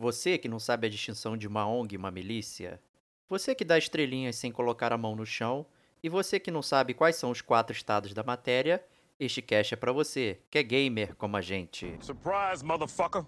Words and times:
Você 0.00 0.38
que 0.38 0.48
não 0.48 0.58
sabe 0.58 0.86
a 0.86 0.90
distinção 0.90 1.36
de 1.36 1.46
uma 1.46 1.68
ONG 1.68 1.94
e 1.94 1.98
uma 1.98 2.10
milícia? 2.10 2.80
Você 3.28 3.54
que 3.54 3.66
dá 3.66 3.76
estrelinhas 3.76 4.34
sem 4.34 4.50
colocar 4.50 4.94
a 4.94 4.96
mão 4.96 5.14
no 5.14 5.26
chão? 5.26 5.66
E 6.02 6.08
você 6.08 6.40
que 6.40 6.50
não 6.50 6.62
sabe 6.62 6.94
quais 6.94 7.16
são 7.16 7.30
os 7.30 7.42
quatro 7.42 7.76
estados 7.76 8.14
da 8.14 8.22
matéria? 8.22 8.82
Este 9.18 9.42
cast 9.42 9.74
é 9.74 9.76
pra 9.76 9.92
você, 9.92 10.40
que 10.50 10.56
é 10.56 10.62
gamer 10.62 11.14
como 11.16 11.36
a 11.36 11.42
gente. 11.42 11.98
Surprise, 12.00 12.64
motherfucker! 12.64 13.26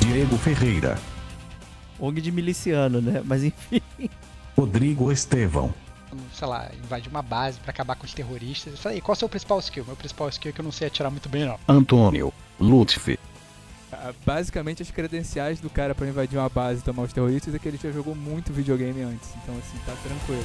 Diego 0.00 0.36
Ferreira, 0.36 0.98
ONG 2.00 2.20
de 2.20 2.32
miliciano, 2.32 3.00
né? 3.00 3.22
Mas 3.24 3.44
enfim. 3.44 3.80
Rodrigo 4.56 5.10
Estevão, 5.10 5.72
sei 6.34 6.46
lá, 6.48 6.68
invadir 6.84 7.08
uma 7.08 7.22
base 7.22 7.58
pra 7.60 7.70
acabar 7.70 7.96
com 7.96 8.04
os 8.04 8.12
terroristas. 8.12 8.72
Eu 8.74 8.78
falei, 8.78 9.00
qual 9.00 9.14
é 9.14 9.16
o 9.16 9.18
seu 9.18 9.28
principal 9.28 9.58
skill? 9.60 9.84
Meu 9.86 9.96
principal 9.96 10.28
skill 10.28 10.50
é 10.50 10.52
que 10.52 10.60
eu 10.60 10.64
não 10.64 10.72
sei 10.72 10.88
atirar 10.88 11.10
muito 11.10 11.28
bem, 11.28 11.44
não. 11.44 11.58
Antônio 11.68 12.32
Lutfi, 12.58 13.18
Ah, 13.92 14.12
Basicamente, 14.24 14.82
as 14.82 14.90
credenciais 14.90 15.60
do 15.60 15.70
cara 15.70 15.94
pra 15.94 16.06
invadir 16.06 16.38
uma 16.38 16.48
base 16.48 16.80
e 16.80 16.84
tomar 16.84 17.04
os 17.04 17.12
terroristas 17.12 17.54
é 17.54 17.58
que 17.58 17.68
ele 17.68 17.78
já 17.82 17.90
jogou 17.90 18.14
muito 18.14 18.52
videogame 18.52 19.02
antes. 19.02 19.30
Então, 19.42 19.54
assim, 19.56 19.78
tá 19.86 19.94
tranquilo. 20.02 20.44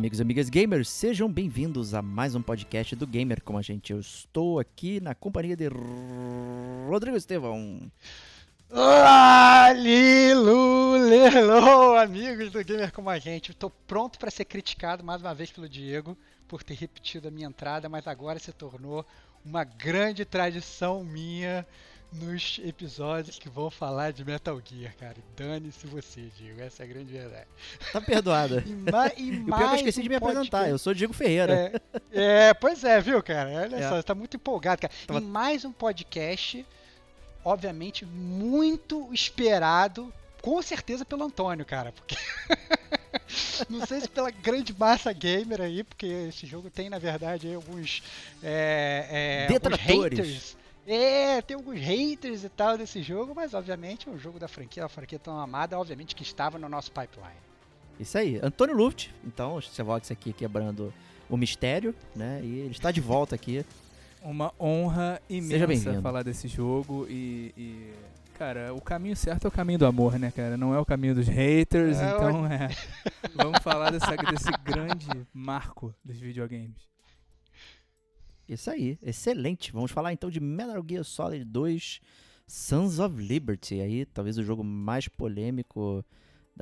Amigos 0.00 0.18
e 0.18 0.22
amigas 0.22 0.48
gamers, 0.48 0.88
sejam 0.88 1.30
bem-vindos 1.30 1.92
a 1.92 2.00
mais 2.00 2.34
um 2.34 2.40
podcast 2.40 2.96
do 2.96 3.06
Gamer 3.06 3.42
como 3.42 3.58
a 3.58 3.62
gente. 3.62 3.92
Eu 3.92 4.00
estou 4.00 4.58
aqui 4.58 4.98
na 4.98 5.14
companhia 5.14 5.54
de 5.54 5.68
Rodrigo 6.88 7.18
Estevão. 7.18 7.92
Alilulelo, 8.70 9.98
amigos 11.98 12.50
do 12.50 12.64
Gamer 12.64 12.90
como 12.94 13.10
a 13.10 13.18
gente. 13.18 13.50
Estou 13.50 13.68
pronto 13.68 14.18
para 14.18 14.30
ser 14.30 14.46
criticado 14.46 15.04
mais 15.04 15.20
uma 15.20 15.34
vez 15.34 15.50
pelo 15.50 15.68
Diego 15.68 16.16
por 16.48 16.62
ter 16.62 16.78
repetido 16.78 17.28
a 17.28 17.30
minha 17.30 17.48
entrada, 17.48 17.86
mas 17.86 18.06
agora 18.06 18.38
se 18.38 18.54
tornou 18.54 19.04
uma 19.44 19.64
grande 19.64 20.24
tradição 20.24 21.04
minha 21.04 21.66
nos 22.12 22.60
episódios 22.64 23.38
que 23.38 23.48
vão 23.48 23.70
falar 23.70 24.12
de 24.12 24.24
Metal 24.24 24.60
Gear, 24.64 24.94
cara. 24.98 25.16
Dane-se 25.36 25.86
você, 25.86 26.22
Diego. 26.36 26.60
Essa 26.60 26.82
é 26.82 26.86
a 26.86 26.88
grande 26.88 27.12
verdade. 27.12 27.46
Tá 27.92 28.00
perdoado. 28.00 28.62
E, 28.66 28.72
ma 28.90 29.12
e 29.16 29.38
o 29.40 29.44
pior 29.46 29.58
que 29.58 29.64
eu 29.64 29.74
esqueci 29.76 30.02
de 30.02 30.08
me 30.08 30.16
apresentar, 30.16 30.68
eu 30.68 30.78
sou 30.78 30.92
Diego 30.92 31.12
Ferreira. 31.12 31.80
É, 32.12 32.48
é, 32.48 32.54
pois 32.54 32.82
é, 32.82 33.00
viu, 33.00 33.22
cara? 33.22 33.50
Olha 33.50 33.76
É. 33.76 33.88
só, 33.88 33.96
você 33.96 34.02
tá 34.02 34.14
muito 34.14 34.36
empolgado, 34.36 34.82
cara. 34.82 34.92
Tava- 35.06 35.20
E 35.20 35.22
mais 35.22 35.64
um 35.64 35.70
podcast, 35.72 36.66
obviamente, 37.44 38.04
muito 38.04 39.08
esperado, 39.12 40.12
com 40.42 40.60
certeza 40.62 41.04
pelo 41.04 41.24
Antônio, 41.24 41.64
cara. 41.64 41.92
Porque. 41.92 42.16
Não 43.68 43.86
sei 43.86 44.00
se 44.00 44.08
pela 44.08 44.30
grande 44.30 44.74
massa 44.76 45.12
gamer 45.12 45.60
aí, 45.60 45.84
porque 45.84 46.06
esse 46.06 46.46
jogo 46.46 46.70
tem, 46.70 46.88
na 46.90 46.98
verdade, 46.98 47.52
alguns. 47.54 48.02
É, 48.42 49.06
é, 49.10 49.42
alguns 49.42 49.60
Detratores. 49.60 50.18
haters. 50.18 50.56
É, 50.86 51.40
tem 51.42 51.56
alguns 51.56 51.78
haters 51.78 52.44
e 52.44 52.48
tal 52.48 52.76
desse 52.76 53.02
jogo, 53.02 53.34
mas 53.34 53.54
obviamente 53.54 54.08
é 54.08 54.12
um 54.12 54.18
jogo 54.18 54.38
da 54.38 54.48
franquia, 54.48 54.84
a 54.84 54.88
franquia 54.88 55.18
tão 55.18 55.38
amada, 55.38 55.78
obviamente 55.78 56.14
que 56.14 56.22
estava 56.22 56.58
no 56.58 56.68
nosso 56.68 56.90
pipeline. 56.90 57.36
Isso 57.98 58.16
aí, 58.16 58.40
Antônio 58.42 58.74
Luft. 58.74 59.10
Então, 59.24 59.56
o 59.56 59.62
Sevox 59.62 60.10
aqui 60.10 60.32
quebrando 60.32 60.92
o 61.28 61.36
mistério, 61.36 61.94
né? 62.16 62.40
E 62.42 62.60
ele 62.60 62.70
está 62.70 62.90
de 62.90 63.00
volta 63.00 63.34
aqui. 63.34 63.64
Uma 64.22 64.52
honra 64.58 65.20
Seja 65.28 65.38
imensa 65.38 65.66
bem-vindo. 65.66 66.02
falar 66.02 66.22
desse 66.22 66.48
jogo 66.48 67.06
e, 67.08 67.54
e, 67.56 67.92
Cara, 68.40 68.72
o 68.72 68.80
caminho 68.80 69.14
certo 69.14 69.44
é 69.44 69.48
o 69.48 69.50
caminho 69.50 69.78
do 69.78 69.84
amor, 69.84 70.18
né, 70.18 70.30
cara? 70.30 70.56
Não 70.56 70.74
é 70.74 70.78
o 70.78 70.84
caminho 70.86 71.14
dos 71.14 71.28
haters, 71.28 71.98
É, 71.98 72.10
então 72.10 72.46
é. 72.46 72.70
Vamos 73.34 73.60
falar 73.60 73.90
dessa, 73.90 74.16
desse 74.16 74.50
grande 74.64 75.06
marco 75.30 75.94
dos 76.02 76.18
videogames. 76.18 76.88
Isso 78.50 78.68
aí, 78.68 78.98
excelente. 79.00 79.70
Vamos 79.70 79.92
falar 79.92 80.12
então 80.12 80.28
de 80.28 80.40
Metal 80.40 80.84
Gear 80.84 81.04
Solid 81.04 81.44
2 81.44 82.00
Sons 82.48 82.98
of 82.98 83.22
Liberty. 83.22 83.80
Aí, 83.80 84.04
talvez 84.04 84.38
o 84.38 84.42
jogo 84.42 84.64
mais 84.64 85.06
polêmico 85.06 86.04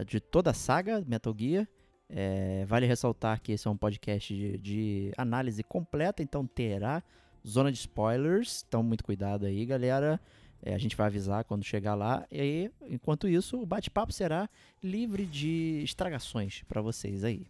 de 0.07 0.21
toda 0.21 0.51
a 0.51 0.55
saga 0.55 1.03
Metal 1.07 1.35
Gear. 1.37 1.67
É, 2.11 2.67
vale 2.67 2.85
ressaltar 2.85 3.41
que 3.41 3.53
esse 3.53 3.67
é 3.67 3.71
um 3.71 3.77
podcast 3.77 4.35
de, 4.35 4.59
de 4.59 5.13
análise 5.17 5.63
completa, 5.63 6.23
então 6.23 6.47
terá 6.47 7.03
zona 7.47 7.73
de 7.73 7.79
spoilers. 7.79 8.67
Então, 8.69 8.83
muito 8.83 9.03
cuidado 9.03 9.47
aí, 9.47 9.65
galera. 9.65 10.21
É, 10.63 10.75
a 10.75 10.79
gente 10.79 10.95
vai 10.95 11.07
avisar 11.07 11.43
quando 11.45 11.65
chegar 11.65 11.95
lá. 11.95 12.27
E 12.31 12.71
enquanto 12.83 13.27
isso, 13.27 13.63
o 13.63 13.65
bate-papo 13.65 14.13
será 14.13 14.47
livre 14.83 15.25
de 15.25 15.81
estragações 15.83 16.63
para 16.69 16.83
vocês 16.83 17.25
aí. 17.25 17.47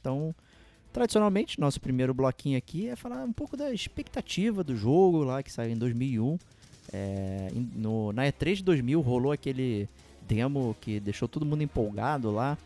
Então, 0.00 0.34
Tradicionalmente, 0.98 1.60
nosso 1.60 1.80
primeiro 1.80 2.12
bloquinho 2.12 2.58
aqui 2.58 2.88
é 2.88 2.96
falar 2.96 3.22
um 3.22 3.32
pouco 3.32 3.56
da 3.56 3.72
expectativa 3.72 4.64
do 4.64 4.74
jogo 4.74 5.22
lá 5.22 5.44
que 5.44 5.52
saiu 5.52 5.70
em 5.70 5.78
2001. 5.78 6.36
É, 6.92 7.50
no, 7.76 8.12
na 8.12 8.24
E3 8.24 8.56
de 8.56 8.64
2000 8.64 9.00
rolou 9.00 9.30
aquele 9.30 9.88
demo 10.22 10.74
que 10.80 10.98
deixou 10.98 11.28
todo 11.28 11.46
mundo 11.46 11.62
empolgado 11.62 12.32
lá, 12.32 12.58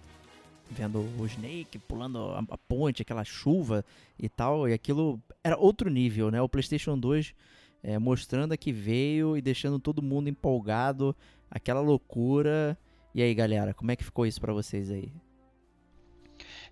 vendo 0.71 1.01
o 1.19 1.27
Snake 1.27 1.79
pulando 1.81 2.31
a, 2.31 2.43
a 2.49 2.57
ponte, 2.57 3.03
aquela 3.03 3.23
chuva 3.23 3.85
e 4.19 4.31
tal. 4.31 4.67
E 4.67 4.73
aquilo 4.73 5.21
era 5.45 5.59
outro 5.59 5.91
nível, 5.91 6.31
né? 6.31 6.41
O 6.41 6.49
PlayStation 6.49 6.99
2 6.99 7.35
é, 7.83 7.99
mostrando 7.99 8.57
que 8.57 8.73
veio 8.73 9.37
e 9.37 9.43
deixando 9.43 9.79
todo 9.79 10.01
mundo 10.01 10.31
empolgado, 10.31 11.15
aquela 11.51 11.83
loucura. 11.83 12.79
E 13.15 13.21
aí, 13.21 13.35
galera, 13.35 13.75
como 13.75 13.91
é 13.91 13.97
que 13.97 14.05
ficou 14.05 14.25
isso 14.25 14.41
pra 14.41 14.55
vocês 14.55 14.91
aí? 14.91 15.13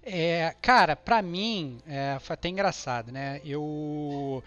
É, 0.02 0.54
cara, 0.62 0.96
pra 0.96 1.20
mim, 1.20 1.78
é, 1.86 2.18
foi 2.20 2.34
até 2.34 2.48
engraçado, 2.48 3.12
né? 3.12 3.40
Eu. 3.44 4.42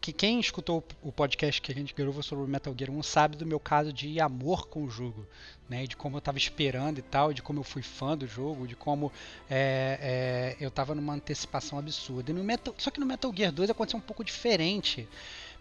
Que 0.00 0.12
quem 0.12 0.38
escutou 0.38 0.84
o 1.02 1.10
podcast 1.10 1.60
que 1.60 1.72
a 1.72 1.74
gente 1.74 1.92
gravou 1.92 2.22
sobre 2.22 2.48
Metal 2.48 2.72
Gear 2.78 2.88
1 2.88 3.02
sabe 3.02 3.36
do 3.36 3.44
meu 3.44 3.58
caso 3.58 3.92
de 3.92 4.20
amor 4.20 4.68
com 4.68 4.84
o 4.84 4.88
jogo, 4.88 5.26
né? 5.68 5.88
De 5.88 5.96
como 5.96 6.16
eu 6.16 6.20
tava 6.20 6.38
esperando 6.38 6.98
e 6.98 7.02
tal, 7.02 7.32
de 7.32 7.42
como 7.42 7.58
eu 7.58 7.64
fui 7.64 7.82
fã 7.82 8.16
do 8.16 8.28
jogo, 8.28 8.64
de 8.68 8.76
como 8.76 9.10
é, 9.50 10.54
é, 10.60 10.64
eu 10.64 10.70
tava 10.70 10.94
numa 10.94 11.14
antecipação 11.14 11.80
absurda. 11.80 12.32
Metal, 12.32 12.72
só 12.78 12.92
que 12.92 13.00
no 13.00 13.06
Metal 13.06 13.32
Gear 13.34 13.50
2 13.50 13.70
aconteceu 13.70 13.98
um 13.98 14.02
pouco 14.02 14.22
diferente. 14.22 15.08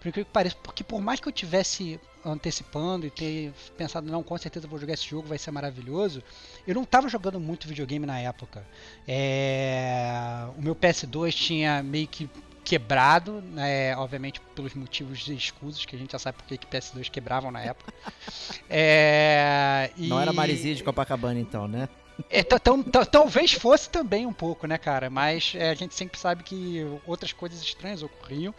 Por 0.05 0.13
que 0.13 0.23
pareça, 0.23 0.55
porque 0.61 0.83
por 0.83 1.01
mais 1.01 1.19
que 1.19 1.27
eu 1.27 1.31
tivesse 1.31 1.99
antecipando 2.23 3.07
e 3.07 3.09
ter 3.09 3.51
pensado, 3.75 4.07
não, 4.11 4.21
com 4.21 4.38
certeza 4.38 4.67
vou 4.67 4.77
jogar 4.77 4.93
esse 4.93 5.07
jogo, 5.07 5.27
vai 5.27 5.39
ser 5.39 5.49
maravilhoso, 5.49 6.21
eu 6.67 6.75
não 6.75 6.83
estava 6.83 7.09
jogando 7.09 7.39
muito 7.39 7.67
videogame 7.67 8.05
na 8.05 8.19
época. 8.19 8.63
É, 9.07 10.45
O 10.55 10.61
meu 10.61 10.75
PS2 10.75 11.33
tinha 11.33 11.81
meio 11.81 12.07
que 12.07 12.29
quebrado, 12.63 13.41
né, 13.41 13.95
obviamente 13.97 14.39
pelos 14.53 14.75
motivos 14.75 15.27
escusos, 15.27 15.85
que 15.85 15.95
a 15.95 15.99
gente 15.99 16.11
já 16.11 16.19
sabe 16.19 16.38
porque 16.38 16.55
que 16.57 16.67
PS2 16.67 17.09
quebravam 17.09 17.49
na 17.51 17.61
época. 17.61 17.91
É, 18.69 19.91
Não 19.97 20.19
era 20.19 20.31
e- 20.31 20.35
Marizia 20.35 20.75
de 20.75 20.83
Copacabana, 20.83 21.39
então, 21.39 21.68
né? 21.68 21.89
é, 22.30 22.44
talvez 22.44 23.53
fosse 23.53 23.89
também 23.89 24.25
um 24.25 24.33
pouco, 24.33 24.65
né, 24.68 24.77
cara? 24.77 25.09
Mas 25.09 25.53
é, 25.56 25.69
a 25.69 25.75
gente 25.75 25.94
sempre 25.95 26.19
sabe 26.19 26.44
que 26.44 26.83
outras 27.06 27.33
coisas 27.33 27.59
estranhas 27.62 28.01
ocorriam. 28.03 28.53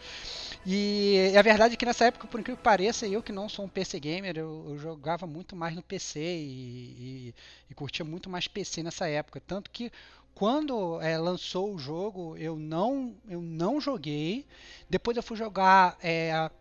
E 0.69 1.33
a 1.37 1.41
verdade 1.41 1.75
é 1.75 1.77
que 1.77 1.85
nessa 1.85 2.05
época, 2.05 2.27
por 2.27 2.39
incrível 2.41 2.57
que 2.57 2.63
pareça, 2.63 3.07
eu 3.07 3.23
que 3.23 3.31
não 3.31 3.47
sou 3.47 3.63
um 3.65 3.69
PC 3.69 3.99
gamer, 4.01 4.37
eu, 4.37 4.65
eu 4.69 4.77
jogava 4.77 5.25
muito 5.25 5.55
mais 5.55 5.73
no 5.73 5.81
PC 5.81 6.19
e, 6.19 7.29
e- 7.29 7.35
e 7.69 7.73
curtia 7.73 8.03
muito 8.03 8.29
mais 8.29 8.47
PC 8.49 8.83
nessa 8.83 9.07
época. 9.07 9.39
Tanto 9.39 9.71
que 9.71 9.89
quando 10.35 10.99
é, 11.01 11.17
lançou 11.17 11.73
o 11.73 11.79
jogo, 11.79 12.35
eu 12.37 12.57
não, 12.57 13.15
eu 13.29 13.41
não 13.41 13.79
joguei. 13.79 14.45
Depois 14.89 15.15
eu 15.15 15.23
fui 15.23 15.37
jogar 15.37 15.97
é, 16.03 16.51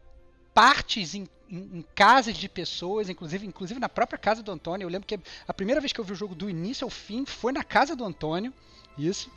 partes 0.54 1.14
em, 1.14 1.28
em- 1.50 1.78
em 1.78 1.84
casas 1.94 2.36
de 2.36 2.48
pessoas, 2.48 3.08
inclusive, 3.08 3.44
inclusive 3.46 3.80
na 3.80 3.88
própria 3.88 4.18
casa 4.18 4.42
do 4.42 4.52
Antônio. 4.52 4.84
Eu 4.84 4.90
lembro 4.90 5.06
que 5.08 5.18
a 5.48 5.54
primeira 5.54 5.80
vez 5.80 5.92
que 5.92 6.00
eu 6.00 6.04
vi 6.04 6.12
o 6.12 6.16
jogo 6.16 6.34
do 6.34 6.48
início 6.48 6.84
ao 6.84 6.90
fim 6.90 7.26
foi 7.26 7.52
na 7.52 7.64
casa 7.64 7.96
do 7.96 8.04
Antônio. 8.04 8.54
Isso. 8.96 9.30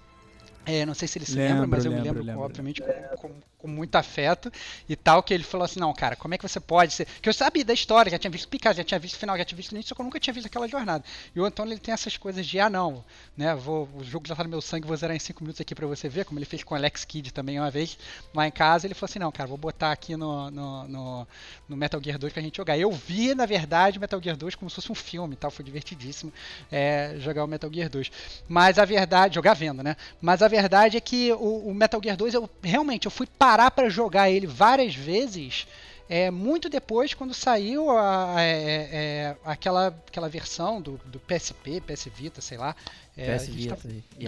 É, 0.65 0.85
não 0.85 0.93
sei 0.93 1.07
se 1.07 1.17
ele 1.17 1.25
se 1.25 1.35
Lembro, 1.35 1.53
lembra, 1.63 1.67
mas 1.77 1.85
eu 1.85 1.91
me 1.91 1.97
lembro, 1.97 2.23
lembro, 2.23 2.23
lembro. 2.23 2.45
obviamente, 2.45 2.81
como, 2.81 3.17
como- 3.17 3.43
com 3.59 3.67
muito 3.67 3.95
afeto 3.95 4.51
e 4.87 4.95
tal, 4.95 5.21
que 5.21 5.33
ele 5.33 5.43
falou 5.43 5.65
assim, 5.65 5.79
não, 5.79 5.93
cara, 5.93 6.15
como 6.15 6.33
é 6.33 6.37
que 6.37 6.47
você 6.47 6.59
pode 6.59 6.93
ser... 6.93 7.05
Que 7.21 7.27
eu 7.27 7.33
sabia 7.33 7.63
da 7.63 7.73
história, 7.73 8.09
já 8.09 8.17
tinha 8.17 8.31
visto 8.31 8.47
picar, 8.47 8.73
já 8.73 8.83
tinha 8.83 8.97
visto 8.97 9.17
final, 9.17 9.37
já 9.37 9.43
tinha 9.43 9.57
visto 9.57 9.71
o 9.71 9.75
início, 9.75 9.89
só 9.89 9.95
que 9.95 10.01
eu 10.01 10.05
nunca 10.05 10.19
tinha 10.19 10.33
visto 10.33 10.47
aquela 10.47 10.67
jornada. 10.67 11.03
E 11.35 11.39
o 11.39 11.45
Antônio, 11.45 11.73
ele 11.73 11.79
tem 11.79 11.93
essas 11.93 12.15
coisas 12.15 12.47
de, 12.47 12.57
ah, 12.59 12.69
não, 12.69 13.03
né, 13.35 13.53
vou, 13.53 13.87
o 13.95 14.03
jogo 14.03 14.27
já 14.27 14.35
tá 14.35 14.43
no 14.43 14.49
meu 14.49 14.61
sangue, 14.61 14.87
vou 14.87 14.95
zerar 14.95 15.15
em 15.15 15.19
5 15.19 15.43
minutos 15.43 15.59
aqui 15.59 15.75
pra 15.75 15.85
você 15.85 16.07
ver, 16.07 16.23
como 16.23 16.39
ele 16.39 16.45
fez 16.45 16.63
com 16.63 16.73
o 16.73 16.77
Alex 16.77 17.03
Kidd 17.03 17.33
também 17.33 17.59
uma 17.59 17.69
vez, 17.69 17.97
lá 18.33 18.47
em 18.47 18.51
casa, 18.51 18.87
ele 18.87 18.93
falou 18.93 19.09
assim, 19.09 19.19
não, 19.19 19.31
cara, 19.31 19.47
vou 19.47 19.57
botar 19.57 19.91
aqui 19.91 20.15
no, 20.15 20.49
no, 20.49 20.87
no, 20.87 21.27
no 21.67 21.77
Metal 21.77 22.01
Gear 22.01 22.17
2 22.17 22.31
pra 22.31 22.41
gente 22.41 22.55
jogar. 22.55 22.77
Eu 22.77 22.91
vi, 22.91 23.35
na 23.35 23.45
verdade, 23.45 23.99
Metal 23.99 24.21
Gear 24.23 24.37
2 24.37 24.55
como 24.55 24.69
se 24.69 24.75
fosse 24.75 24.91
um 24.91 24.95
filme 24.95 25.35
tal, 25.35 25.51
foi 25.51 25.65
divertidíssimo 25.65 26.31
é, 26.71 27.15
jogar 27.19 27.43
o 27.43 27.47
Metal 27.47 27.69
Gear 27.71 27.89
2. 27.89 28.09
Mas 28.47 28.79
a 28.79 28.85
verdade, 28.85 29.35
jogar 29.35 29.53
vendo, 29.53 29.83
né, 29.83 29.97
mas 30.21 30.41
a 30.41 30.47
verdade 30.47 30.95
é 30.95 31.01
que 31.01 31.33
o, 31.33 31.69
o 31.69 31.75
Metal 31.75 31.99
Gear 32.01 32.15
2, 32.15 32.33
eu 32.33 32.49
realmente, 32.63 33.05
eu 33.05 33.11
fui 33.11 33.27
parar 33.27 33.48
para 33.71 33.89
jogar 33.89 34.29
ele 34.29 34.47
várias 34.47 34.95
vezes. 34.95 35.67
É, 36.07 36.31
muito 36.31 36.69
depois, 36.69 37.13
quando 37.13 37.35
saiu 37.35 37.91
a, 37.91 38.35
é, 38.39 38.89
é, 38.91 39.37
aquela, 39.45 39.87
aquela 39.87 40.27
versão 40.27 40.81
do, 40.81 40.99
do 41.05 41.19
PSP, 41.19 41.81
PS 41.81 42.07
Vita, 42.13 42.41
sei 42.41 42.57
lá. 42.57 42.75
É, 43.15 43.35
PS 43.35 43.47
Vita. 43.47 43.75
tá, 43.75 43.81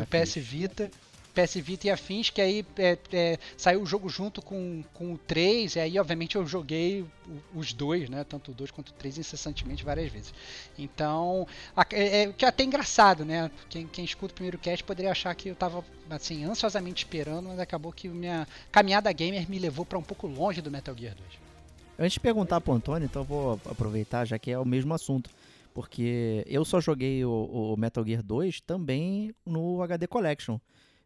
do. 0.04 0.06
PS 0.06 0.36
Vita. 0.36 0.92
PS 1.34 1.56
Vita 1.56 1.88
e 1.88 1.90
afins, 1.90 2.30
que 2.30 2.42
aí 2.42 2.66
é, 2.78 2.98
é, 3.12 3.40
saiu 3.58 3.82
o 3.82 3.86
jogo 3.86 4.10
junto 4.10 4.42
com, 4.42 4.84
com 4.94 5.14
o 5.14 5.18
3, 5.18 5.76
e 5.76 5.80
aí 5.80 6.00
obviamente 6.00 6.36
eu 6.36 6.46
joguei 6.46 7.06
os 7.54 7.74
dois, 7.74 8.10
né? 8.10 8.24
Tanto 8.24 8.52
o 8.52 8.54
2 8.54 8.72
quanto 8.72 8.90
o 8.90 8.94
3 8.94 9.20
incessantemente 9.20 9.84
várias 9.84 10.12
vezes. 10.12 10.34
Então, 10.78 11.48
é, 11.92 12.22
é, 12.24 12.34
que 12.34 12.46
é 12.46 12.48
até 12.48 12.64
engraçado, 12.64 13.24
né? 13.24 13.50
Quem, 13.70 13.88
quem 13.88 14.06
escuta 14.06 14.34
o 14.34 14.36
primeiro 14.36 14.58
cast 14.58 14.84
poderia 14.84 15.12
achar 15.12 15.34
que 15.36 15.50
eu 15.50 15.56
tava 15.56 15.84
assim, 16.10 16.44
ansiosamente 16.44 17.04
esperando, 17.04 17.50
mas 17.50 17.60
acabou 17.60 17.92
que 17.92 18.08
minha 18.10 18.48
caminhada 18.72 19.12
gamer 19.12 19.50
me 19.50 19.60
levou 19.60 19.86
para 19.86 19.98
um 19.98 20.04
pouco 20.04 20.28
longe 20.28 20.62
do 20.62 20.70
Metal 20.70 20.96
Gear 20.98 21.16
2. 21.16 21.52
Antes 22.00 22.14
de 22.14 22.20
perguntar 22.20 22.60
pro 22.62 22.74
Antônio, 22.74 23.06
então 23.06 23.22
eu 23.22 23.26
vou 23.28 23.62
aproveitar, 23.66 24.26
já 24.26 24.38
que 24.40 24.52
é 24.52 24.58
o 24.58 24.66
mesmo 24.66 24.94
assunto. 24.94 25.30
Porque 25.74 26.44
eu 26.48 26.66
só 26.66 26.82
joguei 26.82 27.24
o, 27.24 27.32
o 27.74 27.78
Metal 27.78 28.06
Gear 28.06 28.22
2 28.22 28.62
também 28.62 29.34
no 29.46 29.82
HD 29.82 30.08
Collection. 30.08 30.58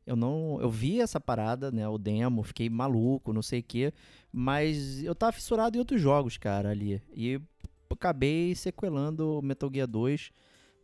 Eu 0.06 0.16
não. 0.16 0.60
Eu 0.62 0.69
vi 0.69 1.02
essa 1.02 1.19
parada, 1.19 1.72
né? 1.72 1.88
O 1.88 1.98
demo, 1.98 2.44
fiquei 2.44 2.69
maluco, 2.69 3.34
não 3.34 3.42
sei 3.42 3.60
o 3.60 3.63
quê. 3.63 3.94
Mas 4.31 5.04
eu 5.04 5.16
tava 5.16 5.31
fissurado 5.31 5.78
em 5.78 5.80
outros 5.80 6.02
jogos, 6.02 6.38
cara, 6.38 6.69
ali. 6.69 7.02
E 7.13 7.40
acabei 7.90 8.54
sequelando 8.56 9.42
Metal 9.44 9.69
Gear 9.74 9.88
2. 9.88 10.31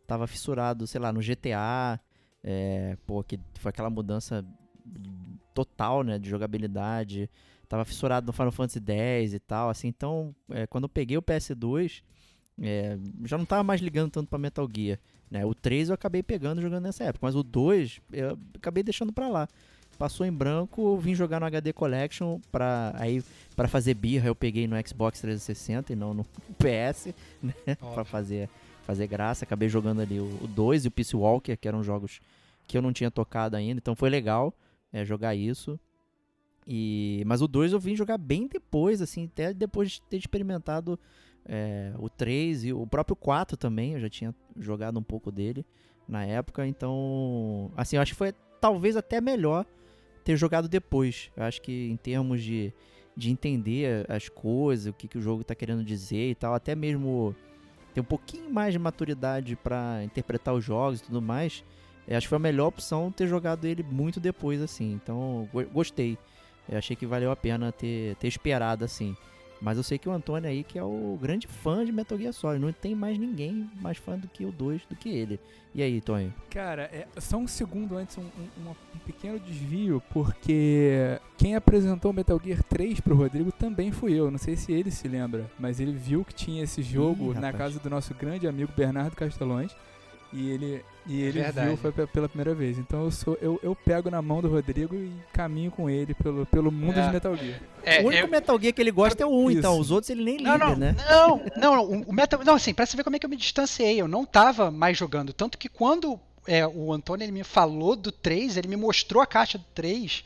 Tava 0.06 0.26
fissurado, 0.26 0.86
sei 0.86 1.00
lá, 1.00 1.12
no 1.12 1.20
GTA. 1.20 2.00
É, 2.42 2.96
pô, 3.06 3.22
que 3.22 3.38
foi 3.54 3.70
aquela 3.70 3.90
mudança 3.90 4.44
total, 5.54 6.02
né? 6.02 6.18
De 6.18 6.28
jogabilidade 6.28 7.30
tava 7.72 7.86
fissurado 7.86 8.26
no 8.26 8.34
Final 8.34 8.52
Fantasy 8.52 8.82
X 8.86 9.32
e 9.32 9.38
tal, 9.38 9.70
assim, 9.70 9.88
então, 9.88 10.36
é, 10.50 10.66
quando 10.66 10.84
eu 10.84 10.90
peguei 10.90 11.16
o 11.16 11.22
PS2, 11.22 12.02
é, 12.60 12.98
já 13.24 13.38
não 13.38 13.46
tava 13.46 13.64
mais 13.64 13.80
ligando 13.80 14.10
tanto 14.10 14.28
pra 14.28 14.38
Metal 14.38 14.68
Gear, 14.70 14.98
né, 15.32 15.46
o 15.46 15.54
3 15.54 15.88
eu 15.88 15.94
acabei 15.94 16.22
pegando 16.22 16.60
jogando 16.60 16.82
nessa 16.82 17.04
época, 17.04 17.26
mas 17.26 17.34
o 17.34 17.42
2 17.42 18.02
eu 18.12 18.38
acabei 18.54 18.82
deixando 18.82 19.14
pra 19.14 19.28
lá, 19.28 19.48
passou 19.98 20.26
em 20.26 20.30
branco, 20.30 20.98
vim 20.98 21.14
jogar 21.14 21.40
no 21.40 21.46
HD 21.46 21.72
Collection, 21.72 22.38
pra, 22.52 22.92
aí, 22.96 23.24
pra 23.56 23.66
fazer 23.66 23.94
birra 23.94 24.28
eu 24.28 24.34
peguei 24.34 24.66
no 24.66 24.76
Xbox 24.86 25.22
360 25.22 25.94
e 25.94 25.96
não 25.96 26.12
no 26.12 26.24
PS, 26.60 27.14
né, 27.42 27.54
pra 27.94 28.04
fazer, 28.04 28.46
fazer 28.86 29.06
graça, 29.06 29.46
acabei 29.46 29.70
jogando 29.70 30.02
ali 30.02 30.20
o, 30.20 30.38
o 30.42 30.46
2 30.46 30.84
e 30.84 30.88
o 30.88 30.90
Peace 30.90 31.16
Walker, 31.16 31.56
que 31.56 31.66
eram 31.66 31.82
jogos 31.82 32.20
que 32.68 32.76
eu 32.76 32.82
não 32.82 32.92
tinha 32.92 33.10
tocado 33.10 33.56
ainda, 33.56 33.78
então 33.78 33.96
foi 33.96 34.10
legal 34.10 34.52
é, 34.92 35.02
jogar 35.02 35.34
isso, 35.34 35.80
e, 36.68 37.22
mas 37.24 37.40
o 37.40 37.48
2 37.48 37.72
eu 37.72 37.80
vim 37.80 37.96
jogar 37.96 38.18
bem 38.18 38.46
depois, 38.46 39.00
assim, 39.00 39.24
até 39.24 39.54
depois 39.54 39.92
de 39.92 40.02
ter 40.02 40.18
experimentado 40.18 41.00
é, 41.46 41.92
o 41.98 42.08
3 42.08 42.64
e 42.64 42.72
o 42.72 42.86
próprio 42.86 43.16
4 43.16 43.56
também, 43.56 43.94
eu 43.94 44.00
já 44.00 44.08
tinha 44.08 44.34
jogado 44.58 44.98
um 44.98 45.02
pouco 45.02 45.30
dele 45.30 45.64
na 46.08 46.24
época, 46.24 46.66
então, 46.66 47.70
assim, 47.76 47.96
eu 47.96 48.02
acho 48.02 48.12
que 48.12 48.18
foi 48.18 48.32
talvez 48.60 48.96
até 48.96 49.20
melhor 49.20 49.64
ter 50.24 50.36
jogado 50.36 50.68
depois. 50.68 51.30
Eu 51.36 51.44
acho 51.44 51.60
que 51.62 51.88
em 51.90 51.96
termos 51.96 52.42
de, 52.42 52.72
de 53.16 53.30
entender 53.30 54.04
as 54.10 54.28
coisas, 54.28 54.86
o 54.86 54.92
que, 54.92 55.08
que 55.08 55.18
o 55.18 55.22
jogo 55.22 55.42
tá 55.44 55.54
querendo 55.54 55.82
dizer 55.84 56.30
e 56.30 56.34
tal, 56.34 56.54
até 56.54 56.74
mesmo 56.74 57.34
ter 57.94 58.00
um 58.00 58.04
pouquinho 58.04 58.50
mais 58.50 58.72
de 58.72 58.78
maturidade 58.78 59.56
pra 59.56 60.02
interpretar 60.04 60.54
os 60.54 60.64
jogos 60.64 61.00
e 61.00 61.04
tudo 61.04 61.20
mais, 61.22 61.64
eu 62.06 62.16
acho 62.16 62.26
que 62.26 62.30
foi 62.30 62.36
a 62.36 62.40
melhor 62.40 62.66
opção 62.68 63.10
ter 63.12 63.26
jogado 63.26 63.64
ele 63.64 63.82
muito 63.82 64.18
depois, 64.20 64.60
assim. 64.60 64.92
Então, 64.92 65.48
go- 65.52 65.64
gostei. 65.66 66.18
Eu 66.68 66.78
achei 66.78 66.94
que 66.96 67.06
valeu 67.06 67.30
a 67.30 67.36
pena 67.36 67.70
ter, 67.72 68.16
ter 68.16 68.28
esperado 68.28 68.84
assim. 68.84 69.16
Mas 69.62 69.76
eu 69.76 69.82
sei 69.84 69.96
que 69.96 70.08
o 70.08 70.12
Antônio 70.12 70.50
aí, 70.50 70.64
que 70.64 70.76
é 70.76 70.82
o 70.82 71.16
grande 71.22 71.46
fã 71.46 71.84
de 71.84 71.92
Metal 71.92 72.18
Gear 72.18 72.32
Solid, 72.32 72.60
não 72.60 72.72
tem 72.72 72.96
mais 72.96 73.16
ninguém 73.16 73.70
mais 73.80 73.96
fã 73.96 74.18
do 74.18 74.26
que 74.26 74.44
o 74.44 74.50
2 74.50 74.82
do 74.86 74.96
que 74.96 75.08
ele. 75.08 75.38
E 75.72 75.80
aí, 75.82 76.00
Tonho? 76.00 76.34
Cara, 76.50 76.82
é, 76.92 77.06
só 77.18 77.36
um 77.38 77.46
segundo 77.46 77.96
antes, 77.96 78.18
um, 78.18 78.22
um- 78.22 78.70
um 78.70 78.98
pequeno 79.06 79.38
desvio, 79.40 80.02
porque 80.12 81.18
quem 81.38 81.54
apresentou 81.54 82.12
Metal 82.12 82.38
Gear 82.44 82.62
3 82.64 83.00
pro 83.00 83.14
Rodrigo 83.16 83.50
também 83.52 83.90
fui 83.92 84.12
eu. 84.12 84.30
Não 84.30 84.38
sei 84.38 84.56
se 84.56 84.72
ele 84.72 84.90
se 84.90 85.06
lembra, 85.08 85.48
mas 85.58 85.78
ele 85.80 85.92
viu 85.92 86.24
que 86.24 86.34
tinha 86.34 86.62
esse 86.64 86.82
jogo 86.82 87.32
Ih, 87.32 87.38
na 87.38 87.52
casa 87.52 87.78
do 87.78 87.88
nosso 87.88 88.12
grande 88.14 88.46
amigo 88.48 88.72
Bernardo 88.76 89.14
Castelões. 89.16 89.74
E 90.32 90.48
ele, 90.50 90.82
e 91.06 91.20
ele 91.20 91.40
verdade. 91.42 91.68
viu 91.68 91.76
foi 91.76 91.92
pe- 91.92 92.06
pela 92.06 92.26
primeira 92.28 92.54
vez. 92.54 92.78
Então 92.78 93.04
eu 93.04 93.10
sou 93.10 93.36
eu, 93.42 93.60
eu 93.62 93.76
pego 93.76 94.10
na 94.10 94.22
mão 94.22 94.40
do 94.40 94.48
Rodrigo 94.48 94.94
e 94.94 95.12
caminho 95.32 95.70
com 95.70 95.90
ele 95.90 96.14
pelo, 96.14 96.46
pelo 96.46 96.72
mundo 96.72 96.98
É. 96.98 97.06
de 97.06 97.12
Metal 97.12 97.36
Gear. 97.36 97.60
É, 97.84 98.00
o 98.02 98.06
único 98.06 98.28
Metal 98.30 98.58
Gear 98.60 98.72
que 98.72 98.80
ele 98.80 98.90
gosta 98.90 99.22
é 99.22 99.26
o 99.26 99.30
1, 99.30 99.50
Isso. 99.50 99.58
então. 99.58 99.78
Os 99.78 99.90
outros 99.90 100.08
ele 100.10 100.24
nem 100.24 100.38
liga, 100.38 100.56
Não, 100.56 100.70
não, 100.70 100.76
né? 100.76 100.96
não, 101.10 101.42
não, 101.56 101.76
não, 101.76 102.02
o 102.02 102.12
Metal, 102.14 102.40
não, 102.44 102.54
assim, 102.54 102.72
pra 102.72 102.86
você 102.86 102.96
ver 102.96 103.04
como 103.04 103.16
é 103.16 103.18
que 103.18 103.26
eu 103.26 103.30
me 103.30 103.36
distanciei, 103.36 104.00
eu 104.00 104.08
não 104.08 104.24
tava 104.24 104.70
mais 104.70 104.96
jogando, 104.96 105.32
tanto 105.34 105.58
que 105.58 105.68
quando 105.68 106.18
é, 106.46 106.66
o 106.66 106.92
Antônio 106.92 107.24
ele 107.24 107.32
me 107.32 107.44
falou 107.44 107.94
do 107.94 108.10
3, 108.10 108.56
ele 108.56 108.68
me 108.68 108.76
mostrou 108.76 109.22
a 109.22 109.26
caixa 109.26 109.58
do 109.58 109.64
3, 109.74 110.24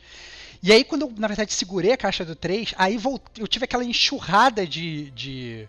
e 0.63 0.71
aí 0.71 0.83
quando 0.85 1.01
eu, 1.01 1.13
na 1.17 1.27
verdade, 1.27 1.53
segurei 1.53 1.91
a 1.91 1.97
caixa 1.97 2.23
do 2.23 2.33
3, 2.35 2.73
aí 2.77 2.97
voltei, 2.97 3.43
eu 3.43 3.47
tive 3.47 3.65
aquela 3.65 3.83
enxurrada 3.83 4.65
de, 4.65 5.11
de, 5.11 5.67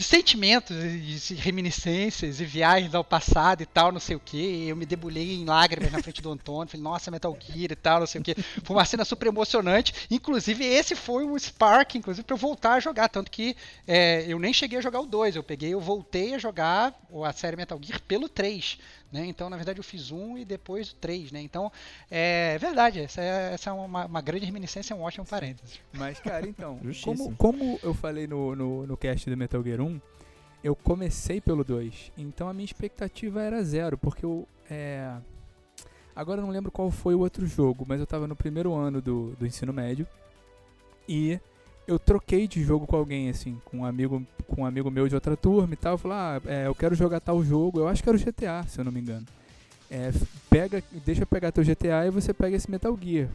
de 0.00 0.04
sentimentos, 0.04 0.74
e 0.74 0.98
de 0.98 1.34
reminiscências 1.34 2.40
e 2.40 2.44
viagens 2.46 2.94
ao 2.94 3.04
passado 3.04 3.62
e 3.62 3.66
tal, 3.66 3.92
não 3.92 4.00
sei 4.00 4.16
o 4.16 4.20
que. 4.20 4.66
Eu 4.66 4.74
me 4.74 4.86
debulhei 4.86 5.34
em 5.34 5.44
lágrimas 5.44 5.92
na 5.92 6.02
frente 6.02 6.22
do 6.22 6.32
Antônio, 6.32 6.68
falei, 6.68 6.82
nossa, 6.82 7.10
Metal 7.10 7.36
Gear 7.38 7.70
e 7.70 7.76
tal, 7.76 8.00
não 8.00 8.06
sei 8.06 8.18
o 8.18 8.24
que. 8.24 8.34
Foi 8.64 8.76
uma 8.76 8.84
cena 8.86 9.04
super 9.04 9.28
emocionante. 9.28 9.92
Inclusive, 10.10 10.64
esse 10.64 10.96
foi 10.96 11.26
um 11.26 11.38
spark, 11.38 11.96
inclusive, 11.96 12.24
pra 12.24 12.32
eu 12.32 12.38
voltar 12.38 12.72
a 12.76 12.80
jogar. 12.80 13.10
Tanto 13.10 13.30
que 13.30 13.54
é, 13.86 14.24
eu 14.26 14.38
nem 14.38 14.54
cheguei 14.54 14.78
a 14.78 14.82
jogar 14.82 15.00
o 15.00 15.06
2, 15.06 15.36
eu 15.36 15.42
peguei, 15.42 15.74
eu 15.74 15.80
voltei 15.80 16.32
a 16.32 16.38
jogar 16.38 16.98
a 17.22 17.32
série 17.34 17.58
Metal 17.58 17.78
Gear 17.82 18.00
pelo 18.08 18.26
3. 18.26 18.78
Né? 19.12 19.26
Então, 19.26 19.50
na 19.50 19.56
verdade, 19.56 19.78
eu 19.78 19.84
fiz 19.84 20.10
um 20.10 20.38
e 20.38 20.44
depois 20.44 20.92
o 20.92 20.94
3, 20.96 21.32
né? 21.32 21.40
Então, 21.40 21.70
é 22.10 22.56
verdade, 22.58 23.00
essa 23.00 23.20
é, 23.20 23.54
essa 23.54 23.70
é 23.70 23.72
uma, 23.72 24.06
uma 24.06 24.20
grande 24.20 24.46
reminiscência, 24.46 24.94
é 24.94 24.96
um 24.96 25.02
ótimo 25.02 25.26
parênteses. 25.26 25.80
Mas, 25.92 26.20
cara, 26.20 26.48
então, 26.48 26.78
como, 27.02 27.34
como 27.36 27.80
eu 27.82 27.92
falei 27.92 28.26
no, 28.26 28.54
no, 28.54 28.86
no 28.86 28.96
cast 28.96 29.28
do 29.28 29.36
Metal 29.36 29.62
Gear 29.62 29.80
1, 29.80 30.00
eu 30.62 30.76
comecei 30.76 31.40
pelo 31.40 31.64
2. 31.64 32.12
Então 32.16 32.48
a 32.48 32.52
minha 32.52 32.64
expectativa 32.64 33.42
era 33.42 33.62
zero, 33.64 33.96
porque 33.98 34.24
eu. 34.24 34.46
É... 34.70 35.16
Agora 36.14 36.40
eu 36.40 36.44
não 36.44 36.52
lembro 36.52 36.70
qual 36.70 36.90
foi 36.90 37.14
o 37.14 37.20
outro 37.20 37.46
jogo, 37.46 37.84
mas 37.88 38.00
eu 38.00 38.06
tava 38.06 38.26
no 38.26 38.36
primeiro 38.36 38.74
ano 38.74 39.00
do, 39.00 39.34
do 39.38 39.46
ensino 39.46 39.72
médio. 39.72 40.06
E 41.08 41.40
eu 41.90 41.98
troquei 41.98 42.46
de 42.46 42.62
jogo 42.62 42.86
com 42.86 42.96
alguém, 42.96 43.28
assim, 43.28 43.60
com 43.64 43.78
um 43.78 43.84
amigo, 43.84 44.24
com 44.46 44.62
um 44.62 44.66
amigo 44.66 44.88
meu 44.90 45.08
de 45.08 45.14
outra 45.16 45.36
turma 45.36 45.74
e 45.74 45.76
tal. 45.76 45.98
Falei, 45.98 46.16
ah, 46.16 46.42
é, 46.46 46.66
eu 46.68 46.74
quero 46.74 46.94
jogar 46.94 47.18
tal 47.18 47.42
jogo. 47.42 47.80
Eu 47.80 47.88
acho 47.88 48.00
que 48.00 48.08
era 48.08 48.16
o 48.16 48.20
GTA, 48.20 48.64
se 48.68 48.78
eu 48.78 48.84
não 48.84 48.92
me 48.92 49.00
engano. 49.00 49.26
É, 49.90 50.12
pega, 50.48 50.82
deixa 51.04 51.22
eu 51.22 51.26
pegar 51.26 51.50
teu 51.50 51.64
GTA 51.64 52.06
e 52.06 52.10
você 52.10 52.32
pega 52.32 52.56
esse 52.56 52.70
Metal 52.70 52.96
Gear. 52.96 53.28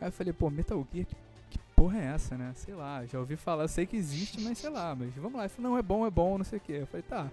Aí 0.00 0.06
eu 0.06 0.12
falei, 0.12 0.32
pô, 0.32 0.48
Metal 0.48 0.86
Gear, 0.94 1.04
que, 1.04 1.16
que 1.50 1.58
porra 1.74 1.98
é 1.98 2.04
essa, 2.14 2.38
né? 2.38 2.52
Sei 2.54 2.74
lá, 2.74 3.04
já 3.06 3.18
ouvi 3.18 3.34
falar, 3.34 3.66
sei 3.66 3.86
que 3.86 3.96
existe, 3.96 4.40
mas 4.40 4.58
sei 4.58 4.70
lá, 4.70 4.94
mas 4.94 5.12
vamos 5.16 5.34
lá. 5.34 5.42
Ele 5.42 5.48
falou, 5.48 5.72
não, 5.72 5.78
é 5.78 5.82
bom, 5.82 6.06
é 6.06 6.10
bom, 6.10 6.38
não 6.38 6.44
sei 6.44 6.58
o 6.58 6.60
que. 6.60 6.72
Eu 6.72 6.86
falei, 6.86 7.02
tá. 7.02 7.28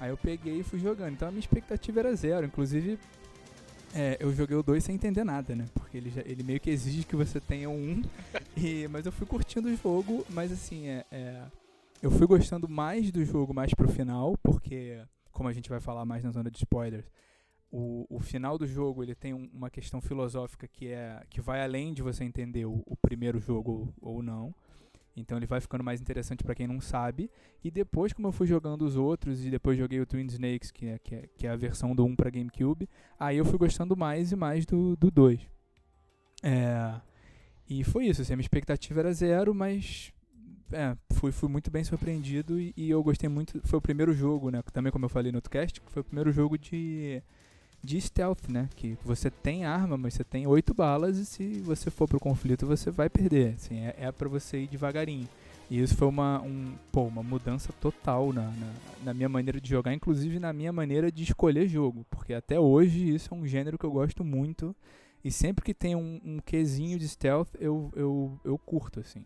Aí 0.00 0.10
eu 0.10 0.16
peguei 0.16 0.58
e 0.58 0.64
fui 0.64 0.80
jogando. 0.80 1.12
Então 1.12 1.28
a 1.28 1.30
minha 1.30 1.40
expectativa 1.40 2.00
era 2.00 2.14
zero. 2.16 2.44
Inclusive, 2.44 2.98
é, 3.94 4.16
eu 4.20 4.32
joguei 4.34 4.56
o 4.56 4.62
2 4.62 4.84
sem 4.84 4.94
entender 4.94 5.24
nada, 5.24 5.54
né? 5.54 5.66
Porque 5.74 5.96
ele, 5.96 6.10
já- 6.10 6.22
ele 6.24 6.42
meio 6.42 6.60
que 6.60 6.70
exige 6.70 7.04
que 7.04 7.16
você 7.16 7.40
tenha 7.40 7.68
um 7.70 7.74
1. 7.92 8.02
e, 8.56 8.88
mas 8.88 9.06
eu 9.06 9.12
fui 9.12 9.26
curtindo 9.26 9.68
o 9.68 9.76
jogo, 9.76 10.24
mas 10.30 10.52
assim, 10.52 10.86
é, 10.88 11.04
é, 11.10 11.42
eu 12.02 12.10
fui 12.10 12.26
gostando 12.26 12.68
mais 12.68 13.10
do 13.10 13.24
jogo 13.24 13.52
mais 13.54 13.72
pro 13.74 13.88
final, 13.88 14.36
porque, 14.42 15.00
como 15.32 15.48
a 15.48 15.52
gente 15.52 15.68
vai 15.70 15.80
falar 15.80 16.04
mais 16.04 16.22
na 16.24 16.30
zona 16.30 16.50
de 16.50 16.58
spoilers, 16.58 17.06
o, 17.70 18.06
o 18.08 18.18
final 18.20 18.56
do 18.56 18.66
jogo 18.66 19.02
ele 19.02 19.14
tem 19.14 19.34
um- 19.34 19.48
uma 19.52 19.68
questão 19.68 20.00
filosófica 20.00 20.66
que 20.66 20.88
é 20.88 21.22
que 21.28 21.40
vai 21.40 21.62
além 21.62 21.92
de 21.92 22.02
você 22.02 22.24
entender 22.24 22.64
o, 22.64 22.82
o 22.86 22.96
primeiro 22.96 23.38
jogo 23.40 23.92
ou 24.00 24.22
não. 24.22 24.54
Então 25.20 25.36
ele 25.38 25.46
vai 25.46 25.60
ficando 25.60 25.84
mais 25.84 26.00
interessante 26.00 26.44
pra 26.44 26.54
quem 26.54 26.66
não 26.66 26.80
sabe. 26.80 27.30
E 27.62 27.70
depois, 27.70 28.12
como 28.12 28.28
eu 28.28 28.32
fui 28.32 28.46
jogando 28.46 28.82
os 28.82 28.96
outros, 28.96 29.44
e 29.44 29.50
depois 29.50 29.78
joguei 29.78 30.00
o 30.00 30.06
Twin 30.06 30.26
Snakes, 30.26 30.70
que 30.70 30.86
é, 30.86 30.98
que 30.98 31.14
é, 31.14 31.28
que 31.36 31.46
é 31.46 31.50
a 31.50 31.56
versão 31.56 31.94
do 31.94 32.04
1 32.04 32.16
pra 32.16 32.30
GameCube, 32.30 32.88
aí 33.18 33.36
eu 33.36 33.44
fui 33.44 33.58
gostando 33.58 33.96
mais 33.96 34.32
e 34.32 34.36
mais 34.36 34.64
do, 34.66 34.96
do 34.96 35.10
2. 35.10 35.40
É, 36.42 37.00
E 37.68 37.84
foi 37.84 38.06
isso, 38.06 38.22
assim, 38.22 38.32
a 38.32 38.36
minha 38.36 38.44
expectativa 38.44 39.00
era 39.00 39.12
zero, 39.12 39.54
mas 39.54 40.12
é, 40.72 40.96
fui, 41.12 41.32
fui 41.32 41.48
muito 41.48 41.70
bem 41.70 41.84
surpreendido 41.84 42.58
e, 42.60 42.72
e 42.76 42.90
eu 42.90 43.02
gostei 43.02 43.28
muito. 43.28 43.60
Foi 43.66 43.78
o 43.78 43.82
primeiro 43.82 44.12
jogo, 44.12 44.50
né? 44.50 44.62
Também 44.72 44.92
como 44.92 45.04
eu 45.04 45.08
falei 45.08 45.32
no 45.32 45.38
outro 45.38 45.50
cast, 45.50 45.80
foi 45.86 46.02
o 46.02 46.04
primeiro 46.04 46.32
jogo 46.32 46.56
de, 46.58 47.22
de 47.82 48.00
stealth, 48.00 48.48
né? 48.48 48.68
Que 48.76 48.96
você 49.04 49.30
tem 49.30 49.64
arma, 49.64 49.96
mas 49.96 50.14
você 50.14 50.24
tem 50.24 50.46
oito 50.46 50.74
balas 50.74 51.18
e 51.18 51.24
se 51.24 51.60
você 51.60 51.90
for 51.90 52.08
pro 52.08 52.20
conflito 52.20 52.66
você 52.66 52.90
vai 52.90 53.08
perder. 53.08 53.54
Assim, 53.54 53.80
é, 53.80 53.94
é 53.98 54.12
para 54.12 54.28
você 54.28 54.60
ir 54.62 54.68
devagarinho. 54.68 55.28
E 55.70 55.80
isso 55.80 55.94
foi 55.94 56.08
uma, 56.08 56.40
um, 56.40 56.74
pô, 56.90 57.02
uma 57.02 57.22
mudança 57.22 57.72
total 57.74 58.32
na, 58.32 58.50
na, 58.50 58.74
na, 59.04 59.14
minha 59.14 59.28
maneira 59.28 59.60
de 59.60 59.68
jogar, 59.68 59.92
inclusive 59.92 60.38
na 60.38 60.50
minha 60.50 60.72
maneira 60.72 61.12
de 61.12 61.22
escolher 61.22 61.68
jogo. 61.68 62.06
Porque 62.10 62.32
até 62.32 62.58
hoje 62.58 63.14
isso 63.14 63.34
é 63.34 63.36
um 63.36 63.46
gênero 63.46 63.78
que 63.78 63.84
eu 63.84 63.90
gosto 63.90 64.24
muito. 64.24 64.74
E 65.22 65.30
sempre 65.30 65.64
que 65.64 65.74
tem 65.74 65.94
um, 65.94 66.20
um 66.24 66.38
quesinho 66.38 66.98
de 66.98 67.06
stealth, 67.06 67.50
eu, 67.60 67.92
eu, 67.94 68.40
eu 68.44 68.56
curto, 68.56 69.00
assim. 69.00 69.24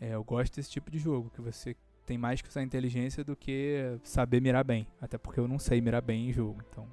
É, 0.00 0.14
eu 0.14 0.22
gosto 0.22 0.54
desse 0.54 0.70
tipo 0.70 0.90
de 0.90 0.98
jogo, 0.98 1.30
que 1.30 1.40
você 1.40 1.74
tem 2.06 2.18
mais 2.18 2.40
que 2.40 2.48
usar 2.48 2.62
inteligência 2.62 3.24
do 3.24 3.34
que 3.34 3.98
saber 4.04 4.40
mirar 4.40 4.62
bem. 4.62 4.86
Até 5.00 5.18
porque 5.18 5.40
eu 5.40 5.48
não 5.48 5.58
sei 5.58 5.80
mirar 5.80 6.02
bem 6.02 6.28
em 6.28 6.32
jogo, 6.32 6.62
então. 6.70 6.86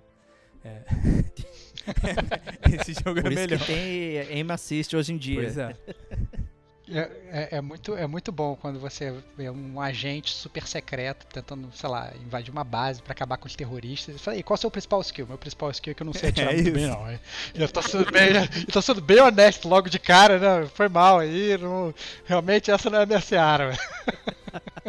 É. 0.64 0.82
Esse 2.82 2.94
jogo 2.94 3.20
é 3.20 3.22
Por 3.22 3.32
é 3.32 3.36
isso 3.36 3.42
melhor. 3.42 3.60
Que 3.60 3.66
tem 3.66 4.20
aim 4.20 4.52
assist 4.52 4.96
hoje 4.96 5.14
em 5.14 5.18
dia. 5.18 5.42
Pois 5.42 5.58
é. 5.58 5.76
É, 6.92 7.12
é, 7.32 7.58
é, 7.58 7.62
muito, 7.62 7.96
é 7.96 8.08
muito 8.08 8.32
bom 8.32 8.56
quando 8.56 8.80
você 8.80 9.14
é 9.38 9.52
um 9.52 9.80
agente 9.80 10.34
super 10.34 10.66
secreto 10.66 11.28
tentando, 11.28 11.70
sei 11.72 11.88
lá, 11.88 12.12
invadir 12.26 12.52
uma 12.52 12.64
base 12.64 13.00
para 13.00 13.12
acabar 13.12 13.38
com 13.38 13.46
os 13.48 13.56
terroristas. 13.56 14.16
Eu 14.16 14.20
falei, 14.20 14.42
qual 14.42 14.56
é 14.56 14.58
o 14.58 14.62
seu 14.62 14.72
principal 14.72 15.00
skill? 15.02 15.28
Meu 15.28 15.38
principal 15.38 15.70
skill 15.70 15.92
é 15.92 15.94
que 15.94 16.02
eu 16.02 16.06
não 16.06 16.14
sei 16.14 16.30
atirar 16.30 16.50
É 16.54 16.56
muito 16.56 16.70
isso. 16.70 16.76
bem, 16.76 16.88
não. 16.88 17.20
Eu 17.54 17.70
tô, 17.70 17.82
sendo 17.84 18.12
bem, 18.12 18.30
eu 18.36 18.74
tô 18.74 18.82
sendo 18.82 19.02
bem 19.02 19.20
honesto 19.20 19.70
logo 19.70 19.88
de 19.88 20.00
cara, 20.00 20.40
né? 20.40 20.68
Foi 20.74 20.90
mal 20.90 21.20
aí. 21.20 21.56
Não, 21.60 21.94
realmente 22.26 22.72
essa 22.72 22.90
não 22.90 22.98
é 22.98 23.04
a 23.04 23.06
minha 23.06 23.22
seara. 23.22 23.78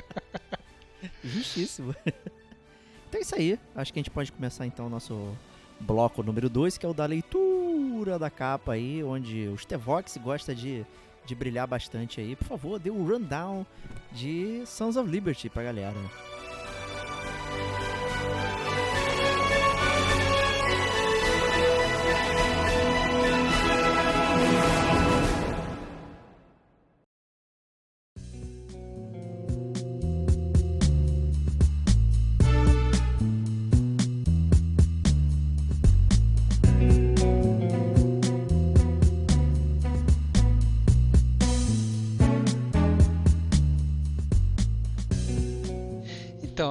Justíssimo. 1.23 1.95
Então 3.09 3.21
é 3.21 3.21
isso 3.21 3.35
aí. 3.35 3.59
Acho 3.77 3.93
que 3.93 3.99
a 3.99 4.01
gente 4.01 4.11
pode 4.11 4.33
começar 4.33 4.65
então 4.65 4.87
o 4.87 4.91
nosso 4.91 5.37
bloco 5.81 6.23
número 6.23 6.49
2, 6.49 6.79
que 6.79 6.87
é 6.87 6.89
o 6.89 6.95
da 6.95 7.07
leitura 7.07 8.19
da 8.19 8.31
capa 8.31 8.73
aí, 8.73 9.03
onde 9.03 9.49
o 9.49 9.59
Stevox 9.59 10.17
gosta 10.19 10.55
de, 10.55 10.85
de 11.27 11.35
brilhar 11.35 11.67
bastante 11.67 12.21
aí. 12.21 12.37
Por 12.37 12.47
favor, 12.47 12.79
dê 12.79 12.91
um 12.91 13.07
rundown 13.07 13.67
de 14.13 14.63
Sons 14.67 14.97
of 14.97 15.11
Liberty 15.11 15.49
pra 15.49 15.63
galera. 15.63 15.97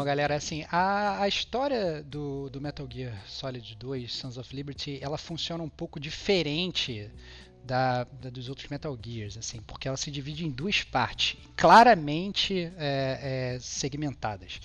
Galera, 0.10 0.36
assim, 0.36 0.66
a, 0.72 1.22
a 1.22 1.28
história 1.28 2.02
do, 2.02 2.50
do 2.50 2.60
Metal 2.60 2.88
Gear 2.92 3.16
Solid 3.28 3.76
2, 3.76 4.12
Sons 4.12 4.38
of 4.40 4.56
Liberty, 4.56 4.98
ela 5.04 5.20
funciona 5.20 5.64
um 5.64 5.70
pouco 5.70 6.00
diferente 6.00 7.12
da, 7.64 8.06
da 8.06 8.32
dos 8.32 8.50
outros 8.50 8.68
Metal 8.70 8.98
Gears, 9.00 9.38
assim, 9.38 9.62
porque 9.62 9.88
ela 9.88 9.98
se 9.98 10.10
divide 10.10 10.44
em 10.44 10.50
duas 10.50 10.82
partes, 10.82 11.38
claramente 11.56 12.74
é, 12.80 13.54
é, 13.54 13.60
segmentadas, 13.60 14.60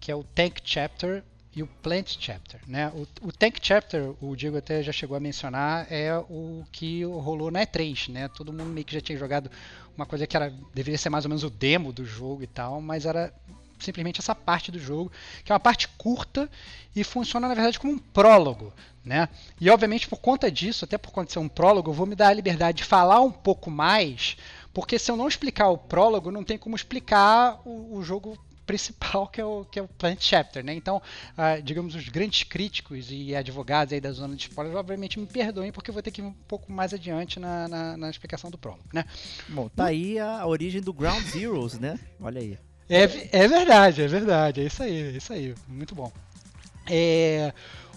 que 0.00 0.10
é 0.10 0.16
o 0.16 0.24
Tank 0.24 0.58
Chapter 0.64 1.22
e 1.54 1.62
o 1.62 1.68
Plant 1.68 2.16
Chapter, 2.18 2.60
né? 2.66 2.88
O, 2.92 3.28
o, 3.28 3.32
Tank 3.32 3.58
Chapter, 3.62 4.12
o 4.20 4.34
Diego 4.34 4.56
até 4.56 4.82
já 4.82 4.90
chegou 4.90 5.16
a 5.16 5.20
mencionar, 5.20 5.86
é 5.92 6.12
o 6.28 6.64
que 6.72 7.04
rolou 7.04 7.52
na 7.52 7.64
E3, 7.64 8.10
né? 8.10 8.26
Todo 8.26 8.52
mundo 8.52 8.70
meio 8.70 8.84
que 8.84 8.94
já 8.94 9.00
tinha 9.00 9.16
jogado 9.16 9.48
uma 9.96 10.06
coisa 10.06 10.26
que 10.26 10.36
era 10.36 10.52
deveria 10.74 10.98
ser 10.98 11.08
mais 11.08 11.24
ou 11.24 11.28
menos 11.28 11.44
o 11.44 11.50
demo 11.50 11.92
do 11.92 12.04
jogo 12.04 12.42
e 12.42 12.48
tal, 12.48 12.80
mas 12.80 13.06
era 13.06 13.32
simplesmente 13.80 14.20
essa 14.20 14.34
parte 14.34 14.70
do 14.70 14.78
jogo, 14.78 15.10
que 15.44 15.52
é 15.52 15.54
uma 15.54 15.60
parte 15.60 15.88
curta 15.88 16.50
e 16.94 17.04
funciona 17.04 17.48
na 17.48 17.54
verdade 17.54 17.78
como 17.78 17.92
um 17.92 17.98
prólogo, 17.98 18.72
né? 19.04 19.28
E 19.60 19.70
obviamente 19.70 20.08
por 20.08 20.18
conta 20.18 20.50
disso, 20.50 20.84
até 20.84 20.98
por 20.98 21.10
conta 21.10 21.26
de 21.26 21.32
ser 21.32 21.38
um 21.38 21.48
prólogo, 21.48 21.90
eu 21.90 21.94
vou 21.94 22.06
me 22.06 22.14
dar 22.14 22.28
a 22.28 22.34
liberdade 22.34 22.78
de 22.78 22.84
falar 22.84 23.20
um 23.20 23.30
pouco 23.30 23.70
mais, 23.70 24.36
porque 24.72 24.98
se 24.98 25.10
eu 25.10 25.16
não 25.16 25.28
explicar 25.28 25.68
o 25.68 25.78
prólogo, 25.78 26.30
não 26.30 26.44
tem 26.44 26.58
como 26.58 26.76
explicar 26.76 27.60
o, 27.64 27.96
o 27.96 28.02
jogo 28.02 28.38
principal 28.68 29.26
que 29.26 29.40
é 29.40 29.44
o 29.44 29.64
que 29.64 29.78
é 29.78 29.82
o 29.82 29.88
Plant 29.88 30.20
Chapter, 30.20 30.62
né? 30.62 30.74
Então, 30.74 30.98
uh, 30.98 31.62
digamos 31.62 31.94
os 31.94 32.06
grandes 32.10 32.42
críticos 32.42 33.08
e 33.10 33.34
advogados 33.34 33.94
aí 33.94 34.00
da 34.00 34.12
zona 34.12 34.36
de 34.36 34.42
spoilers, 34.42 34.76
obviamente 34.76 35.18
me 35.18 35.26
perdoem 35.26 35.72
porque 35.72 35.88
eu 35.88 35.94
vou 35.94 36.02
ter 36.02 36.10
que 36.10 36.20
ir 36.20 36.24
um 36.24 36.34
pouco 36.46 36.70
mais 36.70 36.92
adiante 36.92 37.40
na, 37.40 37.66
na, 37.66 37.96
na 37.96 38.10
explicação 38.10 38.50
do 38.50 38.58
prólogo, 38.58 38.84
né? 38.92 39.06
Bom, 39.48 39.70
tá 39.70 39.86
aí 39.86 40.18
a 40.18 40.46
origem 40.46 40.82
do 40.82 40.92
Ground 40.92 41.24
Zeroes, 41.24 41.78
né? 41.78 41.98
Olha 42.20 42.42
aí. 42.42 42.58
É, 42.88 43.02
é 43.42 43.48
verdade, 43.48 44.02
é 44.02 44.06
verdade, 44.06 44.60
é 44.62 44.64
isso 44.64 44.82
aí, 44.82 45.02
é 45.02 45.10
isso 45.10 45.32
aí, 45.32 45.54
muito 45.68 45.94
bom. 45.94 46.10
É, 46.86 47.52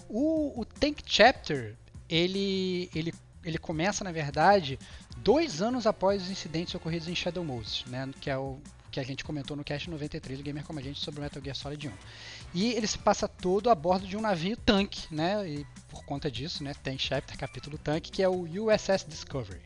o, 0.08 0.60
o 0.60 0.64
Tank 0.66 1.00
Chapter, 1.06 1.74
ele, 2.08 2.90
ele, 2.94 3.14
ele 3.42 3.56
começa, 3.56 4.04
na 4.04 4.12
verdade, 4.12 4.78
dois 5.16 5.62
anos 5.62 5.86
após 5.86 6.22
os 6.22 6.30
incidentes 6.30 6.74
ocorridos 6.74 7.08
em 7.08 7.14
Shadow 7.14 7.42
Moses, 7.42 7.84
né, 7.86 8.08
que 8.20 8.28
é 8.28 8.36
o 8.36 8.58
que 8.90 9.00
a 9.00 9.02
gente 9.02 9.24
comentou 9.24 9.56
no 9.56 9.64
cast 9.64 9.88
93 9.88 10.38
do 10.38 10.44
Gamer 10.44 10.62
Como 10.64 10.78
a 10.78 10.82
Gente 10.82 11.00
sobre 11.00 11.20
o 11.20 11.22
Metal 11.22 11.42
Gear 11.42 11.56
Solid 11.56 11.88
1. 11.88 11.92
E 12.52 12.72
ele 12.74 12.86
se 12.86 12.98
passa 12.98 13.26
todo 13.26 13.70
a 13.70 13.74
bordo 13.74 14.06
de 14.06 14.18
um 14.18 14.20
navio 14.20 14.54
tanque, 14.54 15.06
né, 15.10 15.48
e 15.48 15.66
por 15.88 16.04
conta 16.04 16.30
disso, 16.30 16.62
né, 16.62 16.74
Tank 16.82 16.98
Chapter, 17.00 17.38
capítulo 17.38 17.78
tanque, 17.78 18.12
que 18.12 18.22
é 18.22 18.28
o 18.28 18.42
USS 18.42 19.06
Discovery. 19.08 19.62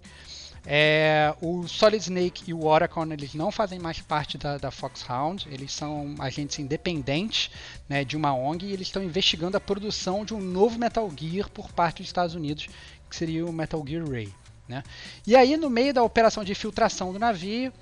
É, 0.69 1.33
o 1.41 1.69
Solid 1.69 2.03
Snake 2.03 2.43
e 2.49 2.53
o 2.53 2.65
Oracon 2.65 3.07
eles 3.13 3.35
não 3.35 3.53
fazem 3.53 3.79
mais 3.79 4.01
parte 4.01 4.37
da, 4.37 4.59
da 4.59 4.73
Foxhound, 4.73 5.47
eles 5.49 5.73
são 5.73 6.17
agentes 6.19 6.59
independentes 6.59 7.51
né, 7.89 8.05
de 8.05 8.17
uma 8.17 8.35
ONG 8.35 8.67
e 8.67 8.73
eles 8.73 8.89
estão 8.89 9.03
investigando 9.03 9.57
a 9.57 9.61
produção 9.61 10.25
de 10.25 10.35
um 10.35 10.41
novo 10.41 10.77
Metal 10.77 11.09
Gear 11.17 11.49
por 11.51 11.71
parte 11.71 11.99
dos 11.99 12.09
Estados 12.09 12.35
Unidos, 12.35 12.69
que 13.09 13.15
seria 13.15 13.47
o 13.47 13.53
Metal 13.53 13.83
Gear 13.87 14.09
Ray. 14.09 14.35
Né? 14.69 14.83
E 15.25 15.37
aí, 15.37 15.57
no 15.57 15.71
meio 15.71 15.95
da 15.95 16.03
operação 16.03 16.43
de 16.43 16.51
infiltração 16.51 17.13
do 17.13 17.19
navio, 17.19 17.73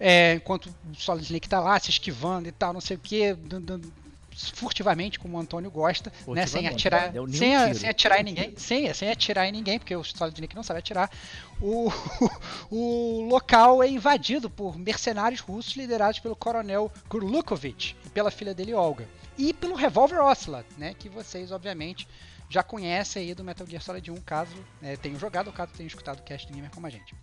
é, 0.00 0.34
enquanto 0.34 0.66
o 0.66 0.94
Solid 0.96 1.24
Snake 1.24 1.46
está 1.46 1.60
lá 1.60 1.78
se 1.78 1.90
esquivando 1.90 2.48
e 2.48 2.52
tal, 2.52 2.72
não 2.72 2.80
sei 2.80 2.96
o 2.96 3.00
que, 3.00 3.36
furtivamente, 4.34 5.18
como 5.18 5.36
o 5.36 5.40
Antônio 5.40 5.70
gosta, 5.70 6.12
né, 6.28 6.46
sem 6.46 6.66
atirar, 6.66 7.12
sem, 7.32 7.54
a, 7.54 7.74
sem, 7.74 7.88
atirar 7.88 8.20
em 8.20 8.24
ninguém, 8.24 8.54
sem, 8.56 8.92
sem 8.92 9.10
atirar 9.10 9.46
em 9.46 9.52
ninguém, 9.52 9.78
porque 9.78 9.94
o 9.94 10.02
Solid 10.02 10.34
Snake 10.34 10.56
não 10.56 10.62
sabe 10.62 10.80
atirar. 10.80 11.10
O, 11.60 11.90
o 12.70 13.26
local 13.28 13.82
é 13.82 13.88
invadido 13.88 14.50
por 14.50 14.78
mercenários 14.78 15.40
russos 15.40 15.76
liderados 15.76 16.18
pelo 16.18 16.34
coronel 16.34 16.90
Gurlukovich 17.08 17.96
e 18.04 18.10
pela 18.10 18.30
filha 18.30 18.54
dele 18.54 18.74
Olga, 18.74 19.08
e 19.38 19.52
pelo 19.52 19.74
revólver 19.74 20.20
Ocelot, 20.20 20.66
né, 20.76 20.94
que 20.94 21.08
vocês 21.08 21.52
obviamente 21.52 22.06
já 22.48 22.62
conhecem 22.62 23.22
aí 23.22 23.34
do 23.34 23.42
Metal 23.42 23.66
Gear 23.66 23.82
Solid 23.82 24.10
1, 24.10 24.16
caso 24.16 24.54
é, 24.82 24.96
tenham 24.96 25.18
jogado 25.18 25.48
ou 25.48 25.52
caso 25.52 25.72
tenham 25.72 25.88
escutado 25.88 26.20
o 26.20 26.22
cast 26.22 26.52
Gamer 26.52 26.70
como 26.70 26.86
a 26.86 26.90
gente. 26.90 27.14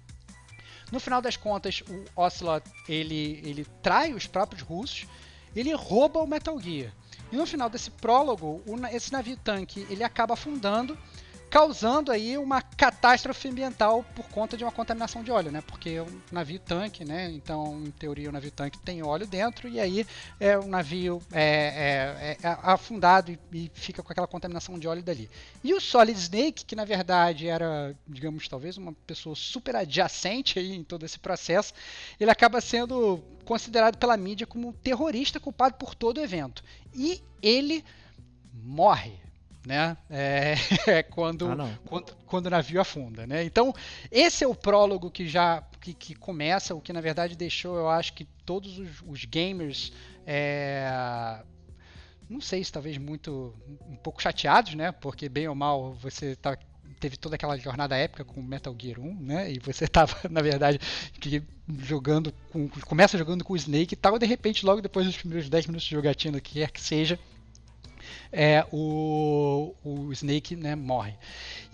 No 0.91 0.99
final 0.99 1.21
das 1.21 1.37
contas, 1.37 1.81
o 1.87 2.21
Ocelot 2.21 2.69
ele, 2.87 3.41
ele 3.45 3.65
trai 3.81 4.13
os 4.13 4.27
próprios 4.27 4.61
russos, 4.61 5.07
ele 5.55 5.73
rouba 5.73 6.19
o 6.21 6.27
Metal 6.27 6.59
Gear. 6.59 6.91
E 7.31 7.35
no 7.35 7.45
final 7.45 7.69
desse 7.69 7.89
prólogo, 7.91 8.61
esse 8.91 9.11
navio 9.11 9.37
tanque 9.37 9.85
ele 9.89 10.03
acaba 10.03 10.33
afundando, 10.33 10.97
causando 11.51 12.13
aí 12.13 12.37
uma 12.37 12.61
catástrofe 12.61 13.49
ambiental 13.49 14.05
por 14.15 14.25
conta 14.29 14.55
de 14.55 14.63
uma 14.63 14.71
contaminação 14.71 15.21
de 15.21 15.31
óleo, 15.31 15.51
né? 15.51 15.61
Porque 15.61 15.89
é 15.89 16.01
um 16.01 16.21
navio 16.31 16.57
tanque, 16.57 17.03
né? 17.03 17.29
Então, 17.29 17.83
em 17.85 17.91
teoria, 17.91 18.29
o 18.29 18.31
navio 18.31 18.51
tanque 18.51 18.79
tem 18.79 19.03
óleo 19.03 19.27
dentro 19.27 19.67
e 19.67 19.77
aí 19.77 20.07
é 20.39 20.57
um 20.57 20.67
navio 20.67 21.21
é, 21.29 22.37
é, 22.41 22.47
é 22.47 22.57
afundado 22.63 23.31
e, 23.31 23.39
e, 23.51 23.71
fica 23.73 24.01
com 24.01 24.13
aquela 24.13 24.27
contaminação 24.27 24.79
de 24.79 24.87
óleo 24.87 25.03
dali. 25.03 25.29
E 25.61 25.73
o 25.73 25.81
Solid 25.81 26.17
Snake, 26.17 26.63
que 26.63 26.75
na 26.75 26.85
verdade 26.85 27.49
era, 27.49 27.93
digamos, 28.07 28.47
talvez 28.47 28.77
uma 28.77 28.93
pessoa 29.05 29.35
super 29.35 29.75
adjacente 29.75 30.57
aí 30.57 30.73
em 30.73 30.85
todo 30.85 31.05
esse 31.05 31.19
processo, 31.19 31.73
ele 32.17 32.31
acaba 32.31 32.61
sendo 32.61 33.21
considerado 33.51 33.97
pela 33.97 34.15
mídia 34.15 34.47
como 34.47 34.69
um 34.69 34.71
terrorista 34.71 35.37
culpado 35.37 35.75
por 35.75 35.93
todo 35.93 36.19
o 36.19 36.21
evento. 36.21 36.63
E 36.95 37.21
ele 37.41 37.83
morre 38.53 39.19
né? 39.67 39.97
É, 40.09 40.55
é 40.87 41.03
quando, 41.03 41.51
ah, 41.51 41.77
quando, 41.85 42.15
quando 42.25 42.45
o 42.45 42.49
navio 42.49 42.79
afunda, 42.79 43.27
né? 43.27 43.43
Então 43.43 43.75
esse 44.09 44.45
é 44.45 44.47
o 44.47 44.55
prólogo 44.55 45.11
que 45.11 45.27
já 45.27 45.61
que, 45.81 45.93
que, 45.93 46.15
começa, 46.15 46.73
o 46.73 46.79
que 46.79 46.93
na 46.93 47.01
verdade 47.01 47.35
deixou, 47.35 47.75
eu 47.75 47.89
acho 47.89 48.13
que 48.13 48.23
todos 48.45 48.79
os, 48.79 49.03
os 49.05 49.25
gamers 49.25 49.91
é, 50.25 51.43
não 52.29 52.39
sei 52.39 52.63
se 52.63 52.71
talvez 52.71 52.97
muito 52.97 53.53
um 53.85 53.97
pouco 53.97 54.21
chateados, 54.21 54.75
né? 54.75 54.93
Porque 54.93 55.27
bem 55.27 55.49
ou 55.49 55.53
mal 55.55 55.93
você 55.93 56.27
está 56.27 56.57
teve 57.01 57.17
toda 57.17 57.35
aquela 57.35 57.57
jornada 57.57 57.97
épica 57.97 58.23
com 58.23 58.41
Metal 58.41 58.75
Gear 58.79 58.99
1, 58.99 59.15
né? 59.19 59.51
E 59.51 59.59
você 59.59 59.87
tava, 59.89 60.15
na 60.29 60.41
verdade, 60.41 60.79
jogando 61.79 62.31
com, 62.51 62.69
começa 62.85 63.17
jogando 63.17 63.43
com 63.43 63.53
o 63.53 63.57
Snake 63.57 63.95
e 63.95 63.97
tal, 63.97 64.15
e 64.15 64.19
de 64.19 64.25
repente, 64.25 64.65
logo 64.65 64.81
depois 64.81 65.05
dos 65.07 65.17
primeiros 65.17 65.49
10 65.49 65.65
minutos 65.65 65.87
de 65.87 65.95
jogatina, 65.95 66.39
que 66.39 66.53
quer 66.53 66.71
que 66.71 66.79
seja, 66.79 67.19
é, 68.31 68.65
o, 68.71 69.73
o 69.83 70.13
Snake 70.13 70.55
né, 70.55 70.75
morre. 70.75 71.15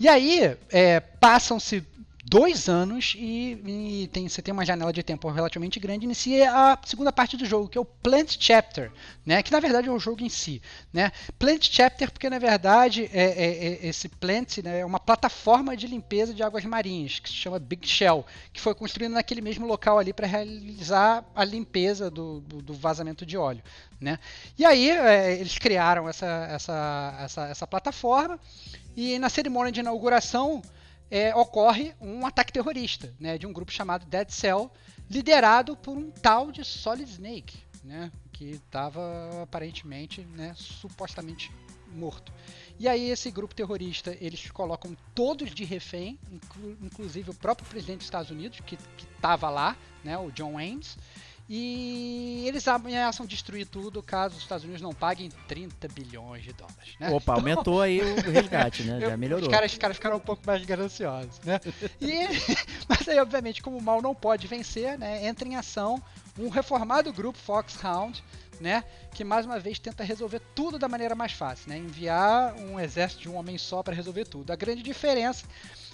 E 0.00 0.08
aí, 0.08 0.56
é, 0.70 0.98
passam-se 0.98 1.86
dois 2.28 2.68
anos 2.68 3.14
e, 3.16 4.02
e, 4.02 4.08
tem, 4.08 4.28
você 4.28 4.42
tem 4.42 4.52
uma 4.52 4.64
janela 4.64 4.92
de 4.92 5.02
tempo 5.02 5.30
relativamente 5.30 5.80
grande 5.80 6.04
inicia 6.04 6.52
a 6.52 6.78
segunda 6.84 7.10
parte 7.10 7.36
do 7.36 7.46
jogo, 7.46 7.68
que 7.68 7.78
é 7.78 7.80
o 7.80 7.84
Plant 7.84 8.36
Chapter, 8.38 8.92
né? 9.24 9.42
Que 9.42 9.50
na 9.50 9.60
verdade 9.60 9.88
é 9.88 9.90
o 9.90 9.98
jogo 9.98 10.22
em 10.22 10.28
si, 10.28 10.60
né? 10.92 11.10
Plant 11.38 11.68
Chapter 11.70 12.10
porque 12.10 12.28
na 12.28 12.38
verdade 12.38 13.08
é, 13.12 13.22
é, 13.22 13.66
é 13.84 13.86
esse 13.86 14.08
Plant 14.08 14.58
né, 14.58 14.80
é 14.80 14.84
uma 14.84 15.00
plataforma 15.00 15.74
de 15.76 15.86
limpeza 15.86 16.34
de 16.34 16.42
águas 16.42 16.64
marinhas 16.64 17.18
que 17.18 17.28
se 17.30 17.34
chama 17.34 17.58
Big 17.58 17.88
Shell, 17.88 18.26
que 18.52 18.60
foi 18.60 18.74
construída 18.74 19.14
naquele 19.14 19.40
mesmo 19.40 19.66
local 19.66 19.98
ali 19.98 20.12
para 20.12 20.26
realizar 20.26 21.24
a 21.34 21.44
limpeza 21.44 22.10
do, 22.10 22.40
do, 22.40 22.60
do, 22.60 22.74
vazamento 22.74 23.24
de 23.24 23.38
óleo, 23.38 23.62
né? 23.98 24.18
E 24.58 24.66
aí 24.66 24.90
é, 24.90 25.32
eles 25.40 25.58
criaram 25.58 26.06
essa, 26.08 26.26
essa, 26.50 27.18
essa, 27.20 27.48
essa 27.48 27.66
plataforma 27.66 28.38
e 28.94 29.18
na 29.18 29.30
cerimônia 29.30 29.72
de 29.72 29.80
inauguração 29.80 30.60
é, 31.10 31.34
ocorre 31.34 31.94
um 32.00 32.26
ataque 32.26 32.52
terrorista 32.52 33.14
né, 33.18 33.38
de 33.38 33.46
um 33.46 33.52
grupo 33.52 33.72
chamado 33.72 34.06
Dead 34.06 34.28
Cell, 34.30 34.70
liderado 35.10 35.76
por 35.76 35.96
um 35.96 36.10
tal 36.10 36.52
de 36.52 36.64
Solid 36.64 37.10
Snake, 37.10 37.58
né, 37.82 38.12
que 38.32 38.50
estava 38.50 39.42
aparentemente, 39.42 40.22
né, 40.36 40.54
supostamente 40.56 41.50
morto. 41.92 42.32
E 42.78 42.86
aí 42.86 43.10
esse 43.10 43.30
grupo 43.30 43.54
terrorista, 43.54 44.16
eles 44.20 44.50
colocam 44.50 44.96
todos 45.14 45.54
de 45.54 45.64
refém, 45.64 46.18
inclu 46.30 46.76
inclusive 46.82 47.30
o 47.30 47.34
próprio 47.34 47.68
presidente 47.68 47.98
dos 47.98 48.06
Estados 48.06 48.30
Unidos, 48.30 48.60
que 48.60 48.78
estava 49.14 49.48
lá, 49.48 49.76
né, 50.04 50.16
o 50.18 50.30
John 50.30 50.54
Waynes, 50.54 50.96
e 51.48 52.44
eles 52.46 52.68
ameaçam 52.68 53.24
destruir 53.24 53.66
tudo 53.66 54.02
caso 54.02 54.36
os 54.36 54.42
Estados 54.42 54.64
Unidos 54.64 54.82
não 54.82 54.92
paguem 54.92 55.30
30 55.46 55.88
bilhões 55.88 56.44
de 56.44 56.52
dólares. 56.52 56.94
Né? 57.00 57.08
Opa, 57.08 57.32
então, 57.32 57.34
aumentou 57.34 57.80
aí 57.80 58.00
o 58.02 58.30
resgate, 58.30 58.82
né? 58.82 59.00
Já 59.08 59.16
melhorou. 59.16 59.46
Os 59.46 59.52
caras, 59.52 59.72
os 59.72 59.78
caras 59.78 59.96
ficaram 59.96 60.16
um 60.16 60.20
pouco 60.20 60.42
mais 60.46 60.62
gananciosos, 60.64 61.40
né? 61.40 61.58
E, 62.00 62.12
mas 62.86 63.08
aí, 63.08 63.18
obviamente, 63.18 63.62
como 63.62 63.78
o 63.78 63.82
mal 63.82 64.02
não 64.02 64.14
pode 64.14 64.46
vencer, 64.46 64.98
né, 64.98 65.26
entra 65.26 65.48
em 65.48 65.56
ação 65.56 66.02
um 66.38 66.50
reformado 66.50 67.12
grupo 67.12 67.38
Foxhound, 67.38 68.22
né, 68.60 68.84
que 69.14 69.24
mais 69.24 69.46
uma 69.46 69.58
vez 69.58 69.78
tenta 69.78 70.04
resolver 70.04 70.40
tudo 70.54 70.78
da 70.78 70.88
maneira 70.88 71.14
mais 71.14 71.32
fácil, 71.32 71.70
né, 71.70 71.78
enviar 71.78 72.54
um 72.56 72.78
exército 72.78 73.22
de 73.22 73.28
um 73.28 73.36
homem 73.36 73.56
só 73.56 73.82
para 73.82 73.94
resolver 73.94 74.24
tudo. 74.26 74.52
A 74.52 74.56
grande 74.56 74.82
diferença 74.82 75.46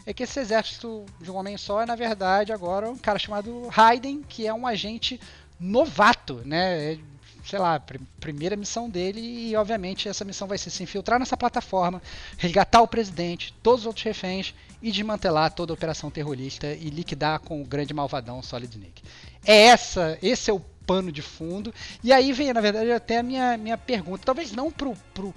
é 0.06 0.12
que 0.12 0.22
esse 0.22 0.38
exército 0.38 1.04
de 1.20 1.30
um 1.30 1.36
homem 1.36 1.56
só 1.56 1.80
é 1.80 1.86
na 1.86 1.96
verdade 1.96 2.52
agora 2.52 2.90
um 2.90 2.96
cara 2.96 3.18
chamado 3.18 3.68
Raiden, 3.68 4.22
que 4.22 4.46
é 4.46 4.52
um 4.52 4.66
agente 4.66 5.20
novato, 5.58 6.42
né? 6.44 6.92
É, 6.92 6.98
sei 7.44 7.58
lá, 7.58 7.78
pr 7.78 7.98
primeira 8.18 8.56
missão 8.56 8.88
dele 8.88 9.20
e 9.20 9.54
obviamente 9.54 10.08
essa 10.08 10.24
missão 10.24 10.48
vai 10.48 10.56
ser 10.56 10.70
se 10.70 10.82
infiltrar 10.82 11.18
nessa 11.18 11.36
plataforma, 11.36 12.02
resgatar 12.38 12.80
o 12.80 12.88
presidente, 12.88 13.54
todos 13.62 13.80
os 13.80 13.86
outros 13.86 14.04
reféns 14.04 14.54
e 14.80 14.90
desmantelar 14.90 15.52
toda 15.52 15.72
a 15.72 15.74
operação 15.74 16.10
terrorista 16.10 16.68
e 16.68 16.88
liquidar 16.88 17.40
com 17.40 17.60
o 17.60 17.64
grande 17.64 17.92
malvadão 17.92 18.42
Solid 18.42 18.74
Snake. 18.74 19.02
É 19.44 19.66
essa, 19.66 20.18
esse 20.22 20.50
é 20.50 20.54
o 20.54 20.60
pano 20.86 21.10
de 21.10 21.22
fundo. 21.22 21.72
E 22.02 22.12
aí 22.12 22.32
vem, 22.32 22.52
na 22.52 22.60
verdade, 22.60 22.90
até 22.92 23.18
a 23.18 23.22
minha, 23.22 23.56
minha 23.56 23.78
pergunta, 23.78 24.22
talvez 24.24 24.52
não 24.52 24.70
pro, 24.70 24.94
pro, 25.12 25.34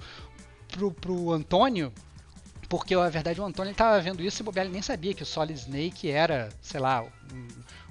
pro, 0.68 0.90
pro 0.92 1.32
Antônio, 1.32 1.92
porque 2.68 2.94
na 2.94 3.08
verdade 3.08 3.40
o 3.40 3.44
Antônio 3.44 3.72
estava 3.72 4.00
vendo 4.00 4.22
isso 4.22 4.42
e 4.42 4.46
o 4.46 4.60
ele 4.60 4.70
nem 4.70 4.82
sabia 4.82 5.14
que 5.14 5.22
o 5.22 5.26
Solid 5.26 5.58
Snake 5.58 6.10
era, 6.10 6.50
sei 6.60 6.80
lá, 6.80 7.02
um, 7.02 7.48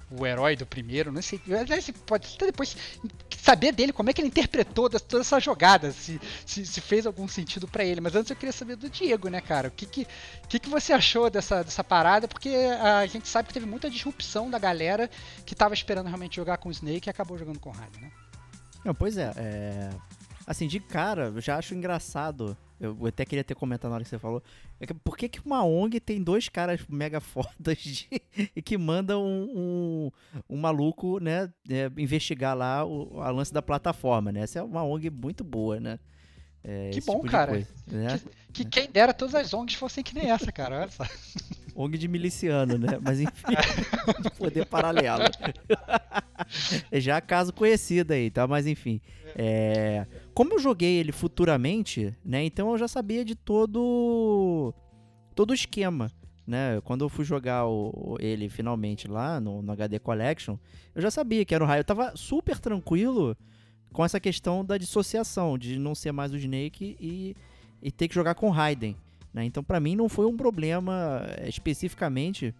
o 0.09 0.25
herói 0.25 0.55
do 0.55 0.65
primeiro, 0.65 1.11
não 1.11 1.21
sei. 1.21 1.39
Você 1.67 1.91
pode 1.91 2.33
até 2.35 2.45
depois 2.45 2.75
saber 3.37 3.71
dele 3.71 3.91
como 3.91 4.09
é 4.09 4.13
que 4.13 4.21
ele 4.21 4.29
interpretou 4.29 4.89
toda 4.89 5.21
essa 5.21 5.39
jogada, 5.39 5.91
se, 5.91 6.19
se, 6.45 6.65
se 6.65 6.81
fez 6.81 7.05
algum 7.05 7.27
sentido 7.27 7.67
para 7.67 7.83
ele. 7.83 7.99
Mas 7.99 8.15
antes 8.15 8.29
eu 8.29 8.35
queria 8.35 8.53
saber 8.53 8.75
do 8.75 8.89
Diego, 8.89 9.29
né, 9.29 9.41
cara? 9.41 9.67
O 9.67 9.71
que, 9.71 9.85
que, 9.85 10.07
que, 10.47 10.59
que 10.59 10.69
você 10.69 10.93
achou 10.93 11.29
dessa, 11.29 11.63
dessa 11.63 11.83
parada? 11.83 12.27
Porque 12.27 12.49
a 12.49 13.05
gente 13.05 13.27
sabe 13.27 13.49
que 13.49 13.53
teve 13.53 13.65
muita 13.65 13.89
disrupção 13.89 14.49
da 14.49 14.57
galera 14.57 15.09
que 15.45 15.55
tava 15.55 15.73
esperando 15.73 16.07
realmente 16.07 16.35
jogar 16.37 16.57
com 16.57 16.69
o 16.69 16.71
Snake 16.71 17.07
e 17.07 17.11
acabou 17.11 17.37
jogando 17.37 17.59
com 17.59 17.69
o 17.69 17.73
Raiden, 17.73 18.01
né? 18.01 18.11
Não, 18.85 18.95
pois 18.95 19.17
é, 19.17 19.31
é. 19.35 19.89
Assim, 20.45 20.67
de 20.67 20.79
cara, 20.79 21.25
eu 21.35 21.41
já 21.41 21.57
acho 21.57 21.75
engraçado 21.75 22.57
eu 22.79 23.05
até 23.05 23.25
queria 23.25 23.43
ter 23.43 23.55
comentado 23.55 23.89
na 23.89 23.95
hora 23.95 24.03
que 24.03 24.09
você 24.09 24.19
falou. 24.19 24.41
É 24.79 24.85
que, 24.85 24.93
por 24.93 25.17
que, 25.17 25.27
que 25.27 25.39
uma 25.45 25.63
ONG 25.63 25.99
tem 25.99 26.21
dois 26.21 26.47
caras 26.47 26.81
mega 26.87 27.19
fodas 27.21 27.77
de, 27.77 28.07
e 28.55 28.61
que 28.61 28.77
mandam 28.77 29.25
um, 29.25 30.11
um, 30.49 30.55
um 30.55 30.57
maluco, 30.57 31.19
né, 31.19 31.51
é, 31.69 31.91
investigar 31.97 32.55
lá 32.55 32.85
o 32.85 33.19
a 33.21 33.31
lance 33.31 33.53
da 33.53 33.61
plataforma, 33.61 34.31
né? 34.31 34.41
Essa 34.41 34.59
é 34.59 34.63
uma 34.63 34.83
ONG 34.83 35.09
muito 35.09 35.43
boa, 35.43 35.79
né? 35.79 35.99
É, 36.63 36.89
que 36.91 37.01
bom, 37.01 37.19
tipo 37.19 37.31
cara. 37.31 37.51
Coisa, 37.51 37.67
né? 37.87 38.19
Que, 38.51 38.63
que 38.65 38.79
é. 38.79 38.83
quem 38.83 38.91
dera 38.91 39.13
todas 39.13 39.33
as 39.33 39.53
ONGs 39.53 39.75
fossem 39.75 40.03
que 40.03 40.13
nem 40.13 40.29
essa, 40.29 40.51
cara. 40.51 40.81
Olha 40.81 40.91
só. 40.91 41.03
ONG 41.75 41.97
de 41.97 42.07
miliciano, 42.07 42.77
né? 42.77 42.99
Mas 43.01 43.19
enfim, 43.19 43.53
de 44.21 44.29
poder 44.37 44.65
paralelo. 44.65 45.23
é 46.91 46.99
já 46.99 47.21
caso 47.21 47.53
conhecido 47.53 48.13
aí, 48.13 48.31
tá? 48.31 48.47
Mas 48.47 48.65
enfim. 48.65 48.99
É... 49.35 50.05
Como 50.37 50.53
eu 50.53 50.59
joguei 50.59 50.97
ele 50.97 51.11
futuramente, 51.11 52.15
né? 52.23 52.43
Então 52.43 52.69
eu 52.69 52.77
já 52.77 52.87
sabia 52.87 53.25
de 53.25 53.33
todo 53.33 54.71
todo 55.33 55.49
o 55.49 55.53
esquema, 55.55 56.11
né? 56.45 56.79
Quando 56.83 57.03
eu 57.03 57.09
fui 57.09 57.25
jogar 57.25 57.65
o, 57.65 58.17
ele 58.19 58.47
finalmente 58.47 59.07
lá 59.07 59.39
no, 59.39 59.63
no, 59.63 59.71
HD 59.71 59.97
Collection, 59.97 60.55
eu 60.93 61.01
já 61.01 61.09
sabia 61.09 61.43
que 61.43 61.55
era 61.55 61.63
o 61.63 61.65
raio. 61.65 61.79
Eu 61.79 61.83
tava 61.83 62.15
super 62.15 62.59
tranquilo 62.59 63.35
com 63.91 64.05
essa 64.05 64.19
questão 64.19 64.63
da 64.63 64.77
dissociação, 64.77 65.57
de 65.57 65.79
não 65.79 65.95
ser 65.95 66.11
mais 66.11 66.31
o 66.31 66.37
Snake 66.37 66.95
e, 66.99 67.35
e 67.81 67.91
ter 67.91 68.07
que 68.07 68.13
jogar 68.13 68.35
com 68.35 68.51
Raiden. 68.51 68.95
Né? 69.33 69.43
Então, 69.43 69.63
para 69.63 69.79
mim, 69.79 69.95
não 69.95 70.07
foi 70.07 70.27
um 70.27 70.37
problema 70.37 71.23
eh, 71.29 71.49
especificamente 71.49 72.53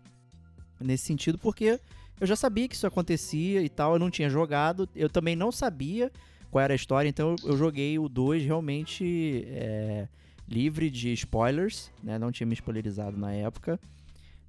nesse 0.82 1.06
sentido, 1.06 1.38
porque 1.38 1.80
eu 2.20 2.26
já 2.26 2.36
sabia 2.36 2.68
que 2.68 2.74
isso 2.74 2.88
acontecia 2.88 3.62
e 3.62 3.70
tal, 3.70 3.94
eu 3.94 4.00
não 4.00 4.10
tinha 4.10 4.32
jogado, 4.32 4.90
eu 4.96 5.12
também 5.12 5.36
não 5.36 5.52
sabia 5.52 6.12
qual 6.58 6.64
era 6.64 6.74
a 6.74 6.76
história, 6.76 7.08
então 7.08 7.36
eu 7.44 7.56
joguei 7.56 8.00
o 8.00 8.10
2 8.10 8.44
realmente 8.44 9.46
é, 9.48 10.08
livre 10.48 10.90
de 10.90 11.14
spoilers, 11.14 11.92
né? 12.04 12.18
Não 12.18 12.32
tinha 12.32 12.48
me 12.48 12.54
spoilerizado 12.56 13.16
na 13.16 13.32
época. 13.32 13.80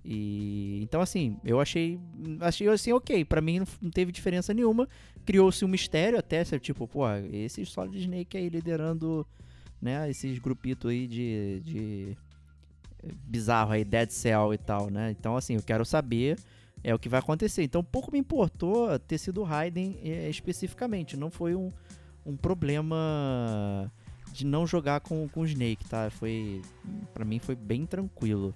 E 0.03 0.81
então 0.83 1.03
assim, 1.03 1.37
eu 1.45 1.61
achei 1.61 2.01
achei 2.41 2.67
assim, 2.69 2.93
OK, 2.93 3.27
para 3.27 3.43
mim 3.43 3.61
não 3.83 3.91
teve 3.91 4.11
diferença 4.11 4.55
nenhuma. 4.55 4.89
Criou-se 5.27 5.63
um 5.65 5.69
mistério 5.69 6.19
até, 6.19 6.43
tipo, 6.59 6.89
pô, 6.89 7.03
esse 7.31 7.67
Solid 7.67 7.99
Snake 7.99 8.39
aí 8.39 8.49
liderando 8.49 9.27
né? 9.81 10.09
Esses 10.09 10.39
grupitos 10.39 10.91
aí 10.91 11.07
de, 11.07 11.61
de 11.61 12.17
bizarro 13.25 13.73
aí, 13.73 13.85
Dead 13.85 14.11
Cell 14.11 14.55
e 14.55 14.59
tal, 14.59 14.91
né? 14.91 15.11
Então, 15.11 15.37
assim, 15.37 15.57
eu 15.57 15.63
quero 15.63 15.85
saber 15.85 16.39
é 16.83 16.95
o 16.95 16.99
que 16.99 17.09
vai 17.09 17.21
acontecer. 17.21 17.63
Então, 17.63 17.83
pouco 17.83 18.13
me 18.13 18.19
importou 18.19 18.99
ter 19.01 19.19
sido 19.19 19.43
Raiden 19.43 19.99
é, 20.03 20.29
especificamente. 20.29 21.17
Não 21.17 21.31
foi 21.31 21.55
um, 21.55 21.73
um 22.29 22.37
problema 22.37 23.91
de 24.33 24.45
não 24.45 24.67
jogar 24.67 25.01
com, 25.01 25.27
com 25.29 25.41
o 25.41 25.47
Snake, 25.47 25.85
tá? 25.87 26.11
Foi, 26.11 26.61
para 27.15 27.25
mim 27.25 27.39
foi 27.39 27.57
bem 27.57 27.87
tranquilo. 27.87 28.55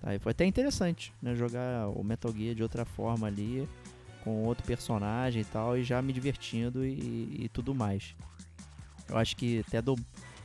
Tá? 0.00 0.14
E 0.14 0.18
foi 0.18 0.30
até 0.30 0.46
interessante, 0.46 1.12
né? 1.20 1.34
Jogar 1.34 1.88
o 1.88 2.04
Metal 2.04 2.32
Gear 2.32 2.54
de 2.54 2.62
outra 2.62 2.84
forma 2.84 3.26
ali, 3.26 3.68
com 4.22 4.44
outro 4.44 4.64
personagem 4.64 5.42
e 5.42 5.44
tal, 5.44 5.76
e 5.76 5.82
já 5.82 6.00
me 6.00 6.12
divertindo 6.12 6.84
e, 6.86 7.44
e 7.44 7.48
tudo 7.52 7.74
mais. 7.74 8.14
Eu 9.08 9.18
acho 9.18 9.36
que 9.36 9.64
até 9.66 9.82
do, 9.82 9.96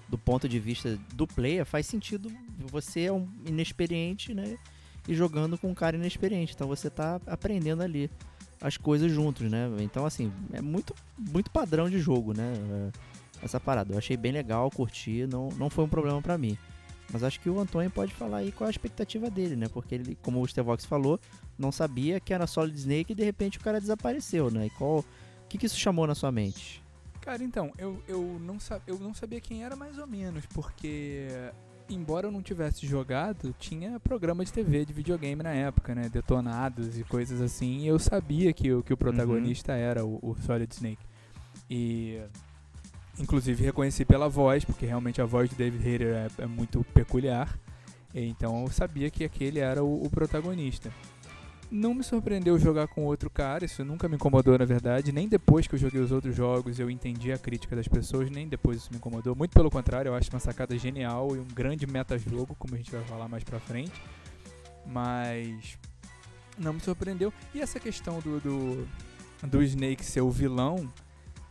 do 0.10 0.18
ponto 0.18 0.50
de 0.50 0.60
vista 0.60 0.98
do 1.14 1.28
player, 1.28 1.66
faz 1.66 1.86
sentido 1.86 2.32
você 2.58 3.02
é 3.02 3.12
um 3.12 3.30
inexperiente, 3.46 4.34
né? 4.34 4.58
E 5.08 5.14
jogando 5.14 5.58
com 5.58 5.70
um 5.70 5.74
cara 5.76 5.96
inexperiente. 5.96 6.54
Então 6.56 6.68
você 6.68 6.90
tá 6.90 7.22
aprendendo 7.28 7.84
ali 7.84 8.10
as 8.63 8.78
coisas 8.78 9.12
juntos, 9.12 9.52
né? 9.52 9.69
Então, 9.80 10.06
assim, 10.06 10.32
é 10.54 10.62
muito, 10.62 10.95
muito 11.17 11.52
padrão 11.52 11.89
de 11.89 11.99
jogo, 11.99 12.34
né? 12.34 12.54
É, 12.71 13.45
essa 13.45 13.60
parada. 13.60 13.93
Eu 13.93 13.97
achei 13.97 14.15
bem 14.15 14.32
legal, 14.32 14.71
curti, 14.71 15.28
não, 15.28 15.49
não 15.58 15.69
foi 15.69 15.84
um 15.84 15.89
problema 15.89 16.21
para 16.21 16.38
mim. 16.38 16.58
Mas 17.12 17.23
acho 17.23 17.41
que 17.41 17.49
o 17.49 17.60
Antônio 17.60 17.91
pode 17.91 18.13
falar 18.13 18.38
aí 18.38 18.54
qual 18.54 18.67
a 18.67 18.71
expectativa 18.71 19.30
dele, 19.30 19.58
né? 19.58 19.67
Porque 19.67 19.95
ele, 19.95 20.17
como 20.21 20.41
o 20.41 20.47
Stevox 20.47 20.86
falou, 20.86 21.19
não 21.60 21.73
sabia 21.73 22.21
que 22.21 22.34
era 22.34 22.47
Solid 22.47 22.76
Snake 22.76 23.12
e 23.12 23.15
de 23.15 23.23
repente 23.23 23.58
o 23.58 23.62
cara 23.62 23.82
desapareceu, 23.82 24.49
né? 24.49 24.67
E 24.67 24.69
qual. 24.69 24.99
O 24.99 25.06
que, 25.49 25.58
que 25.58 25.65
isso 25.65 25.78
chamou 25.78 26.08
na 26.08 26.15
sua 26.15 26.32
mente? 26.32 26.82
Cara, 27.21 27.43
então, 27.43 27.71
eu, 27.78 28.02
eu, 28.08 28.39
não, 28.41 28.58
eu 28.88 28.97
não 28.97 29.13
sabia 29.13 29.39
quem 29.39 29.63
era 29.63 29.76
mais 29.76 29.97
ou 29.97 30.08
menos, 30.08 30.45
porque 30.47 31.28
embora 31.89 32.28
eu 32.28 32.32
não 32.32 32.41
tivesse 32.41 32.86
jogado, 32.86 33.54
tinha 33.60 34.00
programa 34.00 34.43
de 34.43 34.52
TV 34.52 34.86
de 34.86 34.93
videogame 34.93 35.41
na 35.41 35.52
época, 35.52 35.93
né? 35.93 36.10
Detonados 36.10 36.98
e 36.98 37.04
coisas 37.04 37.41
assim. 37.41 37.80
E 37.80 37.88
eu 37.88 38.00
sabia 38.00 38.54
que, 38.54 38.82
que 38.84 38.93
o 38.93 38.98
protagonista 38.98 39.74
uhum. 39.74 39.78
era 39.78 40.06
o, 40.06 40.19
o, 40.22 40.36
Solid 40.41 40.74
Snake. 40.74 41.04
E. 41.69 42.22
Inclusive 43.19 43.63
reconheci 43.63 44.04
pela 44.04 44.28
voz, 44.28 44.65
porque 44.65 44.88
realmente 44.88 45.22
a 45.22 45.26
voz 45.26 45.48
de 45.48 45.56
David 45.56 45.88
Hayter 45.88 46.15
é, 46.15 46.43
é 46.43 46.48
muito 46.48 46.84
peculiar. 46.96 47.60
Então 48.13 48.63
eu 48.63 48.72
sabia 48.72 49.10
que 49.12 49.24
aquele 49.24 49.60
era 49.60 49.84
o, 49.84 50.06
o 50.06 50.10
protagonista. 50.10 50.91
Não 51.74 51.92
me 51.92 52.04
surpreendeu 52.04 52.60
jogar 52.60 52.88
com 52.88 53.04
outro 53.04 53.32
cara, 53.32 53.66
isso 53.66 53.84
nunca 53.84 54.08
me 54.08 54.14
incomodou 54.14 54.56
na 54.60 54.64
verdade, 54.64 55.12
nem 55.12 55.28
depois 55.28 55.66
que 55.66 55.74
eu 55.74 55.80
joguei 55.80 56.00
os 56.00 56.12
outros 56.12 56.36
jogos 56.36 56.78
eu 56.78 56.88
entendi 56.88 57.32
a 57.32 57.38
crítica 57.38 57.76
das 57.76 57.88
pessoas, 57.88 58.30
nem 58.30 58.48
depois 58.48 58.78
isso 58.78 58.92
me 58.92 58.98
incomodou. 58.98 59.36
Muito 59.36 59.54
pelo 59.54 59.72
contrário, 59.72 60.10
eu 60.10 60.14
acho 60.14 60.30
uma 60.30 60.40
sacada 60.40 60.78
genial 60.78 61.36
e 61.36 61.40
um 61.40 61.48
grande 61.48 61.88
meta-jogo, 61.88 62.56
como 62.60 62.76
a 62.76 62.78
gente 62.78 62.92
vai 62.92 63.04
falar 63.06 63.28
mais 63.28 63.44
pra 63.44 63.60
frente. 63.60 64.00
Mas 64.86 65.76
não 66.60 66.74
me 66.74 66.80
surpreendeu. 66.80 67.34
E 67.56 67.60
essa 67.60 67.80
questão 67.80 68.20
do, 68.20 68.40
do, 68.40 68.88
do 69.48 69.64
Snake 69.64 70.06
ser 70.06 70.22
o 70.22 70.30
vilão 70.30 70.94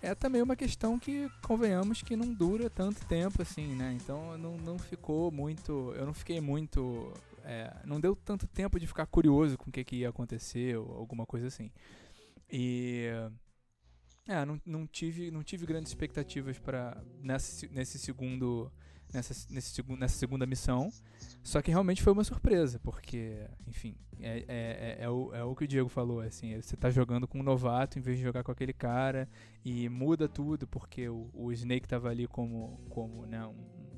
é 0.00 0.14
também 0.14 0.40
uma 0.40 0.54
questão 0.54 1.00
que, 1.00 1.28
convenhamos, 1.42 2.00
que 2.00 2.14
não 2.14 2.32
dura 2.32 2.70
tanto 2.70 3.04
tempo 3.06 3.42
assim, 3.42 3.74
né? 3.74 3.98
Então 4.00 4.38
não, 4.38 4.56
não 4.56 4.78
ficou 4.78 5.32
muito. 5.32 5.92
Eu 5.96 6.06
não 6.06 6.14
fiquei 6.14 6.40
muito. 6.40 7.12
É, 7.44 7.82
não 7.84 8.00
deu 8.00 8.14
tanto 8.16 8.46
tempo 8.46 8.78
de 8.78 8.86
ficar 8.86 9.06
curioso 9.06 9.56
com 9.58 9.70
o 9.70 9.72
que, 9.72 9.84
que 9.84 9.96
ia 9.96 10.08
acontecer 10.08 10.76
ou 10.76 10.92
alguma 10.92 11.26
coisa 11.26 11.46
assim. 11.46 11.70
E. 12.50 13.08
É, 14.28 14.44
não, 14.44 14.60
não, 14.64 14.86
tive, 14.86 15.32
não 15.32 15.42
tive 15.42 15.66
grandes 15.66 15.90
expectativas 15.90 16.56
para 16.56 17.02
nesse, 17.20 17.68
nesse 17.68 17.98
segundo 17.98 18.70
nessa, 19.12 19.34
nesse, 19.50 19.82
nessa 19.96 20.16
segunda 20.16 20.46
missão. 20.46 20.90
Só 21.42 21.60
que 21.60 21.70
realmente 21.70 22.02
foi 22.02 22.12
uma 22.12 22.24
surpresa, 22.24 22.78
porque, 22.80 23.46
enfim, 23.66 23.96
é, 24.20 24.38
é, 24.38 24.44
é, 24.48 24.96
é, 25.00 25.10
o, 25.10 25.34
é 25.34 25.44
o 25.44 25.54
que 25.54 25.64
o 25.64 25.68
Diego 25.68 25.88
falou, 25.88 26.20
assim, 26.20 26.60
você 26.60 26.76
tá 26.76 26.90
jogando 26.90 27.28
com 27.28 27.40
um 27.40 27.42
novato 27.42 27.98
em 27.98 28.02
vez 28.02 28.16
de 28.16 28.22
jogar 28.22 28.42
com 28.42 28.52
aquele 28.52 28.72
cara, 28.72 29.28
e 29.64 29.88
muda 29.88 30.28
tudo, 30.28 30.66
porque 30.66 31.08
o, 31.08 31.28
o 31.34 31.52
Snake 31.52 31.88
tava 31.88 32.08
ali 32.08 32.26
como, 32.26 32.80
como 32.88 33.26
né, 33.26 33.44
um, 33.44 33.91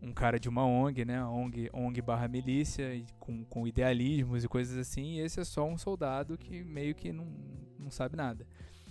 um 0.00 0.12
cara 0.12 0.38
de 0.38 0.48
uma 0.48 0.64
ONG, 0.64 1.04
né, 1.04 1.24
ONG, 1.24 1.70
ONG 1.72 2.02
barra 2.02 2.28
milícia, 2.28 3.02
com, 3.18 3.44
com 3.44 3.66
idealismos 3.66 4.44
e 4.44 4.48
coisas 4.48 4.76
assim, 4.76 5.16
e 5.16 5.20
esse 5.20 5.40
é 5.40 5.44
só 5.44 5.66
um 5.66 5.78
soldado 5.78 6.36
que 6.36 6.62
meio 6.64 6.94
que 6.94 7.12
não, 7.12 7.26
não 7.78 7.90
sabe 7.90 8.16
nada. 8.16 8.46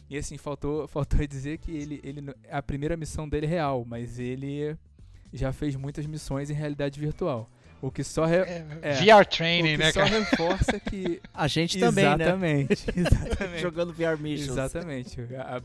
E 0.09 0.17
assim, 0.17 0.37
faltou, 0.37 0.87
faltou 0.89 1.25
dizer 1.27 1.57
que 1.59 1.71
ele, 1.71 1.99
ele, 2.03 2.21
a 2.49 2.61
primeira 2.61 2.97
missão 2.97 3.27
dele 3.27 3.45
é 3.45 3.49
real, 3.49 3.85
mas 3.85 4.19
ele 4.19 4.77
já 5.33 5.51
fez 5.51 5.75
muitas 5.75 6.05
missões 6.05 6.49
em 6.49 6.53
realidade 6.53 6.99
virtual. 6.99 7.49
O 7.81 7.91
que 7.91 8.03
só 8.03 8.25
re... 8.25 8.37
é, 8.37 8.65
é, 8.81 8.93
VR 8.93 9.25
training, 9.25 9.77
né, 9.77 9.91
cara? 9.91 10.07
só 10.07 10.13
reforça 10.13 10.79
que 10.79 11.21
a 11.33 11.47
gente 11.47 11.79
também, 11.79 12.05
exatamente, 12.05 12.87
né? 12.87 12.93
Exatamente. 12.95 13.61
Jogando 13.61 13.93
VR 13.93 14.17
missions. 14.19 14.49
Exatamente. 14.49 15.17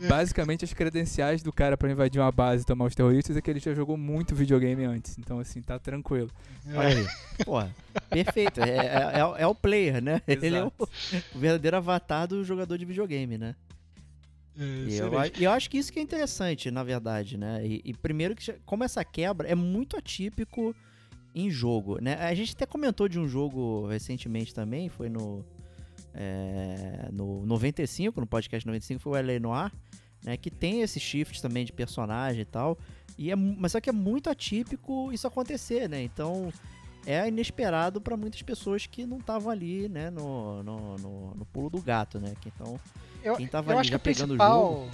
Basicamente 0.09 0.64
as 0.64 0.73
credenciais 0.73 1.42
do 1.42 1.53
cara 1.53 1.77
para 1.77 1.90
invadir 1.90 2.20
uma 2.20 2.33
base 2.33 2.62
e 2.62 2.66
tomar 2.66 2.87
os 2.87 2.94
terroristas 2.94 3.37
é 3.37 3.40
que 3.40 3.51
ele 3.51 3.61
já 3.61 3.73
jogou 3.73 3.96
muito 3.96 4.35
videogame 4.35 4.85
antes. 4.85 5.16
Então 5.18 5.38
assim, 5.38 5.62
tá 5.62 5.79
tranquilo. 5.79 6.31
Olha 6.75 6.88
aí. 6.88 7.07
Porra, 7.44 7.75
perfeito. 8.11 8.61
É, 8.61 8.77
é, 9.16 9.42
é, 9.42 9.46
o 9.46 9.55
player, 9.55 10.03
né? 10.03 10.20
Exato. 10.27 10.44
Ele 10.46 10.57
é 10.57 10.64
o, 10.64 10.73
o 11.35 11.38
verdadeiro 11.38 11.77
avatar 11.77 12.27
do 12.27 12.44
jogador 12.44 12.77
de 12.77 12.85
videogame, 12.85 13.38
né? 13.38 13.55
E 14.57 14.96
eu, 14.96 15.11
e 15.38 15.44
eu 15.44 15.51
acho 15.53 15.70
que 15.70 15.79
isso 15.79 15.90
que 15.90 15.99
é 15.99 16.03
interessante, 16.03 16.70
na 16.70 16.83
verdade, 16.83 17.38
né? 17.38 17.64
E, 17.64 17.81
e, 17.83 17.94
primeiro 17.94 18.35
que 18.35 18.53
como 18.66 18.85
essa 18.85 19.03
quebra 19.03 19.49
é 19.49 19.55
muito 19.55 19.96
atípico 19.96 20.75
em 21.35 21.51
jogo, 21.51 21.99
né? 22.01 22.14
A 22.14 22.35
gente 22.35 22.55
até 22.55 22.66
comentou 22.66 23.09
de 23.09 23.19
um 23.19 23.29
jogo 23.29 23.87
recentemente 23.87 24.55
também, 24.55 24.88
foi 24.88 25.09
no 25.09 25.45
é, 26.14 27.09
no 27.12 27.47
95, 27.47 28.21
no 28.21 28.27
podcast 28.27 28.66
95 28.66 29.01
foi 29.01 29.12
o 29.12 29.27
LA 29.27 29.38
Noir, 29.38 29.73
né? 30.25 30.37
Que 30.37 30.51
tem 30.51 30.83
esse 30.83 30.99
shift 30.99 31.40
também 31.40 31.64
de 31.64 31.73
personagem 31.73 32.43
e 32.43 32.45
tal. 32.45 32.79
E 33.16 33.31
é, 33.31 33.37
mas 33.37 33.73
só 33.73 33.81
que 33.81 33.90
é 33.90 33.93
muito 33.93 34.29
atípico 34.29 35.12
isso 35.12 35.27
acontecer, 35.27 35.88
né? 35.88 36.03
Então 36.03 36.53
é 37.07 37.27
inesperado 37.29 38.01
para 38.01 38.16
muitas 38.16 38.43
pessoas 38.43 38.87
que 38.87 39.07
não 39.07 39.19
estavam 39.19 39.51
ali, 39.51 39.88
né? 39.88 40.11
No, 40.11 40.62
no, 40.62 40.97
no, 40.97 41.35
no 41.35 41.45
pulo 41.47 41.71
do 41.71 41.81
gato, 41.81 42.19
né? 42.19 42.35
Que 42.40 42.49
então 42.49 42.79
eu, 43.23 43.37
quem 43.37 43.47
tava 43.47 43.71
ali 43.71 43.81
acho 43.81 43.90
já 43.90 43.99
que 43.99 44.05
pegando 44.05 44.35
o 44.35 44.37
jogo. 44.37 44.90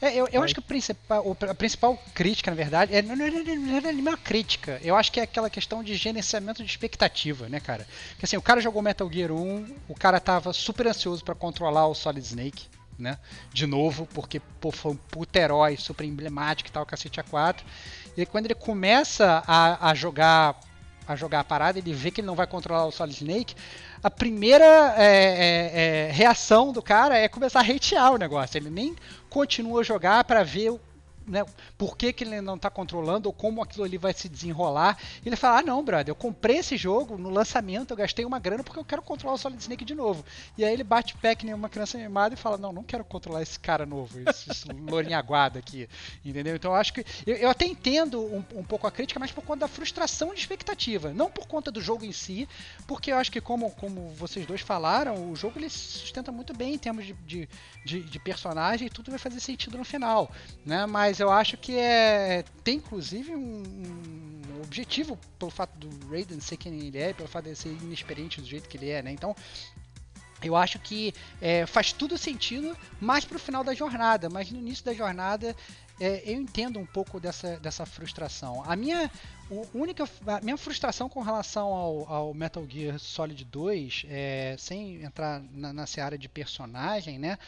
É, 0.00 0.14
eu, 0.14 0.28
eu 0.30 0.42
acho 0.42 0.54
que 0.54 0.60
a 0.60 0.62
principal, 0.62 1.36
a 1.48 1.54
principal 1.54 2.00
crítica, 2.14 2.50
na 2.50 2.56
verdade, 2.56 2.94
é, 2.94 3.02
não, 3.02 3.16
não, 3.16 3.26
não, 3.26 3.56
não 3.56 3.76
é 3.76 3.80
nem 3.80 4.00
uma 4.00 4.16
crítica. 4.16 4.80
Eu 4.82 4.94
acho 4.94 5.10
que 5.10 5.18
é 5.18 5.24
aquela 5.24 5.50
questão 5.50 5.82
de 5.82 5.94
gerenciamento 5.96 6.62
de 6.62 6.70
expectativa, 6.70 7.48
né, 7.48 7.58
cara? 7.58 7.86
Porque 8.10 8.24
assim, 8.24 8.36
o 8.36 8.42
cara 8.42 8.60
jogou 8.60 8.80
Metal 8.80 9.10
Gear 9.12 9.32
1, 9.32 9.76
o 9.88 9.94
cara 9.94 10.20
tava 10.20 10.52
super 10.52 10.86
ansioso 10.86 11.24
para 11.24 11.34
controlar 11.34 11.88
o 11.88 11.94
Solid 11.94 12.24
Snake, 12.24 12.66
né? 12.96 13.18
De 13.52 13.66
novo, 13.66 14.06
porque 14.14 14.40
pô, 14.60 14.70
foi 14.70 14.92
um 14.92 14.96
puto 14.96 15.36
herói 15.36 15.76
super 15.76 16.04
emblemático 16.04 16.70
e 16.70 16.72
tal, 16.72 16.86
cacete 16.86 17.20
A4. 17.20 17.56
E 18.16 18.24
quando 18.24 18.46
ele 18.46 18.54
começa 18.54 19.42
a, 19.46 19.90
a 19.90 19.94
jogar 19.94 20.58
a 21.08 21.16
jogar 21.16 21.40
a 21.40 21.44
parada, 21.44 21.78
ele 21.78 21.92
vê 21.92 22.10
que 22.10 22.20
ele 22.20 22.26
não 22.26 22.34
vai 22.34 22.46
controlar 22.46 22.84
o 22.84 22.92
Solid 22.92 23.16
Snake, 23.16 23.54
a 24.02 24.10
primeira 24.10 24.94
é, 24.96 25.06
é, 25.06 26.08
é, 26.08 26.12
reação 26.12 26.72
do 26.72 26.82
cara 26.82 27.16
é 27.16 27.26
começar 27.26 27.60
a 27.60 27.62
hatear 27.62 28.12
o 28.12 28.18
negócio. 28.18 28.56
Ele 28.56 28.70
nem 28.70 28.94
continua 29.28 29.80
a 29.80 29.84
jogar 29.84 30.22
para 30.24 30.44
ver 30.44 30.78
né, 31.28 31.44
por 31.76 31.96
que, 31.96 32.12
que 32.12 32.24
ele 32.24 32.40
não 32.40 32.56
está 32.56 32.70
controlando 32.70 33.28
ou 33.28 33.32
como 33.32 33.62
aquilo 33.62 33.84
ali 33.84 33.98
vai 33.98 34.12
se 34.12 34.28
desenrolar. 34.28 34.98
Ele 35.24 35.36
fala: 35.36 35.60
Ah, 35.60 35.62
não, 35.62 35.84
brother, 35.84 36.10
eu 36.10 36.14
comprei 36.14 36.58
esse 36.58 36.76
jogo 36.76 37.16
no 37.18 37.30
lançamento, 37.30 37.90
eu 37.92 37.96
gastei 37.96 38.24
uma 38.24 38.38
grana 38.38 38.64
porque 38.64 38.78
eu 38.78 38.84
quero 38.84 39.02
controlar 39.02 39.34
o 39.34 39.38
Solid 39.38 39.60
Snake 39.60 39.84
de 39.84 39.94
novo. 39.94 40.24
E 40.56 40.64
aí 40.64 40.72
ele 40.72 40.84
bate 40.84 41.14
pack 41.16 41.46
em 41.46 41.52
uma 41.52 41.68
criança 41.68 41.96
animada 41.98 42.34
e 42.34 42.38
fala: 42.38 42.56
Não, 42.56 42.72
não 42.72 42.82
quero 42.82 43.04
controlar 43.04 43.42
esse 43.42 43.58
cara 43.58 43.84
novo, 43.84 44.18
esse, 44.28 44.50
esse 44.50 44.68
lourinho 44.72 45.16
aguado 45.16 45.58
aqui. 45.58 45.88
Entendeu? 46.24 46.56
Então 46.56 46.72
eu 46.72 46.76
acho 46.76 46.92
que. 46.92 47.04
Eu, 47.26 47.36
eu 47.36 47.50
até 47.50 47.66
entendo 47.66 48.20
um, 48.20 48.44
um, 48.54 48.64
pouco 48.64 48.86
a 48.86 48.90
crítica, 48.90 49.20
mas 49.20 49.30
por 49.30 49.44
conta 49.44 49.60
da 49.60 49.68
frustração 49.68 50.32
de 50.34 50.40
expectativa. 50.40 51.12
Não 51.12 51.30
por 51.30 51.46
conta 51.46 51.70
do 51.70 51.80
jogo 51.80 52.04
em 52.04 52.12
si, 52.12 52.48
porque 52.86 53.12
eu 53.12 53.16
acho 53.16 53.30
que, 53.30 53.40
como, 53.40 53.70
como 53.72 54.08
vocês 54.10 54.46
dois 54.46 54.60
falaram, 54.60 55.30
o 55.30 55.36
jogo 55.36 55.58
ele 55.58 55.68
se 55.68 55.78
sustenta 55.78 56.32
muito 56.32 56.54
bem 56.54 56.74
em 56.74 56.78
termos 56.78 57.04
de, 57.04 57.12
de, 57.26 57.48
de, 57.84 58.00
de 58.02 58.18
personagem 58.18 58.86
e 58.86 58.90
tudo 58.90 59.10
vai 59.10 59.18
fazer 59.18 59.40
sentido 59.40 59.76
no 59.76 59.84
final. 59.84 60.30
Né? 60.64 60.86
Mas 60.86 61.17
mas 61.18 61.20
eu 61.20 61.30
acho 61.30 61.56
que 61.56 61.76
é 61.76 62.44
tem 62.62 62.76
inclusive 62.76 63.34
um, 63.34 63.62
um 64.56 64.62
objetivo 64.62 65.18
pelo 65.36 65.50
fato 65.50 65.76
do 65.76 66.08
Raiden 66.08 66.40
ser 66.40 66.56
quem 66.56 66.78
ele 66.78 66.98
é, 66.98 67.12
pelo 67.12 67.28
fato 67.28 67.46
de 67.46 67.56
ser 67.56 67.70
inexperiente 67.70 68.40
do 68.40 68.46
jeito 68.46 68.68
que 68.68 68.76
ele 68.76 68.90
é, 68.90 69.02
né? 69.02 69.10
Então 69.10 69.34
eu 70.40 70.54
acho 70.54 70.78
que 70.78 71.12
é, 71.40 71.66
faz 71.66 71.92
tudo 71.92 72.16
sentido 72.16 72.76
mais 73.00 73.24
pro 73.24 73.38
final 73.38 73.64
da 73.64 73.74
jornada, 73.74 74.30
mas 74.30 74.50
no 74.52 74.60
início 74.60 74.84
da 74.84 74.94
jornada 74.94 75.56
é, 76.00 76.22
eu 76.24 76.40
entendo 76.40 76.78
um 76.78 76.86
pouco 76.86 77.18
dessa, 77.18 77.58
dessa 77.58 77.84
frustração. 77.84 78.62
A 78.64 78.76
minha 78.76 79.10
única 79.72 80.04
a 80.26 80.40
minha 80.40 80.56
frustração 80.56 81.08
com 81.08 81.20
relação 81.22 81.68
ao, 81.68 82.12
ao 82.12 82.34
Metal 82.34 82.64
Gear 82.68 82.98
Solid 82.98 83.44
2, 83.44 84.04
é, 84.08 84.54
sem 84.58 85.02
entrar 85.02 85.42
na, 85.52 85.72
na 85.72 85.86
seara 85.86 86.18
de 86.18 86.28
personagem, 86.28 87.18
né, 87.18 87.38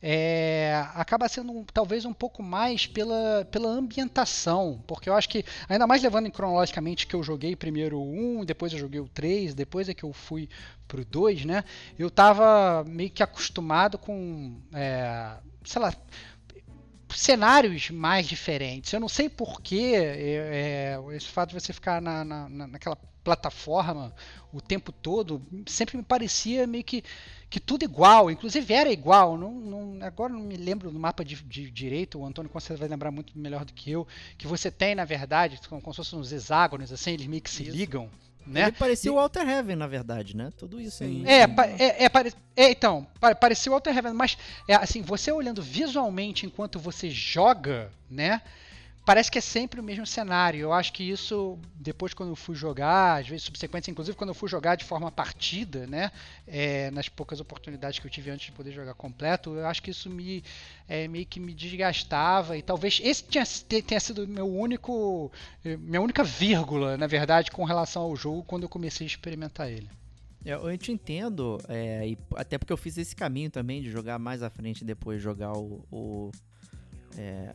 é, 0.00 0.84
acaba 0.94 1.28
sendo 1.28 1.52
um, 1.52 1.64
talvez 1.64 2.04
um 2.04 2.12
pouco 2.12 2.42
mais 2.42 2.86
pela, 2.86 3.44
pela 3.50 3.68
ambientação, 3.68 4.82
porque 4.86 5.08
eu 5.08 5.14
acho 5.14 5.28
que, 5.28 5.44
ainda 5.68 5.86
mais 5.86 6.02
levando 6.02 6.30
cronologicamente 6.30 7.06
que 7.06 7.14
eu 7.14 7.22
joguei 7.22 7.56
primeiro 7.56 7.98
o 7.98 8.40
1, 8.40 8.44
depois 8.44 8.72
eu 8.72 8.78
joguei 8.78 9.00
o 9.00 9.08
3, 9.08 9.54
depois 9.54 9.88
é 9.88 9.94
que 9.94 10.04
eu 10.04 10.12
fui 10.12 10.48
pro 10.86 11.04
2, 11.04 11.44
né, 11.44 11.64
eu 11.98 12.10
tava 12.10 12.84
meio 12.84 13.10
que 13.10 13.22
acostumado 13.22 13.98
com, 13.98 14.60
é, 14.72 15.32
sei 15.64 15.82
lá, 15.82 15.92
cenários 17.16 17.90
mais 17.90 18.26
diferentes. 18.26 18.92
Eu 18.92 19.00
não 19.00 19.08
sei 19.08 19.28
porquê 19.28 19.92
é, 19.94 20.96
é, 20.98 21.16
esse 21.16 21.26
fato 21.26 21.50
de 21.50 21.60
você 21.60 21.72
ficar 21.72 22.00
na, 22.00 22.24
na, 22.24 22.48
naquela 22.48 22.96
plataforma 23.24 24.14
o 24.52 24.60
tempo 24.60 24.90
todo 24.90 25.42
sempre 25.66 25.98
me 25.98 26.02
parecia 26.02 26.66
meio 26.66 26.82
que, 26.82 27.04
que 27.50 27.60
tudo 27.60 27.84
igual, 27.84 28.30
inclusive 28.30 28.72
era 28.72 28.90
igual. 28.90 29.36
Não, 29.36 29.52
não, 29.52 30.06
agora 30.06 30.32
não 30.32 30.40
me 30.40 30.56
lembro 30.56 30.90
do 30.90 30.98
mapa 30.98 31.24
de, 31.24 31.36
de 31.36 31.70
direito, 31.70 32.18
o 32.18 32.26
Antônio 32.26 32.50
com 32.50 32.58
vai 32.58 32.88
lembrar 32.88 33.10
muito 33.10 33.38
melhor 33.38 33.64
do 33.64 33.72
que 33.72 33.90
eu, 33.90 34.06
que 34.36 34.46
você 34.46 34.70
tem, 34.70 34.94
na 34.94 35.04
verdade, 35.04 35.60
como, 35.68 35.82
como 35.82 35.92
se 35.92 35.98
fossem 35.98 36.18
uns 36.18 36.32
hexágonos, 36.32 36.92
assim, 36.92 37.12
eles 37.12 37.26
meio 37.26 37.42
que 37.42 37.50
se 37.50 37.62
Isso. 37.64 37.72
ligam. 37.72 38.10
Né? 38.48 38.62
Ele 38.62 38.72
parecia 38.72 39.10
e... 39.10 39.12
o 39.12 39.16
Walter 39.16 39.46
Heaven, 39.46 39.76
na 39.76 39.86
verdade, 39.86 40.34
né? 40.34 40.50
Tudo 40.56 40.80
isso 40.80 41.04
aí. 41.04 41.22
É, 41.26 41.42
é, 41.42 42.04
é, 42.04 42.08
pare... 42.08 42.32
é, 42.56 42.70
então, 42.70 43.06
parecia 43.40 43.70
o 43.70 43.74
Walter 43.74 43.96
Heaven, 43.96 44.14
mas 44.14 44.38
é, 44.66 44.74
assim, 44.74 45.02
você 45.02 45.30
olhando 45.30 45.60
visualmente 45.60 46.46
enquanto 46.46 46.78
você 46.78 47.10
joga, 47.10 47.90
né? 48.10 48.40
Parece 49.08 49.30
que 49.30 49.38
é 49.38 49.40
sempre 49.40 49.80
o 49.80 49.82
mesmo 49.82 50.04
cenário. 50.04 50.60
Eu 50.60 50.70
acho 50.70 50.92
que 50.92 51.02
isso, 51.02 51.58
depois 51.74 52.12
quando 52.12 52.28
eu 52.28 52.36
fui 52.36 52.54
jogar, 52.54 53.22
às 53.22 53.26
vezes 53.26 53.42
subsequentes, 53.42 53.88
inclusive 53.88 54.14
quando 54.14 54.28
eu 54.28 54.34
fui 54.34 54.50
jogar 54.50 54.74
de 54.74 54.84
forma 54.84 55.10
partida, 55.10 55.86
né, 55.86 56.12
é, 56.46 56.90
nas 56.90 57.08
poucas 57.08 57.40
oportunidades 57.40 57.98
que 57.98 58.06
eu 58.06 58.10
tive 58.10 58.30
antes 58.30 58.44
de 58.44 58.52
poder 58.52 58.70
jogar 58.70 58.92
completo, 58.92 59.54
eu 59.54 59.66
acho 59.66 59.82
que 59.82 59.92
isso 59.92 60.10
me 60.10 60.44
é, 60.86 61.08
meio 61.08 61.24
que 61.24 61.40
me 61.40 61.54
desgastava 61.54 62.58
e 62.58 62.60
talvez 62.60 63.00
esse 63.02 63.24
tinha, 63.24 63.44
tenha 63.80 63.98
sido 63.98 64.28
meu 64.28 64.46
único, 64.46 65.32
eh, 65.64 65.78
minha 65.78 66.02
única 66.02 66.22
vírgula, 66.22 66.98
na 66.98 67.06
verdade, 67.06 67.50
com 67.50 67.64
relação 67.64 68.02
ao 68.02 68.14
jogo 68.14 68.42
quando 68.42 68.64
eu 68.64 68.68
comecei 68.68 69.06
a 69.06 69.08
experimentar 69.08 69.70
ele. 69.70 69.88
É, 70.44 70.52
eu 70.52 70.76
te 70.76 70.92
entendo, 70.92 71.58
é, 71.66 72.14
até 72.36 72.58
porque 72.58 72.74
eu 72.74 72.76
fiz 72.76 72.98
esse 72.98 73.16
caminho 73.16 73.50
também 73.50 73.80
de 73.80 73.90
jogar 73.90 74.18
mais 74.18 74.42
à 74.42 74.50
frente 74.50 74.82
e 74.82 74.84
depois 74.84 75.22
jogar 75.22 75.52
o, 75.56 75.82
o 75.90 76.30
é, 77.16 77.54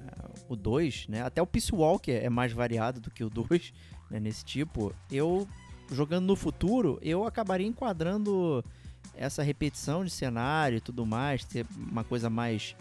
o 0.50 0.56
2, 0.56 1.08
né? 1.08 1.22
Até 1.24 1.42
o 1.42 1.48
Peace 1.48 1.74
Walker 1.74 2.12
é 2.12 2.30
mais 2.30 2.52
variado 2.52 3.00
do 3.00 3.12
que 3.12 3.24
o 3.24 3.30
2, 3.30 3.74
né? 4.10 4.20
Nesse 4.20 4.44
tipo. 4.44 4.94
Eu 5.12 5.48
jogando 5.92 6.26
no 6.26 6.36
futuro, 6.36 6.98
eu 7.02 7.26
acabaria 7.26 7.68
enquadrando 7.68 8.64
essa 9.16 9.44
repetição 9.44 10.04
de 10.04 10.10
cenário 10.10 10.78
e 10.78 10.82
tudo 10.82 11.06
mais, 11.06 11.44
ter 11.44 11.66
uma 11.78 12.04
coisa 12.04 12.30
mais 12.30 12.76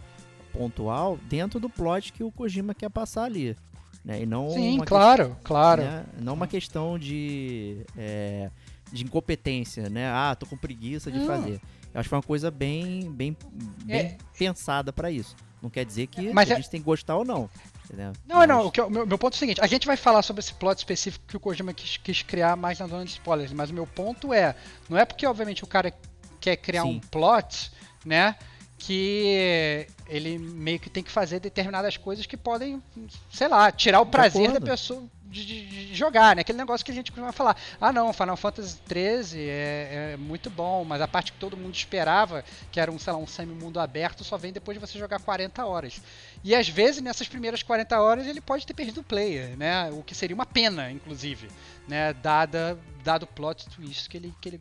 pontual 0.53 1.19
dentro 1.29 1.59
do 1.59 1.69
plot 1.69 2.13
que 2.13 2.23
o 2.23 2.31
Kojima 2.31 2.75
quer 2.75 2.89
passar 2.91 3.25
ali. 3.25 3.57
Né? 4.05 4.23
E 4.23 4.27
não 4.27 4.51
Sim, 4.51 4.77
uma 4.77 4.85
claro, 4.87 5.25
questão, 5.27 5.41
claro. 5.45 5.83
né? 5.83 6.05
Não 6.21 6.35
uma 6.35 6.47
questão 6.47 6.99
de, 6.99 7.85
é, 7.97 8.51
de 8.91 9.05
incompetência, 9.05 9.89
né? 9.89 10.09
Ah, 10.11 10.35
tô 10.39 10.47
com 10.47 10.57
preguiça 10.57 11.11
de 11.11 11.19
Não. 11.19 11.27
fazer. 11.27 11.61
Eu 11.95 12.01
acho 12.01 12.05
que 12.05 12.09
foi 12.09 12.17
uma 12.19 12.23
coisa 12.23 12.51
bem, 12.51 13.11
bem, 13.13 13.37
bem 13.85 13.97
É. 13.97 14.19
pensada 14.39 14.93
pra 14.93 15.11
isso. 15.11 15.37
Não 15.63 15.71
quer 15.71 15.85
dizer 15.85 16.09
que 16.09 16.33
Mas 16.33 16.51
a 16.51 16.55
é- 16.55 16.57
gente 16.57 16.69
tem 16.71 16.81
que 16.81 16.85
gostar 16.87 17.17
ou 17.17 17.25
não. 17.25 17.49
Entendeu? 17.85 18.13
Não, 18.27 18.37
Mas- 18.39 18.49
não, 18.49 18.67
o 18.67 18.73
eu- 18.77 18.91
meu, 18.91 19.07
meu 19.07 19.19
ponto 19.19 19.35
é 19.35 19.37
o 19.37 19.39
seguinte, 19.39 19.61
a 19.61 19.67
gente 19.67 19.87
vai 19.87 19.97
falar 19.97 20.23
sobre 20.23 20.41
esse 20.41 20.53
plot 20.55 20.79
específico 20.79 21.25
que 21.29 21.37
o 21.37 21.41
Kojima 21.41 21.73
quis, 21.73 21.97
quis 21.99 22.23
criar 22.23 22.57
mais 22.57 22.79
na 22.79 22.87
zona 22.87 23.05
de 23.05 23.11
spoilers, 23.11 23.53
mas 23.53 23.71
o 23.71 23.75
meu 23.75 23.87
ponto 23.87 24.33
é, 24.33 24.57
não 24.89 24.99
é 24.99 25.05
porque 25.05 25.27
obviamente 25.27 25.63
o 25.63 25.67
cara 25.67 25.93
quer 26.41 26.57
criar 26.57 26.85
um 26.85 26.95
Sim. 26.95 27.01
plot, 27.11 27.71
né, 28.05 28.35
que 28.79 29.87
ele 30.09 30.39
meio 30.39 30.81
que 30.81 30.91
tem 30.91 31.03
que 31.05 31.11
fazer 31.11 31.39
determinadas 31.39 31.97
coisas 31.97 32.27
que 32.27 32.37
podem, 32.37 32.83
sei 33.31 33.47
lá, 33.49 33.71
tirar 33.71 34.01
o 34.01 34.07
prazer 34.07 34.51
da 34.51 34.61
pessoa 34.61 35.05
de, 35.33 35.67
de- 35.67 35.95
jogar, 35.95 36.37
né, 36.37 36.43
aquele 36.43 36.59
negócio 36.59 36.85
que 36.85 36.93
a 36.93 36.95
gente 36.95 37.11
costuma 37.11 37.33
falar, 37.33 37.57
ah 37.81 37.93
não, 37.93 38.13
Final 38.13 38.37
Fantasy 38.37 38.79
XIII 38.87 39.41
é, 39.49 40.13
é 40.13 40.17
muito 40.17 40.51
bom, 40.51 40.85
mas 40.85 41.01
a 41.01 41.09
parte 41.09 41.33
que 41.33 41.39
todo 41.39 41.57
mundo 41.57 41.75
esperava, 41.75 42.45
que 42.71 42.79
era 42.79 42.91
um, 42.93 42.99
sei 42.99 43.13
lá, 43.13 43.19
um 43.19 43.27
semi-mundo 43.27 43.81
aberto, 43.81 44.23
só 44.23 44.37
vem 44.37 44.53
depois 44.53 44.79
de 44.79 44.87
você 44.87 44.99
jogar 44.99 45.19
40 45.21 45.65
horas. 45.65 46.01
E 46.45 46.55
às 46.55 46.69
vezes 46.69 47.03
nessas 47.03 47.27
primeiras 47.29 47.63
40 47.63 48.01
horas 48.01 48.27
ele 48.27 48.41
pode 48.41 48.67
ter 48.67 48.75
perdido 48.75 49.01
o 49.01 49.05
player, 49.05 49.57
né? 49.57 49.91
O 49.91 50.03
que 50.03 50.15
seria 50.15 50.35
uma 50.35 50.47
pena, 50.47 50.91
inclusive, 50.91 51.49
né? 51.89 52.13
Dada, 52.13 52.79
dado 53.03 53.23
o 53.25 53.27
plot 53.27 53.69
twist 53.71 54.09
que 54.09 54.17
ele, 54.17 54.35
que 54.41 54.49
ele 54.51 54.61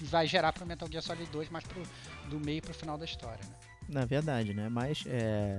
vai 0.00 0.26
gerar 0.26 0.52
para 0.52 0.64
Metal 0.66 0.88
Gear 0.90 1.02
Solid 1.02 1.30
2 1.30 1.48
mais 1.48 1.64
pro, 1.64 1.82
do 2.28 2.38
meio 2.38 2.62
pro 2.62 2.74
final 2.74 2.96
da 2.98 3.04
história. 3.04 3.44
Né? 3.44 3.54
Na 3.88 4.04
verdade, 4.04 4.54
né? 4.54 4.68
Mas 4.68 5.02
é, 5.06 5.58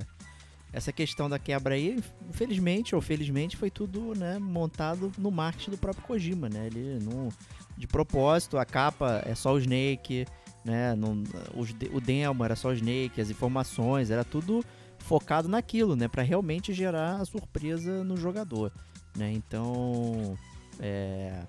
essa 0.75 0.91
questão 0.91 1.29
da 1.29 1.39
quebra 1.39 1.75
aí, 1.75 1.97
infelizmente 2.29 2.93
ou 2.93 3.01
felizmente, 3.01 3.55
foi 3.55 3.71
tudo 3.71 4.13
né, 4.13 4.37
montado 4.37 5.09
no 5.17 5.31
marketing 5.31 5.71
do 5.71 5.77
próprio 5.77 6.03
Kojima, 6.03 6.49
né? 6.49 6.67
Ele 6.67 6.99
não, 7.01 7.29
de 7.77 7.87
propósito, 7.87 8.57
a 8.57 8.65
capa 8.65 9.23
é 9.25 9.33
só 9.33 9.53
o 9.53 9.57
Snake, 9.57 10.25
né? 10.65 10.93
Não, 10.93 11.23
os 11.55 11.69
o 11.93 12.01
demo 12.01 12.43
era 12.43 12.57
só 12.57 12.69
o 12.69 12.73
Snake, 12.73 13.21
as 13.21 13.29
informações, 13.29 14.11
era 14.11 14.25
tudo 14.25 14.65
focado 14.97 15.47
naquilo, 15.47 15.95
né? 15.95 16.09
Para 16.09 16.23
realmente 16.23 16.73
gerar 16.73 17.21
a 17.21 17.25
surpresa 17.25 18.03
no 18.03 18.17
jogador, 18.17 18.69
né? 19.15 19.31
Então, 19.31 20.37
é, 20.77 21.41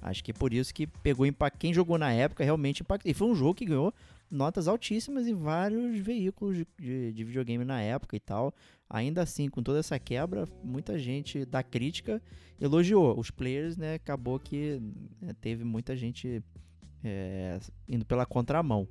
acho 0.00 0.24
que 0.24 0.30
é 0.30 0.34
por 0.34 0.54
isso 0.54 0.72
que 0.72 0.86
pegou 0.86 1.26
impacto. 1.26 1.58
Quem 1.58 1.74
jogou 1.74 1.98
na 1.98 2.12
época 2.12 2.42
realmente 2.42 2.80
impactou. 2.80 3.10
E 3.10 3.14
foi 3.14 3.28
um 3.28 3.34
jogo 3.34 3.56
que 3.56 3.66
ganhou 3.66 3.92
notas 4.30 4.68
altíssimas 4.68 5.26
em 5.26 5.34
vários 5.34 5.98
veículos 5.98 6.56
de, 6.56 6.66
de- 6.78 7.12
de 7.12 7.24
videogame 7.24 7.64
na 7.64 7.80
época 7.82 8.16
e 8.16 8.20
tal. 8.20 8.54
Ainda 8.88 9.22
assim, 9.22 9.48
com 9.48 9.62
toda 9.62 9.78
essa 9.80 9.98
quebra, 9.98 10.46
muita 10.62 10.98
gente 10.98 11.44
da 11.44 11.62
crítica 11.62 12.22
elogiou. 12.60 13.18
Os 13.18 13.30
players, 13.30 13.76
né, 13.76 13.94
acabou 13.94 14.38
que 14.38 14.80
né, 15.20 15.32
teve 15.40 15.64
muita 15.64 15.96
gente 15.96 16.42
é, 17.04 17.58
indo 17.88 18.04
pela 18.04 18.26
contramão. 18.26 18.86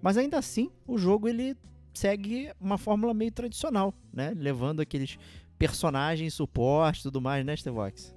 Mas 0.00 0.16
ainda 0.16 0.38
assim, 0.38 0.70
o 0.86 0.96
jogo 0.96 1.28
ele 1.28 1.56
segue 1.92 2.50
uma 2.60 2.78
fórmula 2.78 3.12
meio 3.12 3.32
tradicional, 3.32 3.92
né? 4.12 4.32
Levando 4.36 4.80
aqueles 4.80 5.18
personagens, 5.58 6.34
suporte 6.34 7.02
tudo 7.02 7.20
mais, 7.20 7.44
né, 7.44 7.56
Stevox? 7.56 8.14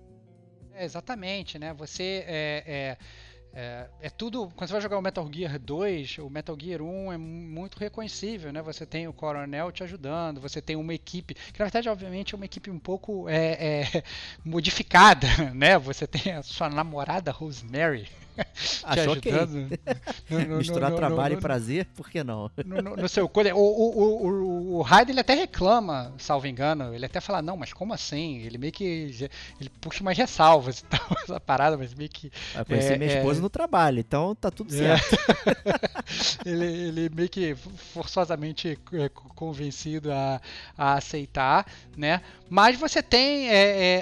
É, 0.74 0.86
exatamente, 0.86 1.58
né? 1.58 1.74
Você 1.74 2.24
é, 2.28 2.64
é, 2.68 2.98
é, 3.54 3.88
é 4.02 4.10
tudo. 4.10 4.50
Quando 4.56 4.68
você 4.68 4.74
vai 4.74 4.82
jogar 4.82 4.98
o 4.98 5.02
Metal 5.02 5.30
Gear 5.32 5.60
2, 5.60 6.18
o 6.20 6.30
Metal 6.30 6.58
Gear 6.60 6.82
1 6.82 7.14
é 7.14 7.18
muito 7.18 7.78
reconhecível, 7.78 8.52
né? 8.54 8.62
Você 8.62 8.86
tem 8.86 9.08
o 9.08 9.14
Coronel 9.14 9.72
te 9.72 9.84
ajudando, 9.84 10.40
você 10.40 10.62
tem 10.62 10.76
uma 10.76 10.94
equipe, 10.94 11.34
que 11.34 11.60
na 11.60 11.66
verdade, 11.66 11.90
obviamente, 11.90 12.34
é 12.34 12.38
uma 12.38 12.46
equipe 12.46 12.70
um 12.70 12.80
pouco 12.80 13.28
é, 13.28 13.82
é, 13.82 14.04
modificada, 14.46 15.28
né? 15.54 15.78
Você 15.78 16.08
tem 16.08 16.34
a 16.34 16.44
sua 16.44 16.70
namorada 16.70 17.32
Rosemary 17.32 18.08
te 18.54 18.86
Acho 18.86 19.12
ok. 19.12 19.32
ajudando. 19.32 19.80
no- 20.30 20.40
no- 20.40 20.48
no- 20.48 20.58
Misturar 20.58 20.94
trabalho 20.94 21.38
e 21.38 21.42
prazer, 21.42 21.86
por 21.96 22.10
que 22.10 22.24
não? 22.24 22.50
no, 22.66 23.08
seu. 23.10 23.26
O, 23.26 23.60
o, 23.60 24.28
o, 24.28 24.78
o, 24.78 24.82
Raiden 24.82 25.14
ele 25.14 25.20
até 25.22 25.34
reclama, 25.34 26.14
salvo 26.18 26.48
engano. 26.48 26.94
Ele 26.94 27.06
até 27.06 27.20
fala, 27.20 27.42
não, 27.42 27.58
mas 27.58 27.74
como 27.74 27.94
assim? 27.94 28.40
Ele 28.40 28.58
meio 28.58 28.72
que. 28.74 29.30
Ele 29.60 29.70
puxa 29.82 30.02
umas 30.02 30.18
ressalvas 30.18 30.80
e 30.82 30.84
tal, 30.86 31.08
essa 31.24 31.40
parada, 31.40 31.78
mas 31.78 31.94
meio 31.94 32.10
que. 32.10 32.32
Eu 32.56 32.66
conheci 32.66 32.94
É, 32.94 32.98
minha 32.98 33.12
é. 33.12 33.18
esposa 33.18 33.42
no 33.42 33.50
trabalho, 33.50 34.00
então 34.00 34.36
tá 34.36 34.50
tudo 34.52 34.74
É. 34.74 34.98
certo. 34.98 35.18
ele, 36.46 36.66
ele 36.66 37.10
meio 37.14 37.30
que 37.30 37.56
forçosamente 37.56 38.78
convencido 39.36 40.12
a, 40.12 40.42
a 40.78 40.94
aceitar, 40.94 41.66
né? 41.96 42.22
Mas 42.50 42.78
você 42.78 43.02
tem 43.02 43.48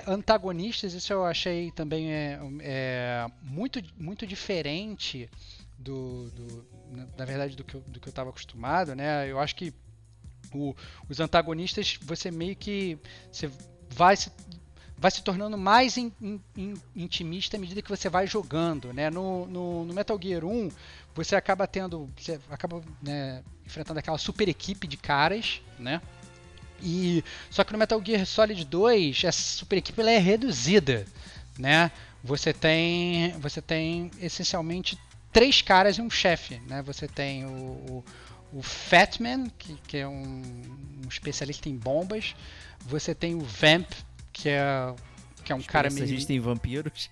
antagonistas, 0.08 0.94
isso 0.94 1.14
eu 1.14 1.24
achei 1.24 1.72
também 1.72 2.12
é, 2.12 3.28
muito, 3.44 3.80
muito 3.98 4.26
diferente 4.30 5.30
do, 5.78 6.30
do- 6.32 6.66
na- 7.18 7.26
verdade 7.26 7.56
do 7.56 7.64
que 7.64 7.76
eu, 7.76 7.82
do 7.88 8.00
que 8.00 8.08
eu 8.08 8.12
estava 8.12 8.30
acostumado, 8.30 8.96
né? 8.96 9.28
Eu 9.28 9.40
acho 9.40 9.56
que 9.56 9.74
o- 10.54 10.76
os 11.10 11.20
antagonistas 11.20 11.98
você 12.02 12.32
meio 12.32 12.56
que 12.56 12.98
você 13.32 13.50
vai 13.90 14.16
se 14.16 14.32
vai 15.02 15.10
se 15.10 15.24
tornando 15.24 15.58
mais 15.58 15.96
in- 15.96 16.12
in- 16.22 16.42
in- 16.58 16.82
intimista 16.94 17.56
à 17.56 17.60
medida 17.60 17.82
que 17.82 17.88
você 17.90 18.10
vai 18.10 18.28
jogando, 18.28 18.92
né? 18.94 19.10
No, 19.10 19.46
no, 19.46 19.86
no 19.86 19.94
Metal 19.94 20.20
Gear 20.22 20.44
1 20.44 20.70
você 21.16 21.36
acaba 21.38 21.66
tendo, 21.66 22.10
você 22.18 22.38
acaba 22.50 22.82
né, 23.02 23.42
enfrentando 23.66 24.00
aquela 24.00 24.18
super 24.18 24.48
equipe 24.50 24.88
de 24.88 24.98
caras, 24.98 25.62
né? 25.80 26.02
E 26.82 27.24
só 27.50 27.64
que 27.64 27.72
no 27.72 27.80
Metal 27.80 28.02
Gear 28.06 28.26
Solid 28.26 28.64
2 28.66 29.24
essa 29.24 29.42
super 29.42 29.78
equipe 29.78 30.00
ela 30.02 30.12
é 30.12 30.18
reduzida, 30.18 31.06
né? 31.58 31.92
Você 32.24 32.54
tem, 32.54 33.32
você 33.40 33.62
tem 33.62 34.12
essencialmente 34.20 34.98
três 35.32 35.62
caras 35.62 35.98
e 35.98 36.02
um 36.02 36.10
chefe, 36.10 36.60
né? 36.68 36.82
Você 36.84 37.08
tem 37.08 37.46
o, 37.46 37.50
o, 37.50 38.06
o 38.54 38.62
Fatman, 38.62 39.50
que, 39.58 39.76
que 39.88 39.98
é 39.98 40.08
um, 40.08 40.42
um 41.04 41.08
especialista 41.08 41.70
em 41.70 41.78
bombas. 41.78 42.36
Você 42.86 43.16
tem 43.16 43.36
o 43.36 43.42
Vamp, 43.42 43.90
que 44.34 44.50
é 44.50 44.94
que 45.44 45.54
é 45.54 45.56
um 45.56 45.64
cara 45.64 45.90
meio 45.90 46.06
gente 46.06 46.28
tem 46.28 46.40
vampiros. 46.40 47.10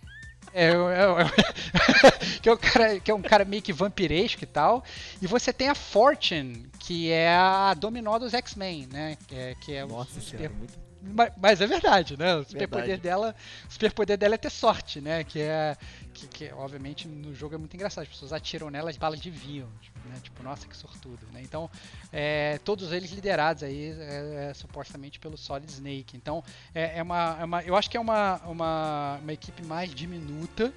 é, 0.54 0.68
é, 0.68 0.72
é, 0.72 2.12
que, 2.40 2.50
é 2.50 2.54
um 2.54 2.58
cara, 2.58 3.00
que 3.00 3.12
é 3.12 3.14
um 3.16 3.22
cara 3.22 3.46
meio 3.46 3.64
que 3.64 3.74
vampiresco 3.74 4.44
e 4.44 4.48
tal. 4.48 4.84
E 5.20 5.26
você 5.26 5.52
tem 5.52 5.70
a 5.70 5.76
Fortune, 5.76 6.68
que 6.80 7.10
é 7.12 7.34
a 7.36 7.74
dominó 7.74 8.20
dos 8.20 8.36
X-Men, 8.36 8.88
né? 8.92 9.18
Que 9.28 9.36
é, 9.36 9.56
que 9.56 9.74
é 9.74 9.84
o 9.84 9.88
Nossa 9.88 10.20
super- 10.22 10.38
senhora, 10.38 10.56
muito. 10.56 10.87
Ma- 11.08 11.32
Mas 11.38 11.62
é 11.62 11.68
verdade, 11.68 12.18
né? 12.18 12.36
O 12.36 12.44
superpoder 12.44 13.00
dela, 13.02 13.36
o 13.68 13.72
superpoder 13.72 14.18
dela 14.18 14.36
é 14.36 14.38
ter 14.38 14.50
sorte, 14.50 15.02
né? 15.02 15.24
Que 15.24 15.42
é 15.42 15.78
que, 16.14 16.28
que, 16.28 16.52
obviamente 16.54 17.08
no 17.08 17.34
jogo 17.34 17.56
é 17.56 17.58
muito 17.58 17.74
engraçado. 17.76 18.04
As 18.04 18.10
pessoas 18.10 18.34
atiram 18.34 18.70
nela, 18.70 18.90
as 18.90 18.98
balas 18.98 19.20
desviam, 19.20 19.68
tipo, 19.82 20.00
né? 20.08 20.20
Tipo, 20.24 20.44
nossa, 20.44 20.68
que 20.68 20.76
sortudo, 20.76 21.20
né? 21.32 21.42
Então, 21.44 21.70
é, 22.12 22.60
todos 22.64 22.92
eles 22.92 23.12
liderados 23.12 23.64
aí 23.64 23.92
é, 24.00 24.48
é, 24.50 24.54
supostamente 24.54 25.20
pelo 25.20 25.38
Solid 25.38 25.72
Snake. 25.72 26.16
Então, 26.18 26.44
é, 26.74 27.00
é 27.00 27.04
uma, 27.04 27.38
é 27.40 27.44
uma, 27.46 27.64
eu 27.64 27.76
acho 27.76 27.90
que 27.90 27.98
é 27.98 28.00
uma, 28.00 28.38
uma, 28.46 29.20
uma 29.22 29.34
equipe 29.34 29.64
mais 29.64 29.94
diminuta 29.94 30.74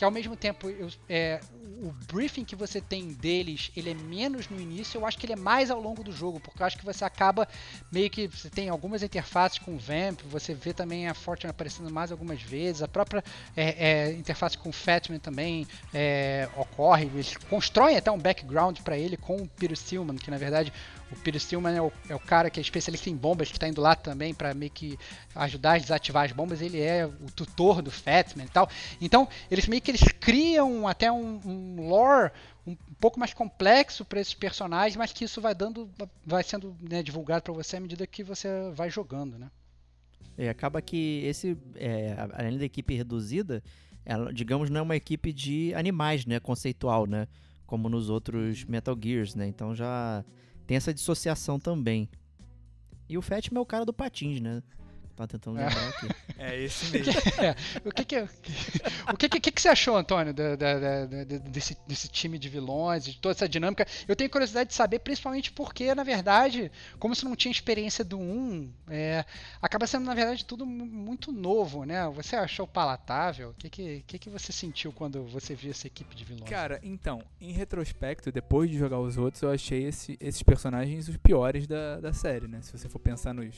que 0.00 0.04
ao 0.06 0.10
mesmo 0.10 0.34
tempo 0.34 0.70
eu- 0.70 0.88
é, 1.10 1.42
o 1.82 1.92
briefing 2.10 2.42
que 2.42 2.56
você 2.56 2.80
tem 2.80 3.12
deles 3.12 3.70
ele 3.76 3.90
é 3.90 3.94
menos 3.94 4.48
no 4.48 4.58
início 4.58 4.96
eu 4.96 5.04
acho 5.04 5.18
que 5.18 5.26
ele 5.26 5.34
é 5.34 5.36
mais 5.36 5.70
ao 5.70 5.78
longo 5.78 6.02
do 6.02 6.10
jogo 6.10 6.40
porque 6.40 6.62
eu 6.62 6.66
acho 6.66 6.78
que 6.78 6.86
você 6.86 7.04
acaba 7.04 7.46
meio 7.92 8.08
que 8.08 8.26
você 8.26 8.48
tem 8.48 8.70
algumas 8.70 9.02
interfaces 9.02 9.58
com 9.58 9.74
o 9.74 9.78
Vamp 9.78 10.22
você 10.24 10.54
vê 10.54 10.72
também 10.72 11.06
a 11.06 11.12
Fortune 11.12 11.50
aparecendo 11.50 11.90
mais 11.90 12.10
algumas 12.10 12.40
vezes 12.40 12.80
a 12.80 12.88
própria 12.88 13.22
é, 13.54 13.88
é, 13.88 14.12
interface 14.14 14.56
com 14.56 14.70
o 14.70 14.72
Fatman 14.72 15.18
também 15.18 15.66
é, 15.92 16.48
ocorre 16.56 17.04
eles 17.04 17.36
constroem 17.50 17.98
até 17.98 18.10
um 18.10 18.18
background 18.18 18.78
para 18.78 18.96
ele 18.96 19.18
com 19.18 19.36
o 19.36 19.46
Peter 19.46 19.76
Stillman 19.76 20.16
que 20.16 20.30
na 20.30 20.38
verdade 20.38 20.72
o 21.12 21.16
Peter 21.16 21.40
Stillman 21.40 21.76
é 21.76 21.82
o, 21.82 21.92
é 22.08 22.14
o 22.14 22.20
cara 22.20 22.50
que 22.50 22.60
é 22.60 22.62
especialista 22.62 23.10
em 23.10 23.16
bombas 23.16 23.48
que 23.48 23.56
está 23.56 23.68
indo 23.68 23.80
lá 23.80 23.94
também 23.94 24.32
para 24.32 24.54
meio 24.54 24.70
que 24.70 24.98
ajudar 25.34 25.74
a 25.74 25.78
desativar 25.78 26.24
as 26.24 26.32
bombas 26.32 26.60
ele 26.60 26.80
é 26.80 27.06
o 27.06 27.30
tutor 27.34 27.82
do 27.82 27.90
Fatman 27.90 28.46
e 28.46 28.48
tal 28.48 28.68
então, 29.00 29.28
eles 29.50 29.66
meio 29.66 29.82
que 29.82 29.90
eles 29.90 30.02
criam 30.02 30.86
até 30.86 31.10
um, 31.10 31.40
um 31.44 31.88
lore 31.88 32.30
um 32.66 32.76
pouco 33.00 33.18
mais 33.18 33.32
complexo 33.32 34.04
para 34.04 34.20
esses 34.20 34.34
personagens, 34.34 34.96
mas 34.96 35.12
que 35.12 35.24
isso 35.24 35.40
vai 35.40 35.54
dando, 35.54 35.90
vai 36.24 36.42
sendo 36.42 36.76
né, 36.80 37.02
divulgado 37.02 37.42
para 37.42 37.52
você 37.52 37.76
à 37.76 37.80
medida 37.80 38.06
que 38.06 38.22
você 38.22 38.48
vai 38.74 38.90
jogando, 38.90 39.38
né? 39.38 39.50
E 40.36 40.48
acaba 40.48 40.80
que 40.80 41.22
esse, 41.24 41.56
é, 41.74 42.14
além 42.32 42.58
da 42.58 42.64
equipe 42.64 42.94
reduzida, 42.94 43.62
ela, 44.04 44.32
digamos, 44.32 44.70
não 44.70 44.80
é 44.80 44.82
uma 44.82 44.96
equipe 44.96 45.32
de 45.32 45.74
animais, 45.74 46.24
né? 46.24 46.38
Conceitual, 46.38 47.06
né? 47.06 47.26
Como 47.66 47.88
nos 47.88 48.08
outros 48.08 48.64
Metal 48.64 48.96
Gears, 49.00 49.34
né? 49.34 49.46
Então 49.46 49.74
já 49.74 50.24
tem 50.70 50.76
essa 50.76 50.94
dissociação 50.94 51.58
também. 51.58 52.08
E 53.08 53.18
o 53.18 53.22
Fatman 53.22 53.58
é 53.58 53.60
o 53.60 53.66
cara 53.66 53.84
do 53.84 53.92
patins, 53.92 54.40
né? 54.40 54.62
Tava 55.20 55.28
tentando 55.28 55.58
É. 55.60 55.66
lembrar 55.68 55.88
aqui. 55.88 56.08
É 56.42 56.58
esse 56.58 56.90
mesmo. 56.90 57.12
O 57.84 57.92
que 57.92 58.02
que, 58.02 58.16
o 59.12 59.16
que, 59.18 59.28
que, 59.28 59.52
que 59.52 59.60
você 59.60 59.68
achou, 59.68 59.94
Antônio, 59.94 60.32
da- 60.32 60.56
da- 60.56 60.78
da- 60.78 61.04
desse, 61.50 61.76
desse 61.86 62.08
time 62.08 62.38
de 62.38 62.48
vilões, 62.48 63.04
de 63.04 63.18
toda 63.18 63.32
essa 63.34 63.46
dinâmica? 63.46 63.86
Eu 64.08 64.16
tenho 64.16 64.30
curiosidade 64.30 64.70
de 64.70 64.74
saber, 64.74 65.00
principalmente 65.00 65.52
porque, 65.52 65.94
na 65.94 66.02
verdade, 66.02 66.72
como 66.98 67.14
você 67.14 67.26
não 67.26 67.36
tinha 67.36 67.52
experiência 67.52 68.02
do 68.02 68.18
1, 68.18 68.70
é, 68.88 69.22
acaba 69.60 69.86
sendo, 69.86 70.06
na 70.06 70.14
verdade, 70.14 70.46
tudo 70.46 70.64
mu- 70.64 70.86
muito 70.86 71.30
novo, 71.30 71.84
né? 71.84 72.08
Você 72.08 72.36
achou 72.36 72.66
palatável? 72.66 73.50
O 73.50 73.54
que, 73.54 73.68
que, 73.68 74.02
que, 74.06 74.18
que 74.18 74.30
você 74.30 74.50
sentiu 74.50 74.90
quando 74.90 75.22
você 75.24 75.54
viu 75.54 75.72
essa 75.72 75.86
equipe 75.86 76.16
de 76.16 76.24
vilões? 76.24 76.48
Cara, 76.48 76.80
então, 76.82 77.22
em 77.38 77.52
retrospecto, 77.52 78.32
depois 78.32 78.70
de 78.70 78.78
jogar 78.78 78.98
os 78.98 79.18
outros, 79.18 79.42
eu 79.42 79.50
achei 79.50 79.84
esse- 79.84 80.16
esses 80.18 80.42
personagens 80.42 81.06
os 81.06 81.18
piores 81.18 81.66
da, 81.66 82.00
da 82.00 82.14
série, 82.14 82.48
né? 82.48 82.60
Se 82.62 82.72
você 82.72 82.88
for 82.88 82.98
pensar 82.98 83.34
nos. 83.34 83.54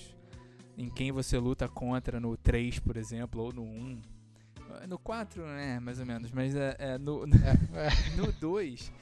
Em 0.76 0.88
quem 0.88 1.12
você 1.12 1.38
luta 1.38 1.68
contra 1.68 2.18
no 2.18 2.36
3, 2.36 2.78
por 2.78 2.96
exemplo, 2.96 3.42
ou 3.42 3.52
no 3.52 3.62
1. 3.62 4.00
No 4.88 4.98
4, 4.98 5.44
né? 5.44 5.78
Mais 5.80 5.98
ou 6.00 6.06
menos. 6.06 6.30
Mas 6.32 6.54
é, 6.56 6.74
é, 6.78 6.98
no, 6.98 7.24
É, 7.74 7.88
é. 7.88 8.16
no 8.16 8.32
2, 8.32 8.92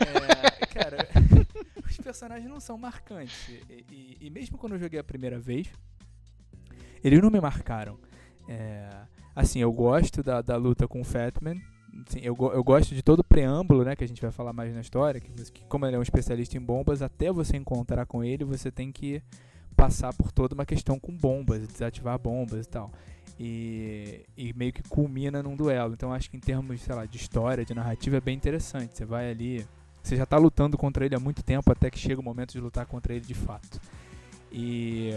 é, 0.00 0.66
cara, 0.66 1.08
os 1.88 1.96
personagens 1.98 2.48
não 2.50 2.58
são 2.60 2.76
marcantes. 2.76 3.48
E, 3.48 3.84
e- 3.90 4.16
e 4.22 4.30
mesmo 4.30 4.58
quando 4.58 4.72
eu 4.74 4.78
joguei 4.78 4.98
a 4.98 5.04
primeira 5.04 5.38
vez, 5.38 5.68
eles 7.02 7.20
não 7.22 7.30
me 7.30 7.40
marcaram. 7.40 7.98
É, 8.48 8.88
assim, 9.34 9.60
eu 9.60 9.72
gosto 9.72 10.22
da, 10.22 10.42
da 10.42 10.56
luta 10.56 10.88
com 10.88 11.00
o 11.00 11.04
Fatman. 11.04 11.60
Assim, 12.08 12.20
eu, 12.20 12.36
eu 12.52 12.62
gosto 12.64 12.94
de 12.94 13.02
todo 13.02 13.20
o 13.20 13.24
preâmbulo, 13.24 13.84
né, 13.84 13.94
que 13.96 14.04
a 14.04 14.08
gente 14.08 14.20
vai 14.22 14.30
falar 14.30 14.52
mais 14.52 14.72
na 14.74 14.80
história, 14.80 15.20
que, 15.20 15.30
que 15.50 15.64
como 15.66 15.86
ele 15.86 15.96
é 15.96 15.98
um 15.98 16.02
especialista 16.02 16.56
em 16.56 16.60
bombas, 16.60 17.02
até 17.02 17.32
você 17.32 17.56
encontrar 17.56 18.06
com 18.06 18.22
ele, 18.22 18.44
você 18.44 18.70
tem 18.70 18.92
que 18.92 19.22
passar 19.76 20.12
por 20.14 20.30
toda 20.32 20.54
uma 20.54 20.66
questão 20.66 20.98
com 20.98 21.12
bombas, 21.12 21.66
desativar 21.66 22.18
bombas 22.18 22.66
e 22.66 22.68
tal. 22.68 22.90
E, 23.38 24.26
e 24.36 24.52
meio 24.52 24.72
que 24.72 24.82
culmina 24.82 25.42
num 25.42 25.56
duelo. 25.56 25.94
Então 25.94 26.12
acho 26.12 26.30
que 26.30 26.36
em 26.36 26.40
termos, 26.40 26.80
sei 26.82 26.94
lá, 26.94 27.06
de 27.06 27.16
história, 27.16 27.64
de 27.64 27.74
narrativa 27.74 28.18
é 28.18 28.20
bem 28.20 28.36
interessante. 28.36 28.96
Você 28.96 29.04
vai 29.04 29.30
ali, 29.30 29.66
você 30.02 30.16
já 30.16 30.26
tá 30.26 30.36
lutando 30.36 30.76
contra 30.76 31.04
ele 31.04 31.14
há 31.14 31.20
muito 31.20 31.42
tempo 31.42 31.72
até 31.72 31.90
que 31.90 31.98
chega 31.98 32.20
o 32.20 32.24
momento 32.24 32.52
de 32.52 32.60
lutar 32.60 32.86
contra 32.86 33.14
ele 33.14 33.24
de 33.24 33.34
fato. 33.34 33.80
E 34.52 35.10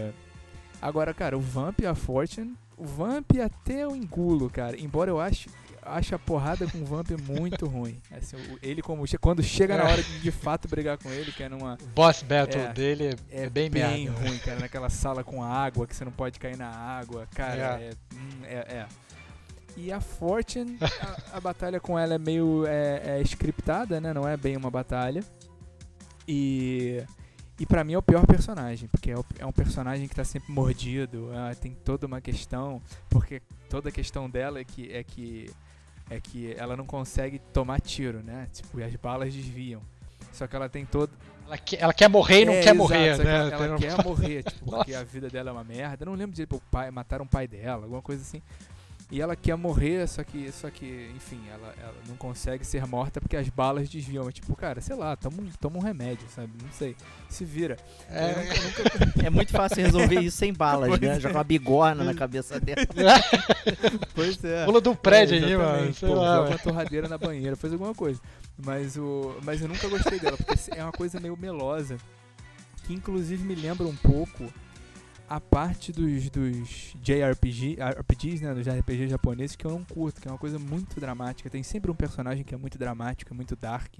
agora, 0.80 1.12
cara, 1.12 1.36
o 1.36 1.40
Vamp 1.40 1.80
e 1.80 1.86
a 1.86 1.94
Fortune, 1.94 2.54
o 2.76 2.84
Vamp 2.84 3.32
até 3.44 3.84
eu 3.84 3.94
engulo, 3.94 4.48
cara. 4.48 4.80
Embora 4.80 5.10
eu 5.10 5.20
ache 5.20 5.50
acho 5.86 6.14
a 6.14 6.18
porrada 6.18 6.66
com 6.66 6.78
o 6.78 6.84
Vamp 6.84 7.10
muito 7.28 7.66
ruim. 7.66 7.98
Assim, 8.16 8.36
ele 8.62 8.82
como 8.82 9.04
quando 9.20 9.42
chega 9.42 9.76
na 9.76 9.84
hora 9.84 10.02
de 10.02 10.20
de 10.20 10.30
fato 10.30 10.66
brigar 10.68 10.96
com 10.98 11.10
ele, 11.10 11.30
que 11.32 11.42
é 11.42 11.48
numa 11.48 11.74
O 11.74 11.86
boss 11.94 12.22
battle 12.22 12.60
É, 12.60 12.72
dele 12.72 13.16
é, 13.30 13.48
bem, 13.48 13.68
merda. 13.70 14.12
ruim, 14.12 14.38
cara, 14.38 14.60
naquela 14.60 14.88
sala 14.90 15.22
com 15.24 15.42
água, 15.42 15.86
que 15.86 15.94
você 15.94 16.04
não 16.04 16.12
pode 16.12 16.38
cair 16.38 16.56
na 16.56 16.68
água, 16.68 17.26
cara, 17.34 17.80
É. 17.80 17.88
é, 17.88 17.92
hum, 18.14 18.44
é, 18.44 18.54
é. 18.54 18.86
E 19.76 19.90
a 19.92 20.00
Fortune, 20.00 20.78
a, 21.32 21.36
a 21.36 21.40
batalha 21.40 21.80
com 21.80 21.98
ela 21.98 22.14
é 22.14 22.18
meio 22.18 22.64
é, 22.66 23.18
é 23.18 23.22
scriptada, 23.22 24.00
né? 24.00 24.12
Não 24.14 24.26
é 24.28 24.36
bem 24.36 24.56
uma 24.56 24.70
batalha. 24.70 25.24
E 26.26 27.02
e 27.58 27.64
pra 27.64 27.84
mim 27.84 27.92
é 27.92 27.98
o 27.98 28.02
pior 28.02 28.26
personagem, 28.26 28.88
porque 28.88 29.12
é, 29.12 29.16
o- 29.16 29.24
é 29.38 29.46
um 29.46 29.52
personagem 29.52 30.08
que 30.08 30.14
tá 30.16 30.24
sempre 30.24 30.50
mordido, 30.52 31.30
ah, 31.34 31.54
tem 31.54 31.72
toda 31.72 32.04
uma 32.04 32.20
questão, 32.20 32.82
porque 33.08 33.40
toda 33.70 33.90
a 33.90 33.92
questão 33.92 34.28
dela 34.28 34.58
é 34.58 34.64
que 34.64 34.90
é 34.92 35.04
que 35.04 35.48
é 36.10 36.20
que 36.20 36.54
ela 36.58 36.76
não 36.76 36.84
consegue 36.86 37.38
tomar 37.52 37.80
tiro, 37.80 38.22
né? 38.22 38.48
Tipo, 38.52 38.80
e 38.80 38.84
as 38.84 38.94
balas 38.96 39.32
desviam. 39.32 39.80
Só 40.32 40.46
que 40.46 40.56
ela 40.56 40.68
tem 40.68 40.84
todo 40.84 41.10
Ela, 41.46 41.58
que- 41.58 41.76
ela 41.76 41.92
quer 41.92 42.08
morrer 42.08 42.42
e 42.42 42.44
não 42.44 42.52
é, 42.52 42.56
quer 42.56 42.74
exato, 42.74 42.76
morrer, 42.78 43.18
né? 43.18 43.36
Ela, 43.36 43.50
ela 43.66 43.78
quer 43.78 43.96
morrer, 44.04 44.42
tipo, 44.42 44.64
porque 44.70 44.94
a 44.94 45.02
vida 45.04 45.28
dela 45.28 45.50
é 45.50 45.52
uma 45.52 45.64
merda. 45.64 46.02
Eu 46.04 46.06
não 46.06 46.14
lembro 46.14 46.34
de 46.34 46.42
o 46.42 46.60
pai, 46.70 46.90
mataram 46.90 47.24
o 47.24 47.28
pai 47.28 47.46
dela, 47.46 47.84
alguma 47.84 48.02
coisa 48.02 48.22
assim. 48.22 48.42
E 49.14 49.20
ela 49.20 49.36
quer 49.36 49.54
morrer, 49.56 50.08
só 50.08 50.24
que, 50.24 50.50
só 50.50 50.68
que 50.68 51.08
enfim, 51.14 51.40
ela, 51.48 51.72
ela 51.80 51.94
não 52.08 52.16
consegue 52.16 52.66
ser 52.66 52.84
morta 52.84 53.20
porque 53.20 53.36
as 53.36 53.48
balas 53.48 53.88
desviam. 53.88 54.28
É 54.28 54.32
tipo, 54.32 54.56
cara, 54.56 54.80
sei 54.80 54.96
lá, 54.96 55.14
toma 55.14 55.36
um, 55.40 55.48
toma 55.60 55.76
um 55.78 55.80
remédio, 55.80 56.26
sabe? 56.34 56.50
Não 56.60 56.72
sei. 56.72 56.96
Se 57.28 57.44
vira. 57.44 57.76
É, 58.10 58.34
nunca- 58.34 59.06
nunca- 59.06 59.26
É 59.26 59.30
muito 59.30 59.52
fácil 59.52 59.84
resolver 59.84 60.20
isso 60.20 60.36
sem 60.36 60.52
balas, 60.52 60.88
Pois 60.88 61.00
né? 61.00 61.16
é. 61.16 61.20
Jogar 61.20 61.36
uma 61.36 61.44
bigorna 61.44 62.02
na 62.02 62.12
cabeça 62.12 62.58
dela. 62.58 62.80
pois 64.16 64.42
é. 64.42 64.64
Pula 64.64 64.80
do 64.80 64.96
prédio 64.96 65.36
É, 65.38 65.44
aí, 65.44 65.56
mano. 65.56 65.94
Sei 65.94 66.08
Pô, 66.08 66.14
lá, 66.16 66.36
joga 66.38 66.48
uma 66.50 66.58
torradeira 66.58 67.08
na 67.08 67.16
banheira, 67.16 67.54
faz 67.54 67.72
alguma 67.72 67.94
coisa. 67.94 68.20
Mas, 68.64 68.96
o, 68.96 69.36
mas 69.44 69.60
eu 69.62 69.68
nunca 69.68 69.86
gostei 69.86 70.18
dela, 70.18 70.36
porque 70.36 70.54
é 70.76 70.82
uma 70.82 70.90
coisa 70.92 71.20
meio 71.20 71.36
melosa. 71.36 71.98
Que 72.84 72.92
inclusive 72.92 73.44
me 73.44 73.54
lembra 73.54 73.86
um 73.86 73.94
pouco 73.96 74.52
a 75.28 75.40
parte 75.40 75.92
dos, 75.92 76.28
dos 76.30 76.94
JRPG, 77.00 77.78
RPGs, 77.80 78.44
né? 78.44 78.54
Dos 78.54 78.66
RPG 78.66 79.08
japoneses 79.08 79.56
que 79.56 79.64
eu 79.64 79.70
não 79.70 79.84
curto, 79.84 80.20
que 80.20 80.28
é 80.28 80.30
uma 80.30 80.38
coisa 80.38 80.58
muito 80.58 81.00
dramática. 81.00 81.48
Tem 81.48 81.62
sempre 81.62 81.90
um 81.90 81.94
personagem 81.94 82.44
que 82.44 82.54
é 82.54 82.58
muito 82.58 82.78
dramático, 82.78 83.32
é 83.32 83.36
muito 83.36 83.56
dark. 83.56 83.98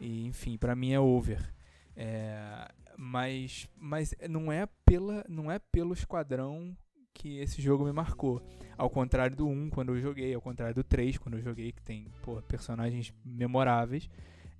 E, 0.00 0.26
enfim, 0.26 0.56
pra 0.56 0.74
mim 0.74 0.92
é 0.92 1.00
over. 1.00 1.52
É, 1.96 2.68
mas 2.96 3.68
mas 3.76 4.14
não 4.28 4.50
é 4.50 4.66
pela 4.84 5.24
não 5.28 5.50
é 5.50 5.58
pelo 5.58 5.92
esquadrão 5.92 6.76
que 7.12 7.38
esse 7.38 7.62
jogo 7.62 7.84
me 7.84 7.92
marcou. 7.92 8.42
Ao 8.76 8.90
contrário 8.90 9.36
do 9.36 9.46
1 9.46 9.70
quando 9.70 9.94
eu 9.94 10.00
joguei, 10.00 10.34
ao 10.34 10.40
contrário 10.40 10.74
do 10.74 10.82
3 10.82 11.16
quando 11.18 11.36
eu 11.36 11.42
joguei, 11.42 11.70
que 11.70 11.82
tem 11.82 12.06
pô, 12.22 12.42
personagens 12.42 13.14
memoráveis. 13.24 14.10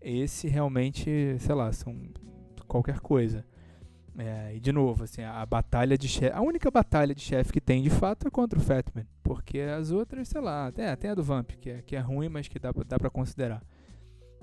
Esse 0.00 0.48
realmente, 0.48 1.36
sei 1.40 1.54
lá, 1.54 1.72
são 1.72 1.96
qualquer 2.68 3.00
coisa. 3.00 3.44
É, 4.16 4.54
e 4.54 4.60
de 4.60 4.70
novo, 4.70 5.04
assim, 5.04 5.22
a, 5.22 5.44
batalha 5.44 5.98
de 5.98 6.06
chefe. 6.06 6.34
A 6.34 6.40
única 6.40 6.70
batalha 6.70 7.14
de 7.14 7.20
chefe 7.20 7.52
que 7.52 7.60
tem 7.60 7.82
de 7.82 7.90
fato 7.90 8.28
é 8.28 8.30
contra 8.30 8.58
o 8.58 8.62
Fatman. 8.62 9.06
Porque 9.22 9.58
as 9.60 9.90
outras, 9.90 10.28
sei 10.28 10.40
lá, 10.40 10.68
até, 10.68 10.94
tem 10.94 11.10
a 11.10 11.14
do 11.14 11.22
Vamp, 11.22 11.50
que 11.60 11.70
é, 11.70 11.82
que 11.82 11.96
é 11.96 11.98
ruim, 11.98 12.28
mas 12.28 12.46
que 12.46 12.58
dá, 12.58 12.72
dá 12.86 12.98
pra 12.98 13.10
considerar. 13.10 13.62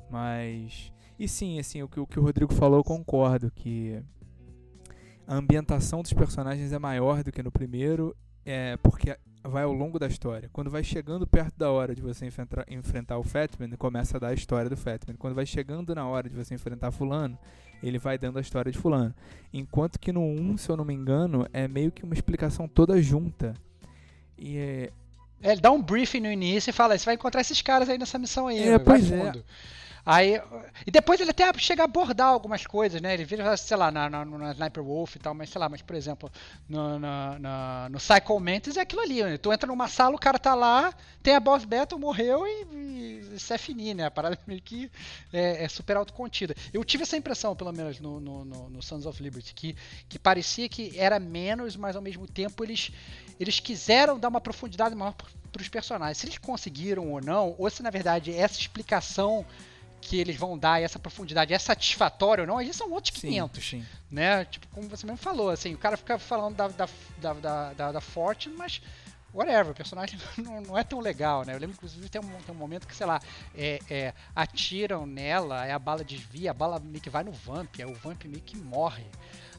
Mas. 0.09 0.91
E 1.17 1.27
sim, 1.27 1.57
assim, 1.59 1.81
o 1.81 1.87
que, 1.87 1.99
o 1.99 2.07
que 2.07 2.19
o 2.19 2.23
Rodrigo 2.23 2.53
falou, 2.53 2.79
eu 2.79 2.83
concordo. 2.83 3.49
Que 3.51 4.03
a 5.25 5.35
ambientação 5.35 6.01
dos 6.01 6.11
personagens 6.11 6.73
é 6.73 6.79
maior 6.79 7.23
do 7.23 7.31
que 7.31 7.41
no 7.41 7.51
primeiro, 7.51 8.15
é 8.43 8.75
porque 8.77 9.17
vai 9.43 9.63
ao 9.63 9.73
longo 9.73 9.97
da 9.97 10.07
história. 10.07 10.49
Quando 10.51 10.69
vai 10.69 10.83
chegando 10.83 11.25
perto 11.25 11.57
da 11.57 11.71
hora 11.71 11.95
de 11.95 12.01
você 12.01 12.25
enfrentar, 12.25 12.65
enfrentar 12.69 13.17
o 13.17 13.23
Fatman, 13.23 13.69
começa 13.71 14.17
a 14.17 14.19
dar 14.19 14.27
a 14.29 14.33
história 14.33 14.69
do 14.69 14.77
Fatman. 14.77 15.15
Quando 15.17 15.35
vai 15.35 15.45
chegando 15.45 15.93
na 15.95 16.07
hora 16.07 16.29
de 16.29 16.35
você 16.35 16.53
enfrentar 16.53 16.91
Fulano, 16.91 17.37
ele 17.81 17.97
vai 17.97 18.17
dando 18.17 18.37
a 18.37 18.41
história 18.41 18.71
de 18.71 18.77
Fulano. 18.77 19.13
Enquanto 19.51 19.99
que 19.99 20.11
no 20.11 20.21
1, 20.21 20.57
se 20.57 20.69
eu 20.69 20.77
não 20.77 20.85
me 20.85 20.93
engano, 20.93 21.47
é 21.51 21.67
meio 21.67 21.91
que 21.91 22.03
uma 22.03 22.13
explicação 22.13 22.67
toda 22.67 23.01
junta. 23.01 23.53
E 24.37 24.57
é, 24.57 24.91
É, 25.41 25.51
ele 25.51 25.61
dá 25.61 25.71
um 25.71 25.81
briefing 25.81 26.19
no 26.19 26.31
início 26.31 26.69
e 26.69 26.73
fala: 26.73 26.97
você 26.97 27.05
vai 27.05 27.15
encontrar 27.15 27.41
esses 27.41 27.61
caras 27.61 27.89
aí 27.89 27.97
nessa 27.97 28.19
missão 28.19 28.47
aí. 28.47 28.59
É, 28.59 28.77
pois 28.77 29.11
é. 29.11 29.25
fundo. 29.25 29.43
Aí, 30.05 30.41
e 30.85 30.89
depois 30.91 31.19
ele 31.21 31.29
até 31.31 31.51
chega 31.59 31.83
a 31.83 31.85
abordar 31.85 32.27
algumas 32.29 32.65
coisas, 32.65 32.99
né? 33.01 33.13
Ele 33.13 33.23
vira, 33.23 33.55
sei 33.55 33.77
lá, 33.77 33.91
na, 33.91 34.09
na, 34.09 34.25
na 34.25 34.51
Sniper 34.51 34.83
Wolf 34.83 35.15
e 35.15 35.19
tal, 35.19 35.33
mas 35.35 35.49
sei 35.49 35.59
lá, 35.59 35.69
mas 35.69 35.81
por 35.81 35.95
exemplo, 35.95 36.31
no, 36.67 36.97
na, 36.97 37.37
na- 37.39 37.89
no 37.89 37.97
Psycho 37.99 38.39
Mantis 38.39 38.77
é 38.77 38.81
aquilo 38.81 39.01
ali, 39.01 39.23
né? 39.23 39.37
Tu 39.37 39.53
entra 39.53 39.67
numa 39.67 39.87
sala, 39.87 40.15
o 40.15 40.19
cara 40.19 40.39
tá 40.39 40.55
lá, 40.55 40.91
tem 41.21 41.35
a 41.35 41.39
boss 41.39 41.65
battle, 41.65 41.99
morreu 41.99 42.45
e, 42.47 42.65
e 42.73 43.35
isso 43.35 43.53
é 43.53 43.57
finir, 43.57 43.93
né? 43.93 44.05
A 44.05 44.11
parada 44.11 44.37
meio 44.47 44.61
que 44.61 44.89
é, 45.31 45.63
é 45.63 45.67
super 45.67 45.95
autocontida. 45.97 46.55
Eu 46.73 46.83
tive 46.83 47.03
essa 47.03 47.15
impressão, 47.15 47.55
pelo 47.55 47.71
menos 47.71 47.99
no, 47.99 48.19
no, 48.19 48.43
no- 48.45 48.69
no 48.69 48.81
Sons 48.81 49.05
of 49.05 49.21
Liberty, 49.21 49.53
que, 49.53 49.75
que 50.09 50.17
parecia 50.17 50.67
que 50.67 50.97
era 50.97 51.19
menos, 51.19 51.75
mas 51.75 51.95
ao 51.95 52.01
mesmo 52.01 52.27
tempo 52.27 52.63
eles, 52.63 52.91
eles 53.39 53.59
quiseram 53.59 54.17
dar 54.19 54.29
uma 54.29 54.41
profundidade 54.41 54.95
maior 54.95 55.13
para 55.51 55.61
os 55.61 55.69
personagens. 55.69 56.17
Se 56.17 56.25
eles 56.25 56.37
conseguiram 56.37 57.11
ou 57.11 57.21
não, 57.21 57.55
ou 57.57 57.69
se 57.69 57.83
na 57.83 57.89
verdade 57.89 58.33
essa 58.33 58.59
explicação 58.59 59.45
que 60.01 60.19
eles 60.19 60.35
vão 60.35 60.57
dar, 60.57 60.81
essa 60.81 60.99
profundidade 60.99 61.53
é 61.53 61.59
satisfatória 61.59 62.41
ou 62.41 62.47
não, 62.47 62.57
aí 62.57 62.73
são 62.73 62.91
outros 62.91 63.15
500 63.17 63.69
sim. 63.69 63.85
né? 64.09 64.43
Tipo, 64.45 64.67
como 64.69 64.89
você 64.89 65.05
mesmo 65.05 65.17
falou, 65.17 65.49
assim, 65.49 65.73
o 65.73 65.77
cara 65.77 65.95
fica 65.95 66.17
falando 66.17 66.55
da, 66.55 66.67
da, 66.67 66.89
da, 67.19 67.33
da, 67.33 67.73
da, 67.73 67.91
da 67.93 68.01
Fortune, 68.01 68.55
mas 68.57 68.81
whatever, 69.33 69.71
o 69.71 69.75
personagem 69.75 70.19
não, 70.37 70.61
não 70.61 70.77
é 70.77 70.83
tão 70.83 70.99
legal, 70.99 71.45
né? 71.45 71.53
Eu 71.53 71.59
lembro, 71.59 71.75
inclusive, 71.75 72.09
tem 72.09 72.21
um, 72.21 72.27
tem 72.41 72.53
um 72.53 72.57
momento 72.57 72.87
que, 72.87 72.95
sei 72.95 73.05
lá, 73.05 73.21
é, 73.55 73.79
é, 73.89 74.13
atiram 74.35 75.05
nela, 75.05 75.61
aí 75.61 75.71
a 75.71 75.79
bala 75.79 76.03
desvia, 76.03 76.51
a 76.51 76.53
bala 76.53 76.79
meio 76.79 77.01
que 77.01 77.09
vai 77.09 77.23
no 77.23 77.31
Vamp, 77.31 77.75
aí 77.77 77.85
o 77.85 77.93
Vamp 77.93 78.25
meio 78.25 78.41
que 78.41 78.57
morre. 78.57 79.05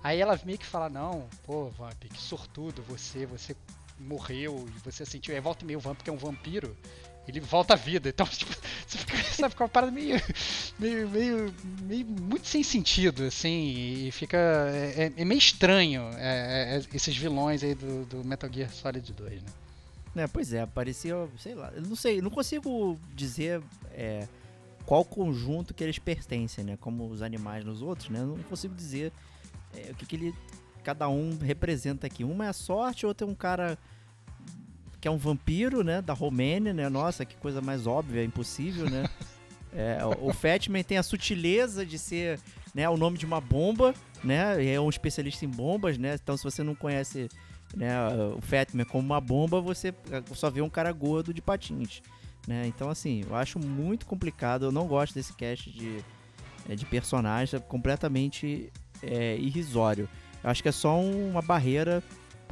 Aí 0.02 0.20
ela 0.20 0.38
meio 0.44 0.58
que 0.58 0.66
fala, 0.66 0.88
não, 0.88 1.28
pô, 1.44 1.68
Vamp, 1.70 2.04
que 2.12 2.20
sortudo 2.20 2.82
você, 2.82 3.24
você 3.24 3.56
morreu 3.98 4.68
e 4.68 4.78
você 4.80 5.06
sentiu. 5.06 5.34
Aí 5.34 5.40
volta 5.40 5.64
meio 5.64 5.80
Vamp, 5.80 6.02
que 6.02 6.10
é 6.10 6.12
um 6.12 6.16
vampiro, 6.16 6.76
ele 7.26 7.40
volta 7.40 7.74
à 7.74 7.76
vida. 7.76 8.08
Então, 8.08 8.26
tipo, 8.30 8.52
você 8.86 8.98
fica, 8.98 9.16
sabe, 9.32 9.50
fica 9.50 9.64
uma 9.64 9.68
parada 9.68 9.92
meio, 9.92 10.20
meio, 10.78 11.08
meio, 11.08 11.54
meio 11.82 12.06
muito 12.06 12.46
sem 12.46 12.62
sentido, 12.62 13.24
assim, 13.24 14.06
e 14.06 14.10
fica. 14.10 14.36
É, 14.38 15.04
é- 15.16 15.22
é 15.22 15.24
meio 15.24 15.38
estranho 15.38 16.02
é, 16.16 16.76
é, 16.78 16.82
esses 16.94 17.16
vilões 17.16 17.62
aí 17.62 17.74
do, 17.74 18.04
do 18.06 18.24
Metal 18.24 18.50
Gear 18.52 18.70
Solid 18.72 19.12
2, 19.12 19.42
né? 19.42 19.48
É, 20.14 20.26
pois 20.26 20.52
é, 20.52 20.66
parecia, 20.66 21.14
sei 21.38 21.54
lá, 21.54 21.72
eu 21.74 21.82
não 21.82 21.96
sei, 21.96 22.20
não 22.20 22.28
consigo 22.30 22.98
dizer 23.14 23.62
é, 23.92 24.28
qual 24.84 25.04
conjunto 25.04 25.72
que 25.72 25.82
eles 25.82 25.98
pertencem, 25.98 26.64
né? 26.64 26.76
Como 26.78 27.08
os 27.08 27.22
animais 27.22 27.64
nos 27.64 27.80
outros, 27.80 28.10
né? 28.10 28.20
Eu 28.20 28.26
não 28.36 28.42
consigo 28.44 28.74
dizer 28.74 29.10
é, 29.74 29.90
o 29.90 29.94
que, 29.94 30.04
que 30.04 30.16
ele 30.16 30.34
cada 30.84 31.08
um 31.08 31.38
representa 31.38 32.06
aqui. 32.06 32.24
Uma 32.24 32.44
é 32.46 32.48
a 32.48 32.52
sorte, 32.52 33.06
outra 33.06 33.26
é 33.26 33.30
um 33.30 33.34
cara 33.34 33.78
que 35.02 35.08
é 35.08 35.10
um 35.10 35.18
vampiro, 35.18 35.82
né? 35.82 36.00
Da 36.00 36.14
Romênia, 36.14 36.72
né? 36.72 36.88
Nossa, 36.88 37.24
que 37.24 37.36
coisa 37.36 37.60
mais 37.60 37.88
óbvia, 37.88 38.24
impossível, 38.24 38.88
né? 38.88 39.04
É, 39.74 40.00
o 40.20 40.34
Fatman 40.34 40.82
tem 40.82 40.98
a 40.98 41.02
sutileza 41.02 41.86
de 41.86 41.98
ser 41.98 42.38
né, 42.74 42.86
o 42.90 42.96
nome 42.98 43.16
de 43.16 43.24
uma 43.24 43.40
bomba, 43.40 43.94
né? 44.22 44.62
É 44.66 44.78
um 44.78 44.90
especialista 44.90 45.46
em 45.46 45.48
bombas, 45.48 45.96
né? 45.96 46.18
Então, 46.22 46.36
se 46.36 46.44
você 46.44 46.62
não 46.62 46.74
conhece 46.74 47.26
né, 47.74 47.90
o 48.36 48.40
Fatman 48.42 48.84
como 48.84 49.02
uma 49.02 49.18
bomba, 49.18 49.62
você 49.62 49.94
só 50.34 50.50
vê 50.50 50.60
um 50.60 50.68
cara 50.68 50.92
gordo 50.92 51.32
de 51.32 51.40
patins. 51.40 52.02
Né? 52.46 52.66
Então, 52.66 52.90
assim, 52.90 53.24
eu 53.26 53.34
acho 53.34 53.58
muito 53.58 54.04
complicado. 54.04 54.66
Eu 54.66 54.72
não 54.72 54.86
gosto 54.86 55.14
desse 55.14 55.32
cast 55.32 55.70
de, 55.70 56.04
é, 56.68 56.74
de 56.74 56.84
personagem, 56.84 57.58
é 57.58 57.60
completamente 57.60 58.70
é, 59.02 59.36
irrisório. 59.36 60.06
Eu 60.44 60.50
acho 60.50 60.62
que 60.62 60.68
é 60.68 60.72
só 60.72 61.00
uma 61.00 61.40
barreira. 61.40 62.02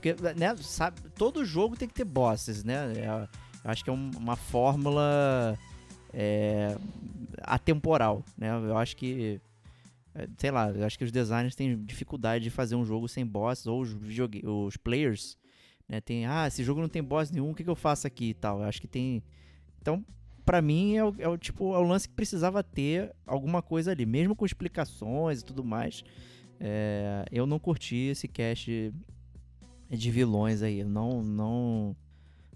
Porque, 0.01 0.16
né, 0.36 0.57
sabe, 0.57 1.01
todo 1.11 1.44
jogo 1.44 1.76
tem 1.76 1.86
que 1.86 1.94
ter 1.94 2.05
bosses, 2.05 2.64
né? 2.64 2.92
É, 2.96 3.28
eu 3.64 3.70
acho 3.70 3.84
que 3.84 3.90
é 3.90 3.92
um, 3.92 4.11
uma 4.16 4.34
fórmula 4.34 5.59
é, 6.12 6.74
atemporal, 7.42 8.24
né? 8.38 8.51
Eu 8.51 8.78
acho 8.78 8.96
que 8.96 9.40
é, 10.14 10.28
sei 10.36 10.51
lá, 10.51 10.70
eu 10.70 10.84
acho 10.84 10.98
que 10.98 11.05
os 11.05 11.12
designers 11.12 11.55
têm 11.55 11.76
dificuldade 11.84 12.42
de 12.42 12.51
fazer 12.51 12.74
um 12.74 12.84
jogo 12.84 13.09
sem 13.09 13.24
bosses, 13.24 13.66
ou 13.66 13.80
os, 13.80 13.94
os 14.44 14.76
players, 14.76 15.36
né, 15.88 16.01
tem, 16.01 16.26
ah, 16.26 16.46
esse 16.46 16.64
jogo 16.64 16.80
não 16.80 16.88
tem 16.88 17.03
boss 17.03 17.30
nenhum, 17.30 17.51
o 17.51 17.55
que, 17.55 17.64
que 17.64 17.70
eu 17.70 17.76
faço 17.76 18.07
aqui 18.07 18.30
e 18.30 18.34
tal. 18.34 18.61
Eu 18.61 18.64
acho 18.64 18.80
que 18.80 18.88
tem. 18.88 19.22
Então, 19.80 20.05
para 20.44 20.61
mim, 20.61 20.96
é 20.96 21.05
o, 21.05 21.14
é 21.18 21.28
o, 21.28 21.38
tipo, 21.38 21.74
é 21.74 21.78
o 21.78 21.82
lance 21.82 22.09
que 22.09 22.14
precisava 22.14 22.62
ter 22.62 23.14
alguma 23.26 23.62
coisa 23.62 23.92
ali, 23.92 24.07
mesmo 24.07 24.34
com 24.34 24.44
explicações 24.46 25.40
e 25.40 25.44
tudo 25.44 25.64
mais. 25.64 26.03
É, 26.59 27.24
eu 27.30 27.46
não 27.46 27.59
curti 27.59 27.96
esse 27.96 28.28
cast 28.28 28.92
de 29.97 30.11
vilões 30.11 30.62
aí, 30.62 30.84
não, 30.84 31.22
não, 31.22 31.97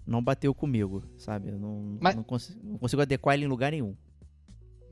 não 0.05 0.23
bateu 0.23 0.53
comigo, 0.53 1.03
sabe? 1.17 1.49
Eu 1.49 1.59
não, 1.59 1.97
Mas... 1.99 2.15
não, 2.15 2.23
consigo, 2.23 2.59
não 2.63 2.77
consigo 2.77 3.01
adequar 3.01 3.35
ele 3.35 3.45
em 3.45 3.49
lugar 3.49 3.71
nenhum. 3.71 3.95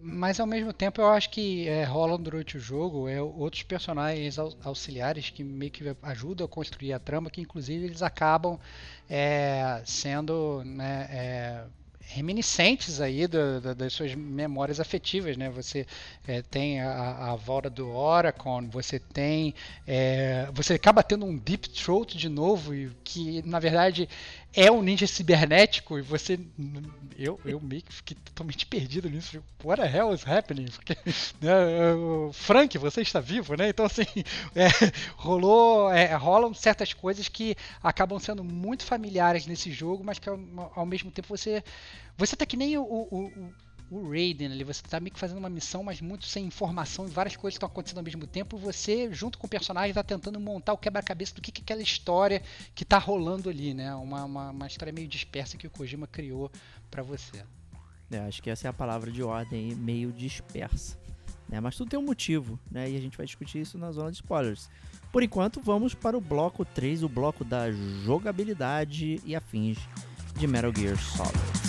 Mas 0.06 0.38
ao 0.38 0.46
mesmo 0.46 0.74
tempo 0.74 1.00
eu 1.00 1.08
acho 1.08 1.30
que 1.30 1.66
é, 1.66 1.86
rolam 1.86 2.22
durante 2.22 2.58
o 2.58 2.60
jogo 2.60 3.08
é, 3.08 3.22
outros 3.22 3.64
personagens 3.64 4.38
auxiliares 4.38 5.30
que 5.30 5.46
meio 5.46 5.72
que 5.72 5.96
ajudam 6.02 6.44
a 6.44 6.50
construir 6.50 6.92
a 6.92 7.00
trama, 7.00 7.30
que 7.30 7.40
inclusive 7.40 7.86
eles 7.86 8.02
acabam 8.02 8.60
é, 9.10 9.82
sendo 9.86 10.62
né, 10.66 11.08
é, 11.10 11.64
reminiscentes 12.08 13.02
aí 13.02 13.28
do, 13.28 13.60
do, 13.60 13.76
das 13.76 13.94
suas 13.94 14.14
memórias 14.14 14.80
afetivas, 14.80 15.36
né? 15.38 15.50
Você 15.50 15.86
é, 16.28 16.42
tem 16.42 16.82
a, 16.82 17.32
a 17.32 17.36
volta 17.36 17.70
do 17.70 17.90
Oracon, 17.90 18.68
você 18.70 19.00
tem, 19.00 19.54
é, 19.88 20.48
você 20.54 20.76
acaba 20.76 21.02
tendo 21.02 21.26
um 21.26 21.38
Deep 21.38 21.70
Throat 21.70 22.18
de 22.18 22.30
novo, 22.30 22.74
que 23.04 23.42
na 23.44 23.60
verdade 23.60 24.08
é 24.54 24.72
um 24.72 24.82
ninja 24.82 25.08
cibernético 25.08 25.98
e 25.98 26.02
você, 26.02 26.40
eu, 27.18 27.40
eu 27.44 27.60
meio 27.60 27.82
que 27.82 27.94
fiquei 27.94 28.16
totalmente 28.24 28.66
perdido 28.66 29.10
nisso. 29.10 29.44
What 29.64 29.82
the 29.82 29.88
hell 29.88 30.14
is 30.14 30.26
happening? 30.28 30.66
Porque, 30.66 30.96
né, 31.42 31.52
Frank, 32.32 32.78
você 32.78 33.02
está 33.02 33.20
vivo, 33.20 33.56
né? 33.56 33.70
Então 33.70 33.86
assim, 33.86 34.06
é, 34.56 34.68
rolou, 35.16 35.92
é, 35.92 36.14
rolam 36.16 36.54
certas 36.54 36.94
coisas 36.94 37.28
que 37.28 37.56
acabam 37.82 38.20
sendo 38.20 38.44
muito 38.44 38.84
familiares 38.84 39.48
nesse 39.48 39.72
jogo, 39.72 40.04
mas 40.04 40.20
que 40.20 40.30
ao, 40.30 40.40
ao 40.76 40.86
mesmo 40.86 41.10
tempo 41.10 41.28
você 41.28 41.64
você 42.16 42.36
tá 42.36 42.46
que 42.46 42.56
nem 42.56 42.78
o, 42.78 42.84
o, 42.84 43.26
o, 43.26 43.54
o 43.94 44.10
Raiden 44.10 44.52
ali, 44.52 44.64
você 44.64 44.82
tá 44.82 45.00
meio 45.00 45.14
que 45.14 45.20
fazendo 45.20 45.38
uma 45.38 45.50
missão, 45.50 45.84
mas 45.84 46.02
muito 46.02 46.26
sem 46.26 46.46
informação 46.46 47.06
e 47.08 47.10
várias 47.10 47.36
coisas 47.36 47.56
estão 47.56 47.68
acontecendo 47.68 48.00
ao 48.00 48.04
mesmo 48.04 48.26
tempo. 48.26 48.58
Você, 48.58 49.14
junto 49.14 49.38
com 49.38 49.46
o 49.46 49.50
personagem, 49.50 49.94
tá 49.94 50.04
tentando 50.04 50.40
montar 50.40 50.74
o 50.74 50.78
quebra-cabeça 50.78 51.36
do 51.36 51.42
que, 51.42 51.52
que 51.52 51.62
é 51.62 51.64
aquela 51.64 51.82
história 51.82 52.42
que 52.74 52.84
tá 52.84 52.98
rolando 52.98 53.50
ali, 53.50 53.74
né? 53.74 53.94
Uma, 53.96 54.24
uma, 54.24 54.50
uma 54.50 54.68
história 54.68 54.92
meio 54.92 55.08
dispersa 55.08 55.58
que 55.58 55.68
o 55.68 55.70
Kojima 55.70 56.08
criou 56.08 56.52
para 56.90 57.04
você. 57.04 57.44
É, 58.12 58.20
acho 58.20 58.42
que 58.42 58.50
essa 58.50 58.68
é 58.68 58.70
a 58.70 58.74
palavra 58.74 59.12
de 59.12 59.22
ordem 59.22 59.76
meio 59.76 60.12
dispersa. 60.12 60.98
Né? 61.48 61.60
Mas 61.60 61.76
tudo 61.76 61.90
tem 61.90 62.00
um 62.00 62.06
motivo, 62.06 62.60
né? 62.72 62.90
E 62.90 62.98
a 62.98 63.00
gente 63.00 63.16
vai 63.16 63.28
discutir 63.28 63.60
isso 63.60 63.78
na 63.78 63.92
zona 63.92 64.10
de 64.10 64.18
spoilers. 64.18 64.70
Por 65.12 65.22
enquanto, 65.22 65.62
vamos 65.62 65.94
para 65.94 66.18
o 66.18 66.22
bloco 66.22 66.66
3, 66.66 67.04
o 67.04 67.10
bloco 67.10 67.44
da 67.44 67.72
jogabilidade 67.72 69.22
e 69.24 69.36
afins 69.36 69.78
de 70.36 70.48
Metal 70.48 70.74
Gear 70.76 70.98
Solid. 70.98 71.63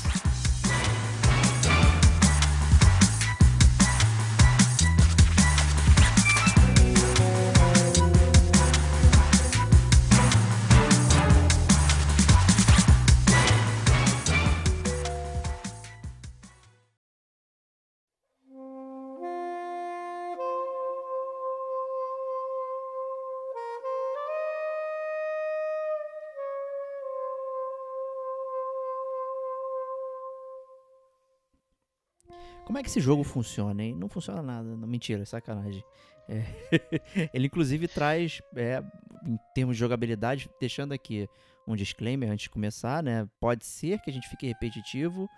Que 32.84 32.90
esse 32.90 33.00
jogo 33.00 33.24
funciona, 33.24 33.82
hein? 33.82 33.96
Não 33.96 34.08
funciona 34.08 34.42
nada. 34.42 34.76
Não, 34.76 34.86
mentira, 34.86 35.22
é 35.22 35.24
sacanagem. 35.24 35.82
É. 36.28 36.44
Ele, 37.34 37.46
inclusive, 37.46 37.88
traz, 37.88 38.40
é, 38.54 38.82
em 39.26 39.38
termos 39.54 39.76
de 39.76 39.80
jogabilidade, 39.80 40.48
deixando 40.60 40.92
aqui 40.92 41.28
um 41.66 41.74
disclaimer 41.74 42.30
antes 42.30 42.44
de 42.44 42.50
começar, 42.50 43.02
né? 43.02 43.28
Pode 43.40 43.64
ser 43.64 44.00
que 44.00 44.10
a 44.10 44.12
gente 44.12 44.28
fique 44.28 44.46
repetitivo 44.46 45.28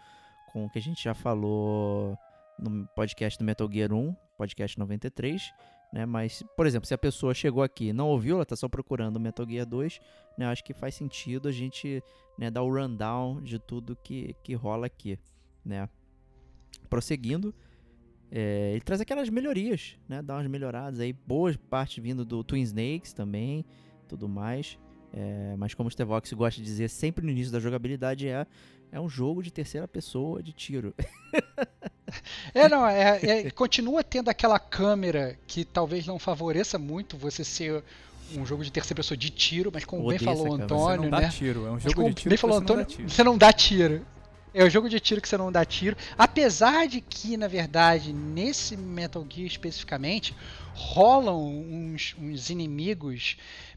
com 0.52 0.66
o 0.66 0.70
que 0.70 0.78
a 0.78 0.82
gente 0.82 1.02
já 1.02 1.14
falou 1.14 2.18
no 2.58 2.86
podcast 2.88 3.38
do 3.38 3.44
Metal 3.44 3.70
Gear 3.70 3.92
1, 3.92 4.14
podcast 4.36 4.78
93, 4.78 5.52
né? 5.92 6.04
Mas, 6.04 6.42
por 6.56 6.66
exemplo, 6.66 6.86
se 6.86 6.94
a 6.94 6.98
pessoa 6.98 7.32
chegou 7.32 7.62
aqui 7.62 7.88
e 7.88 7.92
não 7.92 8.08
ouviu, 8.08 8.36
ela 8.36 8.42
está 8.42 8.56
só 8.56 8.68
procurando 8.68 9.16
o 9.16 9.20
Metal 9.20 9.48
Gear 9.48 9.66
2, 9.66 10.00
né? 10.36 10.46
Acho 10.46 10.64
que 10.64 10.74
faz 10.74 10.94
sentido 10.94 11.48
a 11.48 11.52
gente 11.52 12.02
né, 12.36 12.50
dar 12.50 12.62
o 12.62 12.74
rundown 12.74 13.40
de 13.40 13.58
tudo 13.58 13.96
que, 13.96 14.34
que 14.42 14.54
rola 14.54 14.86
aqui, 14.86 15.18
né? 15.64 15.88
Prosseguindo, 16.88 17.54
é, 18.30 18.72
ele 18.72 18.80
traz 18.80 19.00
aquelas 19.00 19.28
melhorias, 19.28 19.96
né? 20.08 20.20
Dá 20.22 20.34
umas 20.34 20.46
melhoradas 20.46 21.00
aí, 21.00 21.12
boas 21.12 21.56
partes 21.56 22.02
vindo 22.02 22.24
do 22.24 22.42
Twin 22.42 22.62
Snakes 22.62 23.12
também, 23.12 23.64
tudo 24.08 24.28
mais. 24.28 24.78
É, 25.12 25.54
mas 25.56 25.72
como 25.74 25.88
o 25.88 25.92
Stevox 25.92 26.32
gosta 26.32 26.60
de 26.60 26.66
dizer 26.66 26.90
sempre 26.90 27.24
no 27.24 27.30
início 27.30 27.52
da 27.52 27.60
jogabilidade, 27.60 28.28
é, 28.28 28.46
é 28.90 29.00
um 29.00 29.08
jogo 29.08 29.42
de 29.42 29.50
terceira 29.50 29.86
pessoa 29.86 30.42
de 30.42 30.52
tiro. 30.52 30.92
é, 32.52 32.68
não, 32.68 32.86
é, 32.86 33.20
é, 33.22 33.50
continua 33.50 34.02
tendo 34.02 34.28
aquela 34.28 34.58
câmera 34.58 35.38
que 35.46 35.64
talvez 35.64 36.06
não 36.06 36.18
favoreça 36.18 36.78
muito 36.78 37.16
você 37.16 37.44
ser 37.44 37.82
um 38.34 38.44
jogo 38.44 38.64
de 38.64 38.72
terceira 38.72 38.96
pessoa 38.96 39.16
de 39.16 39.30
tiro, 39.30 39.70
mas 39.72 39.84
como 39.84 40.08
bem 40.08 40.18
falou 40.18 40.48
o 40.48 40.54
Antônio, 40.54 40.84
você 40.84 40.96
não 40.96 41.10
dá 41.10 41.20
né? 41.20 41.28
tiro, 41.30 41.66
é 41.66 41.70
um 41.70 41.78
jogo 41.78 42.08
de 42.08 42.14
tiro. 42.14 42.28
Bem 42.30 42.38
falou 42.38 42.58
Antônio, 42.58 42.86
você 43.08 43.22
não 43.22 43.38
dá 43.38 43.52
tiro. 43.52 44.04
É 44.58 44.64
o 44.64 44.70
jogo 44.70 44.88
de 44.88 44.98
tiro 44.98 45.20
que 45.20 45.28
você 45.28 45.36
não 45.36 45.52
dá 45.52 45.66
tiro. 45.66 45.94
Apesar 46.16 46.88
de 46.88 47.02
que, 47.02 47.36
na 47.36 47.46
verdade, 47.46 48.10
nesse 48.10 48.74
Metal 48.74 49.22
Gear 49.28 49.46
especificamente, 49.46 50.34
rolam 50.72 51.46
uns, 51.46 52.16
uns 52.18 52.48
inimigos 52.48 53.36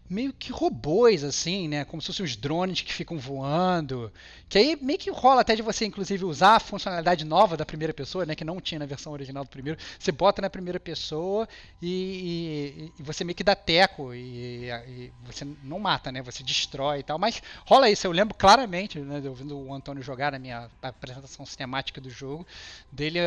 meio 0.09 0.33
que 0.33 0.51
robôs, 0.51 1.23
assim, 1.23 1.67
né? 1.67 1.85
Como 1.85 2.01
se 2.01 2.07
fossem 2.07 2.25
os 2.25 2.35
drones 2.35 2.81
que 2.81 2.91
ficam 2.91 3.19
voando. 3.19 4.11
Que 4.49 4.57
aí 4.57 4.77
meio 4.81 4.97
que 4.97 5.11
rola 5.11 5.41
até 5.41 5.55
de 5.55 5.61
você, 5.61 5.85
inclusive, 5.85 6.25
usar 6.25 6.55
a 6.55 6.59
funcionalidade 6.59 7.23
nova 7.23 7.55
da 7.55 7.65
primeira 7.65 7.93
pessoa, 7.93 8.25
né? 8.25 8.33
Que 8.33 8.43
não 8.43 8.59
tinha 8.59 8.79
na 8.79 8.87
versão 8.87 9.13
original 9.13 9.43
do 9.43 9.49
primeiro. 9.49 9.79
Você 9.99 10.11
bota 10.11 10.41
na 10.41 10.49
primeira 10.49 10.79
pessoa 10.79 11.47
e, 11.79 12.91
e, 12.97 13.01
e 13.01 13.03
você 13.03 13.23
meio 13.23 13.35
que 13.35 13.43
dá 13.43 13.55
teco 13.55 14.11
e, 14.13 14.69
e, 14.71 15.11
você 15.23 15.45
não 15.63 15.79
mata, 15.79 16.11
né? 16.11 16.23
Você 16.23 16.41
destrói 16.41 16.99
e 16.99 17.03
tal. 17.03 17.19
Mas 17.19 17.43
rola 17.65 17.87
isso, 17.89 18.07
eu 18.07 18.11
lembro 18.11 18.35
claramente, 18.35 18.97
né? 18.99 19.21
Ouvindo 19.29 19.59
o 19.59 19.71
Antônio 19.71 20.01
jogar 20.01 20.31
na 20.31 20.39
minha 20.39 20.69
apresentação 20.81 21.45
cinemática 21.45 22.01
do 22.01 22.09
jogo, 22.09 22.47
dele 22.91 23.19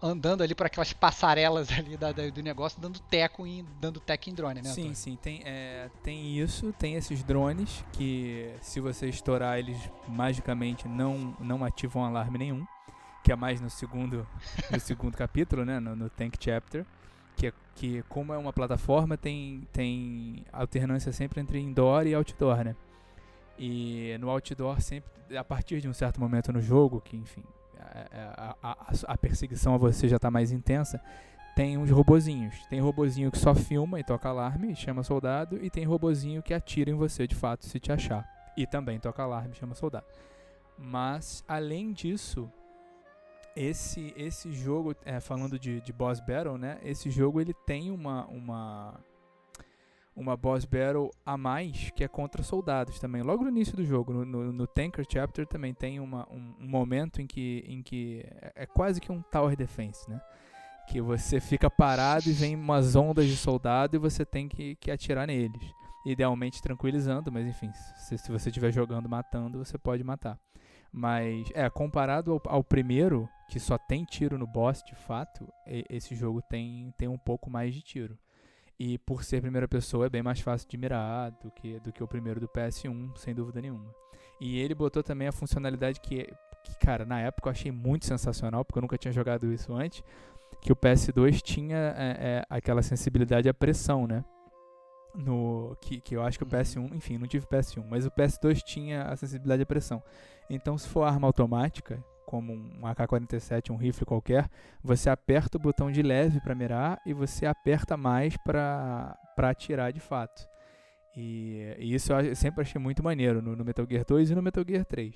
andando 0.00 0.42
ali 0.42 0.54
por 0.54 0.66
aquelas 0.66 0.92
passarelas 0.92 1.68
ali 1.76 1.96
da, 1.96 2.12
da, 2.12 2.28
do 2.28 2.42
negócio, 2.42 2.80
dando 2.80 3.00
teco 3.00 3.44
em, 3.44 3.66
dando 3.80 3.98
teco 3.98 4.30
em 4.30 4.34
drone, 4.34 4.62
né? 4.62 4.68
Sim, 4.68 4.82
Antônio? 4.82 4.96
sim. 4.96 5.16
Tem, 5.16 5.42
é, 5.44 5.90
tem 6.04 6.11
tem 6.12 6.38
isso, 6.38 6.74
tem 6.74 6.94
esses 6.96 7.22
drones 7.22 7.82
que 7.90 8.52
se 8.60 8.80
você 8.80 9.08
estourar 9.08 9.58
eles 9.58 9.78
magicamente 10.06 10.86
não 10.86 11.34
não 11.40 11.64
ativam 11.64 12.04
alarme 12.04 12.36
nenhum, 12.36 12.66
que 13.24 13.32
é 13.32 13.36
mais 13.36 13.62
no 13.62 13.70
segundo 13.70 14.26
no 14.70 14.78
segundo 14.80 15.16
capítulo, 15.16 15.64
né, 15.64 15.80
no, 15.80 15.96
no, 15.96 16.10
Tank 16.10 16.36
Chapter, 16.38 16.84
que 17.34 17.46
é, 17.46 17.52
que 17.74 18.02
como 18.10 18.34
é 18.34 18.36
uma 18.36 18.52
plataforma 18.52 19.16
tem 19.16 19.66
tem 19.72 20.44
alternância 20.52 21.12
sempre 21.12 21.40
entre 21.40 21.58
indoor 21.58 22.06
e 22.06 22.14
outdoor, 22.14 22.62
né? 22.62 22.76
E 23.58 24.14
no 24.20 24.28
outdoor 24.28 24.82
sempre 24.82 25.10
a 25.34 25.44
partir 25.44 25.80
de 25.80 25.88
um 25.88 25.94
certo 25.94 26.20
momento 26.20 26.52
no 26.52 26.60
jogo, 26.60 27.00
que 27.00 27.16
enfim, 27.16 27.42
a, 27.80 28.54
a, 28.62 28.72
a, 28.72 29.14
a 29.14 29.16
perseguição 29.16 29.74
a 29.74 29.78
você 29.78 30.08
já 30.08 30.16
está 30.16 30.30
mais 30.30 30.52
intensa, 30.52 31.00
tem 31.54 31.76
uns 31.76 31.90
robozinhos. 31.90 32.66
Tem 32.66 32.80
robozinho 32.80 33.30
que 33.30 33.38
só 33.38 33.54
filma 33.54 34.00
e 34.00 34.04
toca 34.04 34.28
alarme 34.28 34.72
e 34.72 34.76
chama 34.76 35.02
soldado, 35.02 35.62
e 35.62 35.70
tem 35.70 35.84
robozinho 35.84 36.42
que 36.42 36.54
atira 36.54 36.90
em 36.90 36.94
você 36.94 37.26
de 37.26 37.34
fato 37.34 37.66
se 37.66 37.78
te 37.78 37.92
achar. 37.92 38.28
E 38.56 38.66
também 38.66 38.98
toca 38.98 39.22
alarme 39.22 39.52
e 39.52 39.56
chama 39.56 39.74
soldado. 39.74 40.06
Mas 40.78 41.44
além 41.46 41.92
disso, 41.92 42.50
esse 43.54 44.12
esse 44.16 44.52
jogo, 44.52 44.94
é, 45.04 45.20
falando 45.20 45.58
de, 45.58 45.80
de 45.80 45.92
boss 45.92 46.20
battle, 46.20 46.58
né? 46.58 46.78
Esse 46.82 47.10
jogo 47.10 47.40
ele 47.40 47.54
tem 47.66 47.90
uma 47.90 48.26
uma 48.26 49.00
uma 50.14 50.36
boss 50.36 50.64
battle 50.64 51.10
a 51.24 51.36
mais 51.36 51.90
que 51.90 52.04
é 52.04 52.08
contra 52.08 52.42
soldados 52.42 52.98
também. 52.98 53.22
Logo 53.22 53.44
no 53.44 53.50
início 53.50 53.76
do 53.76 53.84
jogo, 53.84 54.12
no, 54.12 54.24
no, 54.24 54.52
no 54.52 54.66
Tanker 54.66 55.06
Chapter 55.08 55.46
também 55.46 55.72
tem 55.72 56.00
uma, 56.00 56.28
um, 56.30 56.54
um, 56.60 56.68
momento 56.68 57.20
em 57.20 57.26
que, 57.26 57.64
em 57.66 57.82
que 57.82 58.22
é, 58.42 58.52
é 58.56 58.66
quase 58.66 59.00
que 59.00 59.10
um 59.10 59.22
Tower 59.22 59.56
Defense, 59.56 60.08
né? 60.10 60.20
Que 60.88 61.00
você 61.00 61.40
fica 61.40 61.70
parado 61.70 62.28
e 62.28 62.32
vem 62.32 62.54
umas 62.54 62.94
ondas 62.94 63.26
de 63.26 63.36
soldado 63.36 63.96
e 63.96 63.98
você 63.98 64.24
tem 64.24 64.48
que, 64.48 64.76
que 64.76 64.90
atirar 64.90 65.26
neles. 65.26 65.62
Idealmente 66.04 66.60
tranquilizando, 66.60 67.30
mas 67.30 67.46
enfim, 67.46 67.70
se, 67.96 68.18
se 68.18 68.30
você 68.30 68.48
estiver 68.48 68.72
jogando 68.72 69.08
matando, 69.08 69.58
você 69.58 69.78
pode 69.78 70.02
matar. 70.02 70.38
Mas, 70.92 71.48
é, 71.54 71.70
comparado 71.70 72.32
ao, 72.32 72.42
ao, 72.44 72.64
primeiro, 72.64 73.26
que 73.48 73.58
só 73.58 73.78
tem 73.78 74.04
tiro 74.04 74.36
no 74.36 74.46
boss 74.46 74.82
de 74.82 74.94
fato, 74.94 75.48
esse 75.88 76.14
jogo 76.14 76.42
tem, 76.42 76.92
tem 76.98 77.08
um 77.08 77.16
pouco 77.16 77.48
mais 77.48 77.72
de 77.74 77.80
tiro. 77.80 78.18
E 78.78 78.98
por 78.98 79.24
ser 79.24 79.40
primeira 79.40 79.68
pessoa 79.68 80.06
é 80.06 80.10
bem 80.10 80.22
mais 80.22 80.40
fácil 80.40 80.68
de 80.68 80.76
mirar 80.76 81.30
do 81.42 81.50
que, 81.50 81.78
do 81.80 81.92
que 81.92 82.02
o 82.02 82.08
primeiro 82.08 82.40
do 82.40 82.48
PS1, 82.48 83.16
sem 83.16 83.34
dúvida 83.34 83.62
nenhuma. 83.62 83.94
E 84.40 84.58
ele 84.58 84.74
botou 84.74 85.02
também 85.02 85.28
a 85.28 85.32
funcionalidade 85.32 86.00
que, 86.00 86.26
que, 86.64 86.76
cara, 86.80 87.04
na 87.04 87.20
época 87.20 87.48
eu 87.48 87.52
achei 87.52 87.70
muito 87.70 88.06
sensacional, 88.06 88.64
porque 88.64 88.78
eu 88.78 88.82
nunca 88.82 88.98
tinha 88.98 89.12
jogado 89.12 89.52
isso 89.52 89.72
antes, 89.72 90.02
que 90.62 90.72
o 90.72 90.76
PS2 90.76 91.42
tinha 91.42 91.76
é, 91.76 92.16
é, 92.20 92.46
aquela 92.48 92.82
sensibilidade 92.82 93.48
à 93.48 93.52
pressão, 93.52 94.06
né? 94.06 94.24
No, 95.12 95.76
que, 95.80 96.00
que 96.00 96.16
eu 96.16 96.22
acho 96.22 96.38
que 96.38 96.44
o 96.44 96.46
PS1, 96.46 96.94
enfim, 96.94 97.18
não 97.18 97.26
tive 97.26 97.44
PS1, 97.44 97.84
mas 97.86 98.06
o 98.06 98.10
PS2 98.10 98.62
tinha 98.62 99.02
a 99.02 99.16
sensibilidade 99.16 99.62
à 99.62 99.66
pressão. 99.66 100.02
Então, 100.48 100.78
se 100.78 100.88
for 100.88 101.02
arma 101.02 101.26
automática, 101.26 102.02
como 102.24 102.52
um 102.54 102.86
AK-47, 102.86 103.70
um 103.70 103.76
rifle 103.76 104.06
qualquer, 104.06 104.48
você 104.82 105.10
aperta 105.10 105.58
o 105.58 105.60
botão 105.60 105.90
de 105.90 106.00
leve 106.00 106.40
para 106.40 106.54
mirar 106.54 106.98
e 107.04 107.12
você 107.12 107.44
aperta 107.44 107.96
mais 107.96 108.36
para 108.38 109.18
atirar 109.36 109.92
de 109.92 110.00
fato. 110.00 110.48
E, 111.14 111.74
e, 111.76 111.92
isso 111.92 112.12
eu 112.12 112.34
sempre 112.36 112.62
achei 112.62 112.80
muito 112.80 113.02
maneiro 113.02 113.42
no, 113.42 113.54
no, 113.54 113.64
Metal 113.64 113.84
Gear 113.86 114.04
2 114.06 114.30
e 114.30 114.34
no 114.34 114.40
Metal 114.40 114.64
Gear 114.66 114.84
3. 114.84 115.14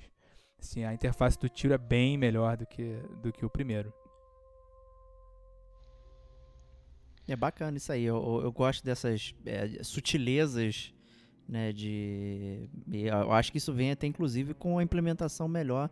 Assim, 0.59 0.83
a 0.83 0.93
interface 0.93 1.39
do 1.39 1.47
tiro 1.47 1.73
é 1.73 1.77
bem 1.77 2.17
melhor 2.17 2.57
do 2.57 2.67
que, 2.67 3.01
do 3.23 3.31
que 3.31 3.45
o 3.45 3.49
primeiro. 3.49 3.93
É 7.27 7.35
bacana 7.35 7.77
isso 7.77 7.91
aí. 7.91 8.05
Eu, 8.05 8.41
eu 8.43 8.51
gosto 8.51 8.83
dessas 8.83 9.35
é, 9.45 9.83
sutilezas, 9.83 10.93
né? 11.47 11.73
De, 11.73 12.69
eu 12.91 13.31
acho 13.31 13.51
que 13.51 13.57
isso 13.57 13.73
vem 13.73 13.91
até 13.91 14.07
inclusive 14.07 14.53
com 14.53 14.79
a 14.79 14.83
implementação 14.83 15.47
melhor 15.47 15.89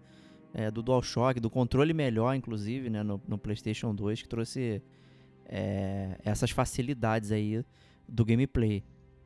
é, 0.55 0.71
do 0.71 0.81
DualShock, 0.81 1.37
do 1.41 1.49
controle 1.49 1.93
melhor, 1.93 2.33
inclusive, 2.33 2.89
né, 2.89 3.03
no, 3.03 3.21
no 3.27 3.37
PlayStation 3.37 3.93
2, 3.93 4.21
que 4.21 4.29
trouxe 4.29 4.81
é, 5.45 6.17
essas 6.23 6.49
facilidades 6.49 7.33
aí 7.33 7.61
do 8.07 8.23
gameplay. 8.23 8.81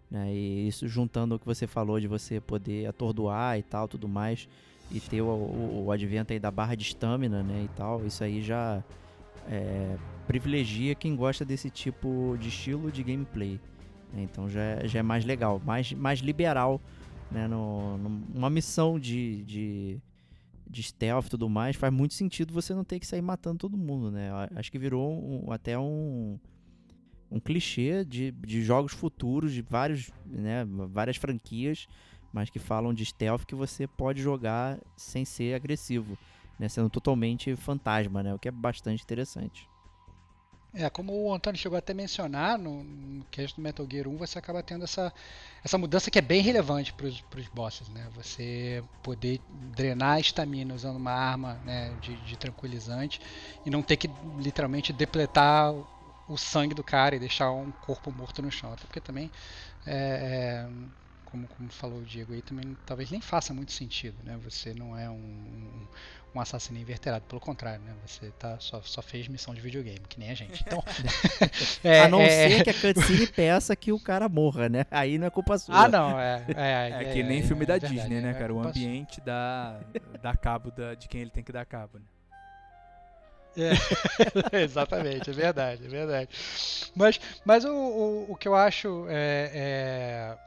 Né, 0.10 0.34
e 0.34 0.68
isso 0.68 0.88
juntando 0.88 1.36
o 1.36 1.40
que 1.40 1.46
você 1.46 1.68
falou 1.68 2.00
de 2.00 2.08
você 2.08 2.42
poder 2.42 2.88
atordoar 2.88 3.60
e 3.60 3.62
tal, 3.62 3.88
tudo 3.88 4.08
mais, 4.08 4.50
e 4.92 5.00
ter 5.00 5.22
o, 5.22 5.28
o, 5.28 5.86
o 5.86 5.92
advento 5.92 6.34
aí 6.34 6.40
da 6.40 6.50
barra 6.50 6.74
de 6.74 6.82
estamina, 6.82 7.44
né, 7.44 7.66
e 7.66 7.78
tal, 7.78 8.04
isso 8.04 8.24
aí 8.24 8.42
já 8.42 8.84
é, 9.48 9.98
privilegia 10.28 10.96
quem 10.96 11.16
gosta 11.16 11.46
desse 11.46 11.70
tipo 11.70 12.38
de 12.40 12.50
estilo 12.50 12.92
de 12.92 13.04
gameplay. 13.04 13.60
Né, 14.14 14.24
então 14.24 14.50
já, 14.50 14.62
é, 14.62 14.88
já 14.88 15.00
é 15.00 15.04
mais 15.04 15.24
legal, 15.24 15.62
mais, 15.66 15.94
mais 15.94 16.20
liberal, 16.20 16.82
né, 17.32 17.48
no, 17.48 17.98
numa 17.98 18.50
missão 18.50 19.00
de, 19.00 19.44
de 19.44 20.02
de 20.70 20.84
stealth 20.84 21.26
e 21.26 21.30
tudo 21.32 21.50
mais, 21.50 21.76
faz 21.76 21.92
muito 21.92 22.14
sentido 22.14 22.54
você 22.54 22.74
não 22.74 22.84
ter 22.84 23.00
que 23.00 23.08
sair 23.08 23.22
matando 23.22 23.58
todo 23.58 23.76
mundo, 23.76 24.12
né? 24.12 24.30
Acho 24.56 24.72
que 24.72 24.78
virou 24.78 25.12
um, 25.12 25.52
até 25.52 25.78
um, 25.80 26.38
um 27.32 27.40
clichê 27.40 28.06
de, 28.06 28.32
de 28.32 28.62
jogos 28.62 28.94
futuros, 28.94 29.52
de 29.52 29.64
vários, 29.64 30.12
né, 30.26 30.66
várias 30.92 31.18
franquias, 31.18 31.88
mas 32.32 32.52
que 32.52 32.60
falam 32.60 32.94
de 32.94 33.04
stealth 33.04 33.46
que 33.46 33.56
você 33.56 33.88
pode 33.88 34.22
jogar 34.22 34.80
sem 34.96 35.26
ser 35.26 35.56
agressivo, 35.56 36.16
né? 36.60 36.68
Sendo 36.68 36.90
totalmente 36.90 37.56
fantasma, 37.56 38.22
né? 38.22 38.34
O 38.34 38.40
que 38.40 38.48
é 38.48 38.52
bastante 38.52 39.02
interessante. 39.02 39.68
É, 40.72 40.88
como 40.88 41.14
o 41.14 41.34
Antônio 41.34 41.60
chegou 41.60 41.78
até 41.78 41.94
a 41.94 41.96
mencionar, 41.96 42.58
no, 42.60 42.84
no 42.84 43.24
do 43.24 43.62
Metal 43.62 43.88
Gear 43.90 44.08
1, 44.08 44.18
você 44.18 44.38
acaba 44.38 44.62
tendo 44.62 44.84
essa, 44.84 45.12
essa 45.64 45.80
mudança 45.80 46.12
que 46.12 46.20
é 46.20 46.22
bem 46.22 46.44
relevante 46.44 46.94
para 46.94 47.08
os 47.08 47.48
bosses, 47.48 47.90
né? 47.90 48.08
Você 48.14 48.84
poder 49.02 49.42
drenar 49.76 50.18
a 50.18 50.20
estamina 50.20 50.76
usando 50.76 50.98
uma 50.98 51.12
arma 51.12 51.56
né, 51.66 51.92
de, 52.02 52.16
de, 52.18 52.38
tranquilizante 52.38 53.20
e 53.66 53.70
não 53.72 53.82
ter 53.82 53.98
que 53.98 54.08
literalmente 54.38 54.94
depletar 54.94 55.74
o 56.28 56.38
sangue 56.38 56.76
do 56.76 56.84
cara 56.84 57.16
e 57.16 57.20
deixar 57.20 57.52
um 57.52 57.72
corpo 57.72 58.12
morto 58.12 58.40
no 58.44 58.52
chão. 58.52 58.72
Até 58.72 58.84
porque 58.84 59.02
também 59.02 59.32
é, 59.88 60.68
é, 60.68 60.70
como, 61.32 61.48
como 61.48 61.70
falou 61.70 62.00
o 62.00 62.06
Diego 62.06 62.34
aí, 62.34 62.42
também 62.42 62.78
talvez 62.86 63.10
nem 63.12 63.22
faça 63.22 63.54
muito 63.54 63.72
sentido, 63.72 64.18
né? 64.24 64.38
Você 64.44 64.74
não 64.74 64.98
é 64.98 65.10
um, 65.10 65.16
um 65.16 65.88
assassino 66.36 66.78
inverterado, 66.78 67.26
pelo 67.26 67.40
contrário, 67.40 67.82
né? 67.82 67.94
Você 68.06 68.32
tá, 68.38 68.58
só, 68.60 68.82
só 68.82 69.02
fez 69.02 69.28
missão 69.28 69.54
de 69.54 69.62
videogame, 69.62 70.02
que 70.08 70.20
nem 70.20 70.30
a 70.30 70.34
gente. 70.34 70.64
Então, 70.66 70.84
é, 71.84 72.02
a 72.02 72.08
não 72.10 72.22
é... 72.22 72.30
ser 72.30 72.64
que 72.64 72.70
a 72.70 72.94
cutscene 72.94 73.28
peça 73.28 73.76
que 73.76 73.92
o 73.92 74.00
cara 74.00 74.28
morra, 74.28 74.68
né? 74.68 74.86
Aí 74.92 75.18
não 75.18 75.28
é 75.28 75.30
culpa 75.30 75.58
sua. 75.58 75.86
Ah, 75.86 75.88
não, 75.88 76.20
é. 76.20 76.46
É, 76.56 77.04
é 77.04 77.14
que 77.14 77.24
nem 77.24 77.42
filme 77.42 77.66
da 77.66 77.78
Disney, 77.78 78.22
né, 78.22 78.34
cara? 78.34 78.54
O 78.54 78.60
ambiente 78.60 79.22
dá, 79.22 79.80
dá 80.22 80.36
cabo 80.36 80.72
da, 80.72 80.94
de 80.94 81.08
quem 81.08 81.22
ele 81.22 81.32
tem 81.32 81.44
que 81.44 81.52
dar 81.52 81.66
cabo, 81.66 81.98
né? 81.98 82.06
É, 83.58 84.62
exatamente, 84.62 85.30
é 85.30 85.34
verdade, 85.34 85.86
é 85.86 85.90
verdade. 85.90 86.30
Mas, 86.96 87.20
mas 87.44 87.66
o, 87.66 87.74
o, 87.74 88.32
o 88.32 88.36
que 88.36 88.48
eu 88.48 88.56
acho 88.56 89.06
é, 89.10 90.38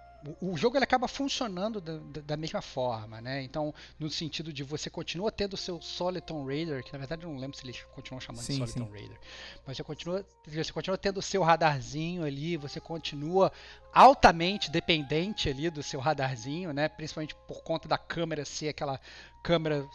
o, 0.41 0.57
jogo 0.57 0.77
ele 0.77 0.85
acaba 0.85 1.09
funcionando 1.09 1.81
da, 1.81 1.99
da, 2.21 2.37
mesma 2.37 2.63
forma, 2.63 3.21
né? 3.21 3.43
Então, 3.43 3.75
no 3.99 4.09
sentido 4.09 4.53
de 4.53 4.63
você 4.63 4.89
continua 4.89 5.33
tendo 5.33 5.55
o 5.55 5.57
seu 5.57 5.81
Soliton 5.81 6.45
Raider, 6.47 6.85
que 6.85 6.93
na 6.93 6.99
verdade 6.99 7.25
eu 7.25 7.31
não 7.31 7.39
lembro 7.39 7.57
se 7.57 7.65
eles 7.65 7.83
continuam 7.95 8.21
chamando 8.21 8.43
sim, 8.43 8.53
de 8.53 8.59
Soliton 8.59 8.87
sim. 8.87 8.93
Raider, 8.93 9.19
mas 9.67 9.77
você 9.77 9.83
continua, 9.83 10.27
você 10.47 10.73
continua 10.73 10.99
tendo 10.99 11.19
o 11.19 11.23
seu 11.23 11.43
radarzinho 11.43 12.25
ali, 12.25 12.57
você 12.57 12.81
continua 12.81 13.53
altamente 13.93 14.71
dependente 14.71 15.49
ali 15.49 15.69
do 15.71 15.83
seu 15.83 16.01
radarzinho, 16.01 16.73
né? 16.73 16.89
Principalmente 16.89 17.35
por 17.47 17.63
conta 17.63 17.89
da 17.89 17.99
câmera 17.99 18.45
ser 18.45 18.69
aquela 18.69 19.01
câmera 19.43 19.87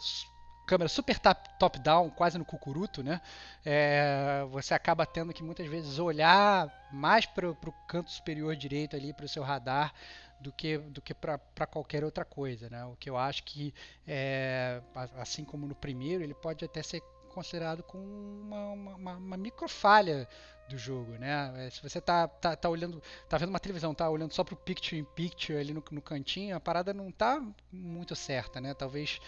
câmera 0.68 0.88
super 0.88 1.18
top-down, 1.58 2.10
quase 2.10 2.36
no 2.36 2.44
cucuruto, 2.44 3.02
né? 3.02 3.22
É, 3.64 4.44
você 4.50 4.74
acaba 4.74 5.06
tendo 5.06 5.32
que 5.32 5.42
muitas 5.42 5.66
vezes 5.66 5.98
olhar 5.98 6.70
mais 6.92 7.24
para 7.24 7.48
o 7.48 7.56
canto 7.88 8.10
superior 8.10 8.54
direito 8.54 8.94
ali, 8.94 9.14
para 9.14 9.24
o 9.24 9.28
seu 9.28 9.42
radar, 9.42 9.94
do 10.38 10.52
que, 10.52 10.76
do 10.76 11.00
que 11.00 11.14
para 11.14 11.66
qualquer 11.66 12.04
outra 12.04 12.22
coisa, 12.22 12.68
né? 12.68 12.84
O 12.84 12.94
que 12.96 13.08
eu 13.08 13.16
acho 13.16 13.44
que, 13.44 13.72
é, 14.06 14.82
assim 15.16 15.42
como 15.42 15.66
no 15.66 15.74
primeiro, 15.74 16.22
ele 16.22 16.34
pode 16.34 16.62
até 16.64 16.82
ser 16.82 17.02
considerado 17.32 17.82
como 17.82 18.04
uma, 18.04 18.68
uma, 18.70 19.12
uma 19.14 19.36
micro 19.36 19.68
falha 19.68 20.28
do 20.68 20.76
jogo, 20.76 21.12
né? 21.12 21.66
É, 21.66 21.70
se 21.70 21.82
você 21.82 21.98
tá, 21.98 22.28
tá, 22.28 22.54
tá 22.54 22.68
olhando, 22.68 23.02
tá 23.26 23.38
vendo 23.38 23.48
uma 23.48 23.58
televisão, 23.58 23.94
tá 23.94 24.08
olhando 24.08 24.34
só 24.34 24.44
pro 24.44 24.54
picture 24.54 25.00
in 25.00 25.04
picture 25.04 25.58
ali 25.58 25.72
no, 25.72 25.82
no 25.90 26.02
cantinho, 26.02 26.54
a 26.54 26.60
parada 26.60 26.92
não 26.92 27.10
tá 27.10 27.42
muito 27.72 28.14
certa, 28.14 28.60
né? 28.60 28.74
Talvez 28.74 29.18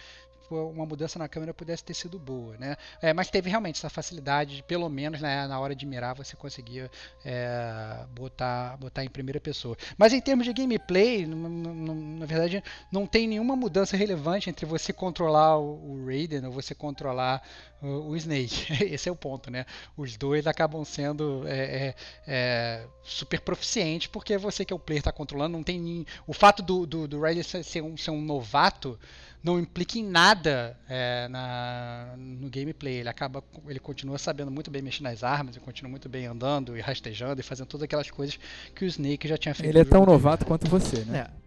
uma 0.55 0.85
mudança 0.85 1.17
na 1.17 1.27
câmera 1.27 1.53
pudesse 1.53 1.83
ter 1.83 1.93
sido 1.93 2.19
boa, 2.19 2.55
né? 2.57 2.75
É, 3.01 3.13
mas 3.13 3.29
teve 3.29 3.49
realmente 3.49 3.77
essa 3.77 3.89
facilidade, 3.89 4.57
de, 4.57 4.63
pelo 4.63 4.89
menos 4.89 5.21
né, 5.21 5.47
na 5.47 5.59
hora 5.59 5.75
de 5.75 5.85
mirar 5.85 6.15
você 6.15 6.35
conseguia 6.35 6.89
é, 7.23 8.05
botar, 8.13 8.77
botar 8.77 9.03
em 9.03 9.09
primeira 9.09 9.39
pessoa. 9.39 9.75
Mas 9.97 10.13
em 10.13 10.21
termos 10.21 10.45
de 10.45 10.53
gameplay, 10.53 11.25
na 11.25 12.25
verdade, 12.25 12.63
não 12.91 13.05
tem 13.07 13.27
nenhuma 13.27 13.55
mudança 13.55 13.97
relevante 13.97 14.49
entre 14.49 14.65
você 14.65 14.93
controlar 14.93 15.57
o, 15.57 15.91
o 15.91 16.05
Raiden 16.05 16.45
ou 16.45 16.51
você 16.51 16.75
controlar 16.75 17.41
o, 17.81 18.09
o, 18.09 18.17
Snake. 18.17 18.73
Esse 18.93 19.09
é 19.09 19.11
o 19.11 19.15
ponto, 19.15 19.49
né? 19.49 19.65
Os 19.97 20.17
dois 20.17 20.45
acabam 20.47 20.83
sendo 20.85 21.43
é, 21.47 21.55
é, 21.59 21.95
é 22.27 22.87
super 23.03 23.41
proficientes 23.41 24.07
porque 24.07 24.37
você 24.37 24.63
que 24.63 24.73
é 24.73 24.75
o 24.75 24.79
player 24.79 24.99
está 24.99 25.11
controlando, 25.11 25.57
não 25.57 25.63
tem 25.63 25.79
nem... 25.79 26.05
o 26.27 26.33
fato 26.33 26.61
do, 26.61 26.85
do, 26.85 27.07
do 27.07 27.19
Raiden 27.19 27.43
ser 27.43 27.81
um, 27.81 27.97
ser 27.97 28.11
um 28.11 28.21
novato 28.21 28.99
não 29.43 29.59
implica 29.59 29.97
em 29.97 30.03
nada 30.03 30.77
é, 30.87 31.27
na, 31.27 32.13
no 32.17 32.49
gameplay. 32.49 32.95
Ele 32.97 33.09
acaba, 33.09 33.43
ele 33.67 33.79
continua 33.79 34.17
sabendo 34.17 34.51
muito 34.51 34.69
bem 34.69 34.81
mexer 34.81 35.03
nas 35.03 35.23
armas, 35.23 35.55
ele 35.55 35.65
continua 35.65 35.89
muito 35.89 36.07
bem 36.07 36.25
andando 36.27 36.77
e 36.77 36.81
rastejando 36.81 37.39
e 37.41 37.43
fazendo 37.43 37.67
todas 37.67 37.83
aquelas 37.85 38.09
coisas 38.11 38.39
que 38.75 38.85
o 38.85 38.87
Snake 38.87 39.27
já 39.27 39.37
tinha 39.37 39.55
feito. 39.55 39.69
Ele 39.69 39.79
é 39.79 39.85
tão 39.85 40.05
novato 40.05 40.45
quanto 40.45 40.67
você, 40.69 41.03
né? 41.05 41.27
É. 41.37 41.41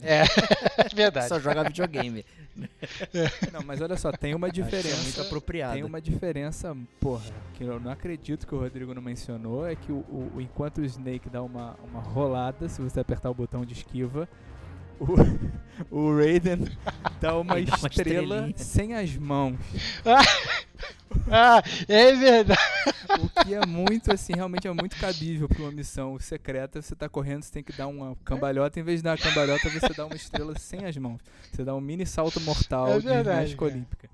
É, 0.00 0.22
é 0.78 0.94
verdade. 0.94 1.26
Só 1.28 1.40
joga 1.40 1.64
videogame. 1.64 2.24
Não, 3.52 3.62
mas 3.64 3.80
olha 3.80 3.96
só, 3.96 4.12
tem 4.12 4.34
uma 4.34 4.48
que 4.50 4.60
é 4.60 4.62
muito 4.62 4.76
diferença. 4.76 5.22
apropriado. 5.22 5.74
Tem 5.74 5.82
uma 5.84 6.00
diferença, 6.00 6.76
porra, 7.00 7.24
que 7.54 7.64
eu 7.64 7.80
não 7.80 7.90
acredito 7.90 8.46
que 8.46 8.54
o 8.54 8.58
Rodrigo 8.60 8.94
não 8.94 9.02
mencionou, 9.02 9.66
é 9.66 9.74
que 9.74 9.90
o- 9.90 9.96
o- 10.34 10.40
enquanto 10.40 10.78
o 10.78 10.84
Snake 10.84 11.28
dá 11.28 11.42
uma, 11.42 11.74
uma 11.82 12.00
rolada, 12.00 12.68
se 12.68 12.80
você 12.80 13.00
apertar 13.00 13.28
o 13.30 13.34
botão 13.34 13.64
de 13.64 13.72
esquiva, 13.74 14.28
o, 15.00 15.96
o 15.96 16.16
Raiden 16.16 16.64
dá 17.20 17.36
uma 17.38 17.58
Ele 17.58 17.66
dá 17.66 17.76
uma 17.76 17.88
estrela 17.88 18.50
sem 18.56 18.94
as 18.94 19.14
mãos. 19.16 19.56
Ah, 21.30 21.62
é 21.88 22.12
verdade. 22.12 22.60
O 23.20 23.44
que 23.44 23.54
é 23.54 23.66
muito, 23.66 24.12
assim, 24.12 24.34
realmente 24.34 24.68
é 24.68 24.72
muito 24.72 24.96
cabível 24.96 25.48
pra 25.48 25.62
uma 25.62 25.72
missão 25.72 26.18
secreta. 26.18 26.80
Você 26.80 26.94
tá 26.94 27.08
correndo, 27.08 27.42
você 27.42 27.52
tem 27.52 27.62
que 27.62 27.72
dar 27.72 27.86
uma 27.86 28.14
cambalhota. 28.24 28.78
Em 28.78 28.82
vez 28.82 29.00
de 29.00 29.04
dar 29.04 29.12
uma 29.12 29.18
cambalhota, 29.18 29.68
você 29.68 29.92
dá 29.94 30.06
uma 30.06 30.14
estrela 30.14 30.58
sem 30.58 30.84
as 30.84 30.96
mãos. 30.96 31.20
Você 31.50 31.64
dá 31.64 31.74
um 31.74 31.80
mini 31.80 32.06
salto 32.06 32.40
mortal 32.40 32.88
É 32.88 32.98
de 32.98 33.06
verdade, 33.06 33.24
ginástica 33.24 33.64
cara. 33.64 33.72
olímpica. 33.72 34.10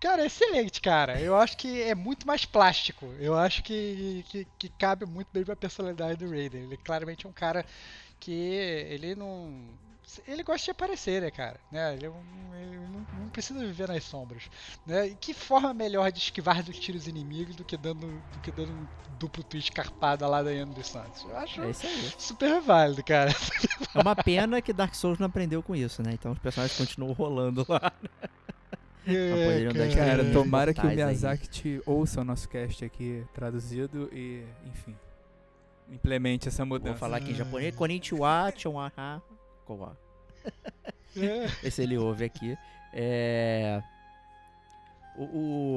Cara, 0.00 0.26
excelente, 0.26 0.80
cara. 0.80 1.20
Eu 1.20 1.36
acho 1.36 1.56
que 1.56 1.80
é 1.82 1.94
muito 1.94 2.26
mais 2.26 2.44
plástico. 2.44 3.06
Eu 3.20 3.36
acho 3.36 3.62
que, 3.62 4.24
que, 4.28 4.46
que 4.58 4.68
cabe 4.70 5.06
muito 5.06 5.28
bem 5.32 5.44
pra 5.44 5.54
personalidade 5.54 6.24
do 6.24 6.28
Raiden. 6.30 6.64
Ele 6.64 6.76
claramente 6.76 7.24
é 7.24 7.28
um 7.28 7.32
cara 7.32 7.64
que 8.22 8.30
ele 8.30 9.16
não. 9.16 9.52
Ele 10.28 10.42
gosta 10.42 10.64
de 10.66 10.70
aparecer, 10.70 11.22
né, 11.22 11.30
cara? 11.30 11.58
Né? 11.70 11.94
Ele, 11.94 12.06
é 12.06 12.10
ele 12.60 12.76
não, 12.78 13.06
não 13.18 13.28
precisa 13.30 13.58
viver 13.60 13.88
nas 13.88 14.04
sombras. 14.04 14.44
Né? 14.86 15.08
E 15.08 15.14
que 15.14 15.32
forma 15.34 15.72
melhor 15.74 16.12
de 16.12 16.18
esquivar 16.18 16.62
dos 16.62 16.78
tiros 16.78 17.08
inimigos 17.08 17.56
do 17.56 17.64
que 17.64 17.76
dando, 17.76 18.06
do 18.32 18.40
que 18.42 18.52
dando 18.52 18.70
um 18.72 18.86
duplo 19.18 19.42
twist 19.42 19.72
carpado 19.72 20.28
lá 20.28 20.42
da 20.42 20.50
dos 20.64 20.86
Santos? 20.86 21.24
Eu 21.28 21.36
acho 21.36 21.62
É 21.62 21.70
isso 21.70 21.86
aí. 21.86 22.12
super 22.18 22.60
válido, 22.60 23.02
cara. 23.02 23.30
É 23.94 24.00
uma 24.00 24.14
pena 24.14 24.60
que 24.62 24.72
Dark 24.72 24.94
Souls 24.94 25.18
não 25.18 25.26
aprendeu 25.26 25.62
com 25.62 25.74
isso, 25.74 26.02
né? 26.02 26.12
Então 26.12 26.32
os 26.32 26.38
personagens 26.38 26.76
continuam 26.78 27.12
rolando 27.12 27.64
lá. 27.68 27.92
dar 29.72 29.94
Cara, 29.94 30.22
É, 30.22 30.32
tomara 30.32 30.72
que 30.72 30.80
o. 30.80 30.94
Miyazaki 30.94 31.48
te 31.48 31.82
ouça 31.84 32.20
o 32.20 32.24
nosso 32.24 32.48
cast 32.48 32.84
aqui 32.84 33.24
traduzido 33.34 34.08
e, 34.12 34.44
enfim, 34.66 34.94
implemente 35.92 36.48
essa 36.48 36.64
Vou 36.64 36.78
mudança. 36.78 36.98
falar 36.98 37.18
aqui 37.18 37.30
em 37.30 37.34
japonês. 37.34 37.74
Konnichiwa, 37.74 38.52
chonwaha, 38.56 39.22
kowa. 39.64 39.96
É. 41.16 41.46
Esse 41.66 41.82
ele 41.82 41.96
ouve 41.98 42.24
aqui. 42.24 42.56
É... 42.92 43.82
O, 45.16 45.24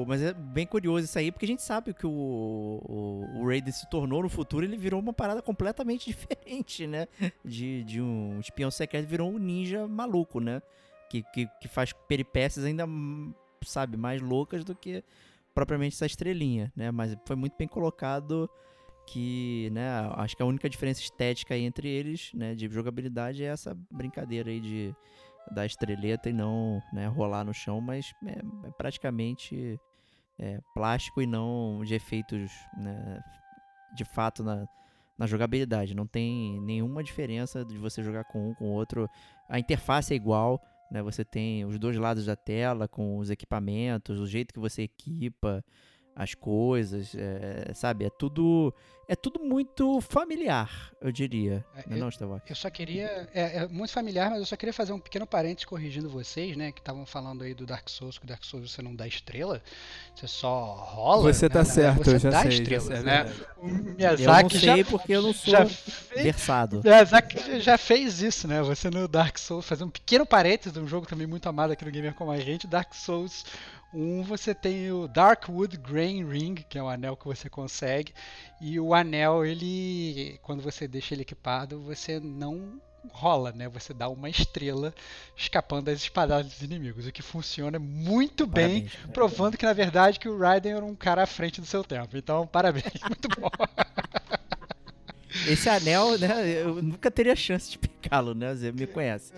o- 0.02 0.04
mas 0.08 0.22
é 0.22 0.32
bem 0.32 0.66
curioso 0.66 1.04
isso 1.04 1.18
aí, 1.18 1.30
porque 1.30 1.44
a 1.44 1.48
gente 1.48 1.62
sabe 1.62 1.92
que 1.92 2.06
o, 2.06 2.10
o, 2.10 3.40
o 3.40 3.46
Raiden 3.46 3.70
se 3.70 3.88
tornou 3.90 4.22
no 4.22 4.30
futuro, 4.30 4.64
ele 4.64 4.78
virou 4.78 4.98
uma 4.98 5.12
parada 5.12 5.42
completamente 5.42 6.06
diferente, 6.10 6.86
né? 6.86 7.06
De, 7.44 7.84
de 7.84 8.00
um 8.00 8.40
espião 8.40 8.70
secreto, 8.70 9.06
virou 9.06 9.30
um 9.30 9.38
ninja 9.38 9.86
maluco, 9.86 10.40
né? 10.40 10.62
Que, 11.10 11.22
que, 11.34 11.46
que 11.60 11.68
faz 11.68 11.92
peripécias 11.92 12.64
ainda, 12.64 12.86
hum, 12.86 13.34
sabe, 13.62 13.96
mais 13.98 14.22
loucas 14.22 14.64
do 14.64 14.74
que 14.74 15.04
propriamente 15.54 15.94
essa 15.96 16.06
estrelinha, 16.06 16.72
né? 16.74 16.90
Mas 16.90 17.14
foi 17.26 17.36
muito 17.36 17.54
bem 17.58 17.68
colocado 17.68 18.48
que, 19.06 19.70
né, 19.72 19.88
acho 20.14 20.36
que 20.36 20.42
a 20.42 20.46
única 20.46 20.68
diferença 20.68 21.00
estética 21.00 21.56
entre 21.56 21.88
eles, 21.88 22.32
né, 22.34 22.54
de 22.54 22.68
jogabilidade 22.68 23.44
é 23.44 23.46
essa 23.46 23.76
brincadeira 23.90 24.50
aí 24.50 24.60
de 24.60 24.94
da 25.52 25.64
estreleta 25.64 26.28
e 26.28 26.32
não 26.32 26.82
né, 26.92 27.06
rolar 27.06 27.44
no 27.44 27.54
chão, 27.54 27.80
mas 27.80 28.12
é, 28.26 28.40
é 28.66 28.70
praticamente 28.72 29.78
é, 30.38 30.60
plástico 30.74 31.22
e 31.22 31.26
não 31.26 31.82
de 31.84 31.94
efeitos 31.94 32.50
né, 32.76 33.22
de 33.94 34.04
fato 34.04 34.42
na, 34.42 34.66
na 35.16 35.26
jogabilidade. 35.26 35.94
Não 35.94 36.06
tem 36.06 36.60
nenhuma 36.60 37.02
diferença 37.02 37.64
de 37.64 37.78
você 37.78 38.02
jogar 38.02 38.24
com 38.24 38.50
um 38.50 38.54
com 38.54 38.64
o 38.64 38.72
outro. 38.72 39.08
A 39.48 39.58
interface 39.58 40.12
é 40.12 40.16
igual, 40.16 40.60
né? 40.90 41.02
Você 41.02 41.24
tem 41.24 41.64
os 41.64 41.78
dois 41.78 41.96
lados 41.96 42.26
da 42.26 42.36
tela 42.36 42.88
com 42.88 43.18
os 43.18 43.30
equipamentos, 43.30 44.20
o 44.20 44.26
jeito 44.26 44.52
que 44.52 44.60
você 44.60 44.82
equipa 44.82 45.64
as 46.16 46.34
coisas, 46.34 47.14
é, 47.14 47.72
sabe? 47.74 48.06
É 48.06 48.10
tudo 48.10 48.74
é 49.08 49.14
tudo 49.14 49.38
muito 49.38 50.00
familiar, 50.00 50.90
eu 51.00 51.12
diria. 51.12 51.64
É, 51.76 51.96
não, 51.96 52.08
é 52.08 52.10
eu-? 52.20 52.40
Eu 52.48 52.56
só 52.56 52.68
queria. 52.68 53.28
É, 53.32 53.58
é 53.58 53.68
muito 53.68 53.92
familiar, 53.92 54.30
mas 54.30 54.40
eu 54.40 54.46
só 54.46 54.56
queria 54.56 54.72
fazer 54.72 54.92
um 54.92 54.98
pequeno 54.98 55.24
parênteses 55.24 55.64
corrigindo 55.64 56.10
vocês, 56.10 56.56
né? 56.56 56.72
Que 56.72 56.80
estavam 56.80 57.06
falando 57.06 57.44
aí 57.44 57.54
do 57.54 57.64
Dark 57.64 57.88
Souls, 57.88 58.18
que 58.18 58.24
o 58.24 58.28
Dark 58.28 58.42
Souls 58.42 58.72
você 58.72 58.82
não 58.82 58.96
dá 58.96 59.06
estrela, 59.06 59.62
você 60.12 60.26
só 60.26 60.74
rola. 60.74 61.32
Você 61.32 61.48
tá 61.48 61.60
né? 61.60 61.64
certo, 61.66 62.04
você 62.04 62.16
eu 62.16 62.18
já 62.18 62.30
dá 62.30 62.42
sei, 62.42 62.50
já 62.50 62.62
estrelas, 62.62 62.86
sei, 62.86 62.96
é 62.96 63.02
né? 63.02 63.32
Eu 63.62 64.42
não 64.42 64.50
sei 64.50 64.58
já, 64.58 64.84
porque 64.90 65.12
eu 65.12 65.22
não 65.22 65.32
sou 65.32 65.52
já 65.52 65.66
fez, 65.66 66.22
versado. 66.24 66.80
Miyazaki 66.82 67.60
já 67.60 67.78
fez 67.78 68.20
isso, 68.20 68.48
né? 68.48 68.60
Você 68.62 68.90
no 68.90 69.06
Dark 69.06 69.38
Souls, 69.38 69.64
fazer 69.64 69.84
um 69.84 69.90
pequeno 69.90 70.26
parênteses 70.26 70.72
de 70.72 70.80
um 70.80 70.88
jogo 70.88 71.06
também 71.06 71.28
muito 71.28 71.48
amado 71.48 71.70
aqui 71.70 71.84
no 71.84 71.92
Gamer 71.92 72.12
Como 72.14 72.32
a 72.32 72.40
Gente, 72.40 72.66
Dark 72.66 72.92
Souls 72.92 73.44
1, 73.96 74.22
você 74.22 74.54
tem 74.54 74.92
o 74.92 75.08
Darkwood 75.08 75.78
Grain 75.78 76.28
Ring, 76.28 76.54
que 76.54 76.78
é 76.78 76.82
o 76.82 76.88
anel 76.88 77.16
que 77.16 77.24
você 77.24 77.48
consegue, 77.48 78.12
e 78.60 78.78
o 78.78 78.92
anel, 78.92 79.44
ele, 79.44 80.38
quando 80.42 80.62
você 80.62 80.86
deixa 80.86 81.14
ele 81.14 81.22
equipado, 81.22 81.80
você 81.80 82.20
não 82.20 82.80
rola, 83.12 83.52
né? 83.52 83.68
Você 83.68 83.94
dá 83.94 84.08
uma 84.08 84.28
estrela 84.28 84.94
escapando 85.36 85.86
das 85.86 86.00
espadadas 86.00 86.52
dos 86.52 86.62
inimigos, 86.62 87.06
o 87.06 87.12
que 87.12 87.22
funciona 87.22 87.78
muito 87.78 88.46
bem, 88.46 88.82
Parabéns, 88.82 89.12
provando 89.12 89.56
que 89.56 89.64
na 89.64 89.72
verdade 89.72 90.18
que 90.18 90.28
o 90.28 90.38
Raiden 90.38 90.72
era 90.72 90.84
um 90.84 90.94
cara 90.94 91.22
à 91.22 91.26
frente 91.26 91.60
do 91.60 91.66
seu 91.66 91.82
tempo. 91.82 92.16
Então, 92.16 92.46
parabéns, 92.46 93.00
muito 93.08 93.28
bom. 93.40 93.50
Esse 95.46 95.68
anel, 95.68 96.18
né? 96.18 96.62
Eu 96.62 96.82
nunca 96.82 97.10
teria 97.10 97.36
chance 97.36 97.70
de 97.70 97.78
pegá-lo, 97.78 98.34
né? 98.34 98.54
Você 98.54 98.72
me 98.72 98.86
conhece. 98.86 99.32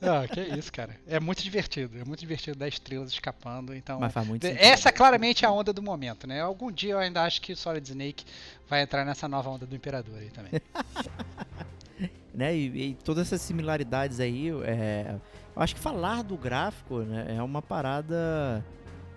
Ah, 0.00 0.26
que 0.26 0.40
isso, 0.40 0.72
cara. 0.72 0.96
É 1.06 1.20
muito 1.20 1.42
divertido. 1.42 1.98
É 1.98 2.04
muito 2.04 2.20
divertido 2.20 2.58
dar 2.58 2.68
estrelas 2.68 3.10
escapando. 3.10 3.74
Então, 3.74 4.00
Mas 4.00 4.12
faz 4.12 4.26
muito 4.26 4.46
sentido. 4.46 4.62
essa 4.62 4.90
claramente 4.92 5.44
é 5.44 5.48
a 5.48 5.50
onda 5.52 5.72
do 5.72 5.82
momento, 5.82 6.26
né? 6.26 6.40
Algum 6.40 6.70
dia 6.70 6.92
eu 6.92 6.98
ainda 6.98 7.22
acho 7.22 7.40
que 7.40 7.54
Solid 7.54 7.86
Snake 7.88 8.24
vai 8.68 8.82
entrar 8.82 9.04
nessa 9.04 9.28
nova 9.28 9.50
onda 9.50 9.66
do 9.66 9.74
Imperador 9.76 10.18
aí 10.18 10.30
também. 10.30 10.52
né? 12.34 12.56
E, 12.56 12.90
e 12.90 12.94
todas 13.04 13.26
essas 13.26 13.42
similaridades 13.42 14.20
aí, 14.20 14.48
é, 14.64 15.16
eu 15.54 15.62
acho 15.62 15.74
que 15.74 15.80
falar 15.80 16.22
do 16.22 16.36
gráfico, 16.36 17.00
né, 17.00 17.36
é 17.36 17.42
uma 17.42 17.60
parada, 17.60 18.64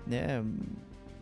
né? 0.06 0.44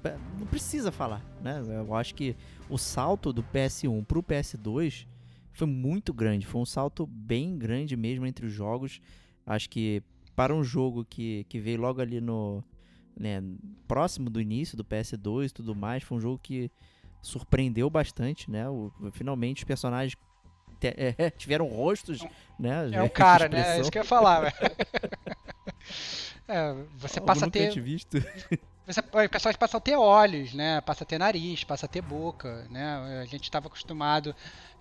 é, 0.03 0.15
Não 0.39 0.47
precisa 0.47 0.91
falar, 0.91 1.21
né? 1.41 1.61
Eu 1.67 1.93
acho 1.95 2.15
que 2.15 2.35
o 2.71 2.77
salto 2.77 3.33
do 3.33 3.43
PS1 3.43 4.03
pro 4.05 4.23
PS2 4.23 5.05
foi 5.51 5.67
muito 5.67 6.13
grande, 6.13 6.45
foi 6.45 6.61
um 6.61 6.65
salto 6.65 7.05
bem 7.05 7.57
grande 7.57 7.97
mesmo 7.97 8.25
entre 8.25 8.45
os 8.45 8.53
jogos. 8.53 9.01
Acho 9.45 9.69
que 9.69 10.01
para 10.35 10.55
um 10.55 10.63
jogo 10.63 11.03
que, 11.03 11.45
que 11.49 11.59
veio 11.59 11.81
logo 11.81 12.01
ali 12.01 12.21
no 12.21 12.63
né, 13.17 13.43
próximo 13.87 14.29
do 14.29 14.39
início 14.39 14.77
do 14.77 14.85
PS2 14.85 15.49
e 15.49 15.53
tudo 15.53 15.75
mais, 15.75 16.01
foi 16.03 16.17
um 16.17 16.21
jogo 16.21 16.39
que 16.41 16.71
surpreendeu 17.21 17.89
bastante, 17.89 18.49
né? 18.49 18.67
O- 18.69 18.91
finalmente 19.11 19.59
os 19.59 19.63
personagens 19.65 20.15
te- 20.79 20.95
é, 21.17 21.29
tiveram 21.29 21.67
rostos, 21.67 22.25
né? 22.57 22.89
É 22.93 23.01
o 23.03 23.09
cara, 23.09 23.49
né? 23.49 23.77
É 23.77 23.81
isso 23.81 23.91
que 23.91 23.97
eu 23.97 24.03
ia 24.03 24.07
falar. 24.07 24.53
É, 26.47 26.73
você 26.97 27.19
Algo 27.19 27.27
passa 27.27 27.45
a 27.45 27.49
ter. 27.49 27.79
visto. 27.79 28.17
Você, 28.85 28.99
o 28.99 29.29
personagem 29.29 29.59
passa 29.59 29.77
a 29.77 29.81
ter 29.81 29.95
olhos, 29.95 30.53
né? 30.53 30.81
Passa 30.81 31.03
a 31.03 31.07
ter 31.07 31.17
nariz, 31.19 31.63
passa 31.63 31.85
a 31.85 31.89
ter 31.89 32.01
boca, 32.01 32.67
né? 32.69 33.19
A 33.21 33.25
gente 33.25 33.43
estava 33.43 33.67
acostumado 33.67 34.35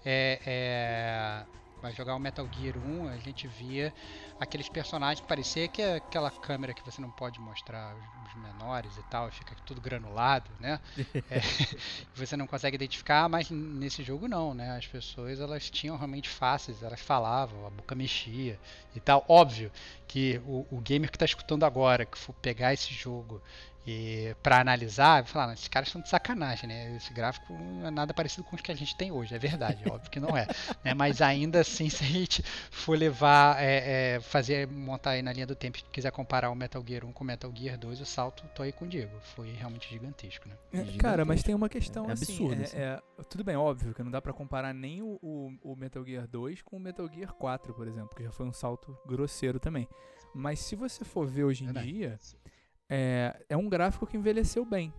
é, 0.04 0.40
é, 0.46 1.46
a 1.86 1.90
jogar 1.92 2.14
o 2.14 2.18
Metal 2.18 2.48
Gear 2.50 2.78
1, 2.78 3.08
a 3.08 3.18
gente 3.18 3.46
via 3.46 3.94
aqueles 4.38 4.68
personagens 4.68 5.20
que 5.20 5.26
parecia 5.26 5.68
que 5.68 5.82
é 5.82 5.96
aquela 5.96 6.30
câmera 6.30 6.74
que 6.74 6.84
você 6.84 7.00
não 7.00 7.10
pode 7.10 7.40
mostrar 7.40 7.94
os 7.96 8.20
os 8.30 8.34
menores 8.34 8.96
e 8.96 9.02
tal, 9.02 9.30
fica 9.30 9.56
tudo 9.64 9.80
granulado, 9.80 10.50
né? 10.58 10.80
É, 11.30 11.40
você 12.14 12.36
não 12.36 12.46
consegue 12.46 12.74
identificar, 12.76 13.28
mas 13.28 13.50
nesse 13.50 14.02
jogo 14.02 14.26
não, 14.28 14.54
né? 14.54 14.76
As 14.76 14.86
pessoas 14.86 15.40
elas 15.40 15.70
tinham 15.70 15.96
realmente 15.96 16.28
faces, 16.28 16.82
elas 16.82 17.00
falavam, 17.00 17.66
a 17.66 17.70
boca 17.70 17.94
mexia 17.94 18.60
e 18.94 19.00
tal. 19.00 19.24
Óbvio 19.28 19.70
que 20.06 20.40
o, 20.44 20.66
o 20.70 20.80
gamer 20.80 21.10
que 21.10 21.16
está 21.16 21.24
escutando 21.24 21.64
agora, 21.64 22.04
que 22.06 22.18
for 22.18 22.32
pegar 22.34 22.72
esse 22.72 22.92
jogo 22.94 23.42
e 23.86 24.34
para 24.42 24.60
analisar, 24.60 25.24
falar, 25.24 25.46
"Não, 25.48 25.54
esses 25.54 25.66
caras 25.68 25.88
estão 25.88 26.02
de 26.02 26.08
sacanagem, 26.08 26.68
né? 26.68 26.94
Esse 26.96 27.12
gráfico 27.14 27.52
não 27.54 27.86
é 27.86 27.90
nada 27.90 28.12
parecido 28.12 28.44
com 28.44 28.54
os 28.54 28.62
que 28.62 28.70
a 28.70 28.74
gente 28.74 28.94
tem 28.96 29.10
hoje, 29.10 29.34
é 29.34 29.38
verdade, 29.38 29.82
óbvio 29.90 30.10
que 30.10 30.20
não 30.20 30.36
é. 30.36 30.46
né? 30.84 30.92
Mas 30.94 31.22
ainda 31.22 31.60
assim, 31.60 31.88
se 31.90 32.04
a 32.04 32.06
gente 32.06 32.42
for 32.70 32.96
levar, 32.98 33.62
é, 33.62 34.16
é, 34.16 34.20
fazer, 34.20 34.66
montar 34.68 35.10
aí 35.10 35.22
na 35.22 35.32
linha 35.32 35.46
do 35.46 35.54
tempo 35.56 35.78
e 35.78 35.82
quiser 35.82 36.12
comparar 36.12 36.50
o 36.50 36.54
Metal 36.54 36.84
Gear 36.86 37.04
1 37.06 37.12
com 37.12 37.24
o 37.24 37.26
Metal 37.26 37.50
Gear 37.56 37.78
2, 37.78 38.00
o 38.00 38.06
salto, 38.06 38.44
tô 38.54 38.62
aí 38.62 38.70
com 38.72 38.84
o 38.84 38.88
Diego, 38.88 39.18
foi 39.34 39.50
realmente 39.52 39.88
gigantesco, 39.88 40.48
né? 40.48 40.54
É, 40.72 40.76
Gigantesco. 40.78 40.98
Cara, 41.02 41.24
mas 41.24 41.42
tem 41.42 41.54
uma 41.54 41.68
questão 41.68 42.08
É 42.08 42.12
assim, 42.12 42.32
absurdo, 42.34 42.60
é- 42.60 42.64
assim. 42.64 42.76
é- 42.76 43.00
tudo 43.28 43.42
bem, 43.44 43.56
óbvio 43.56 43.94
que 43.94 44.02
não 44.02 44.10
dá 44.10 44.20
pra 44.20 44.32
comparar 44.32 44.74
nem 44.74 45.00
o, 45.02 45.18
o- 45.22 45.52
o 45.62 45.76
Metal 45.76 46.04
Gear 46.04 46.26
2 46.26 46.60
com 46.62 46.76
o 46.76 46.80
Metal 46.80 47.08
Gear 47.12 47.32
4, 47.34 47.72
por 47.74 47.88
exemplo, 47.88 48.14
que 48.14 48.22
já 48.24 48.30
foi 48.30 48.46
um 48.46 48.52
salto 48.52 48.96
grosseiro 49.06 49.58
também. 49.58 49.88
Mas 50.34 50.60
se 50.60 50.76
você 50.76 51.04
for 51.04 51.26
ver 51.26 51.44
hoje 51.44 51.64
em 51.64 51.72
dia, 51.72 52.18
é, 52.90 53.36
é 53.48 53.56
um 53.56 53.68
gráfico 53.68 54.06
que 54.06 54.16
envelheceu 54.16 54.64
bem. 54.64 54.92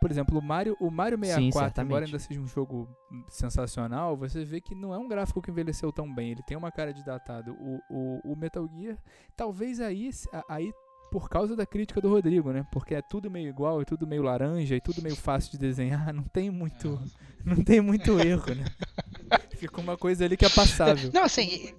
por 0.00 0.10
exemplo, 0.10 0.38
o 0.38 0.42
Mario, 0.42 0.76
o 0.80 0.90
Mario 0.90 1.18
64, 1.18 1.74
Sim, 1.74 1.86
embora 1.86 2.04
ainda 2.04 2.18
seja 2.18 2.40
um 2.40 2.46
jogo 2.46 2.88
sensacional, 3.28 4.16
você 4.16 4.44
vê 4.44 4.60
que 4.60 4.74
não 4.74 4.92
é 4.92 4.98
um 4.98 5.08
gráfico 5.08 5.40
que 5.40 5.50
envelheceu 5.50 5.92
tão 5.92 6.12
bem. 6.12 6.32
Ele 6.32 6.42
tem 6.42 6.56
uma 6.56 6.70
cara 6.70 6.92
de 6.92 7.04
datado. 7.04 7.52
O, 7.52 7.80
o, 7.88 8.32
o 8.32 8.36
Metal 8.36 8.68
Gear, 8.68 8.98
talvez 9.36 9.80
aí, 9.80 10.10
aí 10.48 10.72
por 11.10 11.28
causa 11.28 11.56
da 11.56 11.64
crítica 11.64 12.00
do 12.00 12.08
Rodrigo, 12.08 12.52
né? 12.52 12.66
Porque 12.70 12.94
é 12.94 13.02
tudo 13.02 13.30
meio 13.30 13.48
igual, 13.48 13.80
é 13.80 13.84
tudo 13.84 14.06
meio 14.06 14.22
laranja, 14.22 14.76
e 14.76 14.80
tudo 14.80 15.02
meio 15.02 15.16
fácil 15.16 15.52
de 15.52 15.58
desenhar. 15.58 16.12
Não 16.12 16.24
tem 16.24 16.50
muito, 16.50 17.00
não 17.44 17.56
tem 17.56 17.80
muito 17.80 18.18
erro, 18.20 18.54
né? 18.54 18.64
Fica 19.56 19.80
uma 19.80 19.96
coisa 19.96 20.24
ali 20.24 20.36
que 20.36 20.44
é 20.44 20.50
passável. 20.50 21.10
Não, 21.12 21.24
assim. 21.24 21.74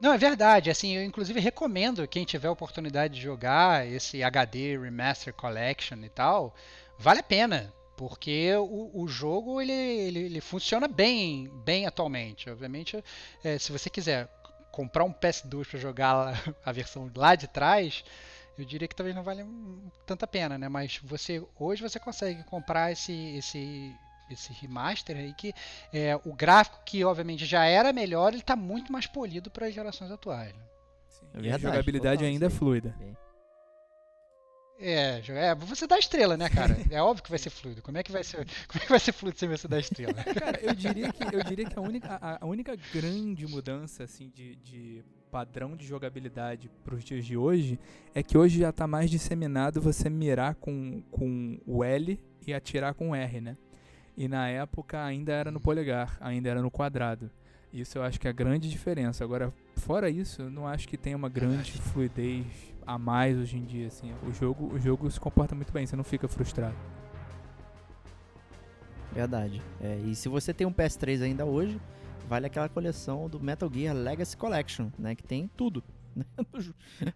Não, 0.00 0.12
é 0.12 0.18
verdade. 0.18 0.70
Assim, 0.70 0.96
eu 0.96 1.04
inclusive 1.04 1.38
recomendo 1.40 2.06
quem 2.08 2.24
tiver 2.24 2.48
a 2.48 2.52
oportunidade 2.52 3.14
de 3.14 3.20
jogar 3.20 3.86
esse 3.86 4.22
HD 4.22 4.78
Remaster 4.78 5.32
Collection 5.34 5.98
e 5.98 6.08
tal, 6.08 6.54
vale 6.98 7.20
a 7.20 7.22
pena. 7.22 7.72
Porque 7.96 8.50
o, 8.56 8.90
o 8.94 9.06
jogo 9.08 9.60
ele, 9.60 9.72
ele, 9.72 10.18
ele 10.20 10.40
funciona 10.40 10.88
bem, 10.88 11.48
bem 11.64 11.86
atualmente. 11.86 12.48
Obviamente, 12.48 13.02
eh, 13.44 13.58
se 13.58 13.70
você 13.70 13.90
quiser 13.90 14.26
comprar 14.72 15.04
um 15.04 15.12
PS2 15.12 15.68
para 15.68 15.78
jogar 15.78 16.32
a 16.64 16.72
versão 16.72 17.10
lá 17.14 17.34
de 17.34 17.46
trás, 17.46 18.02
eu 18.56 18.64
diria 18.64 18.88
que 18.88 18.96
talvez 18.96 19.14
não 19.14 19.22
vale 19.22 19.44
tanta 20.06 20.26
pena, 20.26 20.56
né? 20.56 20.66
Mas 20.68 20.98
você 21.02 21.44
hoje 21.58 21.82
você 21.82 21.98
consegue 22.00 22.42
comprar 22.44 22.90
esse 22.90 23.12
esse 23.36 23.94
esse 24.32 24.52
remaster 24.52 25.16
aí 25.16 25.32
que 25.34 25.52
é, 25.92 26.16
o 26.24 26.34
gráfico 26.34 26.80
que 26.84 27.04
obviamente 27.04 27.44
já 27.46 27.64
era 27.64 27.92
melhor, 27.92 28.32
ele 28.32 28.42
está 28.42 28.56
muito 28.56 28.92
mais 28.92 29.06
polido 29.06 29.50
para 29.50 29.66
as 29.66 29.74
gerações 29.74 30.10
atuais. 30.10 30.54
né? 30.54 30.62
E 31.34 31.48
É 31.48 31.52
a 31.52 31.58
verdade, 31.58 31.62
jogabilidade 31.62 32.16
total, 32.18 32.28
ainda 32.32 32.46
é 32.46 32.48
isso 32.48 32.54
aí. 32.54 32.58
fluida. 32.58 32.96
É, 34.82 35.20
é, 35.28 35.54
você 35.54 35.86
dá 35.86 35.98
estrela, 35.98 36.36
né, 36.38 36.48
cara? 36.48 36.74
É 36.90 37.02
óbvio 37.02 37.22
que 37.22 37.28
vai 37.30 37.38
ser 37.38 37.50
fluido. 37.50 37.82
Como 37.82 37.98
é 37.98 38.02
que 38.02 38.10
vai 38.10 38.24
ser, 38.24 38.46
como 38.66 38.82
é 38.82 38.86
que 38.86 38.88
vai 38.88 38.98
ser 38.98 39.12
fluido 39.12 39.38
sem 39.38 39.48
você 39.48 39.68
dar 39.68 39.78
estrela? 39.78 40.14
Cara, 40.34 40.58
eu 40.62 40.74
diria 40.74 41.12
que, 41.12 41.22
eu 41.22 41.44
diria 41.44 41.66
que 41.68 41.78
a, 41.78 41.82
única, 41.82 42.18
a, 42.20 42.42
a 42.42 42.46
única 42.46 42.74
grande 42.92 43.46
mudança 43.46 44.04
assim, 44.04 44.30
de, 44.30 44.56
de 44.56 45.04
padrão 45.30 45.76
de 45.76 45.86
jogabilidade 45.86 46.70
para 46.82 46.94
os 46.94 47.04
dias 47.04 47.26
de 47.26 47.36
hoje 47.36 47.78
é 48.14 48.22
que 48.22 48.38
hoje 48.38 48.60
já 48.60 48.70
está 48.70 48.86
mais 48.86 49.10
disseminado 49.10 49.82
você 49.82 50.08
mirar 50.08 50.54
com, 50.54 51.02
com 51.10 51.60
o 51.66 51.84
L 51.84 52.18
e 52.46 52.54
atirar 52.54 52.94
com 52.94 53.10
o 53.10 53.14
R, 53.14 53.40
né? 53.40 53.58
E 54.20 54.28
na 54.28 54.46
época 54.48 55.02
ainda 55.02 55.32
era 55.32 55.50
no 55.50 55.58
polegar, 55.58 56.18
ainda 56.20 56.50
era 56.50 56.60
no 56.60 56.70
quadrado. 56.70 57.30
Isso 57.72 57.96
eu 57.96 58.02
acho 58.02 58.20
que 58.20 58.26
é 58.26 58.30
a 58.30 58.34
grande 58.34 58.68
diferença. 58.68 59.24
Agora, 59.24 59.50
fora 59.78 60.10
isso, 60.10 60.42
eu 60.42 60.50
não 60.50 60.66
acho 60.66 60.86
que 60.86 60.98
tenha 60.98 61.16
uma 61.16 61.30
grande 61.30 61.72
fluidez 61.80 62.44
a 62.86 62.98
mais 62.98 63.38
hoje 63.38 63.56
em 63.56 63.64
dia. 63.64 63.86
Assim. 63.86 64.12
O, 64.28 64.30
jogo, 64.30 64.74
o 64.74 64.78
jogo 64.78 65.10
se 65.10 65.18
comporta 65.18 65.54
muito 65.54 65.72
bem, 65.72 65.86
você 65.86 65.96
não 65.96 66.04
fica 66.04 66.28
frustrado. 66.28 66.76
Verdade. 69.10 69.62
É, 69.80 69.96
e 70.00 70.14
se 70.14 70.28
você 70.28 70.52
tem 70.52 70.66
um 70.66 70.72
PS3 70.72 71.22
ainda 71.22 71.46
hoje, 71.46 71.80
vale 72.28 72.44
aquela 72.44 72.68
coleção 72.68 73.26
do 73.26 73.40
Metal 73.40 73.72
Gear 73.72 73.96
Legacy 73.96 74.36
Collection, 74.36 74.90
né? 74.98 75.14
Que 75.14 75.22
tem 75.22 75.48
tudo. 75.56 75.82
né, 76.14 76.26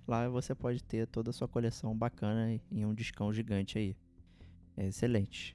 Lá 0.08 0.26
você 0.30 0.54
pode 0.54 0.82
ter 0.82 1.06
toda 1.06 1.28
a 1.28 1.32
sua 1.34 1.48
coleção 1.48 1.94
bacana 1.94 2.58
em 2.72 2.86
um 2.86 2.94
discão 2.94 3.30
gigante 3.30 3.76
aí. 3.76 3.94
É 4.74 4.86
excelente. 4.86 5.54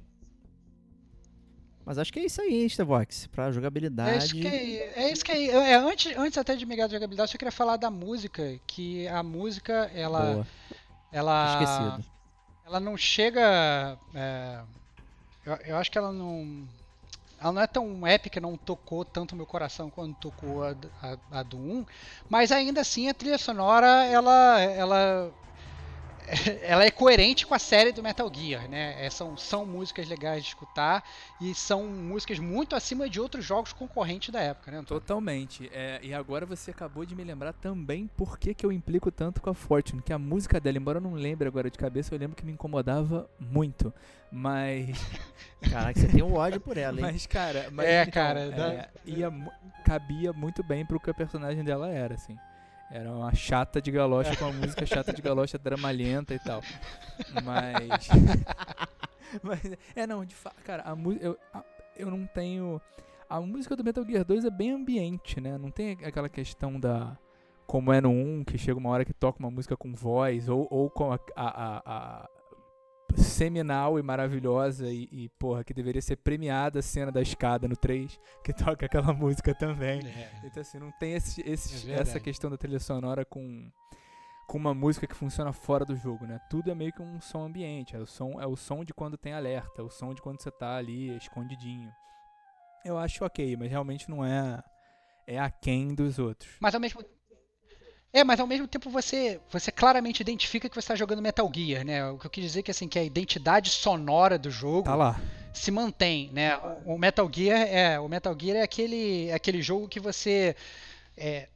Mas 1.89 1.97
acho 1.97 2.13
que 2.13 2.19
é 2.19 2.25
isso 2.25 2.39
aí, 2.39 2.69
Stevox. 2.69 3.25
Pra 3.31 3.51
jogabilidade. 3.51 4.11
É 4.11 4.17
isso 4.19 4.35
que 4.35 4.47
é, 4.47 4.93
é 4.95 5.11
isso 5.11 5.25
que 5.25 5.31
é, 5.31 5.45
é, 5.71 5.73
antes, 5.75 6.15
antes 6.15 6.37
até 6.37 6.55
de 6.55 6.63
migrar 6.63 6.87
de 6.87 6.93
jogabilidade, 6.93 7.29
eu 7.29 7.31
só 7.31 7.37
queria 7.39 7.51
falar 7.51 7.77
da 7.77 7.89
música, 7.89 8.59
que 8.67 9.07
a 9.07 9.23
música 9.23 9.89
ela 9.95 10.21
Boa. 10.33 10.47
ela 11.11 11.53
Esquecido. 11.63 12.05
ela 12.63 12.79
não 12.79 12.95
chega. 12.95 13.97
é, 14.13 14.59
eu, 15.43 15.55
eu 15.65 15.77
acho 15.77 15.89
que 15.91 15.97
ela 15.97 16.11
não. 16.11 16.67
Ela 17.41 17.53
não 17.53 17.61
é 17.63 17.65
tão 17.65 18.05
épica, 18.05 18.39
não 18.39 18.55
tocou 18.55 19.03
tanto 19.03 19.35
meu 19.35 19.47
coração 19.47 19.89
quanto 19.89 20.13
tocou 20.19 20.63
a, 20.63 20.75
a- 21.01 21.39
a 21.39 21.41
do 21.41 21.57
1, 21.57 21.85
mas 22.29 22.51
ainda 22.51 22.81
assim 22.81 23.09
a 23.09 23.15
trilha 23.15 23.39
sonora 23.39 24.03
ela, 24.05 24.59
ela, 24.61 25.31
ela 26.63 26.83
é 26.85 26.91
coerente 26.91 27.45
com 27.45 27.53
a 27.53 27.59
série 27.59 27.91
do 27.91 28.01
Metal 28.03 28.29
Gear, 28.33 28.67
né? 28.69 29.05
É, 29.05 29.09
são, 29.09 29.35
são 29.37 29.65
músicas 29.65 30.07
legais 30.07 30.43
de 30.43 30.49
escutar 30.49 31.03
e 31.41 31.53
são 31.55 31.87
músicas 31.87 32.39
muito 32.39 32.75
acima 32.75 33.09
de 33.09 33.19
outros 33.19 33.43
jogos 33.45 33.73
concorrentes 33.73 34.29
da 34.29 34.39
época, 34.39 34.71
né? 34.71 34.77
Antônio? 34.77 35.01
Totalmente. 35.01 35.69
É, 35.73 35.99
e 36.03 36.13
agora 36.13 36.45
você 36.45 36.71
acabou 36.71 37.05
de 37.05 37.15
me 37.15 37.23
lembrar 37.23 37.53
também 37.53 38.07
por 38.17 38.37
que, 38.37 38.53
que 38.53 38.65
eu 38.65 38.71
implico 38.71 39.11
tanto 39.11 39.41
com 39.41 39.49
a 39.49 39.53
Fortune. 39.53 40.01
Que 40.01 40.13
a 40.13 40.19
música 40.19 40.59
dela, 40.59 40.77
embora 40.77 40.97
eu 40.97 41.01
não 41.03 41.13
lembre 41.13 41.47
agora 41.47 41.69
de 41.69 41.77
cabeça, 41.77 42.13
eu 42.13 42.19
lembro 42.19 42.35
que 42.35 42.45
me 42.45 42.51
incomodava 42.51 43.29
muito. 43.39 43.93
Mas. 44.31 44.97
Caraca, 45.71 45.99
você 45.99 46.07
tem 46.07 46.21
um 46.23 46.35
ódio 46.35 46.61
por 46.61 46.77
ela, 46.77 46.97
hein? 46.97 47.01
Mas, 47.11 47.25
cara. 47.25 47.67
Mas, 47.71 47.87
É, 47.87 48.01
então, 48.01 48.13
cara, 48.13 48.39
é, 48.41 48.49
dá- 48.51 48.89
ia 49.05 49.31
cabia 49.83 50.31
muito 50.31 50.63
bem 50.63 50.85
pro 50.85 50.99
que 50.99 51.09
a 51.09 51.13
personagem 51.13 51.63
dela 51.63 51.89
era, 51.89 52.13
assim. 52.13 52.37
Era 52.91 53.11
uma 53.11 53.33
chata 53.35 53.81
de 53.81 53.91
galocha 53.91 54.35
com 54.35 54.45
uma 54.45 54.53
música 54.53 54.85
chata 54.85 55.13
de 55.13 55.21
galocha 55.21 55.57
dramalhenta 55.59 56.33
e 56.33 56.39
tal. 56.39 56.61
Mas. 57.43 58.07
Mas. 59.43 59.61
É, 59.95 60.07
não, 60.07 60.25
de 60.25 60.33
fato, 60.35 60.61
cara, 60.63 60.83
a 60.83 60.95
música. 60.95 61.23
Eu, 61.25 61.37
a- 61.53 61.63
eu 61.95 62.09
não 62.09 62.25
tenho. 62.25 62.81
A 63.29 63.39
música 63.41 63.75
do 63.75 63.83
Metal 63.83 64.03
Gear 64.03 64.25
2 64.25 64.43
é 64.45 64.49
bem 64.49 64.71
ambiente, 64.71 65.39
né? 65.39 65.57
Não 65.57 65.69
tem 65.69 65.91
aquela 66.03 66.29
questão 66.29 66.79
da. 66.79 67.15
Como 67.67 67.93
é 67.93 68.01
no 68.01 68.09
1, 68.09 68.43
que 68.45 68.57
chega 68.57 68.79
uma 68.79 68.89
hora 68.89 69.05
que 69.05 69.13
toca 69.13 69.37
uma 69.37 69.51
música 69.51 69.77
com 69.77 69.93
voz, 69.93 70.49
ou, 70.49 70.67
ou 70.71 70.89
com 70.89 71.11
a, 71.13 71.19
a, 71.35 71.47
a- 71.77 71.81
a 71.85 72.29
seminal 73.17 73.97
e 73.99 74.03
maravilhosa 74.03 74.87
e, 74.89 75.07
e, 75.11 75.29
porra, 75.39 75.63
que 75.63 75.73
deveria 75.73 76.01
ser 76.01 76.17
premiada 76.17 76.79
a 76.79 76.81
cena 76.81 77.11
da 77.11 77.21
escada 77.21 77.67
no 77.67 77.75
3, 77.75 78.19
que 78.43 78.53
toca 78.53 78.85
aquela 78.85 79.13
música 79.13 79.53
também. 79.53 79.99
É. 80.07 80.31
Então, 80.43 80.61
assim, 80.61 80.79
não 80.79 80.91
tem 80.99 81.13
esse, 81.13 81.41
esse- 81.49 81.91
É 81.91 81.95
essa 81.99 82.19
questão 82.19 82.49
da 82.49 82.57
trilha 82.57 82.79
sonora 82.79 83.25
com, 83.25 83.69
com 84.47 84.57
uma 84.57 84.73
música 84.73 85.05
que 85.07 85.15
funciona 85.15 85.51
fora 85.53 85.83
do 85.85 85.95
jogo, 85.95 86.25
né? 86.25 86.39
Tudo 86.49 86.69
é 86.71 86.75
meio 86.75 86.93
que 86.93 87.01
um 87.01 87.19
som 87.21 87.43
ambiente. 87.45 87.95
É 87.95 87.99
o 87.99 88.05
som, 88.05 88.39
é 88.39 88.45
o 88.47 88.55
som 88.55 88.83
de 88.83 88.93
quando 88.93 89.17
tem 89.17 89.33
alerta, 89.33 89.81
é 89.81 89.83
o 89.83 89.89
som 89.89 90.13
de 90.13 90.21
quando 90.21 90.41
você 90.41 90.51
tá 90.51 90.75
ali 90.77 91.15
escondidinho. 91.17 91.91
Eu 92.85 92.97
acho 92.97 93.25
ok, 93.25 93.57
mas 93.57 93.69
realmente 93.69 94.09
não 94.09 94.23
é. 94.25 94.63
É 95.27 95.37
aquém 95.39 95.93
dos 95.93 96.17
outros. 96.17 96.49
Mas 96.59 96.73
ao 96.73 96.81
mesmo 96.81 97.03
é, 98.11 98.23
mas 98.23 98.39
ao 98.39 98.47
mesmo 98.47 98.67
tempo 98.67 98.89
você, 98.89 99.39
você 99.51 99.71
claramente 99.71 100.21
identifica 100.21 100.67
que 100.67 100.75
você 100.75 100.79
está 100.79 100.95
jogando 100.95 101.21
Metal 101.21 101.49
Gear, 101.53 101.85
né? 101.85 102.09
O 102.09 102.17
que 102.17 102.25
eu 102.25 102.31
quis 102.31 102.43
dizer 102.43 102.59
é 102.59 102.63
que 102.63 102.71
assim 102.71 102.87
que 102.87 102.97
a 102.97 103.03
identidade 103.03 103.69
sonora 103.69 104.37
do 104.37 104.49
jogo 104.49 104.83
Tá 104.83 105.19
se 105.53 105.71
mantém, 105.71 106.29
né? 106.31 106.57
O, 106.85 106.95
o 106.95 106.97
Metal 106.97 107.29
Gear 107.31 107.61
é 107.61 107.99
o 107.99 108.07
Metal 108.07 108.35
Gear 108.39 108.57
é 108.57 108.61
aquele 108.61 109.27
é 109.29 109.33
aquele 109.33 109.61
jogo 109.61 109.87
que 109.87 109.99
você 109.99 110.55
é, 111.17 111.47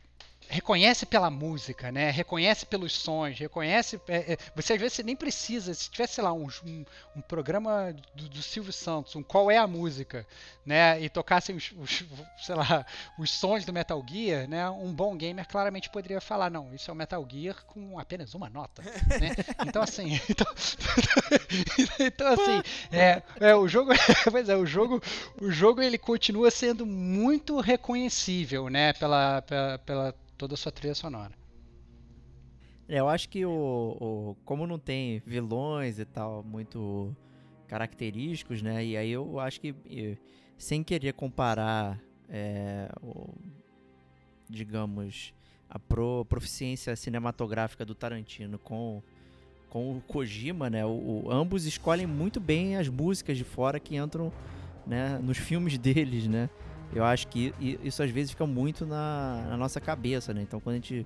reconhece 0.49 1.05
pela 1.05 1.29
música, 1.29 1.91
né? 1.91 2.09
Reconhece 2.11 2.65
pelos 2.65 2.93
sons, 2.93 3.37
reconhece. 3.37 3.99
é, 4.07 4.33
é, 4.33 4.37
você 4.55 4.73
às 4.73 4.79
vezes 4.79 5.05
nem 5.05 5.15
precisa. 5.15 5.73
Se 5.73 5.89
tivesse, 5.89 6.15
sei 6.15 6.23
lá, 6.23 6.33
um, 6.33 6.47
um, 6.65 6.85
um 7.15 7.21
programa 7.21 7.95
do, 8.15 8.29
do 8.29 8.41
Silvio 8.41 8.73
Santos, 8.73 9.15
um 9.15 9.23
qual 9.23 9.49
é 9.49 9.57
a 9.57 9.67
música, 9.67 10.25
né? 10.65 11.01
E 11.01 11.09
tocassem 11.09 11.55
os, 11.55 11.71
os, 11.77 12.03
sei 12.37 12.55
lá, 12.55 12.85
os 13.17 13.31
sons 13.31 13.65
do 13.65 13.73
Metal 13.73 14.03
Gear, 14.07 14.47
né? 14.47 14.69
Um 14.69 14.93
bom 14.93 15.15
gamer 15.15 15.47
claramente 15.47 15.89
poderia 15.89 16.21
falar, 16.21 16.49
não, 16.49 16.73
isso 16.73 16.89
é 16.89 16.93
o 16.93 16.97
Metal 16.97 17.25
Gear 17.29 17.63
com 17.65 17.99
apenas 17.99 18.33
uma 18.33 18.49
nota, 18.49 18.81
né? 18.81 19.35
Então 19.67 19.81
assim, 19.81 20.19
então, 20.29 20.47
então 21.99 22.27
assim, 22.27 22.61
é, 22.91 23.21
é 23.39 23.55
o 23.55 23.67
jogo, 23.67 23.91
pois 24.29 24.49
é, 24.49 24.55
o 24.55 24.65
jogo, 24.65 25.01
o 25.41 25.51
jogo 25.51 25.81
ele 25.81 25.97
continua 25.97 26.51
sendo 26.51 26.85
muito 26.85 27.59
reconhecível, 27.59 28.69
né? 28.69 28.93
Pela, 28.93 29.41
pela, 29.41 29.77
pela 29.79 30.15
toda 30.43 30.55
a 30.55 30.57
sua 30.57 30.73
trilha 30.73 30.93
sonora. 30.93 31.31
É, 32.85 32.99
eu 32.99 33.07
acho 33.07 33.29
que 33.29 33.45
o, 33.45 33.49
o- 33.49 34.35
como 34.43 34.67
não 34.67 34.77
tem 34.77 35.21
vilões 35.25 35.99
e 35.99 36.03
tal 36.05 36.43
muito 36.43 37.15
característicos, 37.65 38.61
né? 38.61 38.83
E 38.85 38.97
aí 38.97 39.09
eu 39.09 39.39
acho 39.39 39.61
que 39.61 39.73
sem 40.57 40.83
querer 40.83 41.13
comparar, 41.13 41.97
é, 42.27 42.89
o- 43.01 43.33
digamos, 44.49 45.33
a 45.69 45.79
pro, 45.79 46.25
proficiência 46.25 46.93
cinematográfica 46.97 47.85
do 47.85 47.95
Tarantino 47.95 48.59
com 48.59 49.01
com 49.69 49.97
o 49.97 50.01
Kojima, 50.01 50.69
né? 50.69 50.85
O- 50.85 51.23
ambos 51.31 51.65
escolhem 51.65 52.05
muito 52.05 52.39
bem 52.39 52.75
as 52.75 52.89
músicas 52.89 53.37
de 53.37 53.43
fora 53.45 53.79
que 53.79 53.95
entram, 53.95 54.31
né, 54.85 55.17
nos 55.17 55.37
filmes 55.37 55.77
deles, 55.79 56.27
né? 56.27 56.47
Eu 56.95 57.03
acho 57.03 57.27
que 57.27 57.53
isso 57.59 58.03
às 58.03 58.09
vezes 58.11 58.31
fica 58.31 58.45
muito 58.45 58.85
na, 58.85 59.45
na 59.49 59.57
nossa 59.57 59.81
cabeça, 59.81 60.33
né? 60.33 60.41
Então 60.41 60.59
quando 60.59 60.75
a 60.75 60.79
gente 60.79 61.05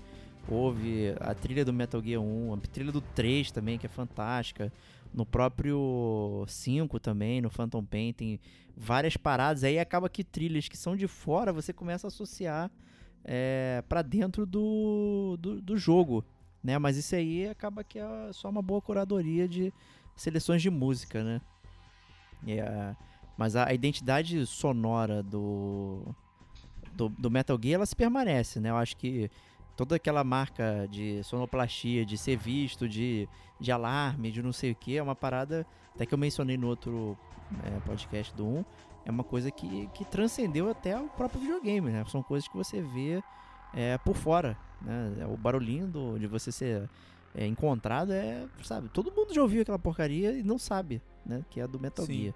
ouve 0.50 1.14
a 1.20 1.34
trilha 1.34 1.64
do 1.64 1.74
Metal 1.74 2.02
Gear 2.02 2.22
1, 2.22 2.54
a 2.54 2.58
trilha 2.58 2.92
do 2.92 3.02
3 3.02 3.52
também, 3.52 3.78
que 3.78 3.86
é 3.86 3.90
fantástica. 3.90 4.72
No 5.14 5.26
próprio 5.26 6.46
5 6.48 7.00
também, 7.00 7.42
no 7.42 7.50
Phantom 7.50 7.84
Pain, 7.84 8.14
tem 8.14 8.40
várias 8.76 9.18
paradas. 9.18 9.64
Aí 9.64 9.80
acaba 9.80 10.10
que 10.10 10.24
trilhas 10.24 10.68
que 10.68 10.78
são 10.78 10.96
de 10.96 11.08
fora 11.08 11.54
você 11.54 11.72
começa 11.72 12.08
a 12.08 12.10
associar 12.10 12.70
é, 13.24 13.84
para 13.88 14.02
dentro 14.02 14.46
do, 14.46 15.38
do, 15.40 15.62
do 15.62 15.78
jogo. 15.78 16.24
Né? 16.64 16.78
Mas 16.78 16.98
isso 16.98 17.16
aí 17.16 17.48
acaba 17.48 17.84
que 17.84 18.00
é 18.00 18.06
só 18.34 18.50
uma 18.50 18.62
boa 18.62 18.82
curadoria 18.82 19.48
de 19.48 19.74
seleções 20.16 20.62
de 20.62 20.70
música, 20.70 21.24
né? 21.24 21.42
É, 22.46 22.96
mas 23.38 23.56
a, 23.56 23.70
a 23.70 23.74
identidade 23.74 24.46
sonora 24.46 25.22
do, 25.22 26.02
do, 26.94 27.10
do 27.10 27.30
Metal 27.30 27.58
Gear, 27.62 27.76
ela 27.76 27.86
se 27.86 27.96
permanece, 27.96 28.60
né? 28.60 28.72
Eu 28.72 28.78
acho 28.78 28.98
que 28.98 29.30
toda 29.76 29.96
aquela 29.96 30.24
marca 30.24 30.88
de 30.90 31.24
sonoplastia, 31.24 32.04
de 32.04 32.18
ser 32.18 32.36
visto, 32.36 32.90
de, 32.90 33.30
de 33.60 33.72
alarme, 33.72 34.32
de 34.32 34.42
não 34.42 34.52
sei 34.52 34.72
o 34.72 34.76
que, 34.76 34.98
é 34.98 35.04
uma 35.04 35.16
parada, 35.16 35.66
até 35.94 36.06
que 36.06 36.14
eu 36.14 36.18
mencionei 36.18 36.58
no 36.58 36.68
outro 36.68 37.16
é, 37.64 37.80
podcast 37.82 38.36
do 38.36 38.46
1, 38.46 38.66
é 39.06 39.12
uma 39.12 39.24
coisa 39.24 39.52
que, 39.52 39.88
que 39.94 40.04
transcendeu 40.04 40.70
até 40.70 41.00
o 41.00 41.08
próprio 41.08 41.40
videogame, 41.40 41.92
né? 41.92 42.04
São 42.08 42.24
coisas 42.24 42.48
que 42.50 42.58
você 42.58 42.82
vê 42.82 43.24
é, 43.74 43.98
por 44.00 44.16
fora, 44.16 44.58
né? 44.82 45.26
O 45.30 45.38
barulhinho 45.38 45.88
do, 45.88 46.18
de 46.18 46.26
você 46.26 46.52
ser 46.52 46.90
é, 47.36 47.46
encontrado 47.46 48.12
é, 48.12 48.48
sabe, 48.64 48.90
todo 48.90 49.12
mundo 49.12 49.34
já 49.34 49.42
ouviu 49.42 49.62
aquela 49.62 49.80
porcaria 49.80 50.32
e 50.32 50.44
não 50.44 50.58
sabe, 50.58 51.02
né? 51.26 51.46
Que 51.52 51.62
é 51.62 51.68
do 51.68 51.80
Metal 51.80 52.06
Sim. 52.06 52.14
Gear. 52.14 52.36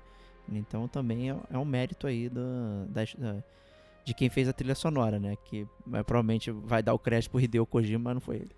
Então 0.60 0.88
também 0.88 1.32
é, 1.32 1.36
é 1.52 1.58
um 1.58 1.66
mérito 1.66 2.08
aí 2.08 2.30
da, 2.30 2.42
da- 2.88 3.44
de 4.04 4.14
quem 4.16 4.30
fez 4.30 4.48
a 4.50 4.54
trilha 4.54 4.74
sonora, 4.76 5.20
né? 5.20 5.36
Que 5.46 5.68
é, 5.94 6.04
provavelmente 6.04 6.50
vai 6.52 6.82
dar 6.82 6.94
o 6.94 7.00
crédito 7.00 7.30
pro 7.32 7.40
Hideo 7.40 7.66
Kojima, 7.66 8.06
mas 8.06 8.14
não 8.16 8.22
foi 8.22 8.38
ele. 8.38 8.52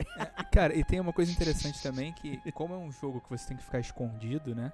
Cara, 0.52 0.76
e 0.76 0.84
tem 0.84 1.00
uma 1.00 1.12
coisa 1.14 1.32
interessante 1.32 1.82
também 1.84 2.14
que, 2.14 2.40
como 2.54 2.74
é 2.74 2.78
um 2.78 2.92
jogo 2.92 3.20
que 3.22 3.30
você 3.30 3.48
tem 3.50 3.58
que 3.58 3.64
ficar 3.64 3.80
escondido, 3.80 4.56
né? 4.56 4.72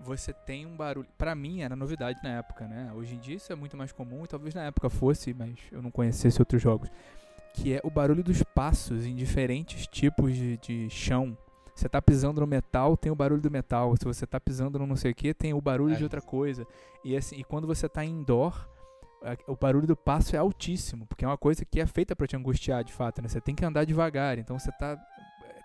Você 0.00 0.32
tem 0.32 0.66
um 0.66 0.76
barulho. 0.76 1.06
Pra 1.16 1.34
mim 1.34 1.62
era 1.62 1.76
novidade 1.76 2.18
na 2.22 2.30
época, 2.38 2.66
né? 2.66 2.92
Hoje 2.94 3.14
em 3.14 3.18
dia 3.18 3.36
isso 3.36 3.52
é 3.52 3.56
muito 3.56 3.76
mais 3.76 3.92
comum 3.92 4.24
e 4.24 4.28
talvez 4.28 4.54
na 4.54 4.62
época 4.64 4.90
fosse, 4.90 5.32
mas 5.32 5.54
eu 5.70 5.80
não 5.82 5.90
conhecesse 5.90 6.40
outros 6.40 6.60
jogos. 6.60 6.90
Que 7.54 7.74
é 7.74 7.80
o 7.84 7.90
barulho 7.90 8.22
dos 8.22 8.42
passos 8.42 9.06
em 9.06 9.14
diferentes 9.14 9.86
tipos 9.86 10.34
de, 10.34 10.56
de 10.58 10.90
chão. 10.90 11.36
Você 11.74 11.88
tá 11.88 12.00
pisando 12.00 12.40
no 12.40 12.46
metal, 12.46 12.96
tem 12.96 13.10
o 13.10 13.16
barulho 13.16 13.40
do 13.42 13.50
metal. 13.50 13.94
Se 13.96 14.04
você 14.04 14.26
tá 14.26 14.38
pisando 14.38 14.78
no 14.78 14.86
não 14.86 14.96
sei 14.96 15.10
o 15.10 15.14
que, 15.14 15.34
tem 15.34 15.52
o 15.52 15.60
barulho 15.60 15.94
É. 15.94 15.96
de 15.96 16.04
outra 16.04 16.20
coisa. 16.20 16.66
E 17.04 17.16
assim, 17.16 17.36
e 17.36 17.44
quando 17.44 17.66
você 17.66 17.88
tá 17.88 18.04
indoor, 18.04 18.68
o 19.48 19.56
barulho 19.56 19.86
do 19.86 19.96
passo 19.96 20.36
é 20.36 20.38
altíssimo, 20.38 21.06
porque 21.06 21.24
é 21.24 21.28
uma 21.28 21.38
coisa 21.38 21.64
que 21.64 21.80
é 21.80 21.86
feita 21.86 22.14
pra 22.14 22.26
te 22.26 22.36
angustiar 22.36 22.84
de 22.84 22.92
fato, 22.92 23.20
né? 23.22 23.28
Você 23.28 23.40
tem 23.40 23.54
que 23.54 23.64
andar 23.64 23.84
devagar, 23.84 24.38
então 24.38 24.58
você 24.58 24.70
tá 24.72 24.96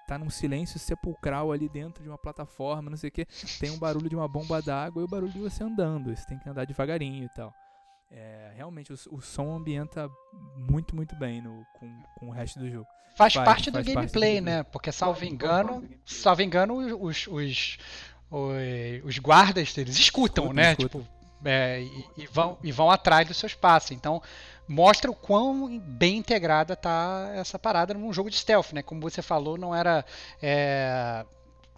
tá 0.08 0.18
num 0.18 0.30
silêncio 0.32 0.80
sepulcral 0.80 1.52
ali 1.52 1.70
dentro 1.70 2.02
de 2.02 2.10
uma 2.10 2.18
plataforma, 2.18 2.90
não 2.90 2.98
sei 2.98 3.10
o 3.10 3.12
que, 3.12 3.28
tem 3.60 3.70
um 3.70 3.78
barulho 3.78 4.10
de 4.10 4.16
uma 4.16 4.28
bomba 4.28 4.60
d'água 4.60 5.04
e 5.04 5.06
o 5.06 5.08
barulho 5.08 5.32
de 5.32 5.38
você 5.38 5.64
andando, 5.64 6.10
você 6.16 6.26
tem 6.26 6.40
que 6.40 6.50
andar 6.50 6.66
devagarinho 6.66 7.26
e 7.26 7.30
tal. 7.30 7.54
É, 8.12 8.52
realmente 8.56 8.92
o, 8.92 8.98
o 9.12 9.22
som 9.22 9.56
ambienta 9.56 10.10
muito, 10.56 10.96
muito 10.96 11.16
bem 11.16 11.42
no, 11.42 11.64
com, 11.80 12.04
com 12.18 12.28
o 12.30 12.32
resto 12.32 12.60
do 12.60 12.70
jogo. 12.70 12.88
Faz, 13.16 13.34
Faz, 13.34 13.46
parte 13.46 13.70
do 13.70 13.76
faz 13.76 13.86
do 13.86 13.94
gameplay, 13.94 14.42
né? 14.42 14.64
Porque, 14.64 14.92
salvo 14.92 15.26
engano, 15.26 15.88
salvo 16.06 16.42
engano, 16.42 16.76
os, 16.76 17.28
os, 17.28 17.78
os, 18.32 19.04
os 19.04 19.20
guardas 19.20 19.74
deles 19.74 19.98
escutam, 19.98 20.46
Escutam, 20.46 20.54
né? 20.54 20.72
escutam. 20.72 21.02
Tipo, 21.02 21.20
é, 21.46 21.82
e, 21.82 22.06
e 22.18 22.28
vão, 22.28 22.58
e 22.64 22.72
vão 22.72 22.90
atrás 22.90 23.28
dos 23.28 23.38
seus 23.38 23.54
passos. 23.54 23.92
Então, 23.92 24.22
mostra 24.68 25.10
o 25.10 25.16
quão 25.16 25.80
bem 25.80 26.18
integrada 26.18 26.76
tá 26.76 27.32
essa 27.34 27.58
parada 27.58 27.94
num 27.94 28.14
jogo 28.14 28.30
de 28.30 28.38
stealth, 28.38 28.72
né? 28.74 28.82
Como 28.82 29.02
você 29.02 29.22
falou, 29.22 29.58
não 29.58 29.76
era 29.76 30.06
é, 30.42 31.26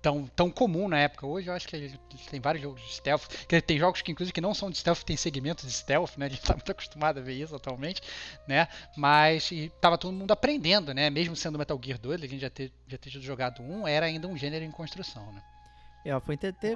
tão, 0.01 0.25
tão 0.35 0.49
comum 0.49 0.87
na 0.87 0.97
época. 0.99 1.27
Hoje 1.27 1.47
eu 1.47 1.53
acho 1.53 1.67
que 1.67 1.89
tem 2.29 2.39
vários 2.39 2.63
jogos 2.63 2.81
de 2.81 2.93
stealth. 2.93 3.27
Dizer, 3.47 3.61
Tem 3.61 3.77
jogos 3.77 4.01
que, 4.01 4.11
inclusive, 4.11 4.33
que 4.33 4.41
não 4.41 4.53
são 4.53 4.69
de 4.69 4.77
stealth, 4.77 5.03
tem 5.03 5.15
segmentos 5.15 5.65
de 5.65 5.71
stealth, 5.71 6.17
né? 6.17 6.25
A 6.25 6.29
gente 6.29 6.41
tá 6.41 6.53
muito 6.53 6.71
acostumado 6.71 7.19
a 7.19 7.21
ver 7.21 7.33
isso 7.33 7.55
atualmente, 7.55 8.01
né? 8.47 8.67
Mas 8.97 9.51
e 9.51 9.71
tava 9.79 9.97
todo 9.97 10.13
mundo 10.13 10.31
aprendendo, 10.31 10.93
né? 10.93 11.09
Mesmo 11.09 11.35
sendo 11.35 11.59
Metal 11.59 11.79
Gear 11.83 11.99
2, 11.99 12.23
a 12.23 12.27
gente 12.27 12.41
já 12.41 12.49
ter, 12.49 12.71
já 12.87 12.97
ter 12.97 13.09
jogado 13.09 13.61
um, 13.61 13.87
era 13.87 14.05
ainda 14.05 14.27
um 14.27 14.35
gênero 14.35 14.65
em 14.65 14.71
construção, 14.71 15.31
né? 15.31 15.41
É, 16.03 16.19
foi 16.19 16.35
até, 16.35 16.75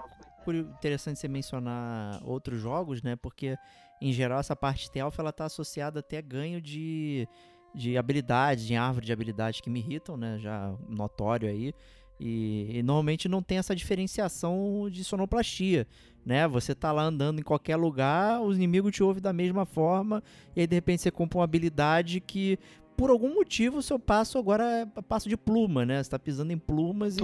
interessante 0.80 1.20
você 1.20 1.28
mencionar 1.28 2.22
outros 2.24 2.62
jogos, 2.62 3.02
né? 3.02 3.16
Porque, 3.16 3.58
em 4.00 4.14
geral, 4.14 4.40
essa 4.40 4.56
parte 4.56 4.86
stealth, 4.86 5.18
ela 5.18 5.34
tá 5.34 5.46
associada 5.46 6.00
até 6.00 6.20
a 6.20 6.22
ganho 6.22 6.62
de, 6.62 7.28
de 7.74 7.98
habilidades, 7.98 8.66
de 8.66 8.76
árvore 8.76 9.08
de 9.08 9.12
habilidades 9.12 9.62
que 9.62 9.70
me 9.70 9.80
irritam, 9.80 10.16
né? 10.16 10.38
Já 10.40 10.76
notório 10.88 11.50
aí. 11.50 11.74
E, 12.20 12.78
e 12.78 12.84
normalmente 12.84 13.28
não 13.28 13.42
tem 13.42 13.58
essa 13.58 13.76
diferenciação 13.76 14.88
de 14.90 15.04
sonoplastia, 15.04 15.86
né? 16.26 16.48
Você 16.48 16.74
tá 16.74 16.92
lá 16.92 17.04
andando 17.04 17.40
em 17.40 17.44
qualquer 17.44 17.76
lugar, 17.76 18.42
os 18.42 18.56
inimigos 18.56 18.94
te 18.94 19.04
ouvem 19.04 19.22
da 19.22 19.34
mesma 19.34 19.66
forma, 19.66 20.24
e 20.56 20.62
aí 20.62 20.68
de 20.68 20.76
repente 20.76 21.02
você 21.02 21.12
compra 21.12 21.40
uma 21.40 21.44
habilidade 21.44 22.20
que, 22.22 22.58
por 22.96 23.10
algum 23.10 23.34
motivo, 23.34 23.78
o 23.80 23.82
seu 23.82 24.00
passo 24.00 24.38
agora 24.38 24.64
é 24.98 25.02
passo 25.02 25.28
de 25.28 25.36
pluma, 25.36 25.86
né? 25.86 26.02
Você 26.02 26.10
tá 26.10 26.18
pisando 26.18 26.54
em 26.54 26.58
plumas 26.58 27.18
e 27.18 27.22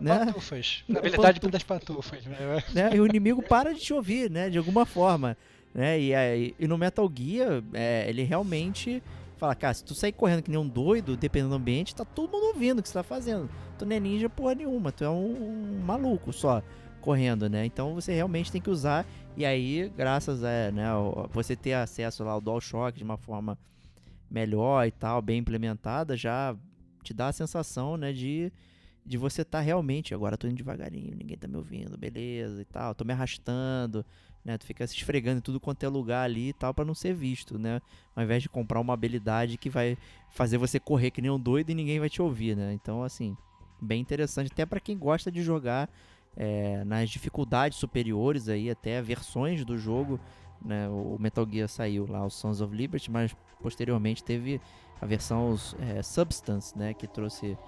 né? 0.00 0.26
Pantufas. 0.26 0.84
Não, 0.88 0.98
Habilidade 0.98 1.40
pantu- 1.40 1.50
das 1.52 1.62
pantufas. 1.64 2.24
Né? 2.24 2.38
né? 2.72 2.90
E 2.94 3.00
o 3.00 3.06
inimigo 3.06 3.42
para 3.42 3.74
de 3.74 3.80
te 3.80 3.92
ouvir, 3.92 4.30
né? 4.30 4.48
De 4.48 4.56
alguma 4.58 4.86
forma. 4.86 5.36
Né? 5.74 6.00
E, 6.00 6.14
aí- 6.14 6.54
e 6.58 6.68
no 6.68 6.78
Metal 6.78 7.10
Gear, 7.12 7.62
é, 7.72 8.08
ele 8.08 8.22
realmente 8.22 9.02
fala, 9.36 9.56
cara, 9.56 9.74
se 9.74 9.82
tu 9.84 9.92
sair 9.92 10.12
correndo 10.12 10.42
que 10.42 10.50
nem 10.50 10.58
um 10.60 10.68
doido, 10.68 11.16
dependendo 11.16 11.50
do 11.50 11.56
ambiente, 11.56 11.96
tá 11.96 12.04
todo 12.04 12.30
mundo 12.30 12.46
ouvindo 12.54 12.78
o 12.78 12.82
que 12.82 12.88
você 12.88 12.94
tá 12.94 13.02
fazendo. 13.02 13.50
Tu 13.82 13.86
não 13.86 13.96
é 13.96 13.98
ninja 13.98 14.30
porra 14.30 14.54
nenhuma, 14.54 14.92
tu 14.92 15.02
é 15.02 15.10
um, 15.10 15.80
maluco 15.84 16.32
só 16.32 16.62
correndo, 17.00 17.50
né? 17.50 17.66
Então 17.66 17.94
você 17.94 18.14
realmente 18.14 18.52
tem 18.52 18.60
que 18.60 18.70
usar. 18.70 19.04
E 19.36 19.44
aí, 19.44 19.92
graças 19.96 20.44
a 20.44 20.70
né, 20.70 20.84
você 21.32 21.56
ter 21.56 21.72
acesso 21.72 22.22
lá 22.22 22.30
ao 22.30 22.40
DualShock 22.40 22.96
de 22.96 23.02
uma 23.02 23.16
forma 23.16 23.58
melhor 24.30 24.86
e 24.86 24.92
tal, 24.92 25.20
bem 25.20 25.38
implementada, 25.38 26.16
já 26.16 26.54
te 27.02 27.12
dá 27.12 27.26
a 27.26 27.32
sensação, 27.32 27.96
né, 27.96 28.12
de 28.12 28.52
de 29.04 29.18
você 29.18 29.44
tá 29.44 29.58
realmente, 29.58 30.14
agora 30.14 30.36
tô 30.36 30.46
indo 30.46 30.54
devagarinho, 30.54 31.16
ninguém 31.16 31.36
tá 31.36 31.48
me 31.48 31.56
ouvindo, 31.56 31.98
beleza 31.98 32.62
e 32.62 32.64
tal, 32.64 32.94
tô 32.94 33.04
me 33.04 33.12
arrastando, 33.12 34.06
né? 34.44 34.56
Tu 34.56 34.64
fica 34.64 34.86
se 34.86 34.94
esfregando 34.94 35.38
em 35.38 35.42
tudo 35.42 35.58
quanto 35.58 35.82
é 35.82 35.88
lugar 35.88 36.22
ali 36.22 36.50
e 36.50 36.52
tal 36.52 36.72
pra 36.72 36.84
não 36.84 36.94
ser 36.94 37.12
visto, 37.12 37.58
né? 37.58 37.82
Ao 38.14 38.22
invés 38.22 38.44
de 38.44 38.48
comprar 38.48 38.78
uma 38.78 38.94
habilidade 38.94 39.58
que 39.58 39.68
vai 39.68 39.98
fazer 40.30 40.56
você 40.56 40.78
correr 40.78 41.10
que 41.10 41.20
nem 41.20 41.32
um 41.32 41.40
doido 41.40 41.70
e 41.70 41.74
ninguém 41.74 41.98
vai 41.98 42.08
te 42.08 42.22
ouvir, 42.22 42.56
né? 42.56 42.72
Então, 42.72 43.02
assim, 43.02 43.36
bem 43.82 44.00
interessante, 44.00 44.50
até 44.52 44.64
pra 44.64 44.80
quem 44.80 44.96
gosta 44.96 45.30
de 45.30 45.42
jogar 45.42 45.90
é, 46.36 46.84
nas 46.84 47.10
dificuldades 47.10 47.78
superiores 47.78 48.48
aí, 48.48 48.70
até 48.70 49.02
versões 49.02 49.64
do 49.64 49.76
jogo, 49.76 50.18
né? 50.64 50.88
O 50.88 51.16
Metal 51.18 51.46
Gear 51.50 51.68
saiu 51.68 52.06
lá, 52.08 52.24
o 52.24 52.30
Sons 52.30 52.60
of 52.60 52.74
Liberty, 52.74 53.10
mas 53.10 53.34
posteriormente 53.60 54.22
teve 54.22 54.60
a 55.00 55.06
versão 55.06 55.56
é, 55.80 56.02
Substance, 56.02 56.78
né? 56.78 56.94
Que 56.94 57.06
trouxe 57.06 57.58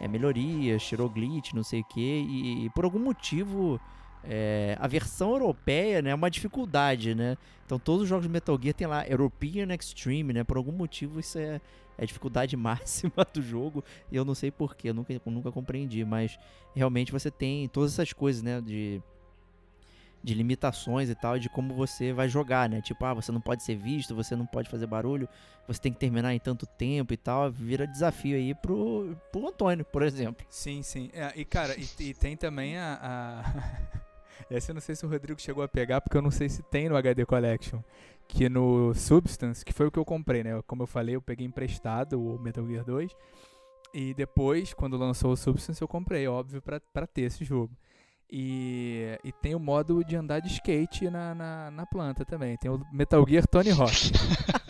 é, 0.00 0.06
melhorias, 0.06 0.82
tirou 0.84 1.08
glitch, 1.08 1.52
não 1.52 1.62
sei 1.62 1.80
o 1.80 1.84
que, 1.84 2.00
e, 2.00 2.66
e 2.66 2.70
por 2.70 2.84
algum 2.84 2.98
motivo 2.98 3.80
é, 4.26 4.76
a 4.80 4.86
versão 4.86 5.32
europeia 5.32 6.00
né, 6.00 6.10
é 6.10 6.14
uma 6.14 6.30
dificuldade, 6.30 7.14
né? 7.14 7.36
Então 7.66 7.78
todos 7.78 8.02
os 8.02 8.08
jogos 8.08 8.24
de 8.24 8.32
Metal 8.32 8.58
Gear 8.60 8.74
tem 8.74 8.86
lá 8.86 9.06
European 9.06 9.66
Extreme, 9.74 10.32
né? 10.32 10.44
Por 10.44 10.56
algum 10.56 10.72
motivo 10.72 11.20
isso 11.20 11.38
é, 11.38 11.60
é 11.98 12.04
a 12.04 12.06
dificuldade 12.06 12.56
máxima 12.58 13.26
do 13.32 13.42
jogo, 13.42 13.84
e 14.10 14.16
eu 14.16 14.24
não 14.24 14.34
sei 14.34 14.50
porquê, 14.50 14.90
eu 14.90 14.94
nunca, 14.94 15.20
nunca 15.26 15.52
compreendi, 15.52 16.04
mas 16.04 16.38
realmente 16.74 17.12
você 17.12 17.30
tem 17.30 17.68
todas 17.68 17.92
essas 17.92 18.12
coisas, 18.12 18.42
né? 18.42 18.60
De, 18.60 19.02
de 20.24 20.32
limitações 20.32 21.10
e 21.10 21.14
tal, 21.14 21.38
de 21.38 21.50
como 21.50 21.74
você 21.74 22.10
vai 22.10 22.30
jogar, 22.30 22.66
né? 22.66 22.80
Tipo, 22.80 23.04
ah, 23.04 23.12
você 23.12 23.30
não 23.30 23.42
pode 23.42 23.62
ser 23.62 23.76
visto, 23.76 24.14
você 24.14 24.34
não 24.34 24.46
pode 24.46 24.70
fazer 24.70 24.86
barulho, 24.86 25.28
você 25.68 25.78
tem 25.78 25.92
que 25.92 25.98
terminar 25.98 26.34
em 26.34 26.38
tanto 26.38 26.66
tempo 26.66 27.12
e 27.12 27.16
tal. 27.16 27.50
Vira 27.50 27.86
desafio 27.86 28.34
aí 28.34 28.54
pro, 28.54 29.14
pro 29.30 29.46
Antônio, 29.46 29.84
por 29.84 30.02
exemplo. 30.02 30.44
Sim, 30.48 30.82
sim. 30.82 31.10
É, 31.12 31.30
e 31.36 31.44
cara, 31.44 31.76
e, 31.78 31.86
e 32.00 32.14
tem 32.14 32.38
também 32.38 32.78
a. 32.78 32.98
a... 33.02 34.04
Essa 34.50 34.72
eu 34.72 34.74
não 34.74 34.80
sei 34.80 34.96
se 34.96 35.04
o 35.06 35.08
Rodrigo 35.08 35.40
chegou 35.40 35.62
a 35.62 35.68
pegar, 35.68 36.00
porque 36.00 36.16
eu 36.16 36.22
não 36.22 36.30
sei 36.30 36.48
se 36.48 36.62
tem 36.62 36.88
no 36.88 36.96
HD 36.96 37.24
Collection. 37.24 37.80
Que 38.34 38.48
no 38.48 38.92
Substance, 38.94 39.64
que 39.64 39.72
foi 39.72 39.86
o 39.86 39.92
que 39.92 39.98
eu 39.98 40.04
comprei, 40.04 40.42
né? 40.42 40.60
Como 40.66 40.82
eu 40.82 40.86
falei, 40.88 41.14
eu 41.14 41.22
peguei 41.22 41.46
emprestado 41.46 42.20
o 42.20 42.36
Metal 42.36 42.66
Gear 42.66 42.84
2. 42.84 43.12
E 43.94 44.12
depois, 44.12 44.74
quando 44.74 44.96
lançou 44.96 45.30
o 45.30 45.36
Substance, 45.36 45.80
eu 45.80 45.86
comprei, 45.86 46.26
óbvio, 46.26 46.60
pra 46.60 47.06
ter 47.06 47.22
esse 47.22 47.44
jogo. 47.44 47.76
E, 48.28 49.16
e 49.22 49.30
tem 49.30 49.54
o 49.54 49.60
modo 49.60 50.04
de 50.04 50.16
andar 50.16 50.40
de 50.40 50.48
skate 50.48 51.08
na, 51.08 51.32
na, 51.32 51.70
na 51.70 51.86
planta 51.86 52.24
também. 52.24 52.56
Tem 52.56 52.68
o 52.68 52.84
Metal 52.92 53.24
Gear 53.28 53.46
Tony 53.46 53.70
Hawk. 53.70 54.10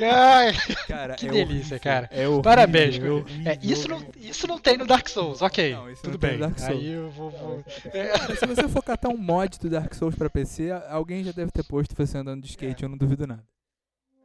Ai, 0.00 0.52
Cara, 0.86 1.14
Que 1.14 1.26
é 1.26 1.30
delícia, 1.30 1.54
horrível, 1.76 1.80
cara. 1.80 2.08
É 2.12 2.26
horrível, 2.26 2.42
Parabéns, 2.42 2.98
é 2.98 3.10
horrível. 3.10 3.24
é, 3.52 3.58
isso, 3.62 3.88
não, 3.88 4.04
isso 4.16 4.46
não 4.46 4.58
tem 4.58 4.76
no 4.76 4.86
Dark 4.86 5.08
Souls, 5.08 5.42
ok. 5.42 5.72
Não, 5.74 5.90
isso 5.90 6.02
tudo 6.02 6.12
não 6.12 6.18
tem 6.18 6.30
bem. 6.30 6.38
no 6.38 6.46
Dark 6.46 6.58
Souls. 6.58 6.80
Aí 6.80 6.88
eu 6.90 7.10
vou. 7.10 7.30
vou- 7.30 7.64
É, 7.92 8.36
se 8.36 8.46
você 8.46 8.68
for 8.68 8.82
catar 8.82 9.08
um 9.08 9.16
mod 9.16 9.58
do 9.58 9.68
Dark 9.70 9.92
Souls 9.94 10.14
pra 10.14 10.30
PC, 10.30 10.70
a- 10.70 10.86
alguém 10.92 11.24
já 11.24 11.32
deve 11.32 11.50
ter 11.50 11.64
posto 11.64 11.94
você 11.96 12.16
andando 12.18 12.42
de 12.42 12.48
skate, 12.48 12.82
eu 12.82 12.88
não 12.88 12.96
duvido 12.96 13.26
nada. 13.26 13.42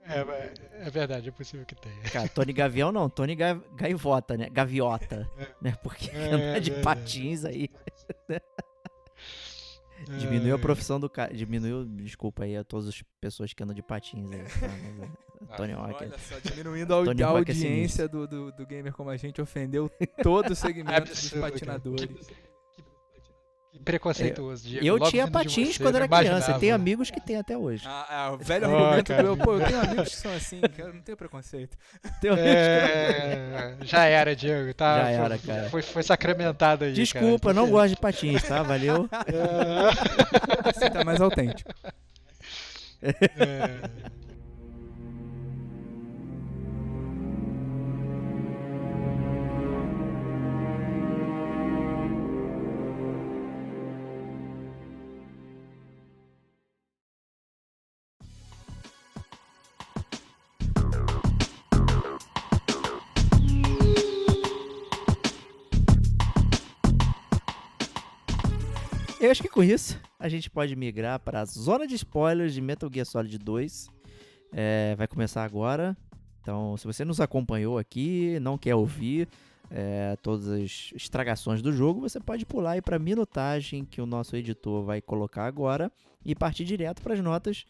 é, 0.05 0.85
é 0.85 0.89
verdade, 0.89 1.29
é 1.29 1.31
possível 1.31 1.65
que 1.65 1.75
tenha. 1.75 1.95
Cara, 2.11 2.27
Tony 2.27 2.51
Gavião 2.53 2.91
não, 2.91 3.09
Tony 3.09 3.35
Ga 3.35 3.57
Gaivota, 3.75 4.35
né? 4.37 4.49
Gaviota, 4.51 5.29
né? 5.61 5.75
Porque 5.81 6.09
É, 6.13 6.25
andar 6.31 6.59
de 6.59 6.71
é, 6.71 6.75
é. 6.77 6.81
patins 6.81 7.45
aí 7.45 7.69
diminuiu 10.19 10.55
a 10.55 10.59
profissão 10.59 10.99
do 10.99 11.09
cara. 11.09 11.33
Diminuiu, 11.33 11.85
desculpa 11.85 12.43
aí 12.43 12.55
a 12.55 12.63
todas 12.63 12.87
as 12.87 13.03
pessoas 13.19 13.53
que 13.53 13.63
andam 13.63 13.75
de 13.75 13.81
patins 13.81 14.31
aí. 14.31 14.43
tá? 14.43 15.53
É, 15.53 15.55
Tony 15.57 15.73
Hawk. 15.73 15.95
Olha 15.95 16.17
só, 16.17 16.35
diminuindo 16.39 16.93
a, 16.93 17.03
a 17.03 17.13
é 17.19 17.23
audiência 17.23 18.07
do, 18.07 18.27
do, 18.27 18.51
do 18.51 18.65
gamer 18.65 18.93
como 18.93 19.09
a 19.09 19.17
gente, 19.17 19.41
ofendeu 19.41 19.91
todo 20.21 20.51
o 20.51 20.55
segmento 20.55 21.09
dos 21.09 21.31
patinadores. 21.31 22.29
Preconceituoso, 23.83 24.63
Diego. 24.67 24.85
Eu 24.85 24.95
Logo 24.97 25.09
tinha 25.11 25.27
patins 25.29 25.75
você, 25.75 25.83
quando 25.83 25.95
era 25.95 26.07
criança. 26.07 26.51
e 26.51 26.59
Tenho 26.59 26.75
amigos 26.75 27.09
que 27.11 27.19
têm 27.19 27.37
até 27.37 27.57
hoje. 27.57 27.83
Ah, 27.87 28.27
é, 28.29 28.33
o 28.33 28.37
velho 28.37 28.69
Oh, 28.69 28.75
argumento 28.77 29.07
cara. 29.07 29.23
do 29.23 29.29
eu, 29.29 29.37
pô, 29.37 29.57
eu 29.57 29.65
tenho 29.65 29.81
amigos 29.81 30.09
que 30.09 30.15
são 30.15 30.33
assim, 30.33 30.61
que 30.61 30.81
eu 30.81 30.93
não 30.93 31.01
tenho 31.01 31.17
preconceito. 31.17 31.77
Tenho 32.21 32.33
amigos 32.33 32.51
que- 32.51 32.57
É, 32.59 33.75
já 33.81 34.05
era, 34.05 34.35
Diego, 34.35 34.73
tá? 34.73 34.97
Já 34.99 35.03
Foi- 35.05 35.13
era, 35.25 35.37
cara. 35.37 35.69
Foi, 35.69 35.81
foi 35.81 36.03
sacramentado 36.03 36.85
aí. 36.85 36.93
Desculpa, 36.93 37.49
cara. 37.49 37.53
não 37.53 37.69
gosto 37.69 37.89
de 37.95 37.97
patins, 38.01 38.43
tá? 38.43 38.63
Valeu. 38.63 39.09
Assim 40.65 40.89
tá 40.89 41.03
mais 41.03 41.19
autêntico. 41.19 41.71
É. 43.01 43.13
Eu 69.23 69.31
acho 69.31 69.41
que 69.41 69.47
com 69.47 69.63
isso 69.63 69.97
a 70.19 70.27
gente 70.27 70.49
pode 70.49 70.75
migrar 70.75 71.17
para 71.17 71.39
a 71.39 71.45
zona 71.45 71.87
de 71.87 71.95
spoilers 71.95 72.53
de 72.53 72.59
Metal 72.59 72.89
Gear 72.93 73.05
Solid 73.05 73.37
2. 73.37 73.87
É, 74.51 74.95
vai 74.97 75.07
começar 75.07 75.45
agora. 75.45 75.95
Então, 76.41 76.75
se 76.75 76.85
você 76.85 77.05
nos 77.05 77.21
acompanhou 77.21 77.77
aqui, 77.77 78.37
não 78.41 78.57
quer 78.57 78.75
ouvir 78.75 79.29
é, 79.71 80.17
todas 80.21 80.49
as 80.49 80.91
estragações 80.93 81.61
do 81.61 81.71
jogo, 81.71 82.01
você 82.01 82.19
pode 82.19 82.45
pular 82.45 82.71
aí 82.71 82.81
para 82.81 82.97
a 82.97 82.99
minutagem 82.99 83.85
que 83.85 84.01
o 84.01 84.05
nosso 84.05 84.35
editor 84.35 84.83
vai 84.83 84.99
colocar 84.99 85.45
agora 85.45 85.89
e 86.25 86.35
partir 86.35 86.65
direto 86.65 87.01
para 87.01 87.13
as 87.13 87.21
notas 87.21 87.63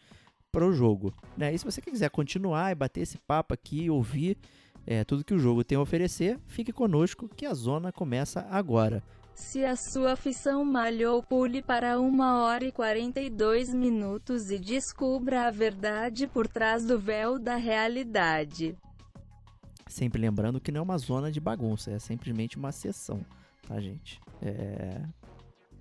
para 0.50 0.66
o 0.66 0.72
jogo. 0.72 1.14
Né? 1.36 1.54
E 1.54 1.58
se 1.58 1.64
você 1.64 1.80
quiser 1.80 2.10
continuar 2.10 2.72
e 2.72 2.74
bater 2.74 3.02
esse 3.02 3.16
papo 3.16 3.54
aqui, 3.54 3.88
ouvir 3.88 4.36
é, 4.84 5.04
tudo 5.04 5.22
que 5.24 5.32
o 5.32 5.38
jogo 5.38 5.62
tem 5.62 5.78
a 5.78 5.80
oferecer, 5.80 6.36
fique 6.48 6.72
conosco 6.72 7.28
que 7.28 7.46
a 7.46 7.54
zona 7.54 7.92
começa 7.92 8.44
agora. 8.50 9.04
Se 9.34 9.64
a 9.64 9.76
sua 9.76 10.16
ficção 10.16 10.64
malhou, 10.64 11.22
pule 11.22 11.60
para 11.60 12.00
1 12.00 12.20
hora 12.20 12.64
e 12.64 12.72
42 12.72 13.74
minutos 13.74 14.50
e 14.50 14.58
descubra 14.58 15.48
a 15.48 15.50
verdade 15.50 16.26
por 16.26 16.46
trás 16.46 16.84
do 16.84 16.98
véu 16.98 17.38
da 17.38 17.56
realidade. 17.56 18.76
Sempre 19.88 20.20
lembrando 20.20 20.60
que 20.60 20.72
não 20.72 20.80
é 20.80 20.82
uma 20.82 20.98
zona 20.98 21.30
de 21.30 21.40
bagunça, 21.40 21.90
é 21.90 21.98
simplesmente 21.98 22.56
uma 22.56 22.72
sessão, 22.72 23.24
tá, 23.66 23.80
gente? 23.80 24.20
É. 24.40 25.02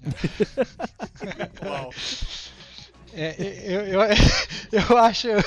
É, 3.16 3.36
eu, 3.66 3.82
eu, 3.82 4.01
eu 4.89 4.97
acho. 4.97 5.28
eu- 5.28 5.41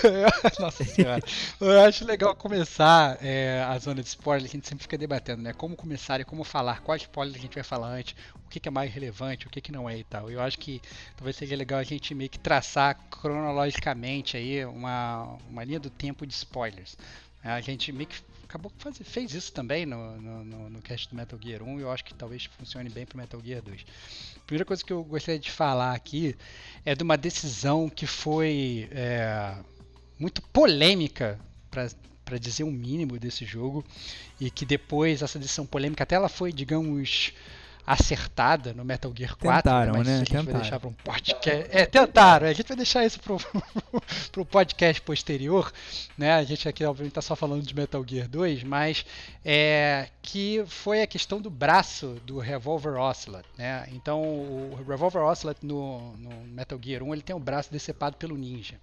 nossa 0.60 0.84
senhora. 0.84 1.22
Eu 1.60 1.80
acho 1.80 2.04
legal 2.04 2.34
começar 2.36 3.18
é, 3.20 3.62
a 3.68 3.76
zona 3.78 4.02
de 4.02 4.08
spoiler, 4.08 4.48
que 4.48 4.56
a 4.56 4.58
gente 4.58 4.68
sempre 4.68 4.82
fica 4.82 4.96
debatendo, 4.96 5.42
né? 5.42 5.52
Como 5.52 5.74
começar 5.74 6.20
e 6.20 6.24
como 6.24 6.44
falar, 6.44 6.80
qual 6.82 6.96
spoiler 6.96 7.34
a 7.36 7.38
gente 7.40 7.54
vai 7.54 7.64
falar 7.64 7.88
antes, 7.88 8.14
o 8.34 8.48
que, 8.48 8.60
que 8.60 8.68
é 8.68 8.70
mais 8.70 8.92
relevante, 8.92 9.46
o 9.46 9.50
que, 9.50 9.60
que 9.60 9.72
não 9.72 9.88
é 9.90 9.98
e 9.98 10.04
tal. 10.04 10.30
Eu 10.30 10.40
acho 10.40 10.58
que 10.58 10.80
talvez 11.16 11.36
seja 11.36 11.56
legal 11.56 11.80
a 11.80 11.84
gente 11.84 12.14
meio 12.14 12.30
que 12.30 12.38
traçar 12.38 12.96
cronologicamente 13.10 14.36
aí 14.36 14.64
uma, 14.64 15.36
uma 15.50 15.64
linha 15.64 15.80
do 15.80 15.90
tempo 15.90 16.26
de 16.26 16.34
spoilers. 16.34 16.96
A 17.42 17.60
gente 17.60 17.92
meio 17.92 18.08
que 18.08 18.16
acabou 18.48 18.70
que 18.70 18.82
faz- 18.82 18.98
fez 19.04 19.34
isso 19.34 19.52
também 19.52 19.84
no, 19.84 20.16
no, 20.20 20.44
no, 20.44 20.70
no 20.70 20.82
cast 20.82 21.08
do 21.08 21.16
Metal 21.16 21.38
Gear 21.42 21.62
1 21.62 21.78
e 21.78 21.82
eu 21.82 21.90
acho 21.90 22.04
que 22.04 22.14
talvez 22.14 22.44
funcione 22.44 22.88
bem 22.88 23.04
pro 23.04 23.18
Metal 23.18 23.40
Gear 23.44 23.62
2. 23.62 23.84
A 24.36 24.40
primeira 24.46 24.64
coisa 24.64 24.84
que 24.84 24.92
eu 24.92 25.02
gostaria 25.04 25.38
de 25.38 25.50
falar 25.50 25.94
aqui 25.94 26.36
é 26.84 26.94
de 26.94 27.02
uma 27.02 27.16
decisão 27.16 27.88
que 27.88 28.06
foi 28.06 28.88
é, 28.92 29.56
muito 30.18 30.40
polêmica, 30.42 31.38
para 31.70 32.38
dizer 32.38 32.64
o 32.64 32.70
mínimo 32.70 33.18
desse 33.18 33.44
jogo, 33.44 33.84
e 34.40 34.50
que 34.50 34.64
depois 34.64 35.22
essa 35.22 35.38
decisão 35.38 35.66
polêmica 35.66 36.02
até 36.02 36.14
ela 36.14 36.28
foi, 36.28 36.52
digamos, 36.52 37.32
acertada 37.86 38.74
no 38.74 38.84
Metal 38.84 39.12
Gear 39.16 39.36
4, 39.36 39.62
Tentaram, 39.62 39.92
mas 39.92 40.06
né? 40.06 40.14
isso 40.14 40.22
a 40.22 40.38
gente 40.38 40.44
vai 40.44 40.60
deixar 40.60 40.80
para 40.80 40.88
um 40.88 40.92
podcast. 40.92 41.68
É, 41.70 41.86
tentaram, 41.86 42.48
a 42.48 42.52
gente 42.52 42.66
vai 42.66 42.76
deixar 42.76 43.06
isso 43.06 43.20
pro, 43.20 43.36
pro 44.32 44.44
podcast 44.44 45.00
posterior, 45.02 45.72
né? 46.18 46.32
A 46.32 46.42
gente 46.42 46.68
aqui 46.68 46.84
obviamente 46.84 47.12
tá 47.12 47.22
só 47.22 47.36
falando 47.36 47.62
de 47.62 47.74
Metal 47.74 48.04
Gear 48.04 48.28
2, 48.28 48.64
mas 48.64 49.06
é, 49.44 50.08
que 50.20 50.64
foi 50.66 51.02
a 51.02 51.06
questão 51.06 51.40
do 51.40 51.48
braço 51.48 52.20
do 52.26 52.38
Revolver 52.38 53.00
Ocelot, 53.00 53.46
né? 53.56 53.86
Então 53.92 54.20
o 54.20 54.84
Revolver 54.86 55.22
Ocelot 55.22 55.64
no, 55.64 56.16
no 56.16 56.30
Metal 56.48 56.78
Gear 56.82 57.04
1 57.04 57.12
ele 57.12 57.22
tem 57.22 57.36
o 57.36 57.40
braço 57.40 57.70
decepado 57.70 58.16
pelo 58.16 58.36
ninja. 58.36 58.74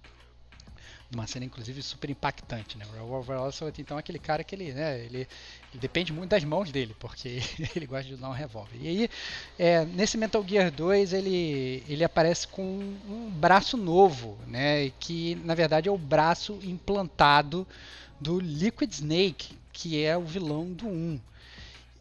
Uma 1.14 1.26
cena, 1.26 1.44
inclusive, 1.44 1.80
super 1.80 2.10
impactante, 2.10 2.76
né? 2.76 2.84
O 2.86 2.92
Revolver 2.92 3.40
Ocelot, 3.42 3.80
então, 3.80 3.96
é 3.96 4.00
aquele 4.00 4.18
cara 4.18 4.42
que 4.42 4.54
ele, 4.54 4.72
né, 4.72 4.98
ele, 5.04 5.18
ele 5.18 5.80
depende 5.80 6.12
muito 6.12 6.30
das 6.30 6.42
mãos 6.42 6.72
dele, 6.72 6.94
porque 6.98 7.40
ele 7.74 7.86
gosta 7.86 8.04
de 8.04 8.14
usar 8.14 8.28
um 8.28 8.32
revólver. 8.32 8.76
E 8.80 8.88
aí, 8.88 9.10
é, 9.58 9.84
nesse 9.84 10.18
Metal 10.18 10.44
Gear 10.46 10.72
2, 10.72 11.12
ele, 11.12 11.84
ele 11.88 12.02
aparece 12.02 12.48
com 12.48 12.62
um 13.08 13.30
braço 13.30 13.76
novo, 13.76 14.36
né? 14.46 14.90
Que, 14.98 15.36
na 15.44 15.54
verdade, 15.54 15.88
é 15.88 15.92
o 15.92 15.98
braço 15.98 16.58
implantado 16.62 17.66
do 18.20 18.40
Liquid 18.40 18.90
Snake, 18.92 19.56
que 19.72 20.02
é 20.02 20.16
o 20.16 20.24
vilão 20.24 20.72
do 20.72 20.86
1. 20.86 21.20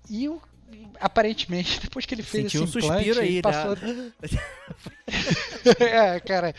E 0.09 0.27
o 0.27 0.41
aparentemente, 0.99 1.79
depois 1.81 2.05
que 2.05 2.15
ele 2.15 2.23
fez 2.23 2.51
Senti 2.51 2.59
um 2.59 2.63
esse 2.63 2.77
implante, 2.77 3.05
suspiro 3.05 3.21
aí, 3.21 3.35
né? 3.35 3.41
passou... 3.41 3.77
é, 5.79 6.19
cara, 6.19 6.55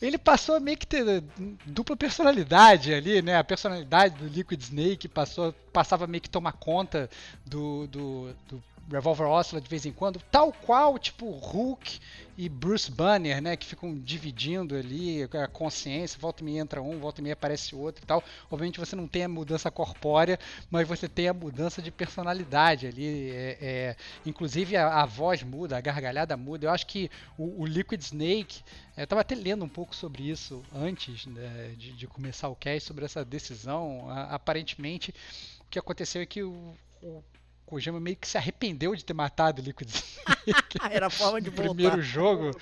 ele 0.00 0.18
passou 0.18 0.56
a 0.56 0.60
meio 0.60 0.76
que 0.76 0.86
ter 0.86 1.22
dupla 1.64 1.96
personalidade 1.96 2.92
ali, 2.92 3.22
né? 3.22 3.38
A 3.38 3.44
personalidade 3.44 4.16
do 4.16 4.26
Liquid 4.26 4.60
Snake 4.60 5.08
passou, 5.08 5.52
passava 5.72 6.06
meio 6.06 6.20
que 6.20 6.30
tomar 6.30 6.52
conta 6.52 7.08
do, 7.44 7.86
do, 7.86 8.34
do 8.48 8.62
Revolver 8.90 9.26
Ocelot 9.26 9.62
de 9.64 9.68
vez 9.70 9.84
em 9.84 9.92
quando, 9.92 10.20
tal 10.30 10.52
qual, 10.52 10.98
tipo, 10.98 11.28
Hulk 11.30 11.98
e 12.36 12.48
Bruce 12.48 12.90
Banner, 12.90 13.40
né? 13.42 13.56
Que 13.56 13.66
ficam 13.66 13.98
dividindo 13.98 14.76
ali 14.76 15.22
a 15.24 15.48
consciência, 15.48 16.18
volta 16.20 16.42
e 16.42 16.44
meia 16.44 16.60
entra 16.60 16.80
um, 16.82 16.98
volta 17.00 17.20
e 17.20 17.22
meia 17.22 17.32
aparece 17.32 17.74
outro 17.74 18.04
e 18.04 18.06
tal. 18.06 18.22
Obviamente 18.50 18.78
você 18.78 18.94
não 18.94 19.08
tem 19.08 19.24
a 19.24 19.28
mudança 19.28 19.70
corpórea, 19.70 20.38
mas 20.70 20.86
você 20.86 21.08
tem 21.08 21.28
a 21.28 21.34
mudança 21.34 21.80
de 21.82 21.90
personalidade 21.90 22.86
ali. 22.86 23.30
É, 23.30 23.58
é, 23.60 23.96
inclusive 24.24 24.76
a, 24.76 25.02
a 25.02 25.06
voz 25.06 25.42
muda, 25.42 25.76
a 25.76 25.80
gargalhada 25.80 26.36
muda. 26.36 26.66
Eu 26.66 26.70
acho 26.70 26.86
que 26.86 27.10
o, 27.36 27.62
o 27.62 27.66
Liquid 27.66 28.00
Snake, 28.00 28.62
eu 28.96 29.04
estava 29.04 29.20
até 29.20 29.34
lendo 29.34 29.64
um 29.64 29.68
pouco 29.68 29.94
sobre 29.94 30.28
isso 30.28 30.62
antes 30.72 31.26
né, 31.26 31.74
de, 31.76 31.92
de 31.92 32.06
começar 32.06 32.48
o 32.48 32.56
cast, 32.56 32.86
sobre 32.86 33.04
essa 33.04 33.24
decisão. 33.24 34.08
A- 34.10 34.34
aparentemente, 34.34 35.12
o 35.60 35.64
que 35.70 35.78
aconteceu 35.78 36.22
é 36.22 36.26
que 36.26 36.42
o, 36.42 36.74
o 37.02 37.22
Kojima 37.66 37.98
meio 37.98 38.16
que 38.16 38.28
se 38.28 38.38
arrependeu 38.38 38.94
de 38.94 39.04
ter 39.04 39.12
matado 39.12 39.60
o 39.60 39.64
Liquid 39.64 39.88
Snake 39.88 40.78
Era 40.88 41.08
a 41.08 41.10
forma 41.10 41.40
de 41.40 41.50
voltar. 41.50 41.74
primeiro 41.74 42.00
jogo. 42.00 42.52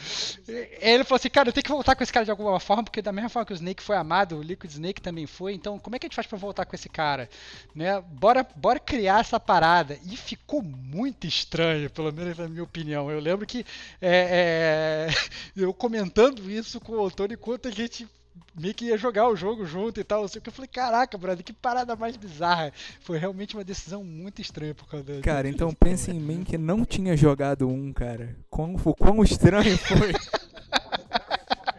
E 0.49 0.69
Ele 0.81 1.05
falou 1.05 1.17
assim, 1.17 1.29
cara, 1.29 1.51
eu 1.51 1.53
tenho 1.53 1.63
que 1.63 1.71
voltar 1.71 1.95
com 1.95 2.03
esse 2.03 2.13
cara 2.13 2.25
de 2.25 2.31
alguma 2.31 2.59
forma, 2.59 2.83
porque 2.83 3.03
da 3.03 3.13
mesma 3.13 3.29
forma 3.29 3.45
que 3.45 3.53
o 3.53 3.55
Snake 3.55 3.83
foi 3.83 3.97
amado, 3.97 4.39
o 4.39 4.43
Liquid 4.43 4.71
Snake 4.71 5.03
também 5.03 5.27
foi, 5.27 5.53
então 5.53 5.79
como 5.79 5.95
é 5.95 5.99
que 5.99 6.07
a 6.07 6.09
gente 6.09 6.17
faz 6.17 6.27
pra 6.27 6.39
voltar 6.39 6.65
com 6.65 6.75
esse 6.75 6.89
cara? 6.89 7.29
Né? 7.75 8.01
Bora, 8.01 8.47
bora 8.57 8.81
criar 8.81 9.21
essa 9.21 9.39
parada. 9.39 9.99
E 10.05 10.17
ficou 10.17 10.63
muito 10.63 11.27
estranho, 11.27 11.91
pelo 11.91 12.11
menos 12.11 12.39
na 12.39 12.49
minha 12.49 12.63
opinião. 12.63 13.11
Eu 13.11 13.21
lembro 13.21 13.47
que 13.47 13.65
é, 14.01 15.09
é, 15.11 15.15
eu 15.55 15.75
comentando 15.75 16.51
isso 16.51 16.81
com 16.81 16.93
o 16.93 17.07
Antônio 17.07 17.35
enquanto 17.35 17.69
a 17.69 17.71
gente 17.71 18.09
meio 18.55 18.75
que 18.75 18.87
ia 18.87 18.99
jogar 18.99 19.29
o 19.29 19.37
jogo 19.37 19.65
junto 19.65 20.01
e 20.01 20.05
tal, 20.05 20.25
o 20.25 20.29
que. 20.29 20.49
Eu 20.49 20.53
falei, 20.53 20.69
caraca, 20.69 21.19
brother, 21.19 21.45
que 21.45 21.53
parada 21.53 21.97
mais 21.97 22.17
bizarra. 22.17 22.73
Foi 23.01 23.19
realmente 23.19 23.57
uma 23.57 23.65
decisão 23.65 24.05
muito 24.05 24.41
estranha 24.41 24.75
por 24.75 24.89
causa. 24.89 25.21
Cara, 25.21 25.49
então 25.49 25.73
pense 25.73 26.11
em 26.11 26.21
mim 26.21 26.45
que 26.45 26.59
não 26.59 26.85
tinha 26.85 27.17
jogado 27.17 27.69
um, 27.69 27.93
cara. 27.93 28.37
Quão, 28.51 28.75
o 28.77 28.95
quão 28.95 29.23
estranho 29.23 29.77
foi. 29.79 30.13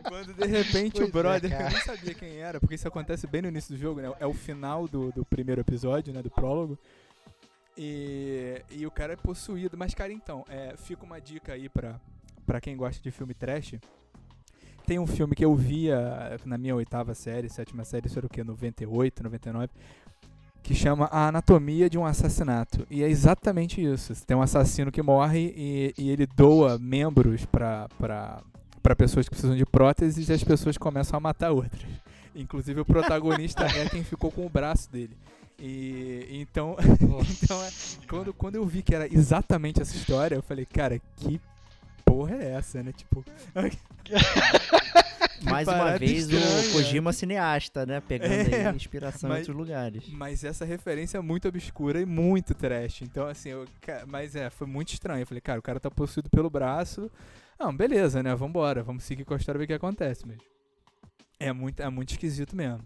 Quando 0.08 0.34
de 0.34 0.46
repente 0.46 0.94
Pois 0.94 1.06
é, 1.06 1.10
o 1.10 1.12
brother, 1.12 1.58
que 1.58 1.64
eu 1.64 1.70
nem 1.70 1.82
sabia 1.82 2.14
quem 2.14 2.38
era, 2.38 2.60
porque 2.60 2.76
isso 2.76 2.88
acontece 2.88 3.28
bem 3.28 3.42
no 3.42 3.48
início 3.48 3.76
do 3.76 3.82
jogo, 3.82 4.02
né? 4.02 4.14
É 4.20 4.26
o 4.26 4.34
final 4.34 4.88
do, 4.88 5.12
do 5.12 5.26
primeiro 5.26 5.62
episódio, 5.62 6.14
né? 6.14 6.22
Do 6.22 6.30
prólogo. 6.30 6.78
E, 7.78 8.62
e 8.70 8.86
o 8.86 8.92
cara 8.92 9.14
é 9.14 9.16
possuído. 9.16 9.78
Mas, 9.78 9.94
cara, 9.94 10.14
então, 10.14 10.46
é, 10.48 10.76
fica 10.78 11.04
uma 11.04 11.20
dica 11.20 11.54
aí 11.54 11.68
pra, 11.68 12.00
pra 12.46 12.62
quem 12.62 12.78
gosta 12.78 13.02
de 13.02 13.12
filme 13.12 13.34
trash. 13.34 13.76
Tem 14.86 15.00
um 15.00 15.08
filme 15.08 15.36
que 15.36 15.44
eu 15.44 15.56
via 15.56 16.40
na 16.46 16.58
minha 16.58 16.76
oitava 16.76 17.14
série, 17.14 17.50
sétima 17.50 17.84
série, 17.84 18.08
isso 18.08 18.20
era 18.20 18.26
o 18.26 18.30
quê? 18.30 18.44
98, 18.44 19.24
99 19.24 19.70
que 20.66 20.74
chama 20.74 21.06
A 21.12 21.28
Anatomia 21.28 21.88
de 21.88 21.98
um 21.98 22.06
Assassinato. 22.06 22.88
E 22.90 23.04
é 23.04 23.08
exatamente 23.08 23.84
isso. 23.84 24.14
Tem 24.26 24.36
um 24.36 24.42
assassino 24.42 24.92
que 24.92 25.02
morre 25.02 25.54
e, 25.56 25.94
e 25.96 26.10
ele 26.10 26.26
doa 26.26 26.80
membros 26.80 27.46
para 27.46 27.88
pessoas 28.98 29.30
que 29.30 29.36
precisam 29.36 29.56
de 29.56 29.66
próteses 29.66 30.28
e 30.28 30.34
as 30.34 30.44
pessoas 30.44 30.76
começam 30.76 31.18
a 31.18 31.20
matar 31.20 31.52
outras. 31.52 31.86
Inclusive 32.36 32.82
o 32.82 32.86
protagonista 32.86 33.64
é 33.78 33.88
quem 33.88 34.04
ficou 34.04 34.32
com 34.32 34.44
o 34.44 34.50
braço 34.50 34.92
dele. 34.92 35.16
E 35.60 36.28
então, 36.32 36.76
então 37.44 37.62
é, 37.64 37.70
quando, 38.10 38.34
quando 38.34 38.56
eu 38.56 38.66
vi 38.66 38.82
que 38.82 38.96
era 38.96 39.06
exatamente 39.06 39.82
essa 39.82 39.96
história, 39.96 40.36
eu 40.36 40.42
falei, 40.42 40.66
cara, 40.66 41.00
que 41.18 41.40
porra 42.06 42.36
é 42.36 42.52
essa, 42.52 42.82
né? 42.84 42.92
Tipo, 42.94 43.24
Mais 45.44 45.68
uma 45.68 45.98
vez 45.98 46.28
estranha. 46.30 46.70
o 46.70 46.72
Kojima 46.74 47.14
cineasta, 47.14 47.86
né? 47.86 48.02
Pegando 48.02 48.32
É, 48.32 48.68
aí 48.68 48.76
inspiração 48.76 49.30
mas- 49.30 49.40
em 49.40 49.42
outros 49.52 49.58
lugares. 49.58 50.08
mas 50.10 50.44
essa 50.44 50.66
referência 50.66 51.18
é 51.18 51.22
muito 51.22 51.48
obscura 51.48 52.00
e 52.02 52.06
muito 52.06 52.54
trash. 52.56 53.02
Então, 53.02 53.28
assim, 53.28 53.50
eu, 53.50 53.66
mas 54.08 54.36
é, 54.36 54.50
foi 54.50 54.66
muito 54.66 54.94
estranho. 54.94 55.22
Eu 55.22 55.28
falei, 55.28 55.42
cara, 55.42 55.60
o 55.60 55.64
cara 55.64 55.80
tá 55.80 55.92
possuído 55.92 56.30
pelo 56.30 56.50
braço. 56.50 57.12
Não, 57.60 57.76
beleza, 57.76 58.24
né? 58.24 58.34
Vambora, 58.36 58.82
vamos 58.84 59.04
seguir 59.04 59.24
com 59.26 59.34
a 59.34 59.38
história 59.38 59.58
e 59.58 59.60
ver 59.60 59.64
o 59.66 59.68
que 59.68 59.74
acontece. 59.74 60.26
Mas 60.26 60.38
é 61.40 61.52
muito, 61.54 61.82
é 61.82 61.90
muito 61.90 62.12
esquisito 62.12 62.56
mesmo. 62.56 62.80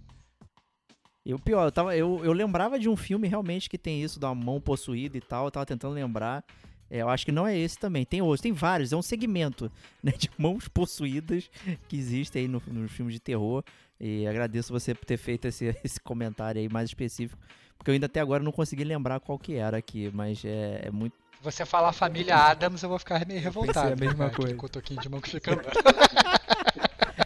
E 1.25 1.33
o 1.33 1.39
pior, 1.39 1.65
eu, 1.65 1.71
tava, 1.71 1.95
eu, 1.95 2.23
eu 2.25 2.33
lembrava 2.33 2.79
de 2.79 2.89
um 2.89 2.95
filme 2.95 3.27
realmente 3.27 3.69
que 3.69 3.77
tem 3.77 4.01
isso, 4.03 4.19
da 4.19 4.33
mão 4.33 4.59
possuída 4.59 5.17
e 5.17 5.21
tal. 5.21 5.45
Eu 5.45 5.51
tava 5.51 5.65
tentando 5.65 5.93
lembrar. 5.93 6.43
É, 6.89 7.01
eu 7.01 7.09
acho 7.09 7.25
que 7.25 7.31
não 7.31 7.45
é 7.45 7.57
esse 7.57 7.77
também. 7.77 8.05
Tem 8.05 8.21
outros, 8.21 8.41
tem 8.41 8.51
vários. 8.51 8.91
É 8.91 8.95
um 8.95 9.01
segmento 9.01 9.71
né, 10.03 10.11
de 10.17 10.29
mãos 10.37 10.67
possuídas 10.67 11.49
que 11.87 11.97
existe 11.97 12.37
aí 12.37 12.47
no, 12.47 12.61
nos 12.67 12.91
filmes 12.91 13.13
de 13.13 13.19
terror. 13.19 13.63
E 13.99 14.25
agradeço 14.25 14.71
você 14.71 14.95
por 14.95 15.05
ter 15.05 15.17
feito 15.17 15.47
esse, 15.47 15.75
esse 15.83 15.99
comentário 15.99 16.61
aí 16.61 16.69
mais 16.69 16.89
específico. 16.89 17.41
Porque 17.77 17.91
eu 17.91 17.93
ainda 17.93 18.07
até 18.07 18.19
agora 18.19 18.43
não 18.43 18.51
consegui 18.51 18.83
lembrar 18.83 19.19
qual 19.19 19.37
que 19.37 19.55
era 19.55 19.77
aqui. 19.77 20.09
Mas 20.13 20.43
é, 20.43 20.81
é 20.85 20.91
muito. 20.91 21.13
Você 21.41 21.65
falar 21.65 21.93
família 21.93 22.35
Adams, 22.35 22.83
eu 22.83 22.89
vou 22.89 22.99
ficar 22.99 23.25
meio 23.25 23.39
revoltado. 23.39 23.93
a 23.93 23.95
mesma 23.95 24.25
cara, 24.25 24.35
coisa. 24.35 24.55
Com 24.55 24.65
o 24.65 24.69
toquinho 24.69 24.99
de 24.99 25.07
mão 25.07 25.21
que 25.21 25.29
fica. 25.29 25.51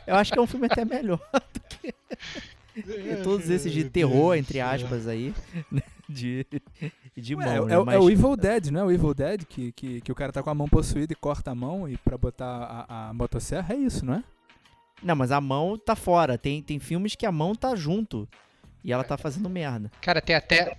Eu 0.05 0.15
acho 0.15 0.33
que 0.33 0.37
é 0.37 0.41
um 0.41 0.45
filme 0.45 0.67
até 0.67 0.83
melhor 0.83 1.19
do 1.53 1.61
que 1.61 1.93
todos 3.23 3.49
esses 3.49 3.71
de 3.71 3.85
terror, 3.85 4.35
entre 4.35 4.59
aspas, 4.59 5.07
aí. 5.07 5.33
né, 5.71 5.81
De, 6.09 6.45
de 7.15 7.35
Ué, 7.35 7.45
mão, 7.45 7.53
é, 7.53 7.65
né? 7.67 7.73
é 7.73 7.77
o- 7.77 7.81
é 7.81 7.85
Mas- 7.85 8.03
o 8.03 8.09
Evil 8.09 8.35
Dead, 8.35 8.67
não 8.71 8.81
é 8.81 8.83
o 8.83 8.91
Evil 8.91 9.13
Dead? 9.13 9.45
Que, 9.45 9.71
que, 9.71 10.01
que 10.01 10.11
o 10.11 10.15
cara 10.15 10.31
tá 10.31 10.43
com 10.43 10.49
a 10.49 10.55
mão 10.55 10.67
possuída 10.67 11.13
e 11.13 11.15
corta 11.15 11.51
a 11.51 11.55
mão 11.55 11.87
e 11.87 11.97
pra 11.97 12.17
botar 12.17 12.85
a, 12.89 13.09
a 13.09 13.13
motosserra, 13.13 13.73
é 13.73 13.77
isso, 13.77 14.05
não 14.05 14.15
é? 14.15 14.23
Não, 15.01 15.15
mas 15.15 15.31
a 15.31 15.41
mão 15.41 15.77
tá 15.77 15.95
fora. 15.95 16.37
Tem, 16.37 16.61
tem 16.61 16.79
filmes 16.79 17.15
que 17.15 17.25
a 17.25 17.31
mão 17.31 17.53
tá 17.55 17.75
junto. 17.75 18.27
E 18.83 18.91
ela 18.91 19.03
tá 19.03 19.17
fazendo 19.17 19.49
merda. 19.49 19.89
Cara, 20.01 20.21
tem 20.21 20.35
até. 20.35 20.77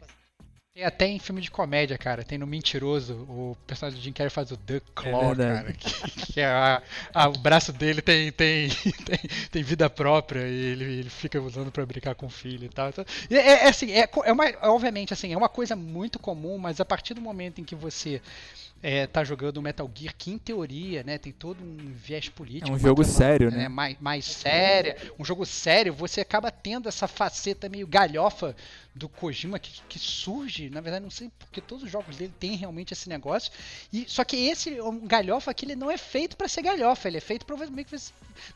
Tem 0.75 0.83
até 0.83 1.07
em 1.07 1.21
filme 1.21 1.41
de 1.41 1.53
comédia, 1.53 1.97
cara. 1.97 2.25
Tem 2.25 2.37
no 2.37 2.49
Mentiroso, 2.49 3.15
o 3.29 3.57
personagem 3.65 4.01
do 4.01 4.03
Jim 4.03 4.13
Carrey 4.13 4.29
faz 4.29 4.51
o 4.51 4.57
The 4.57 4.81
Claw, 4.93 5.29
verdade. 5.29 5.55
cara. 5.63 5.73
Que, 5.73 6.33
que 6.33 6.41
é 6.41 6.47
a- 6.47 6.83
a- 7.15 7.29
o 7.29 7.39
braço 7.39 7.73
dele 7.73 8.03
tem, 8.03 8.33
tem, 8.33 8.69
tem, 9.07 9.19
tem 9.53 9.63
vida 9.63 9.89
própria 9.89 10.41
e 10.49 10.53
ele, 10.53 10.85
ele 10.85 11.11
fica 11.11 11.41
usando 11.41 11.71
pra 11.71 11.87
brincar 11.87 12.17
com 12.17 12.27
o 12.27 12.31
filho 12.31 12.65
e 12.65 12.69
tal. 12.69 12.89
Então, 12.89 13.05
é, 13.31 13.35
é- 13.37 13.65
é 13.67 13.69
assim, 13.69 13.93
é, 13.93 14.09
é 14.25 14.33
uma, 14.33 14.47
obviamente, 14.63 15.13
assim, 15.13 15.33
é 15.33 15.37
uma 15.37 15.49
coisa 15.49 15.77
muito 15.77 16.19
comum, 16.19 16.59
mas 16.59 16.81
a 16.81 16.85
partir 16.85 17.15
do 17.15 17.21
momento 17.21 17.61
em 17.61 17.65
que 17.65 17.77
você 17.77 18.21
é, 18.83 19.07
tá 19.07 19.23
jogando 19.25 19.63
Metal 19.63 19.89
Gear, 19.95 20.13
que 20.19 20.31
em 20.31 20.37
teoria, 20.39 21.03
né, 21.05 21.17
tem 21.19 21.33
todo 21.33 21.63
um 21.63 21.77
viés 21.95 22.29
político. 22.29 22.69
É 22.71 22.75
um 22.75 22.79
jogo 22.79 23.03
sério, 23.05 23.51
né? 23.51 23.67
Mais, 23.69 23.97
mais 24.01 24.25
séria, 24.27 24.97
um 25.19 25.25
jogo 25.25 25.47
sério, 25.47 25.95
você 25.95 26.21
acaba 26.21 26.51
tendo 26.51 26.87
essa 26.89 27.07
faceta 27.09 27.67
meio 27.69 27.87
galhofa 27.87 28.55
do 28.95 29.09
Kojima 29.09 29.59
que, 29.59 29.81
que 29.89 29.99
surge, 29.99 30.64
na 30.71 30.81
verdade 30.81 31.03
não 31.03 31.11
sei 31.11 31.31
porque 31.39 31.61
todos 31.61 31.85
os 31.85 31.91
jogos 31.91 32.17
dele 32.17 32.33
têm 32.39 32.57
realmente 32.57 32.93
esse 32.93 33.09
negócio. 33.09 33.51
E 33.93 34.05
só 34.09 34.25
que 34.25 34.37
esse 34.37 34.77
é 34.77 34.83
um 34.83 35.07
galhofa 35.07 35.53
que 35.55 35.65
ele 35.65 35.77
não 35.77 35.91
é 35.91 35.97
feito 35.97 36.37
pra 36.37 36.49
ser 36.49 36.63
galhofa, 36.63 37.09
ele 37.09 37.19
é 37.19 37.21
feito 37.21 37.45
pra 37.47 37.57
meio 37.57 37.85
que 37.85 37.95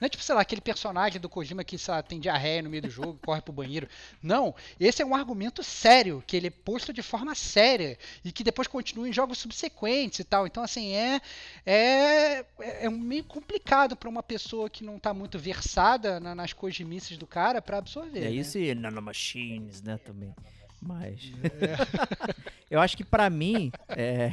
não 0.01 0.07
é 0.07 0.09
tipo, 0.09 0.23
sei 0.23 0.35
lá, 0.35 0.41
aquele 0.41 0.61
personagem 0.61 1.21
do 1.21 1.29
Kojima 1.29 1.63
que 1.63 1.79
sei 1.79 1.95
lá, 1.95 2.03
tem 2.03 2.19
diarreia 2.19 2.63
no 2.63 2.71
meio 2.71 2.83
do 2.83 2.91
jogo, 2.91 3.19
corre 3.25 3.41
pro 3.41 3.53
banheiro. 3.53 3.89
Não, 4.23 4.55
esse 4.79 5.03
é 5.03 5.07
um 5.07 5.15
argumento 5.15 5.63
sério, 5.63 6.23
que 6.27 6.37
ele 6.37 6.49
é 6.49 6.51
posto 6.51 6.93
de 6.93 7.03
forma 7.03 7.35
séria 7.35 7.97
e 8.25 8.33
que 8.33 8.43
depois 8.43 8.67
continua 8.67 9.09
em 9.09 9.13
jogos 9.13 9.39
subsequentes 9.39 10.19
e 10.21 10.25
tal. 10.25 10.47
Então 10.47 10.63
assim, 10.63 10.95
é 10.95 11.21
é 11.65 12.45
é 12.59 12.89
um 12.89 12.99
meio 12.99 13.25
complicado 13.25 13.97
pra 13.97 14.09
uma 14.09 14.23
pessoa 14.23 14.69
que 14.69 14.85
não 14.85 14.99
tá 14.99 15.15
muito 15.15 15.39
versada 15.39 16.19
na- 16.21 16.35
nas 16.35 16.53
Kojimices 16.53 17.17
do 17.17 17.27
cara 17.27 17.63
pra 17.63 17.79
absorver. 17.79 18.21
É 18.21 18.23
né? 18.25 18.31
isso 18.31 18.59
e 18.59 18.75
nanomachines, 18.75 19.83
né, 19.83 19.99
também. 19.99 20.35
Mas. 20.81 21.33
É. 21.45 22.35
eu 22.71 22.81
acho 22.81 22.97
que 22.97 23.05
pra 23.05 23.29
mim, 23.29 23.71
é, 23.89 24.33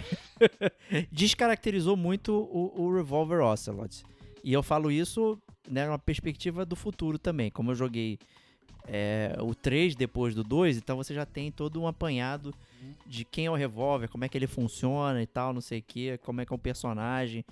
descaracterizou 1.12 1.98
muito 1.98 2.34
o, 2.34 2.84
o 2.84 2.96
Revolver 2.96 3.42
Ocelot. 3.42 4.04
E 4.44 4.54
eu 4.54 4.62
falo 4.62 4.92
isso, 4.92 5.42
né, 5.70 5.86
numa 5.86 6.00
perspectiva 6.00 6.66
do 6.66 6.76
futuro 6.76 7.18
também. 7.18 7.50
Como 7.50 7.72
eu 7.72 7.76
joguei 7.76 8.20
é, 8.88 9.36
o 9.40 9.56
3 9.56 9.96
depois 9.96 10.36
do 10.36 10.44
2, 10.44 10.78
então 10.78 10.98
você 10.98 11.14
já 11.14 11.26
tem 11.26 11.52
todo 11.52 11.82
um 11.82 11.88
apanhado 11.88 12.54
de 13.06 13.26
quem 13.26 13.48
é 13.48 13.52
o 13.52 13.56
Revolver, 13.56 14.10
como 14.10 14.24
é 14.24 14.30
que 14.30 14.38
ele 14.38 14.48
funciona 14.48 15.22
e 15.22 15.26
tal, 15.26 15.54
não 15.54 15.62
sei 15.62 15.80
o 15.80 15.84
que, 15.84 16.18
como 16.20 16.42
é 16.42 16.46
que 16.46 16.54
é 16.54 16.56
o 16.56 16.60
personagem, 16.60 17.44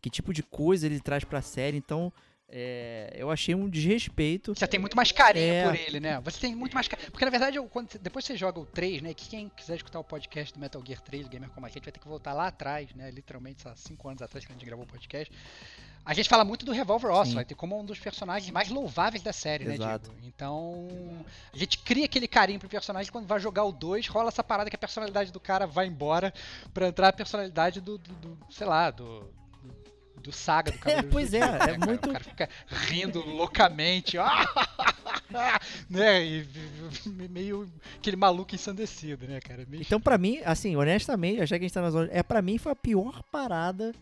que 0.00 0.10
tipo 0.10 0.32
de 0.32 0.42
coisa 0.42 0.86
ele 0.86 1.00
traz 1.00 1.24
pra 1.24 1.40
série. 1.40 1.76
Então, 1.76 2.12
é, 2.54 3.10
eu 3.16 3.30
achei 3.30 3.54
um 3.54 3.66
desrespeito. 3.68 4.54
Você 4.54 4.66
tem 4.66 4.78
muito 4.78 4.94
mais 4.94 5.10
carinho 5.10 5.52
É. 5.54 5.64
por 5.64 5.74
ele, 5.74 5.98
né? 6.00 6.20
Você 6.20 6.38
tem 6.38 6.54
muito 6.54 6.74
mais 6.74 6.86
carinho. 6.86 7.10
Porque 7.10 7.24
na 7.24 7.30
verdade, 7.30 7.58
quando, 7.70 7.98
depois 7.98 8.24
você 8.26 8.36
joga 8.36 8.60
o 8.60 8.66
3, 8.66 9.00
né? 9.00 9.14
Que 9.14 9.26
quem 9.30 9.48
quiser 9.48 9.76
escutar 9.76 9.98
o 9.98 10.04
podcast 10.04 10.52
do 10.52 10.60
Metal 10.60 10.82
Gear 10.86 11.00
3, 11.00 11.24
do 11.24 11.30
Gamer 11.30 11.48
Como 11.48 11.64
a 11.64 11.68
gente, 11.70 11.82
vai 11.82 11.92
ter 11.92 11.98
que 11.98 12.06
voltar 12.06 12.34
lá 12.34 12.48
atrás, 12.48 12.94
né? 12.94 13.10
Literalmente, 13.10 13.66
há 13.66 13.74
5 13.74 14.06
anos 14.08 14.20
atrás 14.22 14.44
que 14.44 14.52
a 14.52 14.54
gente 14.54 14.66
gravou 14.66 14.84
o 14.84 14.88
podcast. 14.88 15.32
A 16.04 16.12
gente 16.14 16.28
fala 16.28 16.44
muito 16.44 16.66
do 16.66 16.72
Revolver 16.72 17.10
Ocelot 17.12 17.54
como 17.54 17.78
um 17.80 17.84
dos 17.84 17.98
personagens 17.98 18.50
mais 18.50 18.68
louváveis 18.68 19.22
da 19.22 19.32
série, 19.32 19.64
né, 19.64 19.74
Exato. 19.74 20.10
Diego? 20.10 20.26
Então, 20.26 20.88
a 21.54 21.56
gente 21.56 21.78
cria 21.78 22.04
aquele 22.06 22.26
carinho 22.26 22.58
pro 22.58 22.68
personagem 22.68 23.10
quando 23.12 23.26
vai 23.26 23.38
jogar 23.38 23.62
o 23.64 23.70
2, 23.70 24.08
rola 24.08 24.28
essa 24.28 24.42
parada 24.42 24.68
que 24.68 24.74
a 24.74 24.78
personalidade 24.78 25.30
do 25.30 25.38
cara 25.38 25.64
vai 25.64 25.86
embora 25.86 26.34
pra 26.74 26.88
entrar 26.88 27.08
a 27.08 27.12
personalidade 27.12 27.80
do, 27.80 27.98
do- 27.98 28.14
do- 28.14 28.38
sei 28.50 28.66
lá, 28.66 28.90
do, 28.90 29.30
do- 30.22 30.30
do 30.30 30.32
saga 30.32 30.70
do 30.72 30.78
Cavaleiro 30.78 31.08
do 31.08 31.12
pois 31.12 31.34
é, 31.34 31.40
Zodíaco, 31.40 31.62
é 31.64 31.66
né, 31.66 31.76
cara? 31.78 31.86
muito- 31.86 32.08
O 32.08 32.12
cara 32.12 32.24
fica 32.24 32.48
rindo 32.68 33.20
loucamente, 33.26 34.16
né? 35.90 36.24
E 36.24 36.46
meio 37.30 37.68
aquele 37.98 38.16
maluco 38.16 38.54
ensandecido, 38.54 39.26
né, 39.26 39.40
cara? 39.40 39.64
Meio... 39.68 39.82
Então, 39.82 40.00
pra 40.00 40.18
mim, 40.18 40.40
assim, 40.44 40.76
honestamente, 40.76 41.38
já 41.46 41.58
que 41.58 41.64
a 41.64 41.68
gente 41.68 41.74
tá 41.74 41.82
na 41.82 41.90
zona. 41.90 42.08
É, 42.12 42.22
pra 42.22 42.42
mim, 42.42 42.58
foi 42.58 42.72
a 42.72 42.76
pior 42.76 43.22
parada 43.30 43.92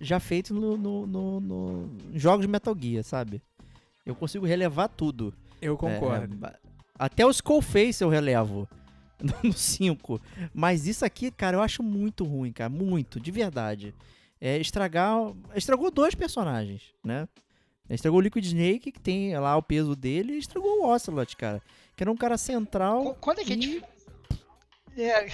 já 0.00 0.18
feita 0.18 0.52
no, 0.52 0.76
no, 0.76 1.06
no, 1.06 1.40
no- 1.40 1.90
em 2.12 2.18
jogos 2.18 2.44
de 2.44 2.50
Metal 2.50 2.76
Gear, 2.78 3.04
sabe? 3.04 3.40
Eu 4.04 4.14
consigo 4.14 4.44
relevar 4.46 4.88
tudo. 4.88 5.32
Eu 5.60 5.76
concordo. 5.76 6.46
É, 6.46 6.54
até 6.98 7.24
o 7.24 7.30
Skullface 7.30 8.02
eu 8.02 8.08
relevo. 8.08 8.68
No 9.44 9.52
5. 9.52 10.20
Mas 10.52 10.88
isso 10.88 11.04
aqui, 11.04 11.30
cara, 11.30 11.56
eu 11.56 11.62
acho 11.62 11.80
muito 11.80 12.24
ruim, 12.24 12.50
cara. 12.50 12.68
Muito, 12.68 13.20
de 13.20 13.30
verdade. 13.30 13.94
É 14.44 14.58
estragar. 14.58 15.32
Estragou 15.54 15.88
dois 15.88 16.16
personagens, 16.16 16.82
né? 17.04 17.28
Estragou 17.88 18.18
o 18.18 18.22
Liquid 18.22 18.44
Snake, 18.44 18.90
que 18.90 18.98
tem 19.00 19.38
lá 19.38 19.56
o 19.56 19.62
peso 19.62 19.94
dele, 19.94 20.32
e 20.32 20.38
estragou 20.38 20.80
o 20.80 20.86
Ocelot, 20.92 21.36
cara. 21.36 21.62
Que 21.96 22.02
era 22.02 22.10
um 22.10 22.16
cara 22.16 22.36
central. 22.36 23.04
Qu- 23.04 23.14
Quando 23.20 23.38
a 23.38 23.44
gente. 23.44 23.68
e- 24.96 25.00
É, 25.00 25.28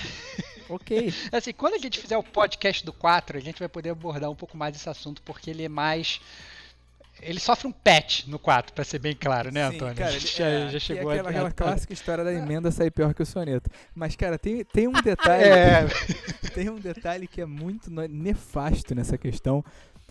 Ok. 0.69 1.13
assim, 1.33 1.53
quando 1.55 1.75
a 1.75 1.79
gente 1.79 1.99
fizer 1.99 2.19
o 2.19 2.23
podcast 2.23 2.85
do 2.85 2.93
4, 2.93 3.39
a 3.39 3.41
gente 3.41 3.59
vai 3.59 3.69
poder 3.69 3.91
abordar 3.91 4.31
um 4.31 4.35
pouco 4.35 4.57
mais 4.59 4.77
esse 4.77 4.89
assunto, 4.91 5.23
porque 5.23 5.49
ele 5.51 5.63
é 5.65 5.69
mais. 5.69 6.21
Ele 7.23 7.41
sofre 7.41 7.67
um 7.67 7.73
patch 7.73 8.27
no 8.27 8.39
4, 8.39 8.73
pra 8.73 8.85
ser 8.85 8.99
bem 8.99 9.15
claro, 9.15 9.51
né, 9.53 9.69
Sim, 9.71 9.77
Antônio? 9.77 9.95
cara, 9.97 10.11
A 10.11 10.13
gente 10.19 10.37
já, 10.37 10.47
é, 10.47 10.69
já 10.69 10.79
chegou 10.79 11.11
é 11.13 11.15
aquela, 11.15 11.29
a. 11.29 11.31
aquela 11.31 11.51
clássica 11.51 11.93
história 11.93 12.23
da 12.25 12.33
emenda 12.33 12.71
sair 12.71 12.91
pior 12.91 13.13
que 13.15 13.23
o 13.23 13.27
soneto. 13.27 13.69
Mas, 13.95 14.15
cara, 14.17 14.39
tem, 14.39 14.65
tem 14.65 14.87
um 14.89 14.93
detalhe. 15.03 15.45
É, 15.45 15.87
Tem 16.55 16.69
um 16.71 16.77
detalhe 16.79 17.27
que 17.27 17.41
é 17.41 17.47
muito 17.47 17.91
nefasto 17.91 18.95
nessa 18.95 19.17
questão. 19.19 19.65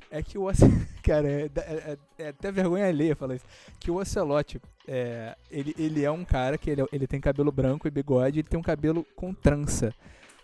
É 0.10 0.24
que 0.24 0.38
o 0.38 0.44
Ocelot. 0.44 0.88
Cara, 1.04 1.28
é, 1.30 1.50
é- 1.56 1.98
é- 2.20 2.24
é 2.24 2.28
até 2.30 2.52
vergonha 2.52 2.88
alheia 2.88 3.16
falar 3.16 3.36
isso. 3.36 3.46
Que 3.80 3.92
o 3.92 3.96
Ocelot, 3.96 4.60
é, 4.88 5.36
ele, 5.52 5.76
ele 5.78 6.04
é 6.06 6.12
um 6.12 6.24
cara 6.24 6.58
que 6.58 6.70
ele, 6.70 6.82
é- 6.82 6.88
ele 6.94 7.06
tem 7.08 7.20
cabelo 7.20 7.52
branco 7.52 7.88
e 7.88 7.92
bigode, 7.92 8.40
ele 8.40 8.48
tem 8.48 8.58
um 8.60 8.64
cabelo 8.64 9.06
com 9.16 9.34
trança. 9.34 9.94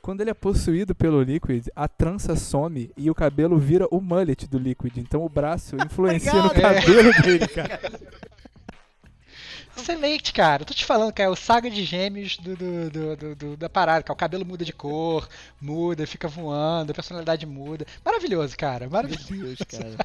Quando 0.04 0.20
ele 0.20 0.30
é 0.30 0.34
possuído 0.34 0.94
pelo 0.94 1.22
Liquid, 1.24 1.68
a 1.74 1.88
trança 1.88 2.36
some 2.36 2.92
e 2.98 3.10
o 3.10 3.16
cabelo 3.16 3.58
vira 3.58 3.88
o 3.90 4.02
mullet 4.02 4.46
do 4.48 4.60
Liquid. 4.60 4.98
Então 4.98 5.24
o 5.24 5.30
braço 5.30 5.78
influencia 5.84 6.34
no 6.34 6.48
Obrigado. 6.48 6.76
cabelo 6.76 7.12
dele, 7.24 7.48
cara. 7.48 7.80
Excelente, 9.76 10.34
cara. 10.34 10.62
Eu 10.62 10.66
tô 10.68 10.74
te 10.74 10.86
falando, 10.86 11.12
cara, 11.12 11.30
é 11.30 11.32
o 11.32 11.36
saga 11.36 11.70
de 11.70 11.84
gêmeos 11.84 12.38
do, 12.38 12.56
do- 12.56 12.90
do- 12.92 13.16
do- 13.16 13.36
do- 13.36 13.58
da 13.58 13.70
parada, 13.70 14.04
cara. 14.04 14.14
O 14.14 14.18
cabelo 14.18 14.46
muda 14.46 14.64
de 14.64 14.72
cor, 14.74 15.28
muda, 15.60 16.06
fica 16.06 16.28
voando, 16.28 16.92
a 16.92 16.94
personalidade 16.96 17.46
muda. 17.46 17.86
Maravilhoso, 18.06 18.56
cara. 18.58 18.82
Meu 18.82 18.92
Maravilhoso. 18.92 19.30
Deus, 19.56 19.58
cara. 19.68 19.96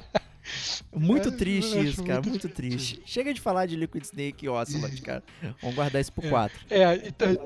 Muito 0.91 1.29
Eu 1.29 1.37
triste 1.37 1.77
isso, 1.85 2.03
cara. 2.03 2.15
muito 2.15 2.29
Muito 2.29 2.49
triste. 2.49 2.99
Chega 3.05 3.31
de 3.33 3.39
falar 3.39 3.67
de 3.67 3.75
Liquid 3.75 4.03
Snake 4.03 4.45
e 4.45 4.49
Ocelot, 4.49 5.01
cara. 5.03 5.23
Vamos 5.61 5.75
guardar 5.75 6.01
isso 6.01 6.11
pro 6.13 6.27
4. 6.27 6.57
É, 6.71 7.07
então. 7.07 7.37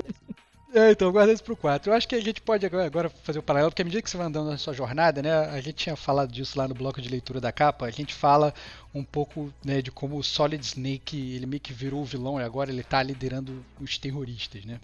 É, 0.76 0.90
então, 0.90 1.12
guarda 1.12 1.32
isso 1.32 1.44
pro 1.44 1.56
4. 1.56 1.92
Eu 1.92 1.96
acho 1.96 2.08
que 2.08 2.16
a 2.16 2.22
gente 2.22 2.42
pode 2.42 2.66
agora, 2.66 3.08
fazer 3.08 3.38
o 3.38 3.44
paralelo, 3.44 3.70
porque 3.70 3.84
à 3.84 3.86
medida 3.86 4.02
que 4.02 4.10
você 4.10 4.18
vai 4.18 4.26
andando 4.26 4.50
na 4.50 4.58
sua 4.58 4.74
jornada, 4.74 5.22
né? 5.22 5.32
A 5.32 5.62
gente 5.62 5.76
tinha 5.76 5.96
falado 5.96 6.32
disso 6.32 6.58
lá 6.58 6.68
no 6.68 6.74
bloco 6.74 7.00
de 7.00 7.10
leitura 7.10 7.40
da 7.40 7.52
capa, 7.52 7.86
a 7.86 7.92
gente 7.92 8.12
fala 8.12 8.52
um 8.92 9.04
pouco 9.04 9.54
né, 9.64 9.84
de 9.84 9.92
como 9.92 10.18
o 10.18 10.24
Solid 10.24 10.66
Snake, 10.66 11.36
ele 11.36 11.46
meio 11.46 11.60
que 11.60 11.72
virou 11.72 12.02
o 12.02 12.06
vilão 12.06 12.40
e 12.40 12.44
agora 12.44 12.72
ele 12.72 12.82
tá 12.82 13.04
liderando 13.04 13.64
os 13.80 14.00
terroristas, 14.00 14.66
né? 14.66 14.80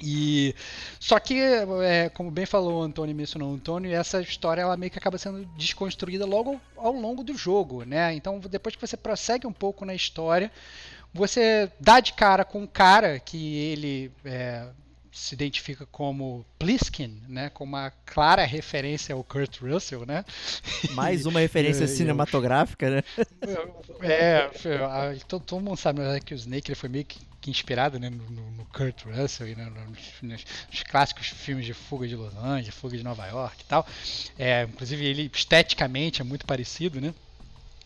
E 0.00 0.54
só 1.00 1.18
que, 1.18 1.34
é, 1.34 2.08
como 2.10 2.30
bem 2.30 2.46
falou 2.46 2.80
o 2.80 2.82
Antônio 2.82 3.12
mencionou 3.16 3.50
o 3.50 3.54
Antônio, 3.54 3.92
essa 3.92 4.20
história 4.20 4.62
ela 4.62 4.76
meio 4.76 4.92
que 4.92 4.98
acaba 4.98 5.18
sendo 5.18 5.44
desconstruída 5.56 6.24
logo 6.24 6.60
ao 6.76 6.92
longo 6.92 7.24
do 7.24 7.36
jogo, 7.36 7.82
né? 7.82 8.14
Então 8.14 8.38
depois 8.38 8.76
que 8.76 8.86
você 8.86 8.96
prossegue 8.96 9.48
um 9.48 9.52
pouco 9.52 9.84
na 9.84 9.96
história, 9.96 10.52
você 11.12 11.72
dá 11.80 11.98
de 11.98 12.12
cara 12.12 12.44
com 12.44 12.60
um 12.62 12.66
cara 12.68 13.18
que 13.18 13.56
ele 13.56 14.12
é, 14.24 14.68
se 15.18 15.34
identifica 15.34 15.84
como 15.86 16.46
Pliskin, 16.58 17.20
né, 17.28 17.50
com 17.50 17.64
uma 17.64 17.90
clara 18.06 18.44
referência 18.44 19.14
ao 19.14 19.24
Kurt 19.24 19.58
Russell, 19.60 20.06
né? 20.06 20.24
Mais 20.94 21.26
uma 21.26 21.40
referência 21.40 21.84
E- 21.86 21.88
cinematográfica, 21.88 22.88
né? 22.90 23.02
É, 24.00 24.48
a- 24.84 25.14
todo, 25.26 25.42
todo 25.44 25.60
mundo 25.64 25.76
sabe 25.76 26.00
né, 26.00 26.20
que 26.20 26.32
o 26.34 26.36
Snake 26.36 26.70
ele 26.70 26.76
foi 26.76 26.88
meio 26.88 27.04
que, 27.04 27.18
inspirado 27.50 27.98
né, 27.98 28.10
no, 28.10 28.24
no- 28.30 28.58
Kurt 28.66 29.04
Russell 29.06 29.48
e 29.48 29.54
né, 29.56 29.64
nos, 29.88 29.98
nos- 30.22 30.44
nos 30.70 30.82
clássicos 30.82 31.28
filmes 31.28 31.64
de 31.64 31.72
Fuga 31.72 32.06
de 32.06 32.14
Los 32.14 32.36
Angeles, 32.36 32.74
Fuga 32.74 32.96
de 32.96 33.02
Nova 33.02 33.26
York 33.26 33.56
e 33.60 33.64
tal. 33.64 33.86
É, 34.38 34.64
inclusive 34.64 35.04
ele 35.04 35.30
esteticamente 35.34 36.20
é 36.20 36.24
muito 36.24 36.44
parecido, 36.46 37.00
né? 37.00 37.12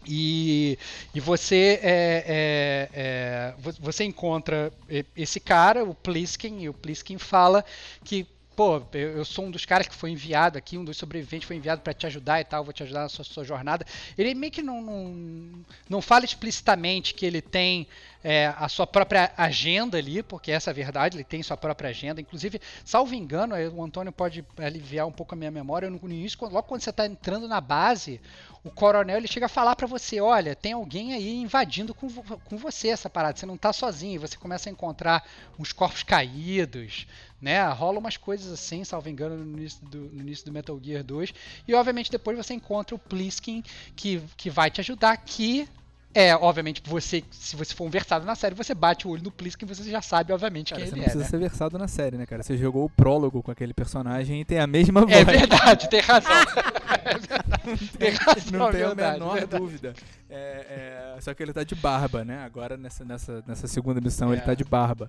E, 0.04 0.78
e 1.14 1.20
você 1.20 1.78
é, 1.82 2.24
é, 2.26 2.90
é, 2.92 3.54
vo- 3.58 3.74
você 3.80 4.04
encontra 4.04 4.72
esse 5.16 5.38
cara, 5.40 5.84
o 5.84 5.94
Pliskin, 5.94 6.60
e 6.60 6.68
o 6.68 6.74
Pliskin 6.74 7.18
fala 7.18 7.64
que 8.04 8.26
pô, 8.54 8.82
eu 8.92 9.16
eu 9.18 9.24
sou 9.24 9.46
um 9.46 9.50
dos 9.50 9.64
caras 9.64 9.88
que 9.88 9.94
foi 9.94 10.10
enviado 10.10 10.58
aqui, 10.58 10.76
um 10.76 10.84
dos 10.84 10.96
sobreviventes 10.98 11.46
foi 11.46 11.56
enviado 11.56 11.80
para 11.80 11.94
te 11.94 12.06
ajudar 12.06 12.40
e 12.40 12.44
tal, 12.44 12.62
vou 12.64 12.72
te 12.72 12.82
ajudar 12.82 13.02
na 13.02 13.08
sua, 13.08 13.24
sua 13.24 13.44
jornada. 13.44 13.84
Ele 14.16 14.34
meio 14.34 14.52
que 14.52 14.62
não, 14.62 14.82
não, 14.82 15.64
não 15.88 16.02
fala 16.02 16.24
explicitamente 16.24 17.14
que 17.14 17.24
ele 17.24 17.40
tem 17.40 17.86
é, 18.22 18.54
a 18.56 18.68
sua 18.68 18.86
própria 18.86 19.32
agenda 19.36 19.98
ali, 19.98 20.22
porque 20.22 20.52
essa 20.52 20.70
é 20.70 20.72
a 20.72 20.74
verdade, 20.74 21.16
ele 21.16 21.24
tem 21.24 21.42
sua 21.42 21.56
própria 21.56 21.90
agenda. 21.90 22.20
Inclusive, 22.20 22.60
salvo 22.84 23.14
engano, 23.14 23.54
o 23.74 23.82
Antônio 23.82 24.12
pode 24.12 24.44
aliviar 24.58 25.06
um 25.06 25.12
pouco 25.12 25.34
a 25.34 25.36
minha 25.36 25.50
memória, 25.50 25.90
no 25.90 25.98
início, 26.04 26.38
logo 26.42 26.62
quando 26.62 26.82
você 26.82 26.90
está 26.90 27.06
entrando 27.06 27.48
na 27.48 27.60
base, 27.60 28.20
o 28.64 28.70
coronel 28.70 29.16
ele 29.16 29.26
chega 29.26 29.46
a 29.46 29.48
falar 29.48 29.74
para 29.74 29.88
você, 29.88 30.20
olha, 30.20 30.54
tem 30.54 30.72
alguém 30.72 31.14
aí 31.14 31.40
invadindo 31.40 31.92
com, 31.92 32.08
com 32.08 32.56
você 32.56 32.88
essa 32.88 33.10
parada, 33.10 33.36
você 33.36 33.44
não 33.44 33.56
tá 33.56 33.72
sozinho, 33.72 34.20
você 34.20 34.36
começa 34.36 34.68
a 34.68 34.72
encontrar 34.72 35.28
uns 35.58 35.72
corpos 35.72 36.04
caídos, 36.04 37.06
né? 37.40 37.66
Rola 37.70 37.98
umas 37.98 38.16
coisas 38.16 38.52
assim, 38.52 38.84
salvo 38.84 39.08
engano, 39.08 39.36
no 39.36 39.58
início 39.58 39.84
do, 39.84 39.98
no 39.98 40.20
início 40.20 40.46
do 40.46 40.52
Metal 40.52 40.78
Gear 40.80 41.02
2. 41.02 41.34
E 41.66 41.74
obviamente 41.74 42.10
depois 42.10 42.36
você 42.36 42.54
encontra 42.54 42.94
o 42.94 42.98
Pliskin 42.98 43.64
que, 43.96 44.22
que 44.36 44.48
vai 44.48 44.70
te 44.70 44.80
ajudar, 44.80 45.16
que 45.16 45.68
é, 46.14 46.34
obviamente, 46.36 46.82
você, 46.84 47.22
se 47.30 47.56
você 47.56 47.74
for 47.74 47.84
um 47.86 47.90
versado 47.90 48.24
na 48.26 48.34
série, 48.34 48.54
você 48.54 48.74
bate 48.74 49.06
o 49.06 49.10
olho 49.10 49.22
no 49.22 49.30
Pliskin 49.30 49.64
e 49.64 49.68
você 49.68 49.90
já 49.90 50.02
sabe, 50.02 50.32
obviamente, 50.32 50.70
Cara, 50.74 50.80
quem 50.82 50.90
você 50.90 50.94
ele 50.94 51.00
não 51.00 51.06
é. 51.06 51.10
precisa 51.10 51.24
né? 51.24 51.30
ser 51.30 51.38
versado 51.38 51.78
na 51.78 51.88
série, 51.88 52.16
né, 52.16 52.26
cara? 52.26 52.42
Você 52.42 52.56
jogou 52.56 52.84
o 52.84 52.90
prólogo 52.90 53.42
com 53.42 53.50
aquele 53.50 53.72
personagem 53.72 54.40
e 54.40 54.44
tem 54.44 54.58
a 54.58 54.66
mesma 54.66 55.00
voz. 55.02 55.12
É 55.16 55.24
verdade, 55.24 55.88
tem 55.88 56.00
razão. 56.00 56.32
É 56.32 57.18
verdade, 57.18 57.88
tem 57.98 58.10
razão, 58.10 58.58
Não 58.58 58.70
tem 58.70 58.82
a 58.82 58.94
menor 58.94 59.34
verdade. 59.34 59.62
dúvida. 59.62 59.94
É, 60.28 61.14
é, 61.16 61.20
só 61.20 61.32
que 61.34 61.42
ele 61.42 61.52
tá 61.52 61.64
de 61.64 61.74
barba, 61.74 62.24
né? 62.24 62.44
Agora 62.44 62.76
nessa, 62.76 63.04
nessa, 63.04 63.42
nessa 63.46 63.66
segunda 63.66 64.00
missão 64.00 64.32
ele 64.32 64.40
É. 64.42 64.44
tá 64.44 64.54
de 64.54 64.64
barba. 64.64 65.08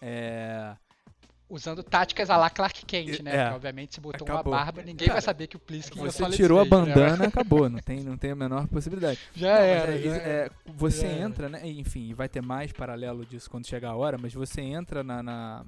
É, 0.00 0.72
Usando 1.50 1.82
táticas 1.82 2.28
a 2.28 2.36
lá 2.36 2.50
Clark 2.50 2.84
Kent, 2.84 3.20
né? 3.20 3.30
É. 3.34 3.42
Porque, 3.44 3.54
obviamente, 3.56 3.94
se 3.94 4.00
botou 4.00 4.26
Acabou. 4.26 4.52
uma 4.52 4.58
barba, 4.58 4.82
ninguém 4.82 5.06
Cara, 5.08 5.12
vai 5.14 5.22
saber 5.22 5.46
que 5.46 5.56
o 5.56 5.58
Pliskin 5.58 5.98
você 5.98 6.24
é 6.24 6.28
tirou 6.28 6.60
a 6.60 6.64
né? 6.64 6.68
bandana, 6.70 7.24
acabou. 7.26 7.70
Não 7.70 7.78
tem, 7.78 8.00
não 8.04 8.18
tem 8.18 8.32
a 8.32 8.36
menor 8.36 8.66
possibilidade. 8.68 9.18
Já 9.34 9.48
Não, 9.48 9.54
era. 9.56 9.94
é, 9.94 9.98
já 10.02 10.14
era. 10.16 10.28
é, 10.46 10.50
você 10.66 11.06
Já 11.06 11.08
era. 11.08 11.20
entra, 11.22 11.48
né? 11.48 11.60
Enfim, 11.64 12.12
vai 12.12 12.28
ter 12.28 12.42
mais 12.42 12.70
paralelo 12.72 13.24
disso 13.24 13.50
quando 13.50 13.66
chegar 13.66 13.90
a 13.90 13.96
hora, 13.96 14.18
mas 14.18 14.34
você 14.34 14.60
entra 14.60 15.02
na, 15.02 15.22
na, 15.22 15.64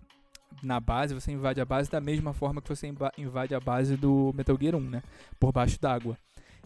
na 0.62 0.78
base, 0.80 1.14
você 1.14 1.32
invade 1.32 1.60
a 1.60 1.64
base 1.64 1.90
da 1.90 2.00
mesma 2.00 2.34
forma 2.34 2.60
que 2.60 2.68
você 2.68 2.86
inva- 2.86 3.12
invade 3.16 3.54
a 3.54 3.60
base 3.60 3.96
do 3.96 4.32
Metal 4.36 4.56
Gear 4.60 4.74
1, 4.74 4.80
né? 4.80 5.02
Por 5.38 5.50
baixo 5.50 5.80
d'água. 5.80 6.18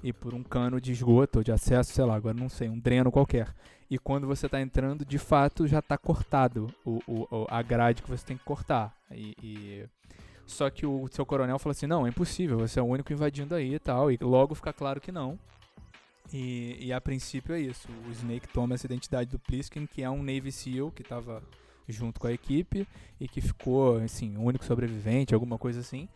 E 0.04 0.12
por 0.12 0.34
um 0.34 0.42
cano 0.42 0.78
de 0.80 0.92
esgoto 0.92 1.38
ou 1.38 1.42
de 1.44 1.50
acesso, 1.50 1.92
sei 1.92 2.04
lá, 2.04 2.14
agora 2.14 2.36
não 2.38 2.48
sei, 2.50 2.68
um 2.68 2.78
dreno 2.78 3.10
qualquer. 3.10 3.54
E 3.90 3.98
quando 3.98 4.26
você 4.26 4.46
tá 4.48 4.60
entrando, 4.60 5.04
de 5.04 5.18
fato, 5.18 5.66
já 5.66 5.80
tá 5.80 5.96
cortado 5.96 6.68
o- 6.84 7.00
o- 7.06 7.46
a 7.48 7.62
grade 7.62 8.02
que 8.02 8.10
você 8.10 8.24
tem 8.24 8.36
que 8.36 8.44
cortar. 8.44 8.94
E, 9.10 9.34
e- 9.42 9.84
Só 10.46 10.68
que 10.68 10.84
o 10.84 11.08
seu 11.10 11.24
coronel 11.24 11.58
falou 11.58 11.70
assim, 11.72 11.86
não, 11.86 12.06
é 12.06 12.10
impossível, 12.10 12.58
você 12.58 12.78
é 12.78 12.82
o 12.82 12.86
único 12.86 13.10
invadindo 13.14 13.54
aí 13.54 13.74
e 13.76 13.78
tal. 13.78 14.12
E 14.12 14.18
logo 14.20 14.54
fica 14.54 14.74
claro 14.74 15.00
que 15.00 15.10
não. 15.10 15.38
E, 16.32 16.76
e 16.80 16.92
a 16.92 17.00
princípio 17.00 17.54
é 17.54 17.60
isso. 17.60 17.88
O 18.06 18.10
Snake 18.10 18.48
toma 18.48 18.74
essa 18.74 18.86
identidade 18.86 19.30
do 19.30 19.38
Pliskin, 19.38 19.86
que 19.86 20.02
é 20.02 20.10
um 20.10 20.22
Navy 20.22 20.52
SEAL 20.52 20.90
que 20.90 21.00
estava 21.00 21.42
junto 21.88 22.20
com 22.20 22.26
a 22.26 22.32
equipe 22.32 22.86
e 23.18 23.26
que 23.28 23.40
ficou, 23.40 23.96
assim, 23.98 24.36
o 24.36 24.42
único 24.42 24.64
sobrevivente, 24.66 25.32
alguma 25.34 25.56
coisa 25.56 25.80
assim. 25.80 26.08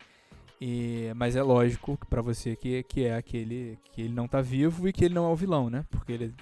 E, 0.61 1.11
mas 1.15 1.35
é 1.37 1.41
lógico 1.41 1.97
pra 2.09 2.21
você 2.21 2.55
que, 2.55 2.83
que 2.83 3.05
é 3.05 3.15
aquele 3.15 3.79
que 3.93 4.01
ele 4.01 4.13
não 4.13 4.27
tá 4.27 4.41
vivo 4.41 4.87
e 4.87 4.93
que 4.93 5.05
ele 5.05 5.13
não 5.13 5.25
é 5.25 5.31
o 5.31 5.35
vilão, 5.35 5.69
né? 5.69 5.85
Porque 5.89 6.11
ele, 6.11 6.33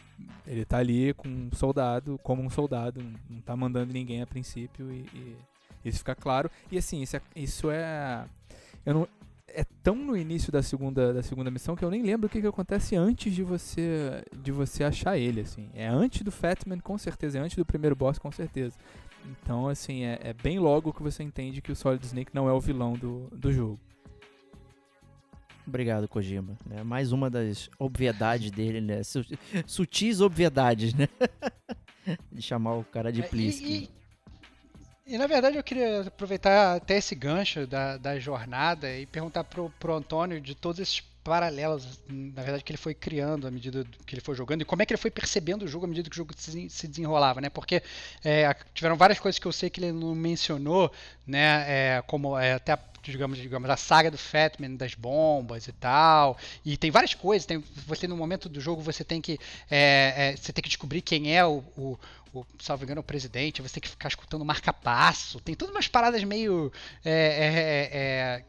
ele 0.48 0.65
tá 0.65 0.77
ali 0.77 1.14
com 1.14 1.27
um 1.27 1.49
soldado, 1.53 2.19
como 2.23 2.41
um 2.41 2.49
soldado, 2.49 2.99
não 3.30 3.41
tá 3.41 3.56
mandando 3.56 3.94
ninguém 3.94 4.22
a 4.22 4.27
princípio 4.27 4.91
e, 4.91 5.06
e 5.14 5.35
isso 5.85 5.99
fica 5.99 6.15
claro. 6.15 6.49
E 6.72 6.77
assim, 6.77 7.02
isso 7.02 7.15
é, 7.15 7.22
isso 7.35 7.69
é 7.69 8.26
eu 8.84 8.94
não, 8.94 9.07
é 9.49 9.64
tão 9.84 9.95
no 9.95 10.15
início 10.15 10.52
da 10.52 10.61
segunda, 10.61 11.14
da 11.14 11.22
segunda 11.23 11.52
missão 11.52 11.76
que 11.76 11.84
eu 11.84 11.91
nem 11.91 12.02
lembro 12.02 12.27
o 12.27 12.30
que, 12.30 12.41
que 12.41 12.48
acontece 12.48 12.95
antes 12.95 13.34
de 13.34 13.44
você 13.44 14.23
de 14.35 14.52
você 14.52 14.84
achar 14.84 15.18
ele, 15.18 15.41
assim. 15.41 15.69
É 15.73 15.88
antes 15.88 16.22
do 16.22 16.31
Fatman, 16.31 16.80
com 16.80 16.98
certeza, 16.98 17.38
é 17.38 17.41
antes 17.41 17.57
do 17.57 17.65
primeiro 17.65 17.95
boss, 17.95 18.18
com 18.18 18.31
certeza. 18.31 18.77
Então, 19.26 19.68
assim, 19.68 20.03
é, 20.03 20.19
é 20.23 20.34
bem 20.34 20.60
logo 20.60 20.94
que 20.94 21.03
você 21.03 21.23
entende 21.23 21.61
que 21.61 21.72
o 21.72 21.76
Solid 21.76 22.06
Snake 22.06 22.31
não 22.34 22.48
é 22.48 22.53
o 22.53 22.61
vilão 22.61 22.94
do, 22.94 23.27
do 23.31 23.52
jogo. 23.52 23.80
Obrigado, 25.68 26.07
Kojima. 26.07 26.57
né? 26.65 26.81
Mais 26.84 27.11
uma 27.11 27.30
das 27.30 27.69
obviedades 27.77 28.49
dele, 28.52 28.80
né? 28.80 29.03
Su- 29.03 29.26
Sutis 29.65 30.22
obviedades, 30.22 30.94
né? 30.94 31.10
de 32.31 32.41
chamar 32.41 32.76
o 32.76 32.84
cara 32.85 33.11
de 33.11 33.22
É, 33.22 33.27
Pliskin. 33.27 33.65
E, 33.65 33.77
e- 35.10 35.15
e, 35.15 35.18
na 35.18 35.27
verdade 35.27 35.57
eu 35.57 35.64
queria 35.64 36.02
aproveitar 36.02 36.76
até 36.76 36.98
esse 36.98 37.14
gancho 37.15 37.65
da, 37.68 37.98
da 37.98 38.18
jornada 38.19 38.94
e 38.98 39.06
perguntar 39.06 39.44
pro, 39.44 39.69
pro 39.80 39.94
Antônio 39.95 40.39
de 40.41 40.53
todos 40.56 40.80
esses 40.80 41.02
paralelos, 41.23 41.99
na 42.07 42.41
verdade, 42.41 42.64
que 42.64 42.72
ele 42.72 42.77
foi 42.77 42.94
criando 42.94 43.45
à 43.48 43.52
medida 43.52 43.85
que 44.06 44.15
ele 44.15 44.22
foi 44.22 44.34
jogando 44.35 44.61
e 44.61 44.65
como 44.65 44.81
é 44.81 44.85
que 44.85 44.94
ele 44.94 45.02
foi 45.02 45.11
percebendo 45.11 45.64
o 45.64 45.68
jogo 45.68 45.84
à 45.84 45.88
medida 45.89 46.10
que 46.10 46.15
o 46.15 46.18
jogo 46.18 46.34
se, 46.38 46.69
se 46.69 46.88
desenrolava, 46.88 47.41
né? 47.41 47.49
Porque 47.49 47.84
é, 48.23 48.53
tiveram 48.73 48.95
várias 48.95 49.19
coisas 49.19 49.38
que 49.38 49.45
eu 49.45 49.52
sei 49.52 49.69
que 49.69 49.81
ele 49.81 49.91
não 49.91 50.15
mencionou, 50.15 50.89
né? 51.26 51.65
É, 51.98 52.02
como 52.07 52.38
é, 52.38 52.53
até 52.53 52.72
a, 52.72 52.80
digamos, 53.11 53.38
digamos, 53.38 53.69
a 53.69 53.77
saga 53.77 54.11
do 54.11 54.17
Fatman 54.17 54.75
das 54.75 54.93
bombas 54.93 55.67
e 55.67 55.71
tal. 55.71 56.38
E 56.65 56.77
tem 56.77 56.91
várias 56.91 57.13
coisas. 57.13 57.45
Tem, 57.45 57.63
você 57.85 58.07
no 58.07 58.17
momento 58.17 58.47
do 58.49 58.59
jogo 58.59 58.81
você 58.81 59.03
tem 59.03 59.21
que 59.21 59.39
é, 59.69 60.31
é, 60.34 60.35
você 60.35 60.53
tem 60.53 60.61
que 60.61 60.69
descobrir 60.69 61.01
quem 61.01 61.35
é 61.35 61.45
o, 61.45 61.63
o 61.77 61.97
o, 62.34 62.45
salvo 62.59 62.84
engano, 62.84 63.01
o 63.01 63.03
presidente, 63.03 63.61
você 63.61 63.75
tem 63.75 63.81
que 63.81 63.89
ficar 63.89 64.09
escutando 64.09 64.43
marca-passo. 64.45 65.39
Tem 65.39 65.55
todas 65.55 65.73
umas 65.73 65.88
paradas 65.88 66.23
meio. 66.23 66.71
é, 67.03 67.11
é, 67.11 67.89
é, 67.97 68.43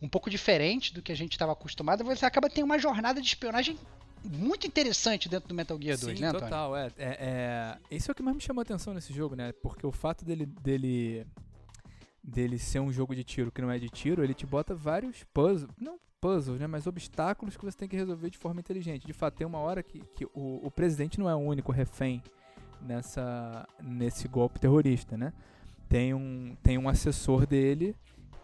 um 0.00 0.08
pouco 0.08 0.28
diferente 0.28 0.92
do 0.92 1.02
que 1.02 1.12
a 1.12 1.14
gente 1.14 1.32
estava 1.32 1.52
acostumado. 1.52 2.04
Você 2.04 2.26
acaba 2.26 2.48
tendo 2.50 2.64
uma 2.64 2.78
jornada 2.78 3.20
de 3.20 3.26
espionagem 3.26 3.78
muito 4.24 4.66
interessante 4.66 5.28
dentro 5.28 5.48
do 5.48 5.54
Metal 5.54 5.78
Gear 5.80 5.98
2, 5.98 6.16
Sim, 6.16 6.22
né, 6.22 6.28
Antônio? 6.28 6.48
total, 6.48 6.76
é, 6.76 6.86
é, 6.98 7.16
é. 7.20 7.78
Isso 7.90 8.10
é 8.10 8.12
o 8.12 8.14
que 8.14 8.22
mais 8.22 8.36
me 8.36 8.42
chamou 8.42 8.60
a 8.60 8.62
atenção 8.62 8.94
nesse 8.94 9.12
jogo, 9.12 9.34
né? 9.34 9.52
Porque 9.62 9.86
o 9.86 9.92
fato 9.92 10.24
dele, 10.24 10.46
dele, 10.46 11.26
dele 12.22 12.58
ser 12.58 12.80
um 12.80 12.92
jogo 12.92 13.14
de 13.14 13.24
tiro 13.24 13.50
que 13.50 13.60
não 13.60 13.70
é 13.70 13.78
de 13.78 13.88
tiro, 13.88 14.22
ele 14.22 14.34
te 14.34 14.46
bota 14.46 14.74
vários 14.74 15.24
puzzles, 15.34 15.70
não 15.78 15.98
puzzles, 16.20 16.60
né? 16.60 16.68
Mas 16.68 16.86
obstáculos 16.86 17.56
que 17.56 17.64
você 17.64 17.76
tem 17.76 17.88
que 17.88 17.96
resolver 17.96 18.30
de 18.30 18.38
forma 18.38 18.60
inteligente. 18.60 19.04
De 19.04 19.12
fato, 19.12 19.34
tem 19.34 19.46
uma 19.46 19.58
hora 19.58 19.82
que, 19.82 19.98
que 20.14 20.24
o, 20.26 20.60
o 20.64 20.70
presidente 20.70 21.18
não 21.18 21.28
é 21.28 21.34
o 21.34 21.38
único 21.38 21.72
refém 21.72 22.22
nessa, 22.80 23.66
nesse 23.82 24.28
golpe 24.28 24.60
terrorista, 24.60 25.16
né? 25.16 25.32
Tem 25.88 26.14
um, 26.14 26.56
tem 26.62 26.78
um 26.78 26.88
assessor 26.88 27.46
dele 27.46 27.96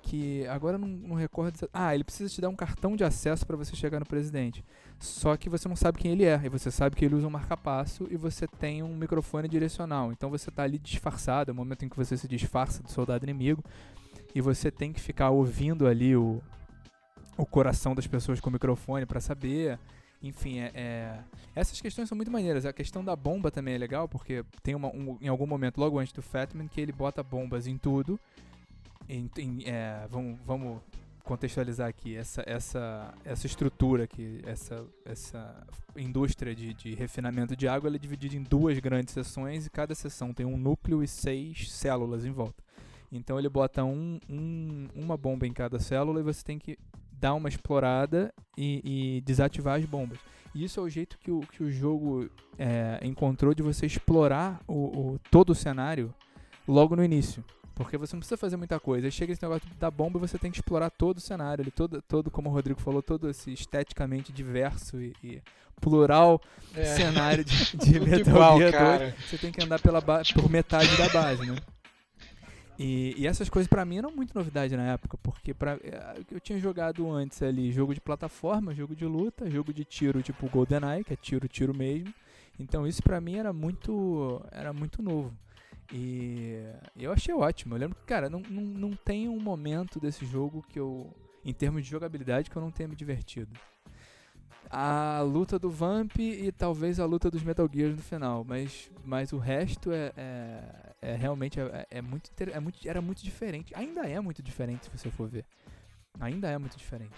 que 0.08 0.46
agora 0.46 0.78
não, 0.78 0.88
não 0.88 1.14
recordo. 1.16 1.68
Ah, 1.72 1.94
ele 1.94 2.02
precisa 2.02 2.32
te 2.32 2.40
dar 2.40 2.48
um 2.48 2.56
cartão 2.56 2.96
de 2.96 3.04
acesso 3.04 3.46
para 3.46 3.56
você 3.56 3.76
chegar 3.76 4.00
no 4.00 4.06
presidente. 4.06 4.64
Só 4.98 5.36
que 5.36 5.48
você 5.50 5.68
não 5.68 5.76
sabe 5.76 5.98
quem 5.98 6.12
ele 6.12 6.24
é. 6.24 6.40
E 6.42 6.48
você 6.48 6.70
sabe 6.70 6.96
que 6.96 7.04
ele 7.04 7.14
usa 7.14 7.26
um 7.26 7.30
marca-passo 7.30 8.08
e 8.10 8.16
você 8.16 8.46
tem 8.46 8.82
um 8.82 8.96
microfone 8.96 9.46
direcional. 9.48 10.10
Então 10.10 10.30
você 10.30 10.50
tá 10.50 10.62
ali 10.62 10.78
disfarçado, 10.78 11.50
é 11.50 11.52
o 11.52 11.54
momento 11.54 11.84
em 11.84 11.88
que 11.88 11.96
você 11.96 12.16
se 12.16 12.26
disfarça 12.26 12.82
do 12.82 12.90
soldado 12.90 13.24
inimigo. 13.24 13.62
E 14.34 14.40
você 14.40 14.70
tem 14.70 14.92
que 14.92 15.00
ficar 15.00 15.30
ouvindo 15.30 15.86
ali 15.86 16.16
o, 16.16 16.40
o 17.36 17.44
coração 17.44 17.94
das 17.94 18.06
pessoas 18.06 18.40
com 18.40 18.48
o 18.48 18.52
microfone 18.52 19.04
para 19.04 19.20
saber. 19.20 19.78
Enfim, 20.22 20.58
é, 20.58 20.72
é- 20.74 21.18
essas 21.54 21.80
questões 21.80 22.08
são 22.08 22.16
muito 22.16 22.30
maneiras. 22.30 22.64
A 22.64 22.72
questão 22.72 23.04
da 23.04 23.14
bomba 23.14 23.50
também 23.50 23.74
é 23.74 23.78
legal, 23.78 24.08
porque 24.08 24.42
tem 24.62 24.74
uma, 24.74 24.88
um- 24.88 25.18
em 25.20 25.28
algum 25.28 25.46
momento, 25.46 25.78
logo 25.78 25.98
antes 25.98 26.12
do 26.14 26.22
Fatman, 26.22 26.66
que 26.66 26.80
ele 26.80 26.92
bota 26.92 27.22
bombas 27.22 27.66
em 27.66 27.76
tudo. 27.76 28.18
Em- 29.08 29.30
em- 29.38 29.62
é, 29.66 30.06
vamos, 30.10 30.38
vamos 30.44 30.80
contextualizar 31.24 31.88
aqui 31.88 32.16
essa, 32.16 32.42
essa, 32.46 33.14
essa 33.24 33.46
estrutura 33.46 34.04
aqui, 34.04 34.40
essa, 34.46 34.84
essa 35.04 35.66
indústria 35.96 36.54
de, 36.54 36.72
de 36.72 36.94
refinamento 36.94 37.54
de 37.56 37.68
água, 37.68 37.88
ela 37.88 37.96
é 37.96 37.98
dividida 37.98 38.34
em 38.36 38.42
duas 38.42 38.78
grandes 38.78 39.12
seções 39.12 39.66
e 39.66 39.70
cada 39.70 39.94
seção 39.94 40.32
tem 40.32 40.46
um 40.46 40.56
núcleo 40.56 41.02
e 41.02 41.08
seis 41.08 41.70
células 41.70 42.24
em 42.24 42.30
volta. 42.30 42.62
Então 43.12 43.38
ele 43.38 43.48
bota 43.48 43.84
um, 43.84 44.18
um- 44.28 44.88
uma 44.94 45.16
bomba 45.16 45.46
em 45.46 45.52
cada 45.52 45.78
célula 45.78 46.20
e 46.20 46.22
você 46.22 46.42
tem 46.44 46.58
que 46.58 46.78
dar 47.12 47.34
uma 47.34 47.48
explorada 47.48 48.32
e, 48.56 49.16
e 49.16 49.20
desativar 49.22 49.78
as 49.78 49.84
bombas. 49.84 50.18
E 50.54 50.64
isso 50.64 50.80
é 50.80 50.82
o 50.82 50.88
jeito 50.88 51.18
que 51.18 51.30
o, 51.30 51.40
que 51.40 51.62
o 51.62 51.70
jogo 51.70 52.28
é, 52.58 52.98
encontrou 53.02 53.52
de 53.54 53.62
você 53.62 53.84
explorar 53.86 54.60
o, 54.66 55.12
o- 55.14 55.20
todo 55.30 55.50
o 55.50 55.54
cenário 55.54 56.14
logo 56.66 56.94
no 56.96 57.04
início. 57.04 57.44
Porque 57.78 57.96
você 57.96 58.16
não 58.16 58.18
precisa 58.18 58.36
fazer 58.36 58.56
muita 58.56 58.80
coisa. 58.80 59.06
Aí 59.06 59.10
chega 59.12 59.32
esse 59.32 59.40
negócio 59.40 59.62
da 59.78 59.88
bomba 59.88 60.18
e 60.18 60.20
você 60.20 60.36
tem 60.36 60.50
que 60.50 60.58
explorar 60.58 60.90
todo 60.90 61.18
o 61.18 61.20
cenário. 61.20 61.62
Ele, 61.62 61.70
todo, 61.70 62.02
todo, 62.02 62.28
como 62.28 62.50
o 62.50 62.52
Rodrigo 62.52 62.80
falou, 62.80 63.00
todo 63.00 63.30
esse 63.30 63.52
esteticamente 63.52 64.32
diverso 64.32 65.00
e, 65.00 65.14
e 65.22 65.40
plural 65.80 66.40
É. 66.74 66.84
cenário 66.84 67.44
de, 67.44 67.54
de 67.78 68.00
Metal 68.00 68.18
igual, 68.34 68.58
Gear 68.58 68.72
2 68.72 68.82
cara. 68.82 69.16
você 69.24 69.38
tem 69.38 69.52
que 69.52 69.62
andar 69.62 69.80
pela 69.80 70.02
por 70.02 70.50
metade 70.50 70.94
da 70.96 71.08
base, 71.08 71.46
né? 71.46 71.56
E, 72.76 73.14
e 73.16 73.26
essas 73.28 73.48
coisas 73.48 73.68
pra 73.68 73.84
mim 73.84 73.98
eram 73.98 74.10
muito 74.10 74.34
novidade 74.34 74.76
na 74.76 74.92
época, 74.92 75.16
porque 75.22 75.54
pra, 75.54 75.78
eh, 75.82 76.20
eu 76.32 76.40
tinha 76.40 76.58
jogado 76.60 77.10
antes 77.10 77.42
ali 77.42 77.72
jogo 77.72 77.94
de 77.94 78.00
plataforma, 78.00 78.74
jogo 78.74 78.94
de 78.94 79.04
luta, 79.04 79.48
jogo 79.50 79.72
de 79.72 79.84
tiro 79.84 80.20
tipo 80.22 80.48
GoldenEye, 80.48 81.04
que 81.04 81.12
é 81.12 81.16
tiro, 81.16 81.46
tiro 81.48 81.74
mesmo. 81.76 82.12
Então 82.58 82.86
isso 82.86 83.02
pra 83.02 83.20
mim 83.20 83.36
era 83.36 83.52
muito, 83.52 84.40
era 84.50 84.72
muito 84.72 85.00
novo. 85.00 85.32
E 85.92 86.62
eu 86.96 87.12
achei 87.12 87.34
ótimo. 87.34 87.74
Eu 87.74 87.78
lembro 87.78 87.96
que, 87.96 88.04
cara, 88.04 88.28
não, 88.28 88.40
não, 88.40 88.62
não 88.62 88.90
tem 88.90 89.28
um 89.28 89.40
momento 89.40 89.98
desse 89.98 90.26
jogo 90.26 90.64
que 90.68 90.78
eu, 90.78 91.14
em 91.44 91.52
termos 91.52 91.82
de 91.84 91.90
jogabilidade, 91.90 92.50
que 92.50 92.56
eu 92.56 92.62
não 92.62 92.70
tenha 92.70 92.88
me 92.88 92.96
divertido 92.96 93.52
a 94.70 95.20
luta 95.22 95.58
do 95.58 95.70
Vamp 95.70 96.18
e 96.18 96.52
talvez 96.52 97.00
a 97.00 97.06
luta 97.06 97.30
dos 97.30 97.42
Metal 97.42 97.68
Gears 97.72 97.96
no 97.96 98.02
final, 98.02 98.44
mas, 98.44 98.90
mas 99.04 99.32
o 99.32 99.38
resto 99.38 99.92
é, 99.92 100.12
é, 100.16 100.62
é 101.00 101.16
realmente 101.16 101.58
é, 101.58 101.86
é 101.90 102.02
muito, 102.02 102.30
é 102.38 102.60
muito 102.60 102.88
era 102.88 103.00
muito 103.00 103.22
diferente. 103.22 103.74
Ainda 103.74 104.06
é 104.06 104.20
muito 104.20 104.42
diferente 104.42 104.84
se 104.84 104.90
você 104.90 105.10
for 105.10 105.28
ver. 105.28 105.44
Ainda 106.20 106.50
é 106.50 106.58
muito 106.58 106.76
diferente. 106.76 107.16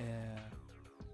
É, 0.00 0.34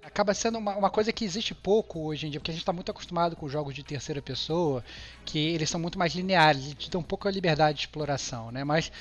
Acaba 0.05 0.35
sendo 0.35 0.59
uma, 0.59 0.77
uma 0.77 0.91
coisa 0.91 1.13
que 1.13 1.25
existe 1.25 1.55
pouco 1.55 1.99
hoje 2.01 2.27
em 2.27 2.31
dia, 2.31 2.39
porque 2.39 2.51
a 2.51 2.55
gente 2.55 2.63
está 2.63 2.75
muito 2.75 2.91
acostumado 2.91 3.35
com 3.35 3.49
jogos 3.49 3.75
de 3.75 3.83
terceira 3.83 4.21
pessoa, 4.21 4.85
que 5.25 5.39
eles 5.39 5.71
são 5.71 5.81
muito 5.81 5.99
mais 5.99 6.15
lineares, 6.15 6.63
eles 6.63 6.75
te 6.75 6.91
dão 6.91 7.01
um 7.01 7.05
pouco 7.05 7.27
a 7.27 7.31
liberdade 7.31 7.79
de 7.79 7.85
exploração, 7.85 8.51
né? 8.53 8.65
Mas, 8.65 8.93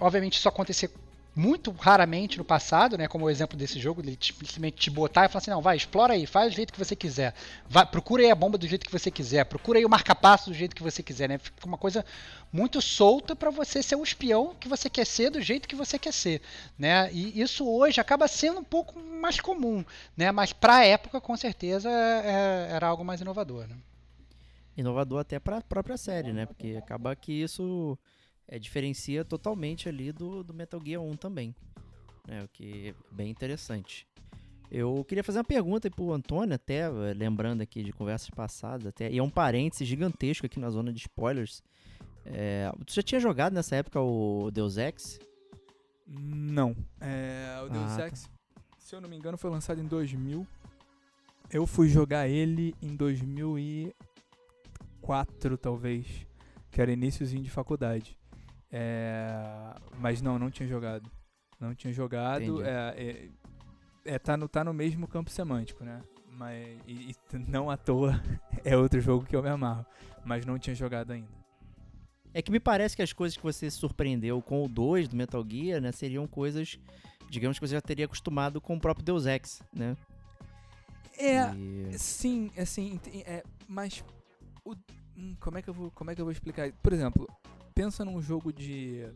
obviamente, 0.00 0.34
isso 0.34 0.46
acontecer 0.46 0.90
muito 1.34 1.70
raramente 1.72 2.38
no 2.38 2.44
passado, 2.44 2.96
né? 2.96 3.08
Como 3.08 3.24
o 3.24 3.30
exemplo 3.30 3.58
desse 3.58 3.80
jogo, 3.80 4.00
ele 4.00 4.14
te- 4.14 4.32
simplesmente 4.32 4.76
te 4.76 4.90
botar 4.90 5.24
e 5.24 5.28
falar 5.28 5.38
assim, 5.38 5.50
não, 5.50 5.60
vai, 5.60 5.76
explora 5.76 6.14
aí, 6.14 6.26
faz 6.26 6.52
do 6.52 6.56
jeito 6.56 6.72
que 6.72 6.78
você 6.78 6.94
quiser. 6.94 7.34
Vai, 7.68 7.84
procura 7.84 8.22
aí 8.22 8.30
a 8.30 8.34
bomba 8.34 8.56
do 8.56 8.68
jeito 8.68 8.86
que 8.86 8.92
você 8.92 9.10
quiser, 9.10 9.44
procura 9.44 9.78
aí 9.78 9.84
o 9.84 9.88
marca-passo 9.88 10.50
do 10.50 10.54
jeito 10.54 10.76
que 10.76 10.82
você 10.82 11.02
quiser, 11.02 11.28
né? 11.28 11.38
Fica 11.38 11.66
uma 11.66 11.76
coisa 11.78 12.04
muito 12.52 12.80
solta 12.80 13.34
para 13.34 13.50
você 13.50 13.82
ser 13.82 13.96
o 13.96 14.02
espião 14.04 14.54
que 14.60 14.68
você 14.68 14.88
quer 14.88 15.04
ser 15.04 15.30
do 15.30 15.40
jeito 15.40 15.66
que 15.68 15.74
você 15.74 15.98
quer 15.98 16.12
ser, 16.12 16.40
né? 16.78 17.10
E 17.12 17.40
isso 17.40 17.68
hoje 17.68 18.00
acaba 18.00 18.28
sendo 18.28 18.60
um 18.60 18.64
pouco 18.64 18.98
mais 19.00 19.40
comum, 19.40 19.84
né? 20.16 20.30
Mas 20.30 20.52
para 20.52 20.76
a 20.76 20.84
época, 20.84 21.20
com 21.20 21.36
certeza, 21.36 21.90
é- 21.90 22.68
era 22.70 22.86
algo 22.86 23.04
mais 23.04 23.20
inovador, 23.20 23.66
né? 23.66 23.76
Inovador 24.76 25.20
até 25.20 25.38
pra 25.38 25.60
própria 25.60 25.96
série, 25.96 26.32
né? 26.32 26.46
Porque 26.46 26.76
acaba 26.76 27.14
que 27.14 27.32
isso 27.32 27.96
é, 28.48 28.58
diferencia 28.58 29.24
totalmente 29.24 29.88
ali 29.88 30.12
do, 30.12 30.42
do 30.42 30.54
Metal 30.54 30.80
Gear 30.84 31.02
1 31.02 31.16
também. 31.16 31.54
Né? 32.26 32.42
O 32.44 32.48
que 32.48 32.88
é 32.88 32.94
bem 33.10 33.30
interessante. 33.30 34.06
Eu 34.70 35.04
queria 35.04 35.22
fazer 35.22 35.38
uma 35.38 35.44
pergunta 35.44 35.86
aí 35.86 35.90
pro 35.90 36.10
Antônio, 36.12 36.54
até 36.54 36.88
lembrando 36.88 37.60
aqui 37.60 37.84
de 37.84 37.92
conversas 37.92 38.30
passadas, 38.30 38.86
até, 38.86 39.10
e 39.10 39.18
é 39.18 39.22
um 39.22 39.30
parêntese 39.30 39.84
gigantesco 39.84 40.46
aqui 40.46 40.58
na 40.58 40.70
zona 40.70 40.92
de 40.92 41.00
spoilers. 41.00 41.62
É, 42.24 42.72
tu 42.86 42.94
já 42.94 43.02
tinha 43.02 43.20
jogado 43.20 43.52
nessa 43.52 43.76
época 43.76 44.00
o 44.00 44.50
Deus 44.50 44.76
Ex? 44.76 45.20
não. 46.06 46.76
É, 47.00 47.60
o 47.64 47.68
Deus 47.68 47.92
Ah, 47.92 47.96
tá. 47.96 48.06
Ex, 48.08 48.28
se 48.78 48.94
eu 48.94 49.00
não 49.00 49.08
me 49.08 49.16
engano, 49.16 49.38
foi 49.38 49.50
lançado 49.50 49.80
em 49.80 49.86
2000. 49.86 50.46
Eu 51.50 51.66
fui 51.66 51.88
jogar 51.88 52.28
ele 52.28 52.74
em 52.82 52.94
2004, 52.96 55.56
talvez, 55.56 56.26
que 56.70 56.80
era 56.80 56.92
iníciozinho 56.92 57.42
de 57.42 57.50
faculdade. 57.50 58.18
É, 58.76 59.72
mas 60.00 60.20
não, 60.20 60.36
não 60.36 60.50
tinha 60.50 60.68
jogado. 60.68 61.08
Não 61.60 61.72
tinha 61.76 61.92
jogado. 61.92 62.60
É, 62.64 62.94
é, 62.96 63.28
é, 64.04 64.18
tá, 64.18 64.36
no, 64.36 64.48
tá 64.48 64.64
no 64.64 64.74
mesmo 64.74 65.06
campo 65.06 65.30
semântico, 65.30 65.84
né? 65.84 66.00
Mas, 66.28 66.76
e, 66.84 67.12
e 67.12 67.16
não 67.48 67.70
à 67.70 67.76
toa 67.76 68.20
é 68.64 68.76
outro 68.76 69.00
jogo 69.00 69.24
que 69.24 69.36
eu 69.36 69.42
me 69.44 69.48
amarro. 69.48 69.86
Mas 70.24 70.44
não 70.44 70.58
tinha 70.58 70.74
jogado 70.74 71.12
ainda. 71.12 71.28
É 72.32 72.42
que 72.42 72.50
me 72.50 72.58
parece 72.58 72.96
que 72.96 73.02
as 73.02 73.12
coisas 73.12 73.36
que 73.36 73.42
você 73.44 73.70
se 73.70 73.76
surpreendeu 73.76 74.42
com 74.42 74.64
o 74.64 74.68
2 74.68 75.06
do 75.06 75.14
Metal 75.14 75.44
Gear, 75.48 75.80
né, 75.80 75.92
seriam 75.92 76.26
coisas, 76.26 76.76
digamos 77.30 77.60
que 77.60 77.68
você 77.68 77.74
já 77.74 77.80
teria 77.80 78.06
acostumado 78.06 78.60
com 78.60 78.74
o 78.74 78.80
próprio 78.80 79.04
Deus 79.04 79.24
Ex, 79.24 79.62
né? 79.72 79.96
É, 81.16 81.54
E- 81.54 81.96
Sim, 81.96 82.50
assim, 82.58 82.98
é, 83.24 83.44
mas 83.68 84.04
o- 84.64 84.74
hum, 85.16 85.36
como 85.38 85.58
é 85.58 85.62
que 85.62 85.70
eu 85.70 85.74
vou, 85.74 85.92
como 85.92 86.10
é 86.10 86.14
que 86.16 86.20
eu 86.20 86.24
vou 86.24 86.32
explicar? 86.32 86.72
Por 86.82 86.92
exemplo, 86.92 87.28
pensa 87.74 88.04
num 88.04 88.22
jogo 88.22 88.52
de 88.52 89.06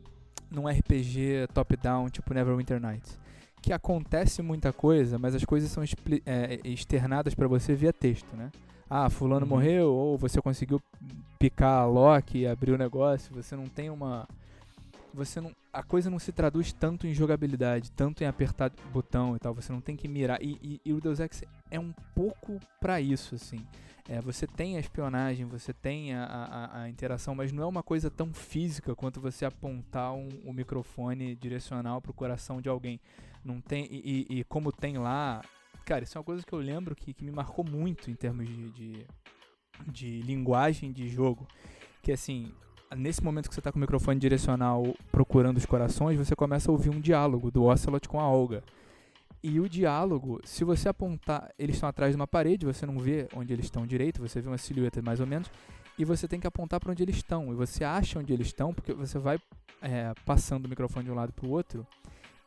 num 0.51 0.67
RPG 0.67 1.47
top-down, 1.53 2.09
tipo 2.09 2.33
Neverwinter 2.33 2.79
Nights, 2.79 3.17
que 3.61 3.71
acontece 3.71 4.41
muita 4.41 4.73
coisa, 4.73 5.17
mas 5.19 5.35
as 5.35 5.45
coisas 5.45 5.69
são 5.71 5.83
expli- 5.83 6.23
é, 6.25 6.59
externadas 6.63 7.35
pra 7.35 7.47
você 7.47 7.75
via 7.75 7.93
texto, 7.93 8.35
né? 8.35 8.51
Ah, 8.89 9.09
fulano 9.09 9.45
Uhum. 9.45 9.49
morreu, 9.51 9.93
ou 9.93 10.17
você 10.17 10.41
conseguiu 10.41 10.81
picar 11.37 11.81
a 11.81 11.85
lock 11.85 12.37
e 12.37 12.47
abrir 12.47 12.71
o 12.71 12.77
negócio, 12.77 13.33
você 13.33 13.55
não 13.55 13.67
tem 13.67 13.89
uma 13.89 14.27
você 15.13 15.41
não 15.41 15.51
a 15.73 15.81
coisa 15.81 16.07
não 16.09 16.19
se 16.19 16.31
traduz 16.31 16.71
tanto 16.71 17.07
em 17.07 17.13
jogabilidade, 17.13 17.91
tanto 17.91 18.23
em 18.23 18.27
apertar 18.27 18.71
botão 18.93 19.35
e 19.35 19.39
tal, 19.39 19.53
você 19.53 19.71
não 19.71 19.81
tem 19.81 19.95
que 19.95 20.07
mirar. 20.07 20.41
E, 20.41 20.57
e- 20.61 20.81
e 20.85 20.93
o 20.93 20.99
Deus 21.01 21.19
Ex 21.19 21.43
é 21.71 21.79
um 21.79 21.93
pouco 22.15 22.59
pra 22.79 22.99
isso, 23.01 23.35
assim. 23.35 23.65
É, 24.07 24.19
você 24.21 24.47
tem 24.47 24.75
a 24.75 24.79
espionagem, 24.79 25.45
você 25.45 25.71
tem 25.71 26.13
a, 26.15 26.23
a- 26.25 26.81
a 26.81 26.89
interação, 26.89 27.35
mas 27.35 27.51
não 27.51 27.61
é 27.63 27.65
uma 27.67 27.83
coisa 27.83 28.09
tão 28.09 28.33
física 28.33 28.95
quanto 28.95 29.21
você 29.21 29.45
apontar 29.45 30.13
um, 30.13 30.27
um 30.45 30.51
microfone 30.51 31.35
direcional 31.35 32.01
pro 32.01 32.11
coração 32.13 32.59
de 32.59 32.67
alguém. 32.69 32.99
Não 33.45 33.61
tem 33.61 33.85
e, 33.91 34.25
e- 34.29 34.39
e 34.39 34.43
como 34.45 34.71
tem 34.71 34.97
lá, 34.97 35.41
cara, 35.85 36.03
isso 36.03 36.17
é 36.17 36.19
uma 36.19 36.25
coisa 36.25 36.43
que 36.43 36.51
eu 36.53 36.59
lembro 36.59 36.95
que, 36.95 37.13
que 37.13 37.23
me 37.23 37.31
marcou 37.31 37.63
muito 37.63 38.09
em 38.09 38.15
termos 38.15 38.47
de, 38.47 38.69
de, 38.71 39.05
de 39.87 40.21
linguagem 40.23 40.91
de 40.91 41.07
jogo, 41.07 41.47
que 42.01 42.11
assim 42.11 42.51
nesse 42.97 43.23
momento 43.23 43.47
que 43.47 43.53
você 43.53 43.61
tá 43.61 43.71
com 43.71 43.77
o 43.77 43.81
microfone 43.81 44.19
direcional 44.19 44.83
procurando 45.11 45.57
os 45.57 45.65
corações, 45.67 46.17
você 46.17 46.35
começa 46.35 46.71
a 46.71 46.73
ouvir 46.73 46.89
um 46.89 46.99
diálogo 46.99 47.51
do 47.51 47.65
Ocelot 47.65 48.09
com 48.09 48.19
a 48.19 48.27
Olga. 48.27 48.63
E 49.41 49.59
o 49.59 49.69
diálogo, 49.69 50.41
se 50.43 50.63
você 50.65 50.89
apontar, 50.89 51.49
eles 51.57 51.75
estão 51.75 51.87
atrás 51.87 52.11
de 52.11 52.15
uma 52.17 52.27
parede, 52.27 52.65
você 52.65 52.85
não 52.85 52.99
vê 52.99 53.27
onde 53.33 53.53
eles 53.53 53.65
estão 53.65 53.87
direito, 53.87 54.19
você 54.21 54.41
vê 54.41 54.49
uma 54.49 54.57
silhueta 54.57 55.01
mais 55.01 55.19
ou 55.21 55.27
menos, 55.27 55.49
e 55.97 56.03
você 56.03 56.27
tem 56.27 56.39
que 56.39 56.47
apontar 56.47 56.79
para 56.79 56.91
onde 56.91 57.03
eles 57.03 57.15
estão. 57.15 57.51
E 57.51 57.55
você 57.55 57.83
acha 57.85 58.19
onde 58.19 58.33
eles 58.33 58.47
estão, 58.47 58.73
porque 58.73 58.93
você 58.93 59.17
vai 59.17 59.39
é, 59.81 60.13
passando 60.25 60.65
o 60.65 60.69
microfone 60.69 61.05
de 61.05 61.11
um 61.11 61.15
lado 61.15 61.31
para 61.31 61.45
o 61.45 61.49
outro, 61.51 61.87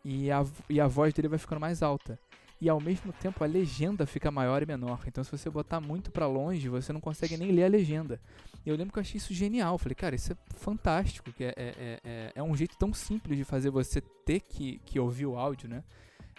e 0.04 0.30
a, 0.30 0.44
e 0.68 0.80
a 0.80 0.86
voz 0.86 1.14
dele 1.14 1.28
vai 1.28 1.38
ficando 1.38 1.60
mais 1.60 1.82
alta. 1.82 2.18
E 2.60 2.68
ao 2.68 2.80
mesmo 2.80 3.12
tempo 3.12 3.42
a 3.42 3.46
legenda 3.46 4.06
fica 4.06 4.30
maior 4.30 4.62
e 4.62 4.66
menor. 4.66 5.00
Então 5.06 5.24
se 5.24 5.32
você 5.32 5.50
botar 5.50 5.80
muito 5.80 6.12
para 6.12 6.26
longe, 6.28 6.68
você 6.68 6.92
não 6.92 7.00
consegue 7.00 7.36
nem 7.36 7.50
ler 7.50 7.64
a 7.64 7.68
legenda. 7.68 8.20
E 8.64 8.68
eu 8.70 8.76
lembro 8.76 8.92
que 8.92 8.98
eu 8.98 9.00
achei 9.00 9.16
isso 9.18 9.34
genial. 9.34 9.76
Falei, 9.78 9.96
cara, 9.96 10.14
isso 10.14 10.32
é 10.32 10.36
fantástico. 10.54 11.32
Que 11.32 11.42
é, 11.44 11.54
é, 11.56 11.74
é- 11.76 12.00
é, 12.04 12.32
é 12.36 12.42
um 12.42 12.54
jeito 12.56 12.76
tão 12.78 12.92
simples 12.94 13.36
de 13.36 13.42
fazer 13.42 13.70
você 13.70 14.00
ter 14.00 14.38
que, 14.40 14.78
que 14.86 15.00
ouvir 15.00 15.26
o 15.26 15.36
áudio, 15.36 15.68
né? 15.68 15.82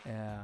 É, 0.06 0.40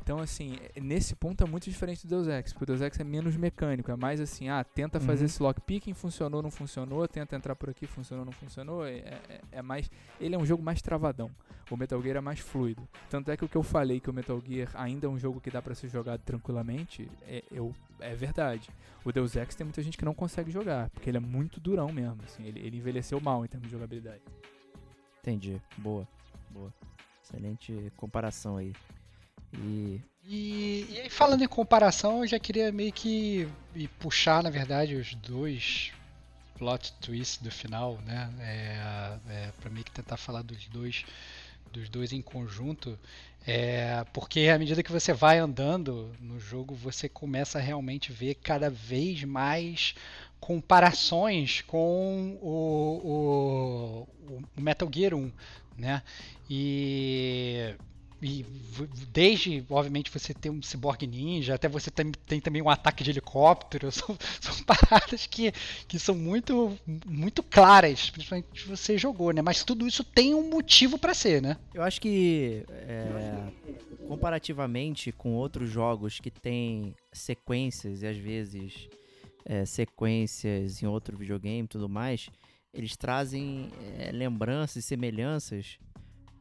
então, 0.00 0.18
assim, 0.18 0.58
é- 0.74 0.80
nesse 0.80 1.14
ponto 1.14 1.44
é 1.44 1.46
muito 1.46 1.70
diferente 1.70 2.06
do 2.06 2.10
Deus 2.10 2.26
Ex, 2.26 2.52
porque 2.52 2.64
o 2.64 2.66
Deus 2.66 2.80
Ex 2.80 2.98
é 2.98 3.04
menos 3.04 3.36
mecânico, 3.36 3.90
é 3.90 3.96
mais 3.96 4.20
assim, 4.20 4.48
ah, 4.48 4.64
tenta 4.64 4.98
fazer 4.98 5.20
Uhum. 5.20 5.26
esse 5.26 5.42
lockpicking, 5.42 5.94
funcionou, 5.94 6.42
não 6.42 6.50
funcionou, 6.50 7.06
tenta 7.06 7.36
entrar 7.36 7.54
por 7.54 7.70
aqui, 7.70 7.86
funcionou, 7.86 8.24
não 8.24 8.32
funcionou, 8.32 8.84
é, 8.84 8.96
é- 8.98 9.40
é 9.52 9.62
mais, 9.62 9.88
ele 10.20 10.34
é 10.34 10.38
um 10.38 10.44
jogo 10.46 10.60
mais 10.62 10.82
travadão, 10.82 11.30
o 11.70 11.76
Metal 11.76 12.02
Gear 12.02 12.16
é 12.16 12.20
mais 12.20 12.40
fluido, 12.40 12.82
tanto 13.08 13.30
é 13.30 13.36
que 13.36 13.44
o 13.44 13.48
que 13.48 13.56
eu 13.56 13.62
falei 13.62 14.00
que 14.00 14.10
o 14.10 14.12
Metal 14.12 14.42
Gear 14.44 14.70
ainda 14.74 15.06
é 15.06 15.08
um 15.10 15.18
jogo 15.18 15.40
que 15.40 15.50
dá 15.52 15.62
pra 15.62 15.74
ser 15.74 15.88
jogado 15.88 16.20
tranquilamente, 16.22 17.08
é, 17.22 17.44
eu, 17.52 17.72
é 18.00 18.14
verdade, 18.14 18.68
o 19.04 19.12
Deus 19.12 19.36
Ex 19.36 19.54
tem 19.54 19.64
muita 19.64 19.82
gente 19.82 19.96
que 19.96 20.04
não 20.04 20.14
consegue 20.14 20.50
jogar, 20.50 20.90
porque 20.90 21.08
ele 21.08 21.18
é 21.18 21.20
muito 21.20 21.60
durão 21.60 21.92
mesmo, 21.92 22.18
assim, 22.24 22.44
ele, 22.44 22.58
ele 22.58 22.76
envelheceu 22.78 23.20
mal 23.20 23.44
em 23.44 23.48
termos 23.48 23.68
de 23.68 23.72
jogabilidade. 23.72 24.22
Entendi. 25.20 25.60
Boa. 25.78 26.06
Excelente 27.26 27.92
comparação 27.96 28.56
aí. 28.56 28.72
E 29.52 30.00
E, 30.24 31.02
e 31.06 31.10
falando 31.10 31.42
em 31.42 31.48
comparação, 31.48 32.20
eu 32.22 32.26
já 32.26 32.38
queria 32.38 32.72
meio 32.72 32.92
que 32.92 33.48
puxar, 33.98 34.42
na 34.42 34.50
verdade, 34.50 34.96
os 34.96 35.14
dois 35.14 35.92
plot 36.58 36.92
twists 37.00 37.38
do 37.42 37.50
final, 37.50 37.98
né? 38.04 38.30
É, 38.40 39.18
é, 39.28 39.52
para 39.60 39.70
meio 39.70 39.84
que 39.84 39.92
tentar 39.92 40.16
falar 40.16 40.42
dos 40.42 40.66
dois, 40.68 41.04
dos 41.72 41.88
dois 41.88 42.12
em 42.12 42.22
conjunto. 42.22 42.98
É, 43.46 44.04
porque 44.12 44.48
à 44.48 44.58
medida 44.58 44.82
que 44.82 44.90
você 44.92 45.12
vai 45.12 45.38
andando 45.38 46.12
no 46.20 46.40
jogo, 46.40 46.74
você 46.74 47.08
começa 47.08 47.58
a 47.58 47.62
realmente 47.62 48.12
ver 48.12 48.34
cada 48.36 48.68
vez 48.70 49.22
mais 49.24 49.94
comparações 50.40 51.60
com 51.62 52.38
o, 52.42 54.06
o, 54.28 54.40
o 54.56 54.60
Metal 54.60 54.88
Gear 54.92 55.14
1, 55.14 55.32
né? 55.78 56.02
E 56.48 57.74
e 58.22 58.44
desde, 59.12 59.62
obviamente, 59.68 60.10
você 60.10 60.32
ter 60.32 60.48
um 60.48 60.62
cyborg 60.62 61.06
ninja, 61.06 61.54
até 61.54 61.68
você 61.68 61.90
tem, 61.90 62.10
tem 62.26 62.40
também 62.40 62.62
um 62.62 62.70
ataque 62.70 63.04
de 63.04 63.10
helicóptero, 63.10 63.92
são, 63.92 64.16
são, 64.40 64.64
paradas 64.64 65.26
que, 65.26 65.52
que 65.86 65.98
são 65.98 66.14
muito, 66.14 66.76
muito 67.06 67.42
claras, 67.42 68.08
principalmente 68.10 68.62
se 68.62 68.66
você 68.66 68.96
jogou, 68.96 69.32
né? 69.32 69.42
Mas 69.42 69.62
tudo 69.64 69.86
isso 69.86 70.02
tem 70.02 70.34
um 70.34 70.48
motivo 70.48 70.98
para 70.98 71.12
ser, 71.12 71.42
né? 71.42 71.58
Eu 71.74 71.82
acho 71.82 72.00
que, 72.00 72.64
é, 72.70 73.52
comparativamente 74.08 75.12
com 75.12 75.34
outros 75.34 75.70
jogos 75.70 76.18
que 76.18 76.30
têm 76.30 76.94
sequências 77.12 78.02
e 78.02 78.06
às 78.06 78.16
vezes 78.16 78.88
é, 79.44 79.66
sequências 79.66 80.82
em 80.82 80.86
outro 80.86 81.16
videogame 81.18 81.64
e 81.64 81.68
tudo 81.68 81.88
mais, 81.88 82.30
eles 82.72 82.96
trazem 82.96 83.70
é, 83.98 84.10
lembranças 84.10 84.76
e 84.76 84.82
semelhanças 84.82 85.78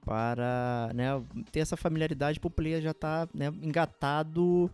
para 0.06 0.91
né, 0.94 1.22
ter 1.52 1.60
essa 1.60 1.76
familiaridade 1.76 2.40
para 2.40 2.48
o 2.48 2.52
player 2.52 2.82
já 2.82 2.91
estar 2.91 3.26
tá, 3.26 3.34
né, 3.34 3.48
engatado 3.61 4.69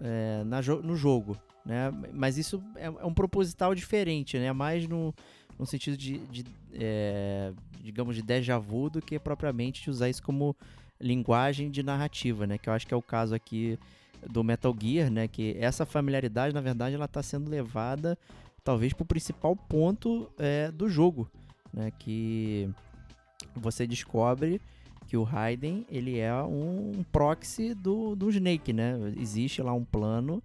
é, 0.00 0.42
na 0.44 0.60
no 0.82 0.96
jogo. 0.96 1.36
Né? 1.64 1.92
Mas 2.12 2.38
isso 2.38 2.62
é, 2.76 2.86
é, 2.86 3.04
um 3.04 3.12
proposital 3.12 3.74
diferente, 3.74 4.38
né? 4.38 4.50
mais 4.52 4.88
no, 4.88 5.14
no 5.58 5.66
sentido 5.66 5.96
de, 5.96 6.18
de 6.18 6.44
é, 6.72 7.52
digamos, 7.82 8.16
de 8.16 8.22
déjà 8.22 8.58
vu 8.58 8.88
do 8.88 9.02
que 9.02 9.18
propriamente 9.18 9.82
de 9.82 9.90
usar 9.90 10.08
isso 10.08 10.22
como 10.22 10.56
linguagem 10.98 11.70
de 11.70 11.82
narrativa, 11.82 12.46
né? 12.46 12.56
que 12.56 12.68
eu 12.68 12.72
acho 12.72 12.86
que 12.86 12.94
é 12.94 12.96
o 12.96 13.02
caso 13.02 13.34
aqui 13.34 13.78
do 14.28 14.42
Metal 14.42 14.74
Gear, 14.78 15.10
né? 15.10 15.28
que 15.28 15.54
essa 15.60 15.84
familiaridade, 15.84 16.54
na 16.54 16.60
verdade, 16.60 16.94
ela 16.94 17.04
está 17.04 17.22
sendo 17.22 17.50
levada 17.50 18.18
talvez 18.64 18.92
para 18.92 19.02
o 19.02 19.06
principal 19.06 19.54
ponto 19.54 20.30
é, 20.38 20.70
do 20.70 20.88
jogo, 20.88 21.30
né? 21.72 21.92
que 21.98 22.70
você 23.56 23.86
descobre 23.86 24.60
que 25.06 25.16
o 25.16 25.22
Raiden 25.22 25.84
ele 25.90 26.18
é 26.18 26.32
um 26.42 27.04
proxy 27.10 27.74
do, 27.74 28.14
do 28.14 28.30
Snake, 28.30 28.72
né? 28.72 28.94
Existe 29.16 29.60
lá 29.60 29.72
um 29.72 29.84
plano 29.84 30.42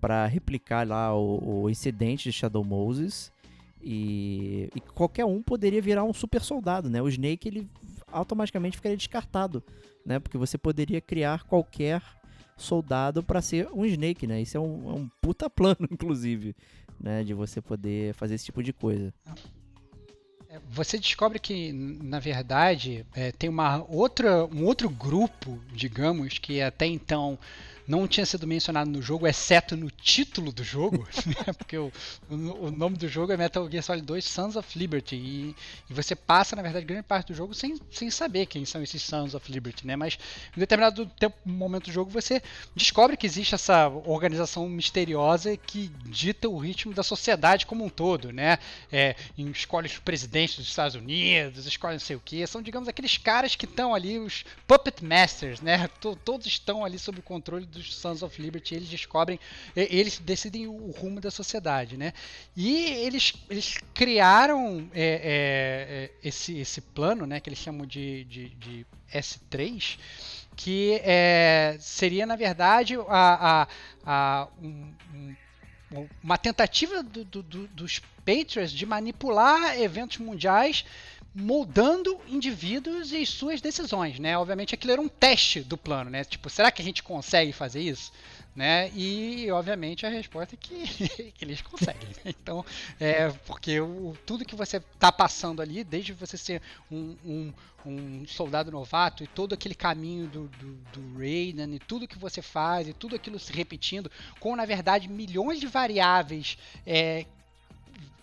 para 0.00 0.26
replicar 0.26 0.88
lá 0.88 1.14
o, 1.14 1.62
o, 1.62 1.70
incidente 1.70 2.24
de 2.24 2.32
Shadow 2.32 2.64
Moses 2.64 3.30
e, 3.80 4.68
e, 4.74 4.80
qualquer 4.80 5.24
um 5.24 5.42
poderia 5.42 5.82
virar 5.82 6.04
um 6.04 6.12
super 6.12 6.40
soldado, 6.40 6.88
né? 6.88 7.02
O 7.02 7.08
Snake 7.08 7.46
ele 7.46 7.68
automaticamente 8.10 8.76
ficaria 8.76 8.96
descartado, 8.96 9.62
né? 10.04 10.18
Porque 10.18 10.38
você 10.38 10.56
poderia 10.56 11.00
criar 11.00 11.44
qualquer 11.44 12.02
soldado 12.56 13.22
para 13.22 13.42
ser 13.42 13.68
um 13.72 13.84
Snake, 13.84 14.26
né? 14.26 14.40
Isso 14.40 14.56
é 14.56 14.60
um, 14.60 14.90
é 14.90 14.92
um 14.94 15.08
puta 15.20 15.48
plano, 15.50 15.86
inclusive, 15.90 16.56
né? 16.98 17.22
De 17.22 17.34
você 17.34 17.60
poder 17.60 18.14
fazer 18.14 18.36
esse 18.36 18.46
tipo 18.46 18.62
de 18.62 18.72
coisa. 18.72 19.12
É, 20.52 20.58
você 20.68 20.98
descobre 20.98 21.38
que, 21.38 21.72
na 21.72 22.20
verdade, 22.20 23.06
é, 23.14 23.32
tem 23.32 23.48
uma 23.48 23.84
outra, 23.88 24.44
um 24.44 24.66
outro 24.66 24.90
grupo, 24.90 25.58
digamos, 25.72 26.38
que 26.38 26.60
até 26.60 26.84
então 26.84 27.38
não 27.86 28.06
tinha 28.06 28.24
sido 28.26 28.46
mencionado 28.46 28.90
no 28.90 29.02
jogo, 29.02 29.26
exceto 29.26 29.76
no 29.76 29.90
título 29.90 30.52
do 30.52 30.62
jogo, 30.62 31.06
né? 31.26 31.52
porque 31.56 31.76
o, 31.76 31.92
o, 32.30 32.34
o, 32.66 32.70
nome 32.70 32.96
do 32.96 33.08
jogo 33.08 33.32
é 33.32 33.36
Metal 33.36 33.68
Gear 33.70 33.82
Solid 33.82 34.04
2 34.04 34.24
Sons 34.24 34.56
of 34.56 34.78
Liberty, 34.78 35.16
e, 35.16 35.56
e, 35.90 35.94
você 35.94 36.14
passa, 36.14 36.56
na 36.56 36.62
verdade, 36.62 36.86
grande 36.86 37.02
parte 37.02 37.28
do 37.28 37.34
jogo 37.34 37.54
sem, 37.54 37.78
sem 37.90 38.10
saber 38.10 38.46
quem 38.46 38.64
são 38.64 38.82
esses 38.82 39.02
Sons 39.02 39.34
of 39.34 39.50
Liberty, 39.50 39.86
né? 39.86 39.96
mas 39.96 40.18
em 40.56 40.60
determinado 40.60 41.06
tempo, 41.06 41.36
momento 41.44 41.86
do 41.86 41.92
jogo 41.92 42.10
você 42.10 42.42
descobre 42.74 43.16
que 43.16 43.26
existe 43.26 43.54
essa 43.54 43.88
organização 43.88 44.68
misteriosa 44.68 45.56
que 45.56 45.90
dita 46.06 46.48
o 46.48 46.58
ritmo 46.58 46.94
da 46.94 47.02
sociedade 47.02 47.66
como 47.66 47.84
um 47.84 47.88
todo, 47.88 48.32
né? 48.32 48.58
É, 48.90 49.16
escolhe 49.36 49.86
os 49.86 49.98
presidentes 49.98 50.56
dos 50.56 50.68
Estados 50.68 50.94
Unidos, 50.94 51.66
escolhe 51.66 51.94
não 51.94 52.00
sei 52.00 52.16
o 52.16 52.20
que, 52.20 52.46
são, 52.46 52.62
digamos, 52.62 52.88
aqueles 52.88 53.16
caras 53.16 53.54
que 53.54 53.64
estão 53.64 53.94
ali, 53.94 54.18
os 54.18 54.44
Puppet 54.66 55.04
Masters, 55.04 55.60
né? 55.60 55.88
todos 56.24 56.46
estão 56.46 56.84
ali 56.84 56.98
sob 56.98 57.18
o 57.18 57.22
controle 57.22 57.66
dos 57.72 57.94
Sons 57.94 58.22
of 58.22 58.40
Liberty, 58.40 58.74
eles 58.74 58.88
descobrem, 58.88 59.40
eles 59.74 60.18
decidem 60.18 60.66
o 60.66 60.90
rumo 60.90 61.20
da 61.20 61.30
sociedade, 61.30 61.96
né? 61.96 62.12
E 62.56 62.86
eles, 63.04 63.32
eles 63.50 63.78
criaram 63.94 64.88
é, 64.94 65.02
é, 65.02 65.10
é, 65.24 66.10
esse, 66.22 66.58
esse 66.58 66.80
plano, 66.80 67.26
né, 67.26 67.40
que 67.40 67.48
eles 67.48 67.58
chamam 67.58 67.86
de, 67.86 68.24
de, 68.24 68.48
de 68.50 68.86
S3, 69.12 69.98
que 70.54 71.00
é, 71.02 71.76
seria, 71.80 72.26
na 72.26 72.36
verdade, 72.36 72.96
a, 73.08 73.62
a, 73.62 73.68
a 74.04 74.48
um, 74.62 74.92
um, 75.14 76.08
uma 76.22 76.38
tentativa 76.38 77.02
do, 77.02 77.24
do, 77.24 77.42
do, 77.42 77.66
dos 77.68 78.00
Patriots 78.24 78.70
de 78.70 78.86
manipular 78.86 79.78
eventos 79.80 80.18
mundiais 80.18 80.84
moldando 81.34 82.20
indivíduos 82.28 83.12
e 83.12 83.24
suas 83.24 83.60
decisões, 83.60 84.18
né? 84.18 84.36
Obviamente 84.36 84.74
aquilo 84.74 84.92
era 84.92 85.00
um 85.00 85.08
teste 85.08 85.60
do 85.60 85.78
plano, 85.78 86.10
né? 86.10 86.24
Tipo, 86.24 86.50
será 86.50 86.70
que 86.70 86.82
a 86.82 86.84
gente 86.84 87.02
consegue 87.02 87.52
fazer 87.52 87.80
isso? 87.80 88.12
Né? 88.54 88.90
E 88.94 89.50
obviamente 89.50 90.04
a 90.04 90.10
resposta 90.10 90.54
é 90.54 90.58
que, 90.60 91.32
que 91.32 91.44
eles 91.44 91.62
conseguem. 91.62 92.08
Então, 92.24 92.64
é 93.00 93.30
porque 93.46 93.80
o, 93.80 94.14
tudo 94.26 94.44
que 94.44 94.54
você 94.54 94.76
está 94.76 95.10
passando 95.10 95.62
ali, 95.62 95.82
desde 95.82 96.12
você 96.12 96.36
ser 96.36 96.60
um, 96.90 97.16
um, 97.24 97.52
um, 97.86 98.26
soldado 98.26 98.70
novato 98.70 99.24
e 99.24 99.26
todo 99.26 99.54
aquele 99.54 99.74
caminho 99.74 100.26
do, 100.26 100.48
do, 100.48 100.74
do 100.92 101.18
Raiden 101.18 101.74
e 101.74 101.78
tudo 101.78 102.06
que 102.06 102.18
você 102.18 102.42
faz 102.42 102.88
e 102.88 102.92
tudo 102.92 103.16
aquilo 103.16 103.38
se 103.38 103.52
repetindo, 103.52 104.10
com 104.38 104.54
na 104.54 104.66
verdade 104.66 105.08
milhões 105.08 105.58
de 105.58 105.66
variáveis 105.66 106.58
é, 106.86 107.24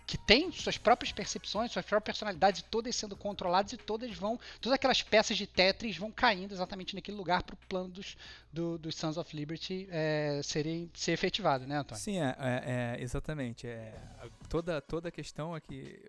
que 0.10 0.18
tem 0.18 0.52
suas 0.52 0.76
próprias 0.76 1.12
percepções, 1.12 1.72
suas 1.72 1.86
próprias 1.86 2.18
personalidades, 2.18 2.64
todas 2.64 2.96
sendo 2.96 3.16
controladas 3.16 3.74
e 3.74 3.78
todas 3.78 4.12
vão, 4.18 4.40
todas 4.60 4.74
aquelas 4.74 5.04
peças 5.04 5.38
de 5.38 5.46
Tetris 5.46 5.98
vão 5.98 6.12
caindo 6.12 6.52
exatamente 6.52 6.96
naquele 6.96 7.16
lugar 7.16 7.44
para 7.44 7.54
o 7.54 7.58
plano 7.70 7.90
dos, 7.90 8.18
do, 8.52 8.80
dos 8.80 8.96
Sons 8.96 9.18
of 9.18 9.38
Liberty 9.38 9.88
é, 9.92 10.42
serem, 10.44 10.90
ser 10.96 11.12
efetivado, 11.12 11.68
né, 11.68 11.78
Antônio? 11.78 12.04
Sim, 12.04 12.18
é, 12.18 12.36
é, 12.40 12.98
é 12.98 13.04
exatamente. 13.04 13.68
É, 13.68 13.94
toda, 14.50 14.82
toda 14.82 15.10
a 15.10 15.12
questão 15.12 15.56
é 15.56 15.60
que 15.60 16.02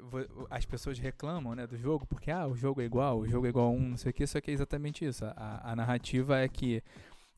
as 0.48 0.64
pessoas 0.64 0.98
reclamam 0.98 1.55
né, 1.55 1.66
do 1.66 1.77
jogo, 1.77 2.06
porque 2.06 2.31
ah, 2.31 2.47
o 2.47 2.56
jogo 2.56 2.81
é 2.81 2.85
igual, 2.86 3.18
o 3.18 3.28
jogo 3.28 3.44
é 3.44 3.51
igual 3.51 3.66
a 3.66 3.70
um, 3.70 3.90
não 3.90 3.97
sei 3.98 4.12
o 4.12 4.14
que, 4.14 4.27
só 4.27 4.40
que 4.40 4.51
é 4.51 4.55
exatamente 4.55 5.05
isso. 5.05 5.27
A, 5.27 5.72
a 5.72 5.77
narrativa 5.77 6.39
é 6.39 6.48
que 6.48 6.82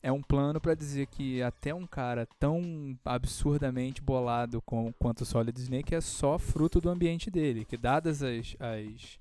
é 0.03 0.11
um 0.11 0.21
plano 0.21 0.59
para 0.59 0.75
dizer 0.75 1.07
que 1.07 1.41
até 1.41 1.73
um 1.73 1.87
cara 1.87 2.27
tão 2.37 2.61
absurdamente 3.05 4.01
bolado 4.01 4.61
com, 4.61 4.91
quanto 4.99 5.21
o 5.21 5.25
Solid 5.25 5.57
Snake 5.57 5.95
é 5.95 6.01
só 6.01 6.37
fruto 6.37 6.81
do 6.81 6.89
ambiente 6.89 7.31
dele, 7.31 7.63
que 7.63 7.77
dadas 7.77 8.21
as, 8.21 8.57
as, 8.59 9.17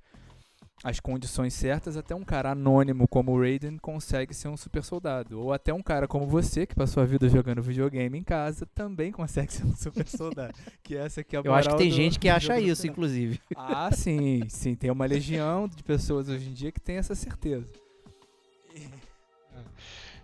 as 0.82 0.98
condições 0.98 1.54
certas, 1.54 1.96
até 1.96 2.16
um 2.16 2.24
cara 2.24 2.50
anônimo 2.50 3.06
como 3.06 3.30
o 3.30 3.40
Raiden 3.40 3.78
consegue 3.78 4.34
ser 4.34 4.48
um 4.48 4.56
super 4.56 4.82
soldado. 4.82 5.38
Ou 5.38 5.52
até 5.52 5.72
um 5.72 5.82
cara 5.82 6.08
como 6.08 6.26
você, 6.26 6.66
que 6.66 6.74
passou 6.74 7.00
a 7.00 7.06
vida 7.06 7.28
jogando 7.28 7.62
videogame 7.62 8.18
em 8.18 8.24
casa, 8.24 8.66
também 8.74 9.12
consegue 9.12 9.52
ser 9.54 9.64
um 9.64 9.76
super 9.76 10.08
soldado. 10.08 10.52
que 10.82 10.96
essa 10.96 11.20
aqui 11.20 11.36
é 11.36 11.38
a 11.38 11.42
Eu 11.44 11.54
acho 11.54 11.68
que 11.68 11.76
tem 11.76 11.90
do, 11.90 11.94
gente 11.94 12.18
que 12.18 12.28
acha 12.28 12.58
isso, 12.58 12.88
inclusive. 12.88 13.40
Ah, 13.54 13.90
sim, 13.92 14.42
sim. 14.48 14.74
Tem 14.74 14.90
uma 14.90 15.06
legião 15.06 15.68
de 15.68 15.84
pessoas 15.84 16.28
hoje 16.28 16.50
em 16.50 16.52
dia 16.52 16.72
que 16.72 16.80
tem 16.80 16.96
essa 16.96 17.14
certeza. 17.14 17.68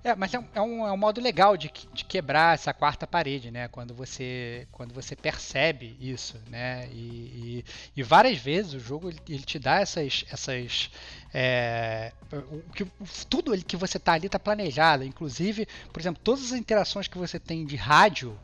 É, 0.04 0.14
mas 0.14 0.32
é 0.32 0.38
um, 0.38 0.44
é 0.54 0.60
um, 0.60 0.86
é 0.86 0.92
um 0.92 0.96
modo 0.96 1.20
legal 1.20 1.56
de, 1.56 1.70
de, 1.92 2.04
quebrar 2.04 2.54
essa 2.54 2.72
quarta 2.72 3.06
parede, 3.06 3.50
né? 3.50 3.66
Quando 3.68 3.92
você, 3.92 4.66
quando 4.70 4.94
você 4.94 5.16
percebe 5.16 5.96
isso, 6.00 6.36
né? 6.48 6.88
E, 6.92 6.96
e, 6.96 7.64
e 7.96 8.02
várias 8.02 8.38
vezes 8.38 8.74
o 8.74 8.80
jogo 8.80 9.10
ele, 9.10 9.40
te 9.40 9.58
dá 9.58 9.80
essas, 9.80 10.24
essas 10.30 10.90
é, 11.34 12.12
o, 12.32 12.62
que, 12.72 12.86
tudo 13.28 13.56
que 13.64 13.76
você 13.76 13.98
tá 13.98 14.12
ali 14.12 14.26
está 14.26 14.38
planejado, 14.38 15.02
inclusive, 15.02 15.66
por 15.92 16.00
exemplo, 16.00 16.20
todas 16.22 16.52
as 16.52 16.58
interações 16.58 17.08
que 17.08 17.18
você 17.18 17.40
tem 17.40 17.66
de 17.66 17.74
rádio 17.74 18.38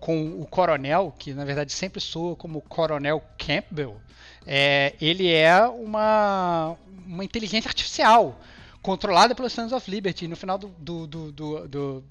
com 0.00 0.40
o 0.40 0.46
coronel, 0.46 1.14
que 1.16 1.32
na 1.32 1.44
verdade 1.44 1.72
sempre 1.72 2.00
soa 2.00 2.36
como 2.36 2.60
Coronel 2.62 3.22
Campbell, 3.36 4.00
é, 4.46 4.94
ele 5.00 5.30
é 5.30 5.60
uma, 5.62 6.76
uma 7.06 7.24
inteligência 7.24 7.68
artificial 7.68 8.40
controlada 8.88 9.34
pelos 9.34 9.52
Sons 9.52 9.72
of 9.72 9.86
Liberty. 9.86 10.26
no 10.26 10.34
final 10.34 10.56
do, 10.56 10.68
do, 10.78 11.06
do, 11.06 11.68
do, 11.68 12.04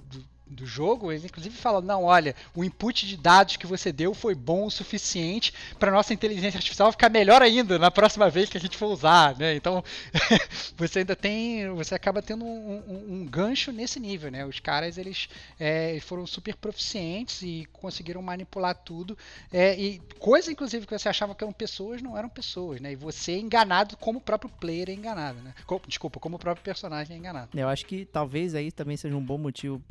do 0.50 0.66
jogo, 0.66 1.12
eles 1.12 1.26
inclusive 1.26 1.56
falam: 1.56 1.82
não, 1.82 2.04
olha, 2.04 2.36
o 2.56 2.64
input 2.64 3.06
de 3.06 3.18
dados 3.18 3.58
que 3.58 3.68
você 3.68 3.92
deu 3.92 4.14
foi 4.14 4.34
bom 4.34 4.66
o 4.66 4.72
suficiente 4.72 5.54
para 5.78 5.92
nossa 5.92 6.14
inteligência 6.14 6.58
artificial 6.58 6.92
ficar 6.92 7.10
melhor 7.10 7.42
ainda 7.42 7.78
na 7.78 7.92
próxima 7.92 8.30
vez 8.30 8.50
que 8.50 8.58
a 8.58 8.60
gente 8.60 8.78
for 8.78 8.88
usar, 8.88 9.38
né? 9.38 9.56
Então 9.56 9.84
você 10.78 11.00
ainda 11.00 11.16
tem, 11.16 11.70
você 11.70 11.96
acaba 11.96 12.22
tendo 12.22 12.46
um, 12.46 12.84
um, 12.88 13.14
um 13.14 13.26
gancho 13.26 13.72
nesse 13.72 14.00
nível, 14.00 14.32
né? 14.32 14.46
Os 14.46 14.60
caras 14.60 14.98
eles 14.98 15.30
é, 15.60 16.00
foram 16.02 16.26
super 16.26 16.56
proficientes 16.56 17.42
e 17.42 17.68
conseguiram 17.74 18.22
manipular 18.22 18.76
tudo 18.76 19.18
é, 19.52 19.78
e 19.80 20.00
coisas 20.20 20.50
inclusive 20.50 20.86
que 20.86 20.98
você 20.98 21.10
achava 21.10 21.36
que 21.36 21.44
eram 21.44 21.54
pessoas 21.54 22.02
não 22.02 22.18
eram 22.18 22.30
pessoas, 22.30 22.80
né? 22.80 22.94
E 22.94 22.96
você 22.96 23.34
é 23.34 23.40
enganado 23.40 23.98
como 23.98 24.20
o 24.20 24.22
próprio 24.22 24.50
player 24.60 24.90
é 24.90 24.94
enganado, 24.94 25.40
né? 25.42 25.54
Desculpa, 25.88 26.20
como 26.20 26.36
o 26.36 26.40
próprio 26.40 26.64
personagem 26.64 27.16
é 27.16 27.20
enganado. 27.20 27.50
Eu 27.58 27.68
acho 27.68 27.86
que 27.86 28.06
talvez 28.06 28.56
aí 28.56 28.72
também 28.72 28.98
seja 28.98 29.16
um 29.16 29.22
bom 29.22 29.38
motivo 29.38 29.82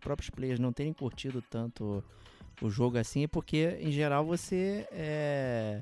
próprios 0.00 0.30
players 0.30 0.58
não 0.58 0.72
terem 0.72 0.92
curtido 0.92 1.42
tanto 1.42 2.02
o 2.60 2.68
jogo 2.68 2.98
assim, 2.98 3.24
é 3.24 3.28
porque 3.28 3.78
em 3.80 3.90
geral 3.90 4.24
você 4.24 4.86
é, 4.92 5.80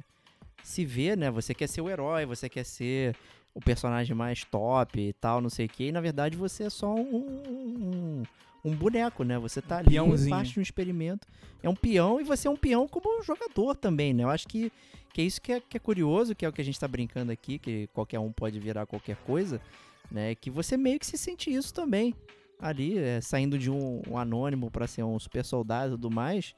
se 0.62 0.84
vê, 0.84 1.16
né? 1.16 1.30
Você 1.30 1.54
quer 1.54 1.68
ser 1.68 1.80
o 1.80 1.88
herói, 1.88 2.26
você 2.26 2.48
quer 2.48 2.64
ser 2.64 3.16
o 3.54 3.60
personagem 3.60 4.14
mais 4.14 4.44
top 4.44 5.00
e 5.00 5.12
tal, 5.12 5.40
não 5.40 5.50
sei 5.50 5.66
o 5.66 5.68
que, 5.68 5.88
e 5.88 5.92
na 5.92 6.00
verdade 6.00 6.36
você 6.36 6.64
é 6.64 6.70
só 6.70 6.94
um, 6.94 7.16
um, 7.16 8.22
um 8.64 8.74
boneco, 8.74 9.24
né? 9.24 9.38
Você 9.38 9.60
tá 9.60 9.78
ali 9.78 9.90
Peãozinho. 9.90 10.30
parte 10.30 10.52
de 10.52 10.60
um 10.60 10.62
experimento. 10.62 11.26
É 11.62 11.68
um 11.68 11.74
peão 11.74 12.20
e 12.20 12.24
você 12.24 12.46
é 12.46 12.50
um 12.50 12.56
peão 12.56 12.86
como 12.86 13.22
jogador 13.22 13.74
também, 13.74 14.14
né? 14.14 14.22
Eu 14.22 14.30
acho 14.30 14.46
que, 14.46 14.70
que 15.12 15.20
é 15.20 15.24
isso 15.24 15.40
que 15.40 15.52
é, 15.52 15.60
que 15.60 15.76
é 15.76 15.80
curioso, 15.80 16.34
que 16.34 16.44
é 16.44 16.48
o 16.48 16.52
que 16.52 16.60
a 16.60 16.64
gente 16.64 16.78
tá 16.78 16.86
brincando 16.86 17.32
aqui, 17.32 17.58
que 17.58 17.88
qualquer 17.88 18.20
um 18.20 18.30
pode 18.30 18.60
virar 18.60 18.86
qualquer 18.86 19.16
coisa, 19.16 19.60
né? 20.10 20.34
Que 20.34 20.50
você 20.50 20.76
meio 20.76 20.98
que 20.98 21.06
se 21.06 21.18
sente 21.18 21.52
isso 21.52 21.74
também. 21.74 22.14
Ali, 22.60 22.98
é, 22.98 23.20
saindo 23.20 23.58
de 23.58 23.70
um, 23.70 24.02
um 24.08 24.18
anônimo 24.18 24.70
para 24.70 24.86
ser 24.86 25.04
um 25.04 25.18
super 25.18 25.44
soldado 25.44 25.94
e 25.94 25.96
tudo 25.96 26.10
mais. 26.10 26.54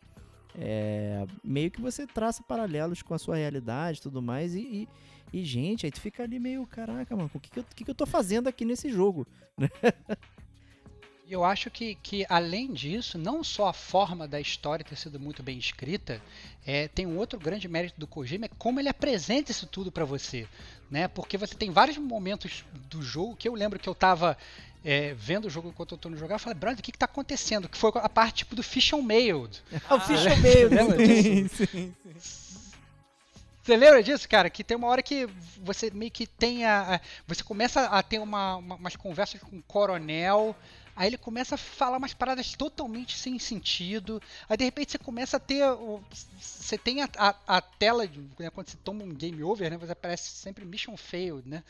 É, 0.55 1.27
meio 1.45 1.71
que 1.71 1.81
você 1.81 2.07
traça 2.07 2.43
paralelos 2.43 3.03
com 3.03 3.15
a 3.15 3.19
sua 3.19 3.37
realidade 3.37 3.99
e 3.99 4.03
tudo 4.03 4.23
mais. 4.23 4.55
E, 4.55 4.61
e, 4.61 4.89
e, 5.33 5.45
gente, 5.45 5.87
aí 5.87 5.93
tu 5.93 6.01
fica 6.01 6.23
ali 6.23 6.39
meio, 6.39 6.67
caraca, 6.67 7.15
mano, 7.15 7.31
o 7.33 7.41
que, 7.41 7.51
que, 7.51 7.59
eu, 7.61 7.65
que, 7.65 7.85
que 7.85 7.91
eu 7.91 7.95
tô 7.95 8.07
fazendo 8.07 8.49
aqui 8.49 8.65
nesse 8.65 8.91
jogo? 8.91 9.27
Eu 11.31 11.45
acho 11.45 11.71
que, 11.71 11.95
que, 11.95 12.27
além 12.29 12.73
disso, 12.73 13.17
não 13.17 13.45
só 13.45 13.69
a 13.69 13.73
forma 13.73 14.27
da 14.27 14.41
história 14.41 14.85
ter 14.85 14.97
sido 14.97 15.21
muito 15.21 15.45
bem 15.45 15.57
escrita, 15.57 16.21
é, 16.67 16.89
tem 16.89 17.07
um 17.07 17.17
outro 17.17 17.39
grande 17.39 17.69
mérito 17.69 18.01
do 18.01 18.07
Kojima, 18.07 18.47
é 18.47 18.51
como 18.59 18.81
ele 18.81 18.89
apresenta 18.89 19.53
isso 19.53 19.65
tudo 19.65 19.93
para 19.93 20.05
você. 20.05 20.49
Né? 20.91 21.07
Porque 21.07 21.39
você 21.39 21.55
tem 21.55 21.71
vários 21.71 21.97
momentos 21.99 22.65
do 22.89 23.01
jogo 23.01 23.37
que 23.37 23.49
eu 23.49 23.55
lembro 23.55 23.79
que 23.79 23.89
eu 23.89 23.95
tava 23.95 24.37
é, 24.85 25.15
vendo 25.15 25.47
o 25.47 25.51
jogo 25.51 25.69
enquanto 25.69 25.93
eu 25.95 25.99
tô 25.99 26.09
no 26.09 26.17
jogar, 26.17 26.37
eu 26.37 26.39
falei, 26.39 26.59
brother, 26.59 26.79
o 26.81 26.83
que 26.83 26.93
que 26.93 26.99
tá 26.99 27.05
acontecendo? 27.07 27.69
Que 27.69 27.77
foi 27.77 27.91
a 27.97 28.09
parte 28.09 28.39
tipo 28.39 28.55
do 28.57 28.63
Fish 28.63 28.93
on 28.93 29.03
Mailed. 29.03 29.63
o 29.91 30.01
Fish 30.01 30.27
on 30.27 30.37
Mailed. 30.41 30.97
Disso? 31.07 31.57
sim, 31.67 31.67
sim. 31.67 31.95
Você 33.63 33.77
lembra 33.77 34.03
disso, 34.03 34.27
cara? 34.29 34.49
Que 34.49 34.65
tem 34.65 34.77
uma 34.77 34.89
hora 34.89 35.03
que 35.03 35.29
você 35.63 35.91
meio 35.91 36.11
que 36.11 36.27
tem 36.27 36.65
a. 36.65 36.95
a- 36.97 37.01
você 37.29 37.43
começa 37.45 37.83
a 37.83 38.03
ter 38.03 38.19
uma, 38.19 38.57
uma- 38.57 38.75
umas 38.77 38.97
conversas 38.97 39.41
com 39.41 39.57
o 39.59 39.63
coronel. 39.63 40.57
Aí 41.01 41.09
ele 41.09 41.17
começa 41.17 41.55
a 41.55 41.59
falar 41.59 41.97
umas 41.97 42.13
paradas 42.13 42.53
totalmente 42.55 43.17
sem 43.17 43.39
sentido. 43.39 44.21
Aí 44.49 44.57
de 44.57 44.65
repente 44.65 44.93
você 44.93 44.99
começa 44.99 45.39
a 45.39 45.41
ter. 45.41 45.65
Você 46.39 46.77
tem 46.77 47.03
a, 47.03 47.09
a- 47.17 47.35
a 47.47 47.61
tela, 47.61 48.05
né, 48.39 48.51
quando 48.51 48.69
você 48.69 48.77
toma 48.85 49.03
um 49.03 49.15
game 49.15 49.43
over, 49.43 49.71
né? 49.71 49.79
Você 49.79 49.93
aparece 49.93 50.31
sempre 50.31 50.65
mission 50.65 50.97
failed, 50.97 51.49
né? 51.49 51.65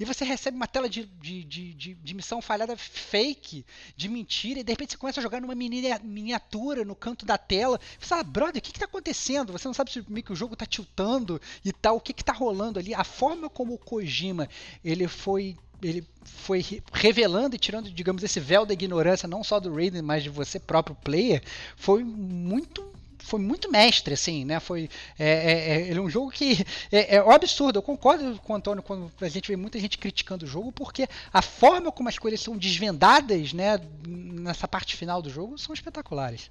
E 0.00 0.04
você 0.04 0.24
recebe 0.24 0.56
uma 0.56 0.66
tela 0.66 0.88
de, 0.88 1.04
de, 1.04 1.44
de, 1.44 1.74
de- 1.74 1.94
de 1.94 2.14
missão 2.14 2.42
falhada 2.42 2.76
fake, 2.76 3.64
de 3.96 4.08
mentira, 4.08 4.60
e 4.60 4.64
de 4.64 4.72
repente 4.72 4.92
você 4.92 4.98
começa 4.98 5.20
a 5.20 5.22
jogar 5.22 5.40
numa 5.40 5.54
minia- 5.54 6.00
miniatura 6.02 6.84
no 6.84 6.94
canto 6.96 7.24
da 7.24 7.38
tela. 7.38 7.80
Você 8.00 8.06
fala, 8.06 8.24
brother, 8.24 8.58
o 8.60 8.62
que, 8.62 8.72
que 8.72 8.78
tá 8.80 8.86
acontecendo? 8.86 9.52
Você 9.52 9.68
não 9.68 9.74
sabe 9.74 9.92
se 9.92 10.04
meio 10.08 10.24
que 10.24 10.32
o 10.32 10.36
jogo 10.36 10.56
tá 10.56 10.66
tiltando 10.66 11.40
e 11.64 11.72
tal, 11.72 11.96
o 11.96 12.00
que, 12.00 12.12
que 12.12 12.24
tá 12.24 12.32
rolando 12.32 12.78
ali. 12.78 12.94
A 12.94 13.04
forma 13.04 13.48
como 13.48 13.74
o 13.74 13.78
Kojima 13.78 14.48
ele 14.84 15.06
foi. 15.08 15.56
Ele 15.82 16.06
foi 16.24 16.60
re- 16.60 16.82
revelando 16.92 17.56
e 17.56 17.58
tirando, 17.58 17.90
digamos, 17.90 18.22
esse 18.22 18.38
véu 18.40 18.64
da 18.64 18.72
ignorância, 18.72 19.28
não 19.28 19.42
só 19.42 19.58
do 19.60 19.74
Raiden, 19.74 20.02
mas 20.02 20.22
de 20.22 20.28
você 20.30 20.58
próprio 20.58 20.96
player, 20.96 21.42
foi 21.76 22.02
muito 22.04 22.90
foi 23.24 23.38
muito 23.38 23.70
mestre, 23.70 24.14
assim, 24.14 24.44
né? 24.44 24.58
Foi, 24.58 24.90
é, 25.16 25.28
é, 25.28 25.52
é- 25.76 25.88
ele 25.88 25.98
é 25.98 26.02
um 26.02 26.10
jogo 26.10 26.30
que 26.32 26.58
é, 26.90 27.16
é 27.16 27.22
um 27.22 27.30
absurdo. 27.30 27.78
Eu 27.78 27.82
concordo 27.82 28.36
com 28.42 28.52
o 28.52 28.56
Antônio 28.56 28.82
quando 28.82 29.10
a 29.20 29.28
gente 29.28 29.46
vê 29.48 29.56
muita 29.56 29.78
gente 29.78 29.96
criticando 29.96 30.44
o 30.44 30.48
jogo, 30.48 30.72
porque 30.72 31.06
a 31.32 31.40
forma 31.40 31.92
como 31.92 32.08
as 32.08 32.18
coisas 32.18 32.40
são 32.40 32.56
desvendadas, 32.58 33.52
né, 33.52 33.78
nessa 34.06 34.66
parte 34.66 34.96
final 34.96 35.22
do 35.22 35.30
jogo, 35.30 35.56
são 35.56 35.72
espetaculares. 35.72 36.50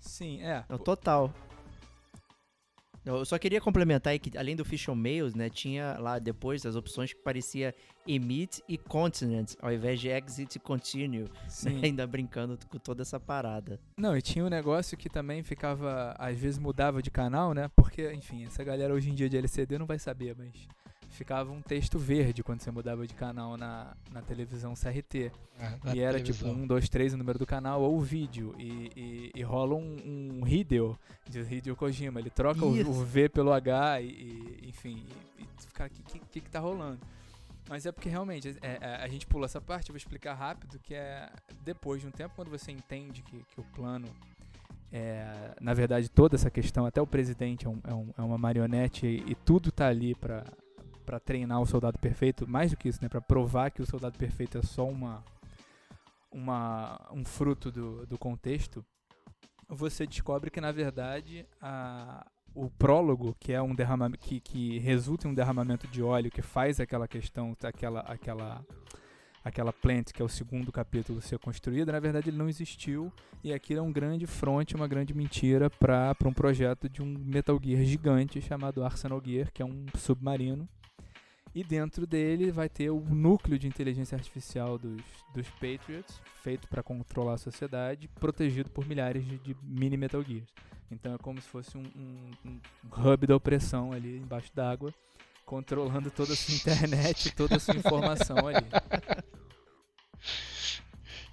Sim, 0.00 0.42
é. 0.42 0.64
Não, 0.68 0.78
total. 0.78 1.32
Eu 3.16 3.24
só 3.24 3.38
queria 3.38 3.60
complementar 3.60 4.12
aí 4.12 4.18
que, 4.18 4.36
além 4.36 4.56
do 4.56 4.64
Fish 4.64 4.88
on 4.88 4.94
Mails, 4.94 5.34
né, 5.34 5.48
tinha 5.48 5.96
lá 5.98 6.18
depois 6.18 6.64
as 6.64 6.76
opções 6.76 7.12
que 7.12 7.20
parecia 7.20 7.74
emit 8.06 8.62
e 8.68 8.78
continent, 8.78 9.54
ao 9.60 9.72
invés 9.72 10.00
de 10.00 10.08
exit 10.08 10.56
e 10.56 10.58
continue, 10.58 11.22
né, 11.22 11.28
Sim. 11.48 11.80
ainda 11.84 12.06
brincando 12.06 12.58
com 12.68 12.78
toda 12.78 13.02
essa 13.02 13.18
parada. 13.20 13.80
Não, 13.96 14.16
e 14.16 14.22
tinha 14.22 14.44
um 14.44 14.48
negócio 14.48 14.96
que 14.96 15.08
também 15.08 15.42
ficava, 15.42 16.14
às 16.18 16.38
vezes 16.38 16.58
mudava 16.58 17.02
de 17.02 17.10
canal, 17.10 17.54
né? 17.54 17.70
Porque, 17.76 18.12
enfim, 18.12 18.44
essa 18.44 18.64
galera 18.64 18.94
hoje 18.94 19.10
em 19.10 19.14
dia 19.14 19.28
de 19.28 19.36
LCD 19.36 19.78
não 19.78 19.86
vai 19.86 19.98
saber, 19.98 20.34
mas 20.36 20.68
ficava 21.10 21.52
um 21.52 21.60
texto 21.60 21.98
verde 21.98 22.42
quando 22.42 22.60
você 22.60 22.70
mudava 22.70 23.06
de 23.06 23.14
canal 23.14 23.56
na, 23.56 23.94
na 24.10 24.22
televisão 24.22 24.74
CRT. 24.74 25.30
e 25.94 26.00
era 26.00 26.18
tipo 26.22 26.46
um, 26.48 26.66
dois, 26.66 26.88
três 26.88 27.12
o 27.12 27.16
número 27.16 27.38
do 27.38 27.46
canal 27.46 27.82
ou 27.82 27.96
o 27.96 28.00
vídeo. 28.00 28.54
E, 28.58 28.90
e, 28.96 29.32
e 29.34 29.42
rola 29.42 29.74
um, 29.74 30.40
um 30.42 30.46
Hideo, 30.46 30.98
de 31.28 31.40
Hideo 31.40 31.76
Kojima. 31.76 32.18
Ele 32.20 32.30
troca 32.30 32.64
o, 32.64 32.70
o 32.88 33.04
V 33.04 33.28
pelo 33.28 33.52
H 33.52 34.00
e, 34.00 34.06
e, 34.06 34.68
enfim, 34.68 35.04
e, 35.38 35.42
o 35.42 35.90
que, 36.06 36.18
que, 36.20 36.40
que 36.40 36.50
tá 36.50 36.60
rolando? 36.60 37.00
Mas 37.68 37.86
é 37.86 37.92
porque 37.92 38.08
realmente, 38.08 38.48
é, 38.62 38.78
é, 38.80 38.94
a 38.96 39.06
gente 39.06 39.26
pula 39.26 39.44
essa 39.44 39.60
parte, 39.60 39.90
eu 39.90 39.92
vou 39.92 39.96
explicar 39.98 40.34
rápido, 40.34 40.78
que 40.80 40.94
é 40.94 41.30
depois 41.62 42.00
de 42.00 42.08
um 42.08 42.10
tempo, 42.10 42.34
quando 42.34 42.48
você 42.50 42.72
entende 42.72 43.22
que, 43.22 43.36
que 43.44 43.60
o 43.60 43.64
plano 43.64 44.08
é, 44.92 45.54
na 45.60 45.72
verdade, 45.72 46.08
toda 46.08 46.34
essa 46.34 46.50
questão, 46.50 46.84
até 46.84 47.00
o 47.00 47.06
presidente 47.06 47.66
é, 47.66 47.68
um- 47.70 47.80
é 47.84 47.94
um- 47.94 48.10
é 48.18 48.22
uma 48.22 48.36
marionete 48.36 49.06
e, 49.06 49.30
e 49.30 49.34
tudo 49.36 49.70
tá 49.70 49.86
ali 49.86 50.14
pra 50.16 50.44
para 51.10 51.18
treinar 51.18 51.60
o 51.60 51.66
soldado 51.66 51.98
perfeito, 51.98 52.46
mais 52.46 52.70
do 52.70 52.76
que 52.76 52.88
isso, 52.88 53.00
né, 53.02 53.08
para 53.08 53.20
provar 53.20 53.72
que 53.72 53.82
o 53.82 53.86
soldado 53.86 54.16
perfeito 54.16 54.58
é 54.58 54.62
só 54.62 54.86
uma 54.86 55.24
uma 56.30 57.00
um 57.10 57.24
fruto 57.24 57.72
do, 57.72 58.06
do 58.06 58.16
contexto. 58.16 58.84
Você 59.68 60.06
descobre 60.06 60.52
que 60.52 60.60
na 60.60 60.70
verdade 60.70 61.44
a 61.60 62.24
o 62.54 62.70
prólogo, 62.70 63.36
que 63.40 63.52
é 63.52 63.60
um 63.60 63.74
derramamento 63.74 64.18
que, 64.18 64.40
que 64.40 64.78
resulta 64.78 65.26
em 65.26 65.30
um 65.32 65.34
derramamento 65.34 65.88
de 65.88 66.00
óleo 66.00 66.30
que 66.30 66.42
faz 66.42 66.78
aquela 66.78 67.08
questão, 67.08 67.56
aquela 67.60 68.00
aquela 68.02 68.64
aquela 69.42 69.72
plant 69.72 70.12
que 70.12 70.22
é 70.22 70.24
o 70.24 70.28
segundo 70.28 70.70
capítulo 70.70 71.20
ser 71.20 71.40
construída, 71.40 71.90
na 71.90 71.98
verdade 71.98 72.30
ele 72.30 72.38
não 72.38 72.48
existiu 72.48 73.12
e 73.42 73.52
aquilo 73.52 73.80
é 73.80 73.82
um 73.82 73.92
grande 73.92 74.26
fronte, 74.28 74.76
uma 74.76 74.86
grande 74.86 75.12
mentira 75.12 75.68
para 75.68 76.14
um 76.24 76.32
projeto 76.32 76.88
de 76.88 77.02
um 77.02 77.18
Metal 77.18 77.58
Gear 77.60 77.82
gigante 77.82 78.40
chamado 78.40 78.84
Arsenal 78.84 79.20
Gear, 79.24 79.50
que 79.52 79.60
é 79.60 79.64
um 79.64 79.86
submarino. 79.96 80.68
E 81.54 81.64
dentro 81.64 82.06
dele 82.06 82.50
vai 82.52 82.68
ter 82.68 82.90
o 82.90 83.00
núcleo 83.00 83.58
de 83.58 83.66
inteligência 83.66 84.14
artificial 84.16 84.78
dos, 84.78 85.02
dos 85.34 85.48
Patriots, 85.50 86.20
feito 86.42 86.68
para 86.68 86.82
controlar 86.82 87.34
a 87.34 87.38
sociedade, 87.38 88.08
protegido 88.20 88.70
por 88.70 88.86
milhares 88.86 89.24
de, 89.26 89.36
de 89.38 89.56
mini 89.62 89.96
Metal 89.96 90.22
Gears. 90.22 90.48
Então 90.90 91.14
é 91.14 91.18
como 91.18 91.40
se 91.40 91.48
fosse 91.48 91.76
um, 91.76 91.82
um- 91.96 92.30
um 92.44 92.60
hub 93.12 93.26
da 93.26 93.34
opressão 93.36 93.92
ali 93.92 94.18
embaixo 94.18 94.50
d'água, 94.54 94.94
controlando 95.44 96.10
toda 96.10 96.32
a 96.32 96.36
sua 96.36 96.54
internet, 96.56 97.32
toda 97.34 97.56
a 97.56 97.60
sua 97.60 97.74
informação 97.76 98.36
ali. 98.46 98.64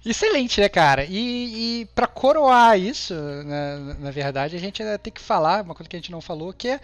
Excelente, 0.04 0.60
né, 0.60 0.68
cara? 0.68 1.04
E, 1.04 1.82
e 1.82 1.86
para 1.86 2.06
coroar 2.06 2.78
isso, 2.78 3.12
na, 3.44 3.94
na 3.94 4.10
verdade, 4.10 4.56
a 4.56 4.58
gente 4.58 4.82
ainda 4.82 4.98
tem 4.98 5.12
que 5.12 5.20
falar 5.20 5.62
uma 5.64 5.74
coisa 5.74 5.88
que 5.90 5.96
a 5.96 5.98
gente 5.98 6.12
não 6.12 6.20
falou, 6.20 6.52
que 6.52 6.68
é 6.68 6.80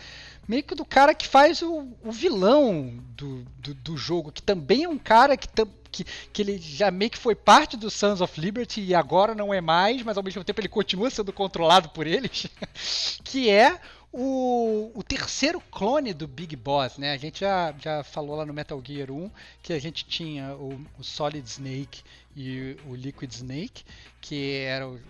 meio 0.46 0.62
que 0.62 0.74
do 0.74 0.84
cara 0.84 1.14
que 1.14 1.26
faz 1.26 1.62
o, 1.62 1.88
o 2.02 2.12
vilão 2.12 2.98
do, 3.16 3.44
do, 3.58 3.74
do 3.74 3.96
jogo, 3.96 4.32
que 4.32 4.42
também 4.42 4.84
é 4.84 4.88
um 4.88 4.98
cara 4.98 5.36
que, 5.36 5.48
que, 5.90 6.04
que 6.04 6.42
ele 6.42 6.58
já 6.58 6.90
meio 6.90 7.10
que 7.10 7.18
foi 7.18 7.34
parte 7.34 7.76
do 7.76 7.90
Sons 7.90 8.20
of 8.20 8.40
Liberty 8.40 8.80
e 8.80 8.94
agora 8.94 9.34
não 9.34 9.52
é 9.52 9.60
mais, 9.60 10.02
mas 10.02 10.16
ao 10.16 10.22
mesmo 10.22 10.44
tempo 10.44 10.60
ele 10.60 10.68
continua 10.68 11.10
sendo 11.10 11.32
controlado 11.32 11.88
por 11.90 12.06
eles, 12.06 12.46
que 13.24 13.48
é 13.50 13.80
o, 14.12 14.92
o 14.94 15.02
terceiro 15.02 15.60
clone 15.72 16.14
do 16.14 16.28
Big 16.28 16.54
Boss, 16.54 16.98
né? 16.98 17.12
A 17.12 17.16
gente 17.16 17.40
já, 17.40 17.74
já 17.80 18.04
falou 18.04 18.36
lá 18.36 18.46
no 18.46 18.54
Metal 18.54 18.80
Gear 18.84 19.10
1 19.10 19.28
que 19.60 19.72
a 19.72 19.78
gente 19.80 20.04
tinha 20.04 20.54
o, 20.54 20.80
o 20.96 21.02
Solid 21.02 21.44
Snake 21.48 22.02
e 22.36 22.76
o 22.86 22.94
Liquid 22.94 23.32
Snake, 23.32 23.84
que 24.20 24.58
eram 24.58 25.00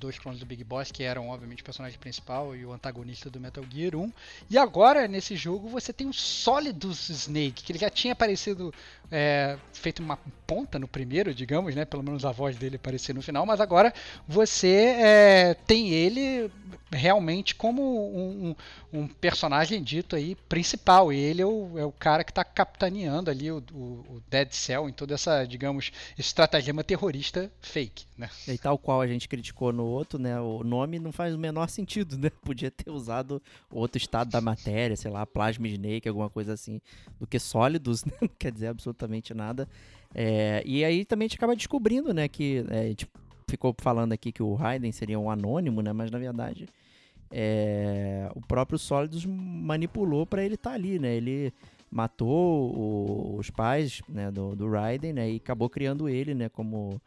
dois 0.00 0.18
clones 0.18 0.40
do 0.40 0.46
Big 0.46 0.64
Boss, 0.64 0.90
que 0.90 1.02
eram 1.02 1.28
obviamente 1.28 1.60
o 1.60 1.64
personagem 1.64 1.98
principal 1.98 2.56
e 2.56 2.64
o 2.64 2.72
antagonista 2.72 3.28
do 3.30 3.38
Metal 3.38 3.64
Gear 3.70 3.94
1. 3.94 4.12
E 4.50 4.58
agora, 4.58 5.06
nesse 5.06 5.36
jogo, 5.36 5.68
você 5.68 5.92
tem 5.92 6.08
o 6.08 6.12
Solidus 6.12 7.08
Snake, 7.10 7.62
que 7.62 7.72
ele 7.72 7.78
já 7.78 7.90
tinha 7.90 8.12
aparecido, 8.14 8.72
é, 9.10 9.56
feito 9.72 10.02
uma 10.02 10.18
ponta 10.46 10.78
no 10.78 10.88
primeiro, 10.88 11.32
digamos, 11.34 11.74
né? 11.74 11.84
Pelo 11.84 12.02
menos 12.02 12.24
a 12.24 12.32
voz 12.32 12.56
dele 12.56 12.76
aparecer 12.76 13.14
no 13.14 13.22
final, 13.22 13.44
mas 13.46 13.60
agora 13.60 13.92
você 14.26 14.96
é, 14.98 15.54
tem 15.66 15.90
ele 15.90 16.50
realmente 16.92 17.54
como 17.54 17.82
um, 18.16 18.48
um- 18.92 19.00
um 19.02 19.06
personagem 19.06 19.80
dito 19.80 20.16
aí 20.16 20.34
principal. 20.48 21.12
E 21.12 21.16
ele 21.18 21.40
é 21.42 21.46
o, 21.46 21.78
é 21.78 21.84
o 21.84 21.92
cara 21.92 22.24
que 22.24 22.32
está 22.32 22.42
capitaneando 22.44 23.30
ali 23.30 23.50
o, 23.50 23.62
o- 23.72 23.76
o 24.16 24.22
Dead 24.28 24.50
Cell 24.50 24.88
em 24.88 24.92
toda 24.92 25.14
essa, 25.14 25.44
digamos, 25.44 25.92
estratagema 26.18 26.82
terrorista 26.82 27.50
fake, 27.60 28.04
né? 28.18 28.28
E 28.48 28.58
tal 28.58 28.76
qual 28.78 29.00
a 29.00 29.06
gente 29.06 29.28
criticou 29.28 29.72
no 29.72 29.84
outro, 29.90 30.18
né? 30.18 30.40
O 30.40 30.62
nome 30.62 30.98
não 30.98 31.12
faz 31.12 31.34
o 31.34 31.38
menor 31.38 31.68
sentido, 31.68 32.16
né? 32.16 32.30
Podia 32.42 32.70
ter 32.70 32.90
usado 32.90 33.42
outro 33.70 33.98
estado 33.98 34.30
da 34.30 34.40
matéria, 34.40 34.96
sei 34.96 35.10
lá, 35.10 35.26
Plasma 35.26 35.68
Snake, 35.68 36.08
alguma 36.08 36.30
coisa 36.30 36.52
assim, 36.52 36.80
do 37.18 37.26
que 37.26 37.38
sólidos, 37.38 38.04
né? 38.06 38.12
Não 38.20 38.28
quer 38.38 38.52
dizer 38.52 38.68
absolutamente 38.68 39.34
nada. 39.34 39.68
É, 40.14 40.62
e 40.66 40.84
aí 40.84 41.04
também 41.04 41.26
a 41.26 41.28
gente 41.28 41.36
acaba 41.36 41.54
descobrindo, 41.54 42.12
né, 42.12 42.26
que 42.26 42.64
é, 42.68 42.88
gente 42.88 43.08
ficou 43.48 43.74
falando 43.78 44.12
aqui 44.12 44.32
que 44.32 44.42
o 44.42 44.54
Raiden 44.54 44.90
seria 44.90 45.18
um 45.18 45.30
anônimo, 45.30 45.82
né? 45.82 45.92
Mas 45.92 46.10
na 46.10 46.18
verdade 46.18 46.68
é, 47.30 48.30
o 48.34 48.40
próprio 48.40 48.78
Solidus 48.78 49.24
manipulou 49.24 50.26
para 50.26 50.44
ele 50.44 50.56
estar 50.56 50.70
tá 50.70 50.76
ali, 50.76 50.98
né? 50.98 51.14
Ele 51.14 51.52
matou 51.90 52.74
o, 52.74 53.36
os 53.38 53.50
pais 53.50 54.02
né, 54.08 54.30
do, 54.30 54.56
do 54.56 54.68
Raiden, 54.68 55.12
né? 55.12 55.30
E 55.30 55.36
acabou 55.36 55.70
criando 55.70 56.08
ele, 56.08 56.34
né? 56.34 56.48
Como 56.48 57.00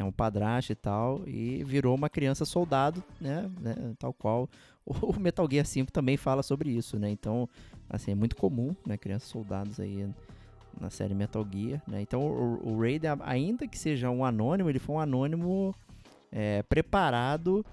né, 0.00 0.04
um 0.04 0.10
padrasto 0.10 0.72
e 0.72 0.74
tal, 0.74 1.22
e 1.26 1.62
virou 1.62 1.94
uma 1.94 2.08
criança 2.08 2.46
soldado, 2.46 3.04
né? 3.20 3.50
né 3.60 3.76
tal 3.98 4.14
qual 4.14 4.48
o 4.84 5.12
Metal 5.20 5.46
Gear 5.48 5.66
5 5.66 5.92
também 5.92 6.16
fala 6.16 6.42
sobre 6.42 6.70
isso, 6.70 6.98
né? 6.98 7.10
Então, 7.10 7.46
assim, 7.88 8.12
é 8.12 8.14
muito 8.14 8.34
comum, 8.34 8.74
né? 8.86 8.96
Crianças 8.96 9.28
soldados 9.28 9.78
aí 9.78 10.08
na 10.80 10.88
série 10.88 11.14
Metal 11.14 11.46
Gear, 11.52 11.82
né? 11.86 12.00
Então, 12.00 12.22
o, 12.22 12.70
o 12.70 12.80
Raiden, 12.80 13.10
ainda 13.20 13.68
que 13.68 13.78
seja 13.78 14.08
um 14.10 14.24
anônimo, 14.24 14.70
ele 14.70 14.78
foi 14.78 14.96
um 14.96 15.00
anônimo 15.00 15.74
é, 16.32 16.62
preparado 16.62 17.64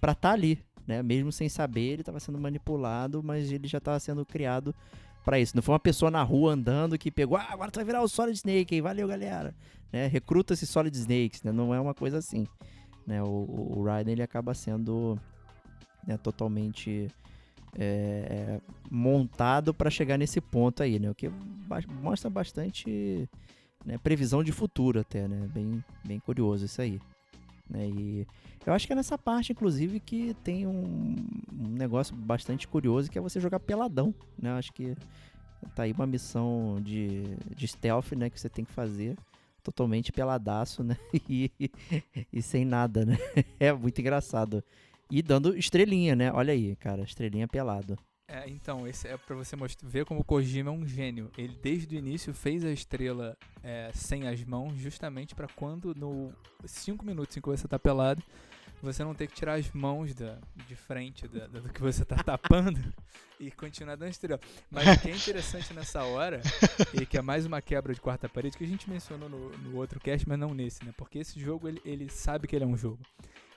para 0.00 0.12
estar 0.12 0.30
tá 0.30 0.34
ali, 0.34 0.58
né? 0.86 1.02
Mesmo 1.02 1.30
sem 1.30 1.50
saber, 1.50 1.92
ele 1.92 2.02
estava 2.02 2.18
sendo 2.18 2.38
manipulado, 2.38 3.22
mas 3.22 3.52
ele 3.52 3.68
já 3.68 3.78
estava 3.78 4.00
sendo 4.00 4.24
criado 4.24 4.74
para 5.24 5.40
isso. 5.40 5.56
Não 5.56 5.62
foi 5.62 5.72
uma 5.72 5.80
pessoa 5.80 6.10
na 6.10 6.22
rua 6.22 6.52
andando 6.52 6.98
que 6.98 7.10
pegou, 7.10 7.36
ah, 7.36 7.46
agora 7.50 7.70
tu 7.70 7.76
vai 7.76 7.84
virar 7.84 8.02
o 8.02 8.08
Solid 8.08 8.36
Snake, 8.36 8.74
aí 8.74 8.80
valeu, 8.80 9.08
galera. 9.08 9.54
Né? 9.92 10.06
Recruta-se 10.06 10.66
Solid 10.66 10.96
Snakes, 10.96 11.42
né? 11.42 11.50
Não 11.50 11.74
é 11.74 11.80
uma 11.80 11.94
coisa 11.94 12.18
assim. 12.18 12.46
Né? 13.06 13.22
O, 13.22 13.26
o, 13.26 13.78
o 13.78 13.84
Raiden, 13.84 14.12
ele 14.12 14.22
acaba 14.22 14.54
sendo 14.54 15.18
né, 16.06 16.16
totalmente 16.16 17.08
é, 17.76 18.60
montado 18.90 19.72
para 19.72 19.90
chegar 19.90 20.18
nesse 20.18 20.40
ponto 20.40 20.82
aí, 20.82 20.98
né? 20.98 21.10
O 21.10 21.14
que 21.14 21.30
mostra 22.02 22.30
bastante 22.30 23.28
né, 23.84 23.98
previsão 23.98 24.44
de 24.44 24.52
futuro 24.52 25.00
até, 25.00 25.26
né? 25.26 25.48
Bem, 25.52 25.84
bem 26.04 26.20
curioso 26.20 26.64
isso 26.64 26.80
aí. 26.80 27.00
Né? 27.68 27.88
E 27.88 28.26
eu 28.66 28.72
acho 28.72 28.86
que 28.86 28.92
é 28.92 28.96
nessa 28.96 29.18
parte, 29.18 29.52
inclusive, 29.52 30.00
que 30.00 30.34
tem 30.42 30.66
um, 30.66 31.16
um 31.52 31.68
negócio 31.68 32.14
bastante 32.14 32.66
curioso 32.66 33.10
que 33.10 33.18
é 33.18 33.20
você 33.20 33.40
jogar 33.40 33.60
peladão, 33.60 34.14
né? 34.40 34.50
Eu 34.50 34.54
acho 34.54 34.72
que 34.72 34.96
tá 35.74 35.84
aí 35.84 35.92
uma 35.92 36.06
missão 36.06 36.80
de, 36.82 37.36
de 37.54 37.68
stealth, 37.68 38.12
né? 38.12 38.30
Que 38.30 38.40
você 38.40 38.48
tem 38.48 38.64
que 38.64 38.72
fazer 38.72 39.16
totalmente 39.62 40.12
peladaço, 40.12 40.84
né? 40.84 40.96
E, 41.28 41.50
e 42.32 42.42
sem 42.42 42.64
nada, 42.64 43.04
né? 43.04 43.16
É 43.58 43.72
muito 43.72 44.00
engraçado. 44.00 44.62
E 45.10 45.22
dando 45.22 45.56
estrelinha, 45.56 46.14
né? 46.14 46.32
Olha 46.32 46.52
aí, 46.52 46.76
cara, 46.76 47.02
estrelinha 47.02 47.48
pelado. 47.48 47.98
É, 48.26 48.48
então, 48.48 48.88
esse 48.88 49.06
é 49.06 49.16
para 49.18 49.36
você 49.36 49.54
mostrar, 49.54 49.86
ver 49.86 50.04
como 50.06 50.20
o 50.20 50.24
Kojima 50.24 50.70
é 50.70 50.72
um 50.72 50.86
gênio. 50.86 51.30
Ele 51.36 51.56
desde 51.62 51.94
o 51.94 51.98
início 51.98 52.32
fez 52.32 52.64
a 52.64 52.70
estrela 52.70 53.36
é, 53.62 53.90
sem 53.92 54.26
as 54.26 54.42
mãos, 54.44 54.74
justamente 54.76 55.34
para 55.34 55.46
quando 55.48 55.94
no 55.94 56.32
5 56.64 57.04
minutos 57.04 57.36
em 57.36 57.40
que 57.40 57.48
você 57.48 57.68
tá 57.68 57.78
pelado, 57.78 58.22
você 58.84 59.02
não 59.02 59.14
ter 59.14 59.26
que 59.26 59.34
tirar 59.34 59.54
as 59.54 59.70
mãos 59.72 60.14
da, 60.14 60.38
de 60.54 60.76
frente 60.76 61.26
da, 61.26 61.46
do 61.46 61.68
que 61.70 61.80
você 61.80 62.04
tá 62.04 62.16
tapando 62.16 62.80
e 63.40 63.50
continuar 63.50 63.96
dando 63.96 64.10
estrela. 64.10 64.40
Mas 64.70 64.96
o 64.96 65.00
que 65.00 65.10
é 65.10 65.16
interessante 65.16 65.72
nessa 65.74 66.04
hora, 66.04 66.40
e 66.94 67.04
que 67.04 67.18
é 67.18 67.22
mais 67.22 67.46
uma 67.46 67.60
quebra 67.60 67.92
de 67.92 68.00
quarta 68.00 68.28
parede, 68.28 68.56
que 68.56 68.64
a 68.64 68.68
gente 68.68 68.88
mencionou 68.88 69.28
no, 69.28 69.50
no 69.58 69.76
outro 69.76 69.98
cast, 69.98 70.28
mas 70.28 70.38
não 70.38 70.54
nesse, 70.54 70.84
né? 70.84 70.92
Porque 70.96 71.18
esse 71.18 71.40
jogo, 71.40 71.66
ele, 71.66 71.80
ele 71.84 72.08
sabe 72.08 72.46
que 72.46 72.54
ele 72.54 72.64
é 72.64 72.68
um 72.68 72.76
jogo. 72.76 73.00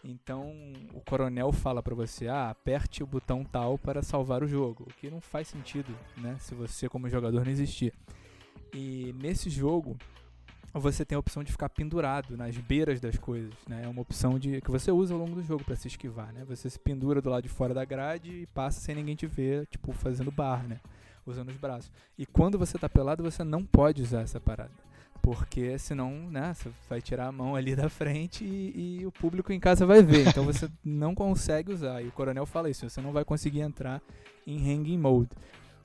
Então 0.03 0.53
o 0.93 1.01
coronel 1.01 1.51
fala 1.51 1.83
para 1.83 1.93
você, 1.93 2.27
ah, 2.27 2.49
aperte 2.49 3.03
o 3.03 3.07
botão 3.07 3.43
tal 3.43 3.77
para 3.77 4.01
salvar 4.01 4.43
o 4.43 4.47
jogo, 4.47 4.85
o 4.87 4.93
que 4.93 5.09
não 5.09 5.19
faz 5.19 5.47
sentido, 5.47 5.93
né? 6.15 6.37
Se 6.39 6.55
você 6.55 6.87
como 6.87 7.09
jogador 7.09 7.43
não 7.43 7.51
existir. 7.51 7.93
E 8.73 9.13
nesse 9.17 9.49
jogo 9.49 9.97
você 10.73 11.05
tem 11.05 11.15
a 11.15 11.19
opção 11.19 11.43
de 11.43 11.51
ficar 11.51 11.69
pendurado 11.69 12.37
nas 12.37 12.55
beiras 12.57 12.99
das 12.99 13.17
coisas, 13.17 13.53
né? 13.67 13.83
É 13.85 13.87
uma 13.87 14.01
opção 14.01 14.37
de 14.37 14.61
que 14.61 14.69
você 14.69 14.91
usa 14.91 15.13
ao 15.13 15.19
longo 15.19 15.35
do 15.35 15.43
jogo 15.43 15.63
para 15.63 15.75
se 15.75 15.87
esquivar, 15.87 16.31
né? 16.33 16.43
Você 16.47 16.69
se 16.69 16.79
pendura 16.79 17.21
do 17.21 17.29
lado 17.29 17.43
de 17.43 17.49
fora 17.49 17.73
da 17.73 17.85
grade 17.85 18.29
e 18.29 18.47
passa 18.47 18.79
sem 18.79 18.95
ninguém 18.95 19.15
te 19.15 19.25
ver, 19.25 19.65
tipo 19.67 19.91
fazendo 19.91 20.31
bar, 20.31 20.67
né? 20.67 20.79
Usando 21.25 21.49
os 21.49 21.57
braços. 21.57 21.91
E 22.17 22.25
quando 22.25 22.57
você 22.57 22.77
tá 22.77 22.87
pelado, 22.87 23.23
você 23.23 23.43
não 23.43 23.65
pode 23.65 24.01
usar 24.01 24.21
essa 24.21 24.39
parada. 24.39 24.71
Porque 25.21 25.77
senão, 25.77 26.11
né, 26.31 26.53
você 26.53 26.69
vai 26.89 27.01
tirar 27.01 27.27
a 27.27 27.31
mão 27.31 27.55
ali 27.55 27.75
da 27.75 27.89
frente 27.89 28.45
e, 28.45 28.99
e, 29.01 29.05
o 29.05 29.11
público 29.11 29.51
em 29.51 29.59
casa 29.59 29.85
vai 29.85 30.01
ver. 30.01 30.27
Então 30.27 30.45
você 30.45 30.69
não 30.83 31.13
consegue 31.13 31.71
usar. 31.71 32.01
E 32.01 32.07
o 32.07 32.11
coronel 32.11 32.45
fala 32.45 32.69
isso, 32.69 32.89
você 32.89 33.01
não 33.01 33.11
vai 33.11 33.25
conseguir 33.25 33.61
entrar 33.61 34.01
em 34.45 34.57
hanging 34.57 34.97
mode. 34.97 35.29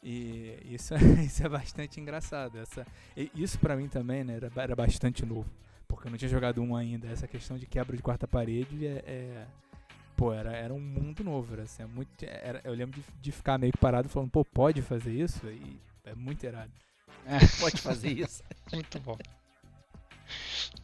E 0.02 0.58
isso, 0.64 0.94
isso 1.24 1.44
é 1.44 1.48
bastante 1.48 2.00
engraçado. 2.00 2.58
Essa, 2.58 2.86
isso 3.34 3.58
para 3.58 3.76
mim 3.76 3.88
também 3.88 4.24
né, 4.24 4.36
era, 4.36 4.50
era 4.56 4.76
bastante 4.76 5.24
novo. 5.24 5.48
Porque 5.86 6.08
eu 6.08 6.10
não 6.10 6.18
tinha 6.18 6.28
jogado 6.28 6.60
um 6.60 6.74
ainda. 6.74 7.06
Essa 7.08 7.28
questão 7.28 7.56
de 7.56 7.66
quebra 7.66 7.96
de 7.96 8.02
quarta 8.02 8.26
parede 8.26 8.86
é, 8.86 9.04
é 9.06 9.46
pô, 10.16 10.32
era, 10.32 10.52
era 10.52 10.72
um 10.72 10.80
mundo 10.80 11.22
novo. 11.22 11.52
Era, 11.52 11.62
assim, 11.62 11.82
é 11.82 11.86
muito, 11.86 12.10
era, 12.22 12.60
eu 12.64 12.72
lembro 12.72 13.00
de, 13.00 13.06
de 13.20 13.32
ficar 13.32 13.58
meio 13.58 13.72
parado 13.78 14.08
falando, 14.08 14.30
pô, 14.30 14.44
pode 14.44 14.82
fazer 14.82 15.12
isso? 15.12 15.46
E 15.46 15.78
é 16.04 16.14
muito 16.14 16.44
errado. 16.44 16.70
É. 17.26 17.38
Pode 17.60 17.80
fazer 17.80 18.10
isso. 18.10 18.42
Muito 18.72 18.98
bom. 18.98 19.16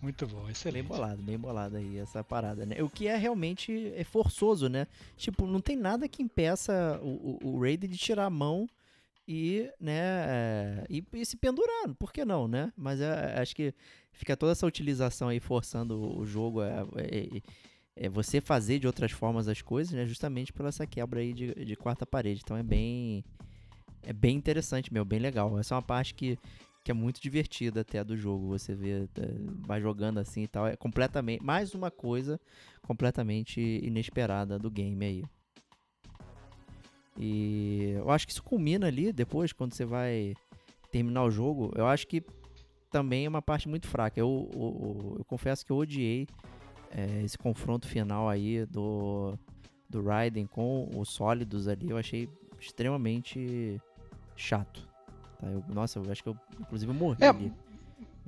Muito 0.01 0.27
bom, 0.27 0.49
excelente. 0.49 0.87
Bem 0.87 0.97
bolado, 0.97 1.23
bem 1.23 1.39
bolado 1.39 1.77
aí 1.77 1.99
essa 1.99 2.23
parada, 2.23 2.65
né? 2.65 2.81
O 2.83 2.89
que 2.89 3.09
é 3.09 3.17
realmente 3.17 3.93
é 3.97 4.05
forçoso, 4.05 4.69
né? 4.69 4.87
Tipo, 5.17 5.47
não 5.47 5.61
tem 5.61 5.75
nada 5.75 6.07
que 6.07 6.23
impeça 6.23 7.01
o, 7.03 7.39
o, 7.43 7.55
o 7.55 7.61
Raiden 7.61 7.91
de 7.91 7.97
tirar 7.97 8.27
a 8.27 8.31
mão 8.31 8.69
e, 9.31 9.71
né, 9.79 9.93
é, 10.27 10.87
e, 10.89 11.05
e, 11.13 11.27
se 11.27 11.37
pendurar, 11.37 11.95
por 11.99 12.11
que 12.11 12.25
não, 12.25 12.49
né? 12.49 12.73
Mas 12.75 12.99
é, 12.99 13.39
acho 13.39 13.55
que 13.55 13.75
fica 14.11 14.35
toda 14.35 14.53
essa 14.53 14.67
utilização 14.67 15.29
aí 15.29 15.39
forçando 15.39 16.19
o, 16.19 16.25
jogo 16.25 16.63
é, 16.63 16.81
é, 16.97 17.43
é, 17.95 18.09
você 18.09 18.41
fazer 18.41 18.79
de 18.79 18.87
outras 18.87 19.13
formas 19.13 19.47
as 19.47 19.61
coisas, 19.61 19.93
né? 19.93 20.07
Justamente 20.07 20.51
pela 20.51 20.71
essa 20.71 20.87
quebra 20.87 21.21
aí 21.21 21.35
de, 21.35 21.55
de 21.63 21.77
quarta 21.77 22.07
parede. 22.07 22.41
Então 22.43 22.57
é 22.57 22.63
bem 22.63 23.23
é 24.03 24.15
bem 24.15 24.35
interessante, 24.35 24.91
meu, 24.91 25.05
bem 25.05 25.19
legal. 25.19 25.59
Essa 25.59 25.75
é 25.75 25.77
uma 25.77 25.83
parte 25.83 26.15
que, 26.15 26.39
que 26.83 26.91
é 26.91 26.95
muito 26.95 27.21
divertida 27.21 27.83
até 27.83 28.03
do 28.03 28.17
jogo. 28.17 28.49
Você 28.49 28.75
vê, 28.75 29.03
é, 29.03 29.09
vai 29.67 29.79
jogando 29.79 30.17
assim 30.17 30.45
e 30.45 30.49
tal. 30.49 30.67
É 30.67 30.75
completamente. 30.75 31.45
Mais 31.45 31.75
uma 31.75 31.91
coisa 31.91 32.41
completamente 32.81 33.61
inesperada 33.61 34.59
do 34.59 34.71
game 34.71 35.05
aí. 35.05 35.23
E 37.19 37.95
eu 37.97 38.11
acho 38.11 38.27
que 38.27 38.33
isso 38.33 38.43
culmina 38.43 38.87
ali 38.87 39.13
depois, 39.13 39.53
quando 39.53 39.75
você 39.75 39.85
vai 39.85 40.35
terminar 40.91 41.25
o 41.25 41.31
jogo. 41.31 41.73
Eu 41.75 41.87
acho 41.87 42.07
que 42.07 42.23
também 42.91 43.27
é 43.27 43.29
uma 43.29 43.43
parte 43.43 43.69
muito 43.69 43.87
fraca. 43.87 44.19
Eu, 44.19 44.49
eu, 44.53 45.17
eu 45.19 45.25
confesso 45.25 45.65
que 45.65 45.73
eu 45.73 45.77
odiei 45.77 46.27
é, 46.91 47.23
esse 47.23 47.37
confronto 47.37 47.87
final 47.87 48.29
aí 48.29 48.65
do, 48.67 49.37
do 49.89 50.03
Raiden 50.03 50.47
com 50.47 50.89
os 50.97 51.09
sólidos 51.11 51.69
ali. 51.69 51.91
Eu 51.91 51.97
achei 51.97 52.29
extremamente 52.61 53.81
chato. 54.37 54.89
Tá? 55.41 55.49
Eu, 55.49 55.65
nossa, 55.69 55.99
eu 55.99 56.11
acho 56.11 56.23
que 56.23 56.29
eu, 56.29 56.37
inclusive, 56.61 56.91
eu 56.91 56.95
morri 56.95 57.25
é, 57.25 57.29
ali. 57.29 57.53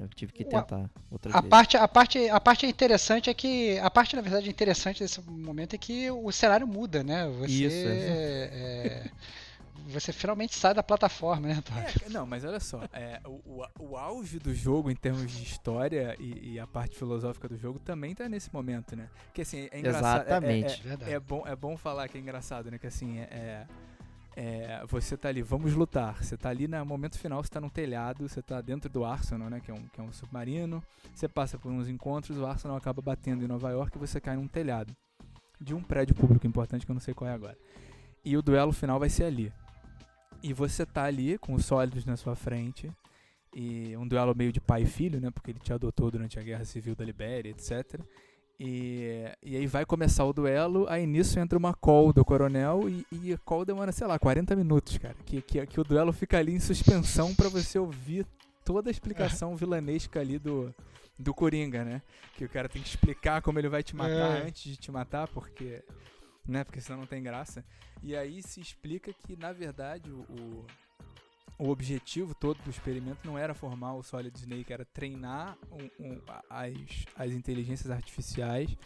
Eu 0.01 0.09
tive 0.09 0.32
que 0.32 0.44
tentar 0.44 0.90
outra 1.10 1.31
a 1.36 1.40
vez. 1.43 1.51
Parte, 1.51 1.77
a, 1.77 1.86
parte, 1.86 2.28
a 2.31 2.40
parte 2.40 2.66
interessante 2.66 3.28
é 3.28 3.35
que. 3.35 3.78
A 3.78 3.90
parte, 3.90 4.16
na 4.16 4.22
verdade, 4.22 4.48
interessante 4.48 5.01
desse 5.01 5.20
momento 5.20 5.74
é 5.74 5.78
que 5.78 6.10
o 6.10 6.32
cenário 6.32 6.66
muda, 6.66 7.05
né? 7.05 7.28
Você. 7.28 7.52
Isso, 7.52 7.86
é, 7.86 9.10
você 9.90 10.12
finalmente 10.12 10.55
sai 10.55 10.72
da 10.72 10.82
plataforma, 10.82 11.48
né, 11.48 11.62
é, 12.06 12.09
Não, 12.10 12.24
mas 12.24 12.44
olha 12.44 12.60
só, 12.60 12.85
é, 12.93 13.20
o, 13.27 13.40
o, 13.44 13.66
o, 13.81 13.97
auge 13.97 14.39
do 14.39 14.55
jogo 14.55 14.90
em 14.90 14.94
termos 14.94 15.31
de 15.31 15.43
história 15.43 16.14
e, 16.18 16.52
e, 16.52 16.60
a 16.60 16.66
parte 16.66 16.97
filosófica 16.97 17.48
do 17.48 17.59
jogo 17.59 17.78
também 17.81 18.14
tá 18.14 18.28
nesse 18.28 18.52
momento, 18.55 18.94
né? 18.94 19.09
Que 19.35 19.43
assim, 19.43 19.68
é 19.70 19.78
engraçado. 19.78 20.20
É, 20.20 20.20
é, 20.20 20.36
Exatamente. 20.36 20.82
É, 21.06 21.12
é, 21.12 21.20
bom, 21.20 21.43
é 21.47 21.56
bom 21.56 21.77
falar 21.77 22.09
que 22.09 22.16
é 22.16 22.20
engraçado, 22.20 22.70
né? 22.70 22.78
Que 22.78 22.86
assim, 22.86 23.18
é, 23.18 23.66
é, 24.42 24.82
você 24.86 25.18
tá 25.18 25.28
ali, 25.28 25.42
vamos 25.42 25.74
lutar. 25.74 26.24
Você 26.24 26.34
tá 26.34 26.48
ali 26.48 26.66
no 26.66 26.82
momento 26.86 27.18
final, 27.18 27.44
você 27.44 27.50
tá 27.50 27.60
no 27.60 27.68
telhado, 27.68 28.26
você 28.26 28.40
tá 28.40 28.62
dentro 28.62 28.88
do 28.88 29.04
Arsenal, 29.04 29.50
né? 29.50 29.60
Que 29.60 29.70
é 29.70 29.74
um, 29.74 29.86
que 29.88 30.00
é 30.00 30.02
um 30.02 30.10
submarino. 30.14 30.82
Você 31.14 31.28
passa 31.28 31.58
por 31.58 31.70
uns 31.70 31.88
encontros, 31.88 32.38
o 32.38 32.46
Arsenal 32.46 32.74
acaba 32.74 33.02
batendo 33.02 33.44
em 33.44 33.46
Nova 33.46 33.70
York 33.70 33.94
e 33.94 34.00
você 34.00 34.18
cai 34.18 34.36
num 34.36 34.48
telhado 34.48 34.96
de 35.60 35.74
um 35.74 35.82
prédio 35.82 36.14
público 36.14 36.46
importante 36.46 36.86
que 36.86 36.90
eu 36.90 36.94
não 36.94 37.02
sei 37.02 37.12
qual 37.12 37.28
é 37.28 37.34
agora. 37.34 37.58
E 38.24 38.34
o 38.34 38.40
duelo 38.40 38.72
final 38.72 38.98
vai 38.98 39.10
ser 39.10 39.24
ali. 39.24 39.52
E 40.42 40.54
você 40.54 40.86
tá 40.86 41.04
ali 41.04 41.36
com 41.36 41.52
os 41.52 41.66
sólidos 41.66 42.06
na 42.06 42.16
sua 42.16 42.34
frente. 42.34 42.90
E 43.54 43.94
um 43.98 44.08
duelo 44.08 44.34
meio 44.34 44.52
de 44.52 44.60
pai 44.60 44.84
e 44.84 44.86
filho, 44.86 45.20
né? 45.20 45.30
Porque 45.30 45.50
ele 45.50 45.58
te 45.58 45.70
adotou 45.70 46.10
durante 46.10 46.38
a 46.38 46.42
Guerra 46.42 46.64
Civil 46.64 46.94
da 46.94 47.04
Libéria, 47.04 47.50
etc. 47.50 48.00
E, 48.62 49.24
e 49.42 49.56
aí 49.56 49.66
vai 49.66 49.86
começar 49.86 50.22
o 50.26 50.34
duelo, 50.34 50.86
aí 50.90 51.06
nisso 51.06 51.40
entra 51.40 51.58
uma 51.58 51.72
call 51.72 52.12
do 52.12 52.22
coronel 52.22 52.90
e, 52.90 53.06
e 53.10 53.32
a 53.32 53.38
call 53.38 53.64
demora, 53.64 53.90
sei 53.90 54.06
lá, 54.06 54.18
40 54.18 54.54
minutos, 54.54 54.98
cara. 54.98 55.16
Que, 55.24 55.40
que, 55.40 55.64
que 55.64 55.80
o 55.80 55.84
duelo 55.84 56.12
fica 56.12 56.36
ali 56.36 56.52
em 56.52 56.60
suspensão 56.60 57.34
para 57.34 57.48
você 57.48 57.78
ouvir 57.78 58.26
toda 58.62 58.90
a 58.90 58.92
explicação 58.92 59.56
vilanesca 59.56 60.20
ali 60.20 60.38
do, 60.38 60.74
do 61.18 61.32
Coringa, 61.32 61.86
né? 61.86 62.02
Que 62.36 62.44
o 62.44 62.50
cara 62.50 62.68
tem 62.68 62.82
que 62.82 62.88
explicar 62.88 63.40
como 63.40 63.58
ele 63.58 63.70
vai 63.70 63.82
te 63.82 63.96
matar 63.96 64.42
é. 64.42 64.46
antes 64.46 64.62
de 64.62 64.76
te 64.76 64.92
matar, 64.92 65.26
porque. 65.28 65.82
Né? 66.46 66.62
Porque 66.62 66.82
senão 66.82 67.00
não 67.00 67.06
tem 67.06 67.22
graça. 67.22 67.64
E 68.02 68.14
aí 68.14 68.42
se 68.42 68.60
explica 68.60 69.10
que, 69.10 69.36
na 69.36 69.52
verdade, 69.52 70.10
o, 70.10 70.18
o 70.18 70.66
objetivo 71.68 72.34
todo 72.34 72.62
do 72.62 72.70
experimento 72.70 73.18
não 73.24 73.36
era 73.36 73.52
formar 73.52 73.94
o 73.94 74.02
Solid 74.02 74.34
Snake, 74.38 74.72
era 74.72 74.84
treinar 74.84 75.58
um, 75.70 76.06
um, 76.06 76.20
as, 76.48 76.72
as 77.16 77.32
inteligências 77.32 77.90
artificiais 77.90 78.76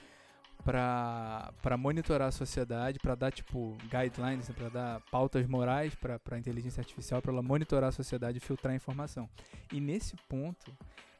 pra 0.65 1.77
monitorar 1.79 2.29
a 2.29 2.33
sociedade, 2.33 2.99
pra 2.99 3.15
dar, 3.15 3.31
tipo, 3.31 3.77
guidelines, 3.83 4.51
pra 4.51 4.69
dar 4.71 5.01
pautas 5.11 5.47
morais 5.47 5.95
pra, 5.95 6.19
pra 6.19 6.39
inteligência 6.39 6.81
artificial, 6.81 7.21
pra 7.21 7.33
ela 7.33 7.43
monitorar 7.43 7.91
a 7.91 7.93
sociedade 7.93 8.39
e 8.39 8.41
filtrar 8.41 8.73
a 8.73 8.77
informação. 8.77 9.29
E 9.71 9.79
nesse 9.79 10.17
ponto, 10.29 10.73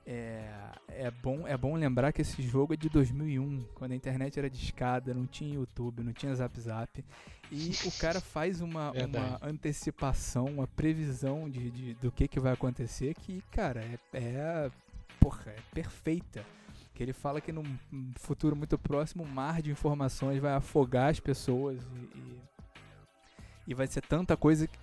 é, 0.07 0.51
é, 0.89 1.11
bom, 1.11 1.47
é 1.47 1.57
bom 1.57 1.75
lembrar 1.75 2.13
que 2.13 2.21
esse 2.21 2.43
jogo 2.43 2.75
é 2.75 2.77
de 2.77 2.89
2001, 2.89 3.65
quando 3.75 3.93
a 3.93 3.95
internet 3.95 4.39
era 4.39 4.51
discada, 4.51 5.15
não 5.15 5.27
tinha 5.27 5.55
YouTube, 5.55 6.03
não 6.03 6.13
tinha 6.13 6.35
Zap 6.35 6.61
Zap. 6.61 7.05
E 7.51 7.73
o 7.87 7.93
cara 7.99 8.21
faz 8.23 8.61
uma, 8.61 8.91
uma 8.91 9.39
antecipação, 9.43 10.47
uma 10.47 10.67
previsão 10.67 11.49
de, 11.49 11.71
de, 11.71 11.95
do 11.95 12.13
que, 12.13 12.29
que 12.29 12.39
vai 12.39 12.53
acontecer 12.53 13.15
que, 13.15 13.43
cara, 13.51 13.81
é, 13.83 13.99
é, 14.13 14.71
porra, 15.19 15.53
é 15.53 15.61
perfeita. 15.73 16.45
Que 16.95 17.03
ele 17.03 17.13
fala 17.13 17.41
que 17.41 17.51
num 17.51 17.65
futuro 18.17 18.55
muito 18.55 18.79
próximo, 18.79 19.25
o 19.25 19.29
mar 19.29 19.61
de 19.61 19.71
informações 19.71 20.39
vai 20.41 20.53
afogar 20.53 21.11
as 21.11 21.19
pessoas 21.19 21.83
e, 21.83 22.19
e, 22.19 22.41
e 23.69 23.75
vai 23.75 23.89
ser 23.89 24.03
tanta 24.03 24.37
coisa 24.37 24.69
que 24.69 24.79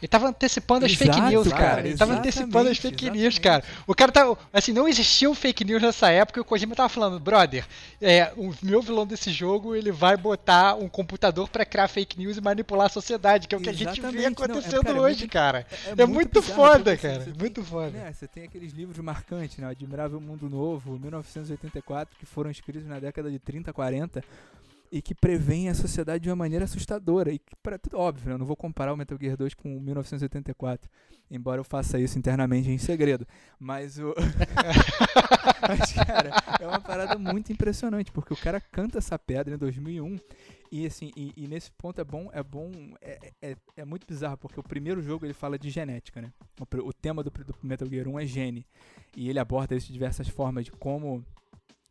ele 0.00 0.08
tava 0.08 0.28
antecipando 0.28 0.86
as 0.86 0.92
Exato, 0.92 1.12
fake 1.12 1.26
news, 1.28 1.48
cara, 1.48 1.60
cara. 1.76 1.88
Ele 1.88 1.96
tava 1.96 2.12
antecipando 2.14 2.70
as 2.70 2.78
fake 2.78 3.04
exatamente. 3.04 3.22
news, 3.22 3.38
cara. 3.38 3.64
O 3.86 3.94
cara 3.94 4.10
tá. 4.10 4.36
Assim, 4.52 4.72
não 4.72 4.88
existiam 4.88 5.34
fake 5.34 5.64
news 5.64 5.82
nessa 5.82 6.10
época 6.10 6.38
e 6.38 6.42
o 6.42 6.44
Kojima 6.44 6.74
tava 6.74 6.88
falando, 6.88 7.20
brother, 7.20 7.66
é, 8.00 8.32
o 8.36 8.54
meu 8.62 8.80
vilão 8.80 9.06
desse 9.06 9.30
jogo, 9.30 9.74
ele 9.74 9.92
vai 9.92 10.16
botar 10.16 10.74
um 10.74 10.88
computador 10.88 11.48
pra 11.48 11.64
criar 11.64 11.86
fake 11.88 12.18
news 12.18 12.36
e 12.36 12.40
manipular 12.40 12.86
a 12.86 12.88
sociedade, 12.90 13.46
que 13.46 13.54
é 13.54 13.58
o 13.58 13.60
que 13.60 13.68
a 13.68 13.72
gente 13.72 13.84
vê 14.00 14.08
Exatamente, 14.08 14.22
não, 14.22 14.24
é, 14.24 14.32
acontecendo 14.50 14.82
cara, 14.84 14.96
é 14.96 15.00
hoje, 15.00 15.18
muito- 15.20 15.32
cara. 15.32 15.66
É 15.96 16.06
muito 16.06 16.40
bizarro, 16.40 16.56
foda, 16.56 16.92
assim, 16.92 17.02
cara, 17.02 17.24
tem- 17.24 17.34
muito 17.38 17.62
foda. 17.64 17.90
né, 17.90 18.12
você 18.12 18.26
tem 18.26 18.44
aqueles 18.44 18.72
livros 18.72 18.98
marcantes, 19.04 19.58
né? 19.58 19.66
Admirável 19.68 20.20
Mundo 20.20 20.48
Novo, 20.48 20.98
1984, 20.98 22.16
que 22.18 22.24
foram 22.26 22.50
escritos 22.50 22.86
na 22.86 22.98
década 22.98 23.30
de 23.30 23.38
30, 23.38 23.72
40 23.72 24.24
e 24.90 25.00
que 25.00 25.14
prevêem 25.14 25.68
a 25.68 25.74
sociedade 25.74 26.24
de 26.24 26.30
uma 26.30 26.36
maneira 26.36 26.64
assustadora. 26.64 27.32
E 27.32 27.38
que, 27.38 27.54
para 27.62 27.78
tudo 27.78 27.98
óbvio, 27.98 28.28
né, 28.28 28.34
eu 28.34 28.38
não 28.38 28.46
vou 28.46 28.56
comparar 28.56 28.92
o 28.92 28.96
Metal 28.96 29.16
Gear 29.20 29.36
2 29.36 29.54
com 29.54 29.76
o 29.76 29.80
1984, 29.80 30.90
embora 31.30 31.60
eu 31.60 31.64
faça 31.64 31.98
isso 31.98 32.18
internamente 32.18 32.70
em 32.70 32.78
segredo. 32.78 33.26
Mas 33.58 33.98
o. 33.98 34.14
Mas, 35.68 35.92
cara, 35.92 36.30
é 36.58 36.66
uma 36.66 36.80
parada 36.80 37.16
muito 37.18 37.52
impressionante, 37.52 38.10
porque 38.10 38.32
o 38.32 38.36
cara 38.36 38.60
canta 38.60 38.98
essa 38.98 39.18
pedra 39.18 39.54
em 39.54 39.58
2001 39.58 40.18
e 40.72 40.86
assim, 40.86 41.10
e, 41.16 41.32
e 41.36 41.48
nesse 41.48 41.70
ponto 41.72 42.00
é 42.00 42.04
bom, 42.04 42.30
é 42.32 42.42
bom, 42.42 42.70
é, 43.00 43.32
é, 43.42 43.56
é 43.76 43.84
muito 43.84 44.06
bizarro, 44.06 44.38
porque 44.38 44.58
o 44.58 44.62
primeiro 44.62 45.02
jogo 45.02 45.26
ele 45.26 45.34
fala 45.34 45.58
de 45.58 45.68
genética, 45.68 46.22
né? 46.22 46.32
O, 46.60 46.88
o 46.88 46.92
tema 46.92 47.24
do, 47.24 47.30
do 47.30 47.54
Metal 47.60 47.88
Gear 47.88 48.06
1 48.06 48.20
é 48.20 48.26
gene. 48.26 48.66
E 49.16 49.28
ele 49.28 49.40
aborda 49.40 49.74
isso 49.74 49.88
de 49.88 49.92
diversas 49.92 50.28
formas, 50.28 50.64
de 50.64 50.70
como 50.70 51.24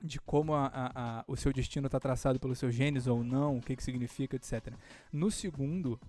de 0.02 0.20
como 0.20 0.54
a- 0.54 0.68
a- 0.68 0.92
a- 1.20 1.24
o 1.28 1.36
seu 1.36 1.52
destino 1.52 1.88
está 1.88 2.00
traçado 2.00 2.40
pelos 2.40 2.58
seus 2.58 2.74
genes 2.74 3.08
ou 3.08 3.24
não, 3.24 3.58
o 3.58 3.62
que, 3.62 3.76
que 3.76 3.84
significa, 3.84 4.36
etc. 4.36 4.74
No 5.12 5.30
segundo, 5.30 6.00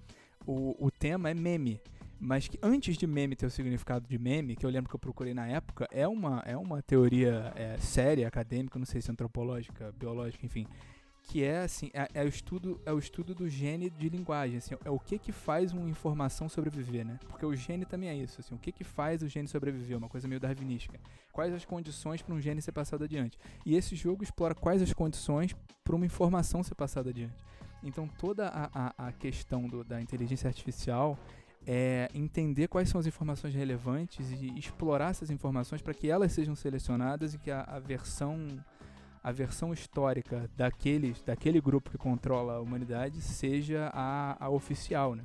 o, 0.46 0.76
o 0.86 0.90
tema 0.90 1.30
é 1.30 1.34
meme. 1.34 1.80
Mas 2.22 2.46
que 2.46 2.58
antes 2.62 2.98
de 2.98 3.06
meme 3.06 3.34
ter 3.34 3.46
o 3.46 3.50
significado 3.50 4.06
de 4.06 4.18
meme, 4.18 4.54
que 4.54 4.66
eu 4.66 4.68
lembro 4.70 4.90
que 4.90 4.94
eu 4.94 4.98
procurei 5.00 5.32
na 5.32 5.46
época, 5.46 5.88
é 5.90 6.06
uma, 6.06 6.42
é 6.44 6.54
uma 6.54 6.82
teoria 6.82 7.50
é, 7.56 7.78
séria, 7.78 8.28
acadêmica, 8.28 8.78
não 8.78 8.84
sei 8.84 9.00
se 9.00 9.10
antropológica, 9.10 9.90
biológica, 9.98 10.44
enfim, 10.44 10.66
que 11.30 11.44
é 11.44 11.58
assim, 11.60 11.92
é, 11.94 12.08
é 12.12 12.24
o 12.24 12.28
estudo, 12.28 12.80
é 12.84 12.92
o 12.92 12.98
estudo 12.98 13.32
do 13.36 13.48
gene 13.48 13.88
de 13.88 14.08
linguagem, 14.08 14.56
assim, 14.58 14.74
é 14.84 14.90
o 14.90 14.98
que 14.98 15.16
que 15.16 15.30
faz 15.30 15.72
uma 15.72 15.88
informação 15.88 16.48
sobreviver, 16.48 17.06
né? 17.06 17.20
Porque 17.28 17.46
o 17.46 17.54
gene 17.54 17.84
também 17.84 18.08
é 18.08 18.16
isso, 18.16 18.40
assim, 18.40 18.52
o 18.52 18.58
que 18.58 18.72
que 18.72 18.82
faz 18.82 19.22
o 19.22 19.28
gene 19.28 19.46
sobreviver, 19.46 19.96
uma 19.96 20.08
coisa 20.08 20.26
meio 20.26 20.40
darwinística. 20.40 20.98
Quais 21.32 21.54
as 21.54 21.64
condições 21.64 22.20
para 22.20 22.34
um 22.34 22.40
gene 22.40 22.60
ser 22.60 22.72
passado 22.72 23.04
adiante? 23.04 23.38
E 23.64 23.76
esse 23.76 23.94
jogo 23.94 24.24
explora 24.24 24.56
quais 24.56 24.82
as 24.82 24.92
condições 24.92 25.54
para 25.84 25.94
uma 25.94 26.04
informação 26.04 26.64
ser 26.64 26.74
passada 26.74 27.10
adiante. 27.10 27.44
Então 27.84 28.08
toda 28.18 28.48
a, 28.48 28.68
a, 28.74 29.08
a 29.08 29.12
questão 29.12 29.68
do- 29.68 29.84
da 29.84 30.02
inteligência 30.02 30.48
artificial 30.48 31.16
é 31.64 32.08
entender 32.12 32.66
quais 32.66 32.88
são 32.88 32.98
as 32.98 33.06
informações 33.06 33.54
relevantes 33.54 34.32
e 34.32 34.58
explorar 34.58 35.10
essas 35.10 35.30
informações 35.30 35.80
para 35.80 35.94
que 35.94 36.10
elas 36.10 36.32
sejam 36.32 36.56
selecionadas 36.56 37.34
e 37.34 37.38
que 37.38 37.50
a, 37.52 37.60
a 37.62 37.78
versão 37.78 38.48
a 39.22 39.30
versão 39.32 39.72
histórica 39.72 40.48
daqueles, 40.56 41.22
daquele 41.22 41.60
grupo 41.60 41.90
que 41.90 41.98
controla 41.98 42.54
a 42.54 42.60
humanidade 42.60 43.20
seja 43.20 43.90
a, 43.92 44.36
a 44.44 44.48
oficial, 44.48 45.14
né? 45.14 45.24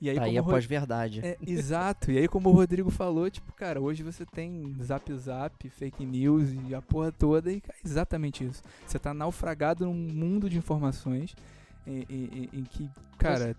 E 0.00 0.08
aí, 0.08 0.16
Tá 0.16 0.24
aí 0.24 0.38
a 0.38 0.42
pós-verdade. 0.44 1.20
é, 1.24 1.36
exato. 1.44 2.12
E 2.12 2.18
aí, 2.18 2.28
como 2.28 2.48
o 2.50 2.52
Rodrigo 2.52 2.88
falou, 2.88 3.28
tipo, 3.28 3.52
cara, 3.52 3.80
hoje 3.80 4.02
você 4.04 4.24
tem 4.24 4.76
zap 4.80 5.12
zap, 5.14 5.68
fake 5.68 6.06
news 6.06 6.50
e 6.68 6.74
a 6.74 6.80
porra 6.80 7.10
toda, 7.10 7.50
e 7.52 7.60
é 7.68 7.74
exatamente 7.84 8.44
isso. 8.44 8.62
Você 8.86 8.98
tá 8.98 9.12
naufragado 9.12 9.84
num 9.84 9.94
mundo 9.94 10.48
de 10.48 10.56
informações 10.56 11.34
em, 11.88 12.06
em- 12.08 12.30
em- 12.52 12.58
em 12.60 12.64
que, 12.64 12.88
cara, 13.18 13.56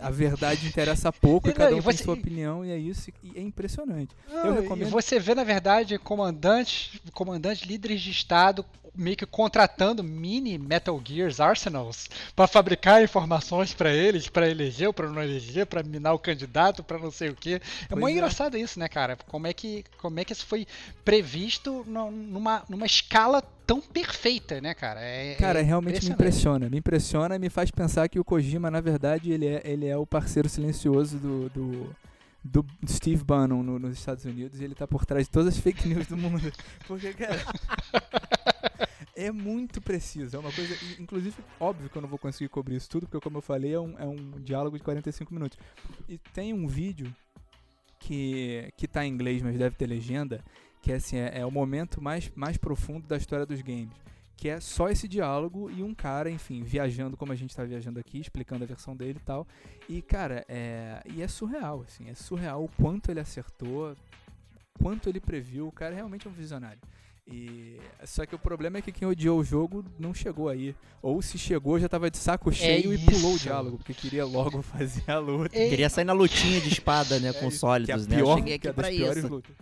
a 0.00 0.10
verdade 0.10 0.66
interessa 0.66 1.12
pouco, 1.12 1.48
e 1.48 1.50
E 1.50 1.54
cada 1.54 1.74
um 1.74 1.78
e 1.78 1.82
tem 1.82 1.92
você- 1.92 2.04
sua 2.04 2.14
opinião, 2.14 2.64
e 2.64 2.70
é 2.70 2.76
isso, 2.78 3.10
e 3.22 3.38
é 3.38 3.40
impressionante. 3.42 4.14
Não, 4.28 4.44
Eu 4.46 4.54
e 4.58 4.60
recomendo- 4.62 4.90
você 4.90 5.18
vê, 5.18 5.34
na 5.34 5.44
verdade, 5.44 5.98
comandantes, 5.98 7.00
comandantes 7.12 7.64
líderes 7.66 8.00
de 8.00 8.10
Estado 8.10 8.64
meio 8.94 9.16
que 9.16 9.24
contratando 9.24 10.04
mini 10.04 10.58
Metal 10.58 11.00
Gears 11.04 11.40
Arsenals 11.40 12.08
para 12.36 12.46
fabricar 12.46 13.02
informações 13.02 13.72
para 13.72 13.92
eles, 13.92 14.28
para 14.28 14.48
eleger 14.48 14.88
ou 14.88 14.92
para 14.92 15.08
não 15.08 15.22
eleger, 15.22 15.66
para 15.66 15.82
minar 15.82 16.12
o 16.14 16.18
candidato, 16.18 16.82
para 16.84 16.98
não 16.98 17.10
sei 17.10 17.30
o 17.30 17.34
quê. 17.34 17.60
É 17.84 17.86
Pois 17.88 18.00
muito 18.00 18.14
é. 18.14 18.18
engraçado 18.18 18.56
isso, 18.58 18.78
né, 18.78 18.88
cara? 18.88 19.16
Como 19.28 19.46
é 19.46 19.52
que, 19.52 19.84
como 19.98 20.20
é 20.20 20.24
que 20.24 20.32
isso 20.32 20.44
foi 20.46 20.66
previsto 21.04 21.84
numa, 21.86 22.62
numa 22.68 22.86
escala 22.86 23.42
tão 23.66 23.80
perfeita, 23.80 24.60
né, 24.60 24.74
cara? 24.74 25.00
É, 25.00 25.36
Cara, 25.36 25.60
é 25.60 25.62
realmente 25.62 26.04
me 26.04 26.10
impressiona. 26.12 26.68
Me 26.68 26.78
impressiona 26.78 27.36
e 27.36 27.38
me 27.38 27.48
faz 27.48 27.70
pensar 27.70 28.08
que 28.08 28.18
o 28.20 28.24
Kojima, 28.24 28.70
na 28.70 28.80
verdade, 28.80 29.32
ele 29.32 29.46
é, 29.46 29.62
ele 29.64 29.86
é 29.86 29.96
o 29.96 30.04
parceiro 30.06 30.48
silencioso 30.48 31.16
do, 31.18 31.48
do, 31.50 31.96
do 32.44 32.66
Steve 32.88 33.22
Bannon 33.24 33.62
no- 33.62 33.78
nos 33.78 33.96
Estados 33.96 34.24
Unidos 34.24 34.60
e 34.60 34.64
ele 34.64 34.74
tá 34.74 34.86
por 34.86 35.06
trás 35.06 35.26
de 35.26 35.30
todas 35.30 35.54
as 35.54 35.60
fake 35.60 35.88
news 35.88 36.06
do 36.06 36.16
mundo. 36.16 36.52
Porque, 36.86 37.12
cara. 37.14 37.40
É 39.22 39.30
muito 39.30 39.80
preciso, 39.80 40.36
é 40.36 40.40
uma 40.40 40.50
coisa. 40.50 40.74
Inclusive, 40.98 41.36
óbvio 41.60 41.88
que 41.88 41.96
eu 41.96 42.02
não 42.02 42.08
vou 42.08 42.18
conseguir 42.18 42.48
cobrir 42.48 42.74
isso 42.74 42.90
tudo, 42.90 43.06
porque, 43.06 43.22
como 43.22 43.38
eu 43.38 43.42
falei, 43.42 43.72
é 43.72 43.78
um, 43.78 43.96
é 43.96 44.04
um 44.04 44.32
diálogo 44.40 44.76
de 44.76 44.82
45 44.82 45.32
minutos. 45.32 45.56
E 46.08 46.18
tem 46.18 46.52
um 46.52 46.66
vídeo 46.66 47.14
que, 48.00 48.72
que 48.76 48.88
tá 48.88 49.06
em 49.06 49.12
inglês, 49.12 49.40
mas 49.40 49.56
deve 49.56 49.76
ter 49.76 49.86
legenda, 49.86 50.44
que 50.82 50.90
é 50.90 50.96
assim, 50.96 51.18
é, 51.18 51.38
é 51.38 51.46
o 51.46 51.52
momento 51.52 52.02
mais, 52.02 52.32
mais 52.34 52.56
profundo 52.56 53.06
da 53.06 53.16
história 53.16 53.46
dos 53.46 53.62
games. 53.62 53.94
Que 54.36 54.48
é 54.48 54.58
só 54.58 54.88
esse 54.88 55.06
diálogo 55.06 55.70
e 55.70 55.84
um 55.84 55.94
cara, 55.94 56.28
enfim, 56.28 56.64
viajando 56.64 57.16
como 57.16 57.30
a 57.30 57.36
gente 57.36 57.54
tá 57.54 57.62
viajando 57.62 58.00
aqui, 58.00 58.18
explicando 58.18 58.64
a 58.64 58.66
versão 58.66 58.96
dele 58.96 59.20
e 59.22 59.24
tal. 59.24 59.46
E, 59.88 60.02
cara, 60.02 60.44
é. 60.48 61.00
E 61.06 61.22
é 61.22 61.28
surreal, 61.28 61.84
assim, 61.86 62.10
é 62.10 62.14
surreal 62.14 62.64
o 62.64 62.68
quanto 62.68 63.08
ele 63.08 63.20
acertou, 63.20 63.96
quanto 64.80 65.08
ele 65.08 65.20
previu. 65.20 65.68
O 65.68 65.72
cara 65.72 65.94
realmente 65.94 66.26
é 66.26 66.30
um 66.30 66.34
visionário. 66.34 66.80
E 67.32 67.80
só 68.04 68.26
que 68.26 68.34
o 68.34 68.38
problema 68.38 68.78
é 68.78 68.82
que 68.82 68.92
quem 68.92 69.08
odiou 69.08 69.38
o 69.40 69.44
jogo 69.44 69.84
não 69.98 70.12
chegou 70.12 70.48
aí. 70.48 70.74
Ou 71.00 71.22
se 71.22 71.38
chegou, 71.38 71.78
já 71.80 71.88
tava 71.88 72.10
de 72.10 72.18
saco 72.18 72.52
cheio 72.52 72.92
e 72.92 72.98
pulou 72.98 73.34
o 73.34 73.38
diálogo, 73.38 73.76
porque 73.78 73.94
queria 73.94 74.24
logo 74.24 74.60
fazer 74.62 75.10
a 75.10 75.18
luta. 75.18 75.56
É, 75.56 75.68
Queria 75.68 75.88
sair 75.88 76.04
na 76.04 76.12
lutinha 76.12 76.60
de 76.60 76.68
espada, 76.68 77.18
né, 77.18 77.32
com 77.32 77.46
É 77.46 77.48
isso, 77.48 77.58
sólidos, 77.58 78.06
que 78.06 78.12
é 78.12 78.16
né? 78.16 78.16
a 78.16 78.20
Eu 78.20 78.24
pior, 78.24 78.36
cheguei 78.38 78.58
que 78.58 78.66
é 78.66 78.70
aqui 78.70 78.80
pra 78.80 78.88
piores 78.88 79.18
isso. 79.18 79.28
lutas. 79.28 79.56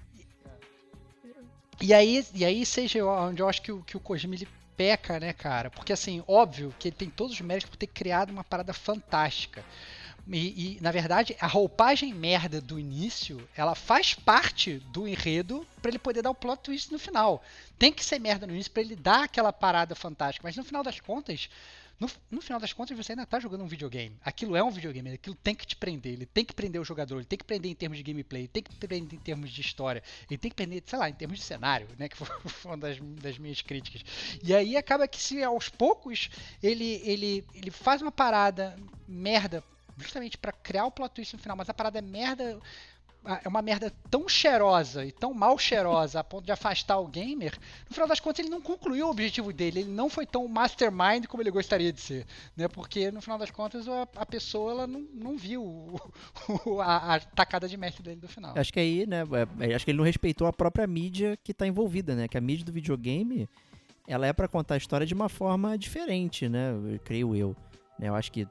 E 1.80 1.94
aí, 1.94 2.24
e 2.34 2.44
aí 2.44 2.66
seja 2.66 3.04
onde 3.04 3.40
eu 3.40 3.48
acho 3.48 3.62
que 3.62 3.72
o, 3.72 3.82
que 3.82 3.96
o 3.96 4.00
Kojima 4.00 4.34
ele 4.34 4.46
peca, 4.76 5.18
né, 5.18 5.32
cara? 5.32 5.70
Porque 5.70 5.92
assim, 5.92 6.22
óbvio 6.26 6.74
que 6.78 6.88
ele 6.88 6.96
tem 6.96 7.08
todos 7.08 7.34
os 7.34 7.40
méritos 7.40 7.70
por 7.70 7.76
ter 7.76 7.86
criado 7.86 8.30
uma 8.30 8.44
parada 8.44 8.72
fantástica. 8.72 9.64
E, 10.28 10.76
e, 10.76 10.80
na 10.80 10.90
verdade, 10.90 11.36
a 11.40 11.46
roupagem 11.46 12.12
merda 12.14 12.60
do 12.60 12.78
início, 12.78 13.48
ela 13.56 13.74
faz 13.74 14.14
parte 14.14 14.78
do 14.92 15.06
enredo 15.06 15.66
pra 15.80 15.90
ele 15.90 15.98
poder 15.98 16.22
dar 16.22 16.30
o 16.30 16.34
plot 16.34 16.62
twist 16.62 16.92
no 16.92 16.98
final. 16.98 17.42
Tem 17.78 17.92
que 17.92 18.04
ser 18.04 18.18
merda 18.18 18.46
no 18.46 18.52
início 18.52 18.72
pra 18.72 18.82
ele 18.82 18.96
dar 18.96 19.24
aquela 19.24 19.52
parada 19.52 19.94
fantástica, 19.94 20.46
mas 20.46 20.56
no 20.56 20.64
final 20.64 20.82
das 20.82 21.00
contas, 21.00 21.48
no, 22.00 22.10
no 22.30 22.40
final 22.40 22.58
das 22.58 22.72
contas 22.72 22.96
você 22.96 23.12
ainda 23.12 23.26
tá 23.26 23.38
jogando 23.38 23.62
um 23.62 23.66
videogame. 23.66 24.16
Aquilo 24.24 24.56
é 24.56 24.64
um 24.64 24.70
videogame, 24.70 25.10
aquilo 25.12 25.36
tem 25.36 25.54
que 25.54 25.66
te 25.66 25.76
prender, 25.76 26.14
ele 26.14 26.24
tem 26.24 26.44
que 26.44 26.54
prender 26.54 26.80
o 26.80 26.84
jogador, 26.84 27.16
ele 27.16 27.26
tem 27.26 27.38
que 27.38 27.44
prender 27.44 27.70
em 27.70 27.74
termos 27.74 27.98
de 27.98 28.04
gameplay, 28.04 28.42
ele 28.42 28.48
tem 28.48 28.62
que 28.62 28.74
prender 28.74 29.18
em 29.18 29.20
termos 29.20 29.50
de 29.50 29.60
história, 29.60 30.02
ele 30.28 30.38
tem 30.38 30.50
que 30.50 30.56
prender, 30.56 30.82
sei 30.86 30.98
lá, 30.98 31.10
em 31.10 31.12
termos 31.12 31.38
de 31.38 31.44
cenário, 31.44 31.86
né, 31.98 32.08
que 32.08 32.16
foi, 32.16 32.26
foi 32.48 32.70
uma 32.70 32.78
das, 32.78 32.98
das 32.98 33.36
minhas 33.36 33.60
críticas. 33.60 34.02
E 34.42 34.54
aí 34.54 34.78
acaba 34.78 35.06
que 35.06 35.20
se 35.20 35.42
aos 35.42 35.68
poucos 35.68 36.30
ele 36.62 37.02
ele 37.04 37.44
ele 37.54 37.70
faz 37.70 38.00
uma 38.00 38.10
parada 38.10 38.78
merda 39.06 39.62
justamente 40.00 40.36
pra 40.38 40.52
criar 40.52 40.86
o 40.86 40.90
plot 40.90 41.14
twist 41.14 41.34
no 41.34 41.40
final, 41.42 41.56
mas 41.56 41.68
a 41.68 41.74
parada 41.74 41.98
é 41.98 42.02
merda 42.02 42.58
é 43.44 43.46
uma 43.48 43.60
merda 43.60 43.92
tão 44.10 44.26
cheirosa 44.26 45.04
e 45.04 45.12
tão 45.12 45.34
mal 45.34 45.58
cheirosa 45.58 46.20
a 46.20 46.24
ponto 46.24 46.46
de 46.46 46.52
afastar 46.52 46.98
o 46.98 47.06
gamer, 47.06 47.52
no 47.86 47.92
final 47.92 48.08
das 48.08 48.18
contas 48.18 48.38
ele 48.40 48.48
não 48.48 48.62
concluiu 48.62 49.06
o 49.08 49.10
objetivo 49.10 49.52
dele, 49.52 49.80
ele 49.80 49.90
não 49.90 50.08
foi 50.08 50.24
tão 50.24 50.48
mastermind 50.48 51.26
como 51.26 51.42
ele 51.42 51.50
gostaria 51.50 51.92
de 51.92 52.00
ser, 52.00 52.26
né? 52.56 52.66
Porque 52.66 53.10
no 53.10 53.20
final 53.20 53.36
das 53.36 53.50
contas 53.50 53.86
a, 53.86 54.08
a 54.16 54.24
pessoa 54.24 54.72
ela 54.72 54.86
não, 54.86 55.00
não 55.12 55.36
viu 55.36 55.62
o- 55.62 56.00
o- 56.64 56.80
a, 56.80 57.16
a 57.16 57.20
tacada 57.20 57.68
de 57.68 57.76
mestre 57.76 58.02
dele 58.02 58.20
do 58.22 58.26
final. 58.28 58.54
Acho 58.56 58.72
que 58.72 58.80
aí, 58.80 59.06
né, 59.06 59.18
é- 59.60 59.70
é- 59.70 59.74
acho 59.74 59.84
que 59.84 59.90
ele 59.90 59.98
não 59.98 60.04
respeitou 60.04 60.46
a 60.46 60.52
própria 60.52 60.86
mídia 60.86 61.38
que 61.44 61.52
tá 61.52 61.66
envolvida, 61.66 62.14
né? 62.14 62.26
Que 62.26 62.38
a 62.38 62.40
mídia 62.40 62.64
do 62.64 62.72
videogame 62.72 63.46
ela 64.08 64.26
é 64.26 64.32
para 64.32 64.48
contar 64.48 64.74
a 64.74 64.78
história 64.78 65.06
de 65.06 65.12
uma 65.12 65.28
forma 65.28 65.76
diferente, 65.76 66.48
né? 66.48 66.70
Eu 66.72 66.98
creio 67.00 67.36
eu. 67.36 67.54
Né? 67.98 68.08
Eu 68.08 68.14
acho 68.14 68.32
que 68.32 68.48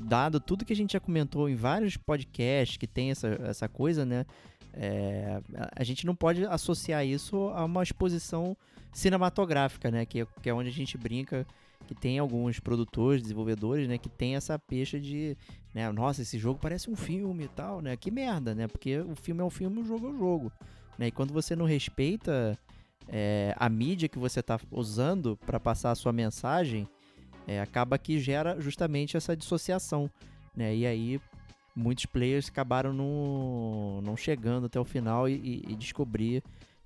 dado 0.00 0.40
tudo 0.40 0.64
que 0.64 0.72
a 0.72 0.76
gente 0.76 0.92
já 0.92 1.00
comentou 1.00 1.48
em 1.48 1.54
vários 1.54 1.96
podcasts 1.96 2.76
que 2.76 2.86
tem 2.86 3.10
essa, 3.10 3.28
essa 3.44 3.68
coisa, 3.68 4.04
né? 4.04 4.24
É, 4.72 5.40
a 5.74 5.82
gente 5.82 6.06
não 6.06 6.14
pode 6.14 6.44
associar 6.44 7.04
isso 7.04 7.48
a 7.54 7.64
uma 7.64 7.82
exposição 7.82 8.56
cinematográfica, 8.92 9.90
né? 9.90 10.06
Que, 10.06 10.26
que 10.42 10.48
é 10.48 10.54
onde 10.54 10.68
a 10.68 10.72
gente 10.72 10.96
brinca 10.96 11.46
que 11.86 11.94
tem 11.94 12.18
alguns 12.18 12.60
produtores, 12.60 13.22
desenvolvedores, 13.22 13.88
né, 13.88 13.96
que 13.96 14.10
tem 14.10 14.36
essa 14.36 14.58
pecha 14.58 15.00
de, 15.00 15.34
né, 15.72 15.90
nossa, 15.90 16.20
esse 16.20 16.38
jogo 16.38 16.58
parece 16.60 16.90
um 16.90 16.94
filme 16.94 17.44
e 17.44 17.48
tal, 17.48 17.80
né? 17.80 17.96
Que 17.96 18.10
merda, 18.10 18.54
né? 18.54 18.68
Porque 18.68 18.98
o 18.98 19.14
filme 19.14 19.40
é 19.40 19.44
um 19.44 19.50
filme, 19.50 19.80
o 19.80 19.84
jogo 19.86 20.06
é 20.06 20.10
um 20.10 20.18
jogo, 20.18 20.52
né? 20.98 21.06
E 21.06 21.10
quando 21.10 21.32
você 21.32 21.56
não 21.56 21.64
respeita 21.64 22.58
é, 23.08 23.54
a 23.56 23.68
mídia 23.70 24.08
que 24.08 24.18
você 24.18 24.40
está 24.40 24.60
usando 24.70 25.38
para 25.46 25.58
passar 25.58 25.90
a 25.90 25.94
sua 25.94 26.12
mensagem, 26.12 26.86
é, 27.48 27.60
acaba 27.60 27.98
que 27.98 28.20
gera 28.20 28.60
justamente 28.60 29.16
essa 29.16 29.34
dissociação, 29.34 30.10
né? 30.54 30.76
E 30.76 30.86
aí 30.86 31.20
muitos 31.74 32.06
players 32.06 32.48
acabaram 32.48 32.92
não, 32.92 34.02
não 34.02 34.16
chegando 34.16 34.66
até 34.66 34.78
o 34.78 34.84
final 34.84 35.28
e, 35.28 35.64
e 35.66 35.74
descobrir 35.74 36.42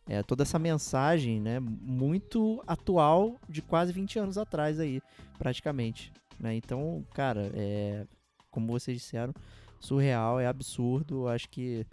é, 0.07 0.23
toda 0.23 0.43
essa 0.43 0.59
mensagem, 0.59 1.41
né, 1.41 1.59
muito 1.61 2.63
atual 2.67 3.37
de 3.49 3.63
quase 3.63 3.93
20 3.93 4.19
anos 4.19 4.39
atrás 4.39 4.79
aí, 4.79 5.01
praticamente, 5.39 6.13
né? 6.39 6.55
Então, 6.55 7.05
cara, 7.15 7.51
é, 7.55 8.05
como 8.51 8.67
vocês 8.67 8.97
disseram, 8.99 9.33
surreal, 9.81 10.39
é 10.39 10.47
absurdo, 10.47 11.29
acho 11.29 11.49
que 11.49 11.87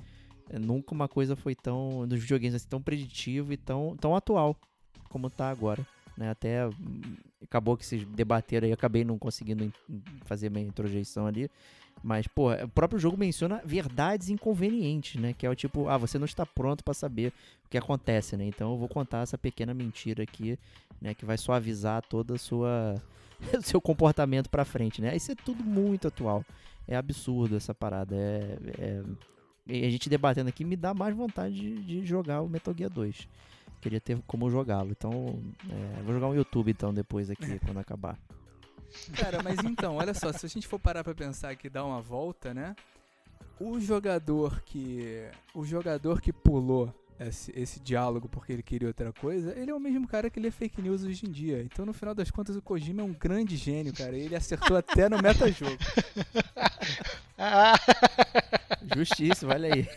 é, 0.50 0.60
nunca 0.60 0.94
uma 0.94 1.08
coisa 1.08 1.36
foi 1.36 1.56
tão, 1.56 2.06
nos 2.06 2.20
videogames, 2.20 2.56
assim, 2.56 2.68
tão 2.68 2.82
preditivo 2.82 3.54
e 3.54 3.58
tão, 3.58 3.96
tão 3.96 4.16
atual 4.16 4.56
como 5.10 5.30
tá 5.30 5.50
agora, 5.50 5.86
né? 6.18 6.30
Até 6.30 6.70
acabou 7.44 7.78
que 7.78 7.86
vocês 7.86 8.06
debateram 8.06 8.68
aí, 8.68 8.74
acabei 8.74 9.03
não 9.03 9.18
conseguindo 9.18 9.72
fazer 10.26 10.49
minha 10.49 10.66
introjeição 10.66 11.26
ali, 11.26 11.49
mas, 12.03 12.28
pô, 12.28 12.52
o 12.53 12.68
próprio 12.70 12.99
jogo 12.99 13.18
menciona 13.18 13.61
verdades 13.66 14.30
inconvenientes, 14.30 15.20
né? 15.20 15.34
Que 15.34 15.45
é 15.45 15.49
o 15.49 15.56
tipo, 15.56 15.90
ah, 15.90 15.98
você 15.98 16.18
não 16.18 16.26
está 16.26 16.45
pronto 16.45 16.84
para 16.84 16.94
saber 16.94 17.34
o 17.66 17.70
que 17.70 17.78
acontece, 17.78 18.38
né? 18.38 18.45
Então 18.45 18.72
eu 18.72 18.78
vou 18.78 18.88
contar 18.88 19.20
essa 19.20 19.38
pequena 19.38 19.74
mentira 19.74 20.24
aqui, 20.24 20.57
né? 21.02 21.14
Que 21.14 21.26
vai 21.26 21.38
suavizar 21.38 22.02
toda 22.07 22.36
a 22.36 22.38
sua... 22.38 22.95
o 23.53 23.61
seu 23.61 23.82
comportamento 23.82 24.49
pra 24.49 24.64
frente, 24.64 25.02
né? 25.02 25.16
Isso 25.16 25.32
é 25.32 25.36
tudo 25.36 25.64
muito 25.64 26.07
atual. 26.07 26.45
É 26.88 26.95
absurdo 26.95 27.57
essa 27.57 27.74
parada. 27.74 28.16
É, 28.16 28.57
é... 28.78 29.03
E 29.68 29.86
a 29.86 29.90
gente 29.90 30.10
debatendo 30.10 30.49
aqui 30.49 30.64
me 30.64 30.76
dá 30.76 30.94
mais 30.94 31.16
vontade 31.16 31.53
de, 31.53 31.84
de 31.84 32.06
jogar 32.06 32.41
o 32.41 32.49
Metal 32.49 32.74
Gear 32.76 32.90
2. 32.90 33.28
Queria 33.81 34.01
ter 34.01 34.22
como 34.27 34.49
jogá-lo. 34.49 34.91
Então, 34.91 35.41
é... 35.69 36.01
vou 36.03 36.14
jogar 36.14 36.27
um 36.27 36.35
YouTube 36.35 36.72
então 36.72 36.93
depois 36.93 37.30
aqui, 37.30 37.60
quando 37.60 37.80
acabar. 37.80 38.18
Cara, 39.15 39.41
mas 39.43 39.60
então, 39.64 39.95
olha 39.95 40.14
só, 40.14 40.31
se 40.31 40.45
a 40.45 40.49
gente 40.49 40.68
for 40.68 40.80
parar 40.80 41.03
pra 41.03 41.14
pensar 41.14 41.56
que 41.56 41.69
dá 41.69 41.85
uma 41.85 42.01
volta, 42.01 42.53
né? 42.53 42.76
O 43.60 43.80
jogador 43.80 44.61
que. 44.64 45.30
O 45.53 45.65
jogador 45.65 46.22
que 46.22 46.34
pulou 46.34 46.93
esse, 47.19 47.51
esse, 47.56 47.80
diálogo 47.80 48.30
porque 48.30 48.53
ele 48.53 48.64
queria 48.64 48.88
outra 48.88 49.11
coisa, 49.11 49.53
ele 49.57 49.69
é 49.69 49.76
o 49.76 49.80
mesmo 49.80 50.07
cara 50.07 50.30
que 50.30 50.39
lê 50.39 50.49
fake 50.49 50.81
news 50.81 51.03
hoje 51.03 51.26
em 51.26 51.31
dia. 51.31 51.61
Então, 51.61 51.85
no 51.85 51.93
final 51.93 52.15
das 52.15 52.31
contas, 52.31 52.56
o 52.56 52.61
Kojima 52.61 53.01
é 53.01 53.03
um 53.03 53.14
grande 53.14 53.57
gênio, 53.57 53.93
cara. 53.93 54.15
Ele 54.15 54.35
acertou 54.35 54.77
até 54.77 55.10
no 55.10 55.22
metajogo. 55.22 55.77
Justiça, 58.95 59.47
olha 59.47 59.73
aí. 59.73 59.88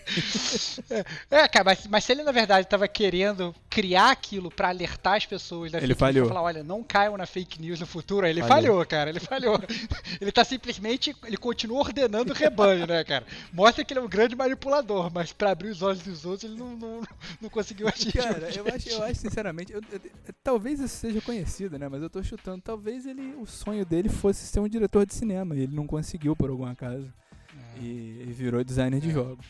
É, 1.30 1.48
cara, 1.48 1.64
mas, 1.64 1.86
mas, 1.86 2.04
se 2.04 2.12
ele 2.12 2.22
na 2.22 2.32
verdade 2.32 2.66
estava 2.66 2.86
querendo 2.88 3.54
criar 3.70 4.10
aquilo 4.10 4.50
para 4.50 4.68
alertar 4.68 5.16
as 5.16 5.26
pessoas 5.26 5.72
da 5.72 5.78
ele 5.78 5.88
fake 5.88 5.98
falhou. 5.98 6.22
news, 6.22 6.28
falar, 6.28 6.42
olha, 6.42 6.64
não 6.64 6.82
caiam 6.82 7.16
na 7.16 7.26
fake 7.26 7.60
news 7.60 7.80
no 7.80 7.86
futuro, 7.86 8.26
ele 8.26 8.40
falhou, 8.40 8.52
falhou 8.54 8.86
cara, 8.86 9.10
ele 9.10 9.20
falhou. 9.20 9.60
ele 10.20 10.32
tá 10.32 10.44
simplesmente, 10.44 11.14
ele 11.24 11.36
continua 11.36 11.80
ordenando 11.80 12.32
o 12.32 12.36
rebanho, 12.36 12.86
né, 12.86 13.02
cara? 13.04 13.24
Mostra 13.52 13.84
que 13.84 13.92
ele 13.92 14.00
é 14.00 14.02
um 14.02 14.08
grande 14.08 14.36
manipulador, 14.36 15.10
mas 15.12 15.32
para 15.32 15.50
abrir 15.50 15.70
os 15.70 15.82
olhos 15.82 16.02
dos 16.02 16.24
outros 16.24 16.50
ele 16.50 16.58
não, 16.58 16.76
não, 16.76 17.02
não 17.40 17.50
conseguiu 17.50 17.88
atingir. 17.88 18.12
Cara, 18.12 18.50
eu 18.54 18.66
acho, 18.74 18.88
eu 18.88 19.02
acho 19.02 19.20
sinceramente, 19.20 19.72
eu, 19.72 19.80
eu, 19.90 20.00
talvez 20.42 20.80
isso 20.80 20.96
seja 20.96 21.20
conhecido, 21.20 21.78
né, 21.78 21.88
mas 21.88 22.02
eu 22.02 22.10
tô 22.10 22.22
chutando, 22.22 22.62
talvez 22.62 23.06
ele, 23.06 23.34
o 23.38 23.46
sonho 23.46 23.84
dele 23.84 24.08
fosse 24.08 24.46
ser 24.46 24.60
um 24.60 24.68
diretor 24.68 25.06
de 25.06 25.14
cinema, 25.14 25.54
e 25.54 25.60
ele 25.60 25.74
não 25.74 25.86
conseguiu 25.86 26.36
por 26.36 26.50
algum 26.50 26.66
acaso. 26.66 27.12
E, 27.82 28.26
e 28.28 28.32
virou 28.32 28.62
designer 28.62 29.00
de 29.00 29.10
é. 29.10 29.12
jogos. 29.12 29.44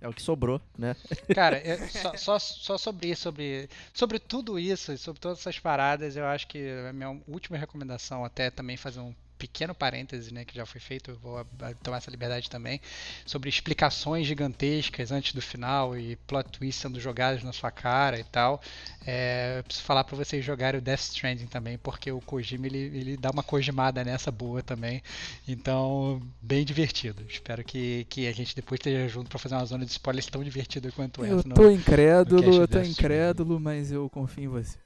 É 0.00 0.08
o 0.08 0.12
que 0.12 0.22
sobrou, 0.22 0.60
né? 0.76 0.96
Cara, 1.32 1.56
é, 1.58 1.76
só, 1.88 2.16
só, 2.16 2.38
só, 2.38 2.76
sobre, 2.76 3.14
sobre, 3.14 3.68
sobre 3.94 4.18
tudo 4.18 4.58
isso, 4.58 4.96
sobre 4.98 5.20
todas 5.20 5.38
essas 5.38 5.60
paradas, 5.60 6.16
eu 6.16 6.26
acho 6.26 6.48
que 6.48 6.58
a 6.88 6.92
minha 6.92 7.20
última 7.28 7.56
recomendação, 7.56 8.24
até 8.24 8.50
também 8.50 8.76
fazer 8.76 8.98
um 8.98 9.14
pequeno 9.42 9.74
parêntese 9.74 10.32
né, 10.32 10.44
que 10.44 10.54
já 10.54 10.64
foi 10.64 10.80
feito, 10.80 11.18
vou 11.20 11.44
tomar 11.82 11.96
essa 11.96 12.12
liberdade 12.12 12.48
também, 12.48 12.80
sobre 13.26 13.48
explicações 13.48 14.24
gigantescas 14.24 15.10
antes 15.10 15.34
do 15.34 15.42
final 15.42 15.98
e 15.98 16.14
plot 16.14 16.48
twists 16.50 16.80
sendo 16.80 17.00
jogados 17.00 17.42
na 17.42 17.52
sua 17.52 17.72
cara 17.72 18.20
e 18.20 18.22
tal. 18.22 18.62
É, 19.04 19.56
eu 19.58 19.64
preciso 19.64 19.84
falar 19.84 20.04
para 20.04 20.16
vocês 20.16 20.44
jogarem 20.44 20.78
o 20.78 20.82
Death 20.82 21.00
Stranding 21.00 21.46
também, 21.46 21.76
porque 21.76 22.12
o 22.12 22.20
Kojima 22.20 22.68
ele, 22.68 22.78
ele 22.78 23.16
dá 23.16 23.32
uma 23.32 23.42
kojimada 23.42 24.04
nessa 24.04 24.30
boa 24.30 24.62
também. 24.62 25.02
Então, 25.48 26.22
bem 26.40 26.64
divertido. 26.64 27.24
Espero 27.28 27.64
que, 27.64 28.06
que 28.08 28.28
a 28.28 28.32
gente 28.32 28.54
depois 28.54 28.78
esteja 28.78 29.08
junto 29.08 29.28
para 29.28 29.40
fazer 29.40 29.56
uma 29.56 29.64
zona 29.64 29.84
de 29.84 29.90
spoilers 29.90 30.26
tão 30.26 30.44
divertida 30.44 30.92
quanto 30.92 31.24
eu 31.24 31.38
essa. 31.40 31.48
Eu 31.48 31.54
tô 31.54 31.62
no, 31.62 31.70
incrédulo, 31.72 32.42
no 32.42 32.62
eu 32.62 32.68
tô 32.68 32.80
incrédulo, 32.80 33.58
mas 33.58 33.90
eu 33.90 34.08
confio 34.08 34.44
em 34.44 34.48
você. 34.48 34.78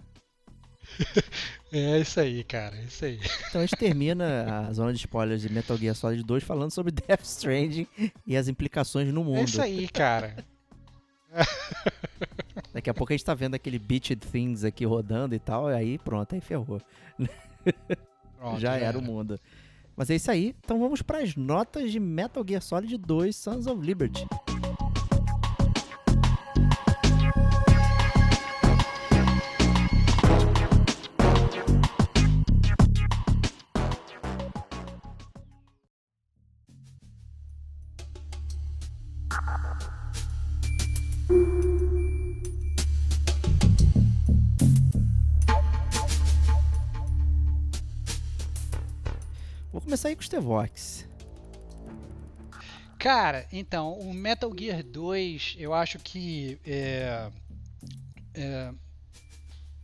É 1.73 1.99
isso 1.99 2.21
aí, 2.21 2.45
cara, 2.45 2.77
é 2.77 2.85
isso 2.85 3.05
aí. 3.05 3.21
Então 3.49 3.61
a 3.61 3.67
gente 3.67 3.77
termina 3.77 4.67
a 4.69 4.73
zona 4.73 4.93
de 4.93 4.99
spoilers 5.01 5.43
de 5.43 5.53
Metal 5.53 5.77
Gear 5.77 5.95
Solid 5.95 6.23
2 6.23 6.45
falando 6.45 6.71
sobre 6.71 6.93
Death 7.07 7.25
Stranding 7.25 7.87
e 8.27 8.37
as 8.37 8.49
implicações 8.49 9.13
no 9.13 9.25
mundo. 9.25 9.41
É 9.41 9.43
isso 9.43 9.61
aí, 9.61 9.89
cara. 9.89 10.37
Daqui 12.73 12.89
a 12.89 12.95
pouco 12.95 13.13
a 13.13 13.17
gente 13.17 13.25
tá 13.25 13.35
vendo 13.35 13.57
aquele 13.57 13.79
Beached 13.79 14.25
Things 14.31 14.65
aqui 14.65 14.85
rodando 14.85 15.35
e 15.35 15.39
tal, 15.39 15.71
e 15.71 15.75
aí 15.75 15.99
pronto, 15.99 16.35
aí 16.35 16.41
ferrou. 16.41 16.81
Pronto, 18.39 18.61
já, 18.61 18.77
era, 18.77 18.87
era 18.87 18.99
o 18.99 19.03
mundo. 19.03 19.39
Mas 19.97 20.09
é 20.09 20.15
isso 20.15 20.31
aí, 20.31 20.55
então 20.65 20.79
vamos 20.79 21.03
para 21.03 21.19
as 21.19 21.35
notas 21.35 21.91
de 21.91 21.99
Metal 21.99 22.45
Gear 22.47 22.63
Solid 22.63 22.97
2 22.97 23.35
Sons 23.35 23.67
of 23.67 23.85
Liberty. 23.85 24.27
Começar 50.07 50.09
aí 50.09 50.17
com 50.17 50.23
o 50.23 50.25
Stevox. 50.25 51.09
Cara, 52.99 53.47
então, 53.53 53.99
o 53.99 54.15
Metal 54.15 54.51
Gear 54.57 54.83
2, 54.83 55.57
eu 55.59 55.75
acho 55.75 55.99
que. 55.99 56.59
É, 56.65 57.31
é, 58.35 58.73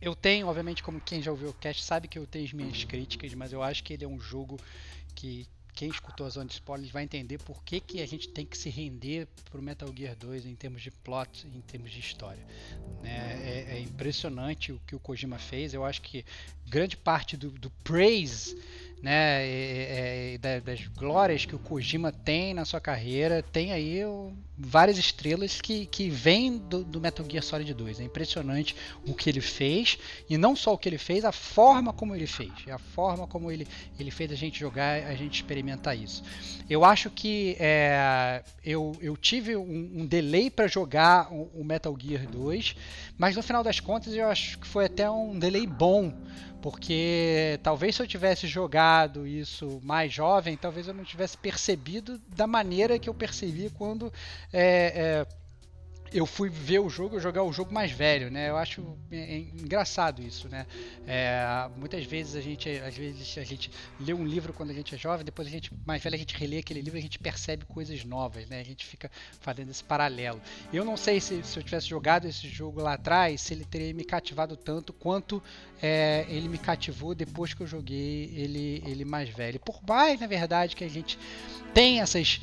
eu 0.01 0.15
tenho, 0.15 0.47
obviamente, 0.47 0.83
como 0.83 0.99
quem 0.99 1.21
já 1.21 1.31
ouviu 1.31 1.49
o 1.49 1.53
cast 1.53 1.83
sabe 1.83 2.07
que 2.07 2.19
eu 2.19 2.27
tenho 2.27 2.45
as 2.45 2.53
minhas 2.53 2.83
críticas, 2.83 3.33
mas 3.33 3.53
eu 3.53 3.61
acho 3.61 3.83
que 3.83 3.93
ele 3.93 4.03
é 4.03 4.07
um 4.07 4.19
jogo 4.19 4.59
que 5.15 5.47
quem 5.73 5.89
escutou 5.89 6.25
a 6.25 6.29
zona 6.29 6.45
de 6.45 6.53
spoilers 6.53 6.91
vai 6.91 7.03
entender 7.03 7.39
por 7.39 7.63
que, 7.63 7.79
que 7.79 8.01
a 8.01 8.05
gente 8.05 8.29
tem 8.29 8.45
que 8.45 8.57
se 8.57 8.69
render 8.69 9.27
pro 9.49 9.61
Metal 9.61 9.91
Gear 9.95 10.15
2 10.15 10.45
em 10.45 10.55
termos 10.55 10.81
de 10.81 10.91
plot, 10.91 11.47
em 11.47 11.61
termos 11.61 11.91
de 11.91 11.99
história. 11.99 12.45
Né? 13.01 13.41
É, 13.43 13.77
é, 13.77 13.79
impressionante 13.79 14.71
o 14.71 14.79
que 14.85 14.95
o 14.95 14.99
Kojima 14.99 15.39
fez. 15.39 15.73
Eu 15.73 15.83
acho 15.83 16.01
que 16.01 16.23
grande 16.67 16.95
parte 16.95 17.35
do, 17.35 17.49
do 17.49 17.69
praise 17.83 18.55
né, 19.03 19.45
e, 19.45 20.35
e, 20.35 20.37
das 20.37 20.87
glórias 20.87 21.43
que 21.43 21.53
o 21.53 21.59
Kojima 21.59 22.09
tem 22.09 22.53
na 22.53 22.63
sua 22.63 22.79
carreira, 22.79 23.43
tem 23.43 23.73
aí 23.73 24.05
o, 24.05 24.31
várias 24.57 24.97
estrelas 24.97 25.59
que, 25.59 25.85
que 25.87 26.09
vêm 26.09 26.57
do, 26.57 26.83
do, 26.83 27.01
Metal 27.01 27.25
Gear 27.29 27.43
Solid 27.43 27.73
2. 27.73 27.99
É 27.99 28.03
impressionante 28.03 28.75
o 29.05 29.13
que 29.13 29.29
ele 29.29 29.41
fez, 29.41 29.97
e 30.29 30.37
não 30.37 30.55
só 30.55 30.73
o 30.73 30.77
que 30.77 30.87
ele 30.87 30.97
fez, 30.97 31.25
a 31.25 31.31
forma 31.31 31.91
como 31.91 32.15
ele 32.15 32.27
fez, 32.27 32.51
a 32.71 32.77
forma 32.77 33.25
como 33.25 33.51
ele, 33.51 33.67
ele 33.99 34.11
fez 34.11 34.31
a 34.31 34.35
gente 34.35 34.59
jogar, 34.59 35.03
a 35.03 35.15
gente 35.15 35.35
experimentar 35.35 35.97
isso. 35.97 36.23
Eu 36.69 36.85
acho 36.85 37.09
que 37.09 37.57
é, 37.59 38.43
eu, 38.63 38.95
eu 39.01 39.17
tive 39.17 39.55
um, 39.55 39.91
um 39.95 40.05
delay 40.05 40.49
para 40.49 40.67
jogar 40.67 41.31
o, 41.33 41.49
o 41.55 41.63
Metal 41.63 41.95
Gear 41.99 42.27
2, 42.27 42.75
mas 43.17 43.35
no 43.35 43.43
final 43.43 43.63
das 43.63 43.79
contas 43.79 44.13
eu 44.13 44.27
acho 44.27 44.59
que 44.59 44.67
foi 44.67 44.85
até 44.85 45.09
um 45.09 45.37
delay 45.37 45.65
bom, 45.65 46.13
porque 46.63 47.59
talvez 47.61 47.93
se 47.93 48.01
eu 48.01 48.07
tivesse 48.07 48.47
jogado 48.47 49.27
isso 49.27 49.81
mais 49.83 50.13
jovem, 50.13 50.55
talvez 50.55 50.87
eu 50.87 50.93
não 50.93 51.03
tivesse 51.03 51.37
percebido 51.37 52.21
da 52.33 52.47
maneira 52.47 52.97
que 52.97 53.09
eu 53.09 53.13
percebi 53.13 53.69
quando 53.69 54.11
é, 54.53 55.25
é, 55.25 55.27
eu 56.13 56.27
fui 56.27 56.47
ver 56.47 56.79
o 56.79 56.89
jogo, 56.89 57.19
jogar 57.19 57.41
o 57.43 57.51
jogo 57.51 57.73
mais 57.73 57.91
velho, 57.91 58.29
né? 58.29 58.49
Eu 58.49 58.55
acho 58.55 58.95
é, 59.11 59.17
é 59.17 59.37
engraçado 59.39 60.21
isso, 60.21 60.47
né? 60.47 60.67
É, 61.07 61.43
muitas 61.75 62.05
vezes 62.05 62.35
a 62.35 62.41
gente, 62.41 62.69
às 62.69 62.95
vezes 62.95 63.35
a 63.37 63.43
gente 63.43 63.71
lê 63.99 64.13
um 64.13 64.23
livro 64.23 64.53
quando 64.53 64.69
a 64.69 64.73
gente 64.73 64.93
é 64.93 64.97
jovem, 64.97 65.25
depois 65.25 65.47
a 65.47 65.51
gente 65.51 65.71
mais 65.85 66.03
velho 66.03 66.15
a 66.15 66.19
gente 66.19 66.35
relê 66.37 66.59
aquele 66.59 66.81
livro, 66.81 66.97
e 66.97 67.01
a 67.01 67.01
gente 67.01 67.17
percebe 67.17 67.65
coisas 67.65 68.05
novas, 68.05 68.47
né? 68.47 68.59
A 68.59 68.63
gente 68.63 68.85
fica 68.85 69.09
fazendo 69.41 69.71
esse 69.71 69.83
paralelo. 69.83 70.39
Eu 70.71 70.85
não 70.85 70.95
sei 70.95 71.19
se, 71.19 71.41
se 71.41 71.57
eu 71.57 71.63
tivesse 71.63 71.87
jogado 71.87 72.27
esse 72.27 72.47
jogo 72.47 72.79
lá 72.79 72.93
atrás, 72.93 73.41
se 73.41 73.55
ele 73.55 73.65
teria 73.65 73.91
me 73.91 74.03
cativado 74.03 74.55
tanto 74.55 74.93
quanto 74.93 75.41
é, 75.81 76.27
ele 76.29 76.47
me 76.47 76.59
cativou 76.59 77.15
depois 77.15 77.55
que 77.55 77.61
eu 77.61 77.67
joguei 77.67 78.31
ele, 78.35 78.83
ele 78.85 79.03
mais 79.03 79.29
velho. 79.29 79.59
Por 79.59 79.81
mais, 79.87 80.19
na 80.19 80.27
verdade, 80.27 80.75
que 80.75 80.83
a 80.83 80.89
gente 80.89 81.17
tem 81.73 82.01
essas 82.01 82.39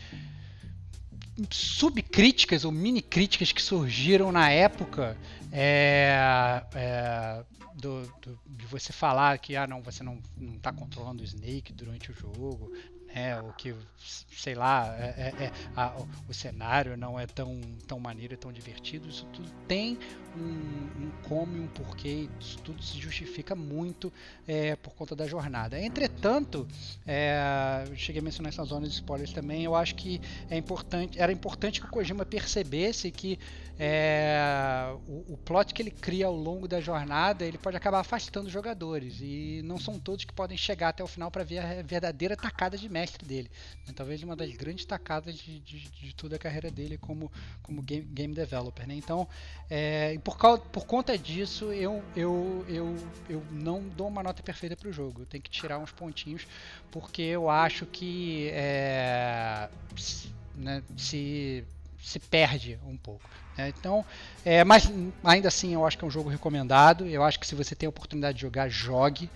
subcríticas 1.51 2.65
ou 2.65 2.73
mini 2.73 3.01
críticas 3.03 3.53
que 3.53 3.63
surgiram 3.63 4.33
na 4.33 4.51
época 4.51 5.17
é, 5.53 6.63
é, 6.75 7.45
do, 7.75 8.03
do, 8.21 8.39
de 8.47 8.67
você 8.67 8.93
falar 8.93 9.39
que 9.39 9.57
ah 9.57 9.67
não 9.67 9.83
você 9.83 10.03
não 10.03 10.21
está 10.57 10.73
controlando 10.73 11.23
o 11.23 11.25
Snake 11.25 11.73
durante 11.73 12.11
o 12.11 12.15
jogo 12.15 12.73
né 13.15 13.41
o 13.41 13.53
que 13.53 13.75
sei 14.01 14.55
lá 14.55 14.95
é, 14.97 15.35
é, 15.39 15.45
é 15.45 15.53
a, 15.77 15.95
o 16.29 16.35
cenário 16.35 16.97
não 16.97 17.19
é 17.19 17.27
tão 17.27 17.61
tão 17.87 17.99
maneiro 17.99 18.37
tão 18.37 18.53
divertido 18.53 19.09
isso 19.09 19.27
tudo 19.33 19.51
tem 19.67 19.99
um, 20.37 21.05
um 21.05 21.11
como 21.29 21.57
e 21.57 21.61
um 21.61 21.67
porquê, 21.67 22.29
isso 22.39 22.59
tudo 22.59 22.83
se 22.83 22.99
justifica 22.99 23.55
muito 23.55 24.13
é, 24.47 24.77
por 24.77 24.95
conta 24.95 25.17
da 25.17 25.27
jornada. 25.27 25.81
Entretanto, 25.81 26.67
é, 27.07 27.85
cheguei 27.97 28.21
a 28.21 28.25
mencionar 28.25 28.53
essa 28.53 28.65
zona 28.65 28.87
de 28.87 28.95
spoilers 28.95 29.33
também, 29.33 29.65
eu 29.65 29.75
acho 29.75 29.95
que 29.95 30.21
é 30.49 30.57
importante, 30.57 31.21
era 31.21 31.33
importante 31.33 31.81
que 31.81 31.87
o 31.87 31.91
Kojima 31.91 32.25
percebesse 32.25 33.11
que 33.11 33.39
é, 33.83 34.95
o, 35.09 35.33
o, 35.33 35.39
plot 35.39 35.73
que 35.73 35.81
ele 35.81 35.91
cria 35.91 36.27
ao 36.27 36.37
longo 36.37 36.69
da 36.69 36.83
jornada 36.83 37.47
ele 37.47 37.57
pode 37.57 37.79
acabar 37.79 38.01
afastando 38.01 38.47
os 38.47 38.53
jogadores 38.53 39.21
e 39.23 39.63
não 39.65 39.79
são 39.79 39.99
todos 39.99 40.27
que 40.27 40.35
podem 40.35 40.55
chegar 40.55 40.91
até 40.91 41.03
o 41.03 41.07
final 41.07 41.31
para 41.31 41.43
ver 41.43 41.61
a 41.61 41.83
verdadeira 41.83 42.37
tacada 42.37 42.77
de 42.77 42.91
mestre 43.01 43.27
dele. 43.27 43.51
Né? 43.87 43.93
Talvez 43.95 44.23
uma 44.23 44.37
das 44.37 44.51
grandes 44.53 44.85
tacadas 44.85 45.35
de, 45.37 45.59
de, 45.61 45.89
de, 45.91 46.15
toda 46.15 46.37
a 46.37 46.39
carreira 46.39 46.71
dele 46.71 46.99
como, 46.99 47.31
como 47.63 47.83
game, 47.83 48.05
game 48.05 48.35
developer. 48.35 48.87
Né? 48.87 48.95
Então, 48.95 49.27
é, 49.69 50.19
por, 50.19 50.37
causa, 50.37 50.63
por 50.63 50.87
conta 50.87 51.17
disso, 51.17 51.73
eu, 51.73 52.03
eu, 52.15 52.65
eu, 52.69 52.97
eu 53.29 53.43
não 53.51 53.83
dou 53.89 54.09
uma 54.09 54.23
nota 54.23 54.43
perfeita 54.43 54.77
para 54.77 54.89
o 54.89 54.93
jogo. 54.93 55.23
Eu 55.23 55.27
tenho 55.27 55.43
que 55.43 55.51
tirar 55.51 55.79
uns 55.79 55.93
pontinhos, 55.93 56.47
porque 56.91 57.23
eu 57.23 57.49
acho 57.49 57.87
que 57.87 58.49
é, 58.53 59.69
né, 60.55 60.83
se, 60.97 61.65
se 62.03 62.19
perde 62.19 62.79
um 62.87 62.97
pouco. 62.97 63.29
Né? 63.57 63.73
Então, 63.79 64.05
é, 64.45 64.65
mas 64.65 64.91
ainda 65.23 65.49
assim 65.49 65.75
eu 65.75 65.87
acho 65.87 65.99
que 65.99 66.05
é 66.05 66.09
um 66.09 66.11
jogo 66.11 66.29
recomendado. 66.29 67.07
Eu 67.07 67.23
acho 67.23 67.39
que 67.39 67.47
se 67.47 67.55
você 67.55 67.75
tem 67.75 67.87
a 67.87 67.91
oportunidade 67.91 68.37
de 68.37 68.43
jogar, 68.43 68.69
jogue. 68.69 69.31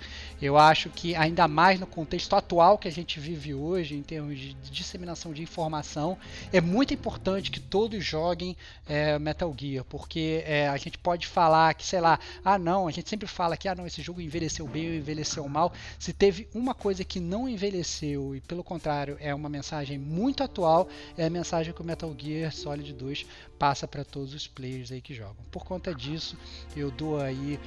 Eu 0.45 0.59
acho 0.59 0.91
que 0.91 1.17
ainda 1.17 1.49
mais 1.49 1.81
no 1.81 1.87
contexto 1.87 2.37
atual 2.37 2.77
que 2.77 2.87
a 2.87 2.93
gente 2.93 3.19
vive 3.19 3.55
hoje, 3.55 3.95
em 3.95 4.03
termos 4.03 4.39
de 4.39 4.53
disseminação 4.71 5.33
de 5.33 5.43
informação, 5.43 6.19
é 6.53 6.61
muito 6.61 6.93
importante 6.93 7.51
que 7.51 7.59
todos 7.59 8.05
joguem 8.05 8.55
é, 8.87 9.19
Metal 9.19 9.55
Gear, 9.59 9.87
porque 9.87 10.45
é, 10.45 10.69
a 10.69 10.77
gente 10.77 10.99
pode 10.99 11.27
falar 11.27 11.73
que, 11.73 11.87
sei 11.87 11.99
lá, 11.99 12.19
ah 12.45 12.59
não, 12.59 12.87
a 12.87 12.91
gente 12.91 13.09
sempre 13.09 13.27
fala 13.27 13.57
que 13.57 13.67
ah 13.67 13.75
não, 13.75 13.87
esse 13.87 14.03
jogo 14.03 14.21
envelheceu 14.21 14.69
bem 14.69 14.89
ou 14.89 14.95
envelheceu 14.95 15.49
mal. 15.49 15.73
Se 15.99 16.13
teve 16.13 16.47
uma 16.55 16.75
coisa 16.75 17.03
que 17.05 17.21
não 17.21 17.49
envelheceu 17.49 18.37
e 18.37 18.43
pelo 18.43 18.63
contrário 18.63 19.17
é 19.21 19.35
uma 19.35 19.49
mensagem 19.49 19.97
muito 19.97 20.43
atual, 20.43 20.87
é 21.17 21.25
a 21.25 21.31
mensagem 21.31 21.73
que 21.73 21.81
o 21.81 21.85
Metal 21.85 22.15
Gear 22.19 22.53
Solid 22.53 22.93
2 22.93 23.25
passa 23.59 23.89
para 23.89 24.05
todos 24.05 24.35
os 24.35 24.47
players 24.47 24.93
aí 24.93 25.01
que 25.01 25.15
jogam. 25.15 25.43
Por 25.51 25.65
conta 25.65 25.95
disso, 25.95 26.37
eu 26.77 26.91
dou 26.91 27.19
aí 27.19 27.59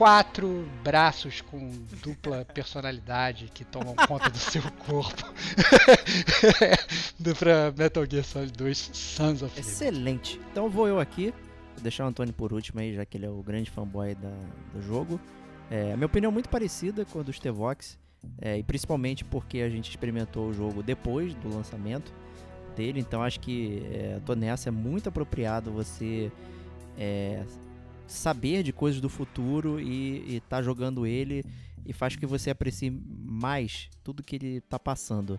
quatro 0.00 0.66
braços 0.82 1.42
com 1.42 1.70
dupla 2.02 2.42
personalidade 2.42 3.50
que 3.52 3.66
tomam 3.66 3.94
conta 3.94 4.30
do 4.30 4.38
seu 4.38 4.62
corpo 4.86 5.30
para 7.38 7.70
Metal 7.76 8.06
Gear 8.10 8.24
Solid 8.24 8.50
2 8.50 8.90
Sons 8.94 9.42
of 9.42 9.60
Excelente. 9.60 10.40
Então 10.50 10.70
vou 10.70 10.88
eu 10.88 10.98
aqui, 10.98 11.34
vou 11.74 11.82
deixar 11.82 12.06
o 12.06 12.08
Antônio 12.08 12.32
por 12.32 12.50
último 12.50 12.80
aí, 12.80 12.94
já 12.94 13.04
que 13.04 13.18
ele 13.18 13.26
é 13.26 13.28
o 13.28 13.42
grande 13.42 13.70
fanboy 13.70 14.14
da, 14.14 14.32
do 14.72 14.80
jogo. 14.80 15.20
É, 15.70 15.94
minha 15.94 16.06
opinião 16.06 16.30
é 16.30 16.32
muito 16.32 16.48
parecida 16.48 17.04
com 17.04 17.20
a 17.20 17.22
do 17.22 17.30
Stevox, 17.30 17.98
é, 18.40 18.56
e 18.56 18.62
principalmente 18.62 19.22
porque 19.22 19.58
a 19.58 19.68
gente 19.68 19.90
experimentou 19.90 20.48
o 20.48 20.54
jogo 20.54 20.82
depois 20.82 21.34
do 21.34 21.54
lançamento 21.54 22.10
dele, 22.74 23.00
então 23.00 23.22
acho 23.22 23.38
que 23.38 23.86
é, 23.92 24.18
tô 24.24 24.34
nessa, 24.34 24.70
é 24.70 24.72
muito 24.72 25.10
apropriado 25.10 25.70
você 25.70 26.32
é, 26.96 27.44
saber 28.10 28.62
de 28.62 28.72
coisas 28.72 29.00
do 29.00 29.08
futuro 29.08 29.80
e 29.80 30.36
estar 30.36 30.56
tá 30.56 30.62
jogando 30.62 31.06
ele 31.06 31.44
e 31.86 31.92
faz 31.92 32.14
com 32.14 32.20
que 32.20 32.26
você 32.26 32.50
aprecie 32.50 32.90
mais 32.90 33.88
tudo 34.02 34.22
que 34.22 34.36
ele 34.36 34.56
está 34.56 34.78
passando. 34.78 35.38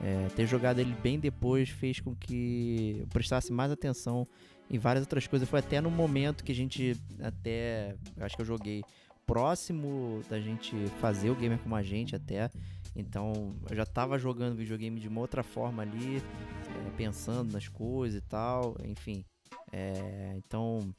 É, 0.00 0.28
ter 0.28 0.46
jogado 0.46 0.78
ele 0.78 0.94
bem 1.02 1.18
depois 1.18 1.68
fez 1.68 1.98
com 1.98 2.14
que 2.14 2.98
eu 3.00 3.06
prestasse 3.08 3.52
mais 3.52 3.72
atenção 3.72 4.26
em 4.70 4.78
várias 4.78 5.02
outras 5.02 5.26
coisas. 5.26 5.48
Foi 5.48 5.58
até 5.60 5.80
no 5.80 5.90
momento 5.90 6.44
que 6.44 6.52
a 6.52 6.54
gente 6.54 6.96
até, 7.20 7.96
acho 8.20 8.36
que 8.36 8.42
eu 8.42 8.46
joguei 8.46 8.82
próximo 9.26 10.22
da 10.28 10.40
gente 10.40 10.74
fazer 11.00 11.30
o 11.30 11.36
gamer 11.36 11.58
como 11.58 11.74
a 11.74 11.82
gente 11.82 12.14
até. 12.14 12.50
Então 12.94 13.54
eu 13.68 13.76
já 13.76 13.82
estava 13.84 14.18
jogando 14.18 14.56
videogame 14.56 15.00
de 15.00 15.08
uma 15.08 15.20
outra 15.20 15.42
forma 15.42 15.82
ali, 15.82 16.16
é, 16.16 16.90
pensando 16.96 17.52
nas 17.52 17.68
coisas 17.68 18.18
e 18.18 18.24
tal, 18.24 18.76
enfim. 18.84 19.24
É, 19.72 20.34
então 20.36 20.94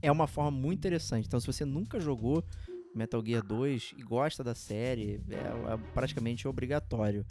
é 0.00 0.10
uma 0.10 0.26
forma 0.26 0.50
muito 0.50 0.78
interessante. 0.78 1.26
Então 1.26 1.40
se 1.40 1.46
você 1.46 1.64
nunca 1.64 2.00
jogou 2.00 2.44
Metal 2.94 3.22
Gear 3.24 3.42
2 3.42 3.94
e 3.96 4.02
gosta 4.02 4.42
da 4.42 4.54
série, 4.54 5.20
é, 5.30 5.34
é 5.34 5.76
praticamente 5.94 6.48
obrigatório. 6.48 7.24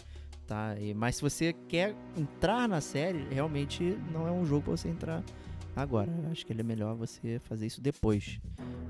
Tá? 0.45 0.80
E, 0.80 0.94
mas 0.94 1.18
se 1.18 1.22
você 1.22 1.53
quer 1.68 1.94
entrar 2.15 2.69
na 2.69 2.80
série, 2.80 3.27
realmente 3.30 3.84
não 4.11 4.27
é 4.27 4.31
um 4.31 4.45
jogo 4.45 4.64
para 4.64 4.77
você 4.77 4.88
entrar 4.88 5.23
agora. 5.76 6.10
Acho 6.31 6.45
que 6.45 6.53
ele 6.53 6.61
é 6.61 6.64
melhor 6.64 6.95
você 6.95 7.39
fazer 7.39 7.65
isso 7.65 7.81
depois. 7.81 8.39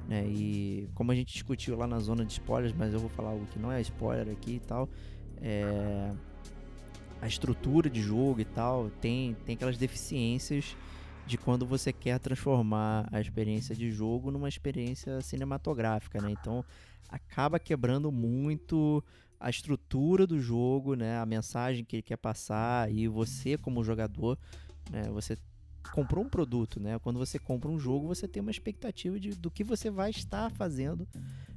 Né? 0.07 0.25
E 0.27 0.89
como 0.93 1.11
a 1.11 1.15
gente 1.15 1.33
discutiu 1.33 1.75
lá 1.75 1.87
na 1.87 1.99
zona 1.99 2.23
de 2.23 2.33
spoilers, 2.33 2.73
mas 2.77 2.93
eu 2.93 2.99
vou 2.99 3.09
falar 3.09 3.31
algo 3.31 3.45
que 3.47 3.57
não 3.57 3.71
é 3.71 3.81
spoiler 3.81 4.29
aqui 4.29 4.55
e 4.55 4.59
tal. 4.59 4.87
É... 5.41 6.13
A 7.19 7.27
estrutura 7.27 7.89
de 7.89 7.99
jogo 7.99 8.39
e 8.39 8.45
tal 8.45 8.91
tem, 9.01 9.35
tem 9.43 9.55
aquelas 9.55 9.75
deficiências 9.75 10.77
de 11.27 11.37
quando 11.37 11.65
você 11.65 11.91
quer 11.91 12.19
transformar 12.19 13.07
a 13.11 13.19
experiência 13.19 13.75
de 13.75 13.91
jogo 13.91 14.31
numa 14.31 14.47
experiência 14.47 15.19
cinematográfica, 15.21 16.21
né? 16.21 16.31
Então 16.31 16.63
acaba 17.09 17.59
quebrando 17.59 18.11
muito 18.11 19.03
a 19.37 19.49
estrutura 19.49 20.25
do 20.25 20.39
jogo, 20.39 20.95
né? 20.95 21.19
A 21.19 21.25
mensagem 21.25 21.83
que 21.83 21.97
ele 21.97 22.03
quer 22.03 22.15
passar 22.15 22.89
e 22.89 23.09
você 23.09 23.57
como 23.57 23.83
jogador, 23.83 24.39
né? 24.89 25.03
Você 25.11 25.37
comprou 25.91 26.23
um 26.23 26.29
produto, 26.29 26.79
né? 26.79 26.97
Quando 26.99 27.19
você 27.19 27.37
compra 27.37 27.69
um 27.69 27.77
jogo, 27.77 28.07
você 28.07 28.25
tem 28.25 28.41
uma 28.41 28.51
expectativa 28.51 29.19
de, 29.19 29.31
do 29.31 29.51
que 29.51 29.65
você 29.65 29.89
vai 29.89 30.09
estar 30.11 30.49
fazendo 30.51 31.05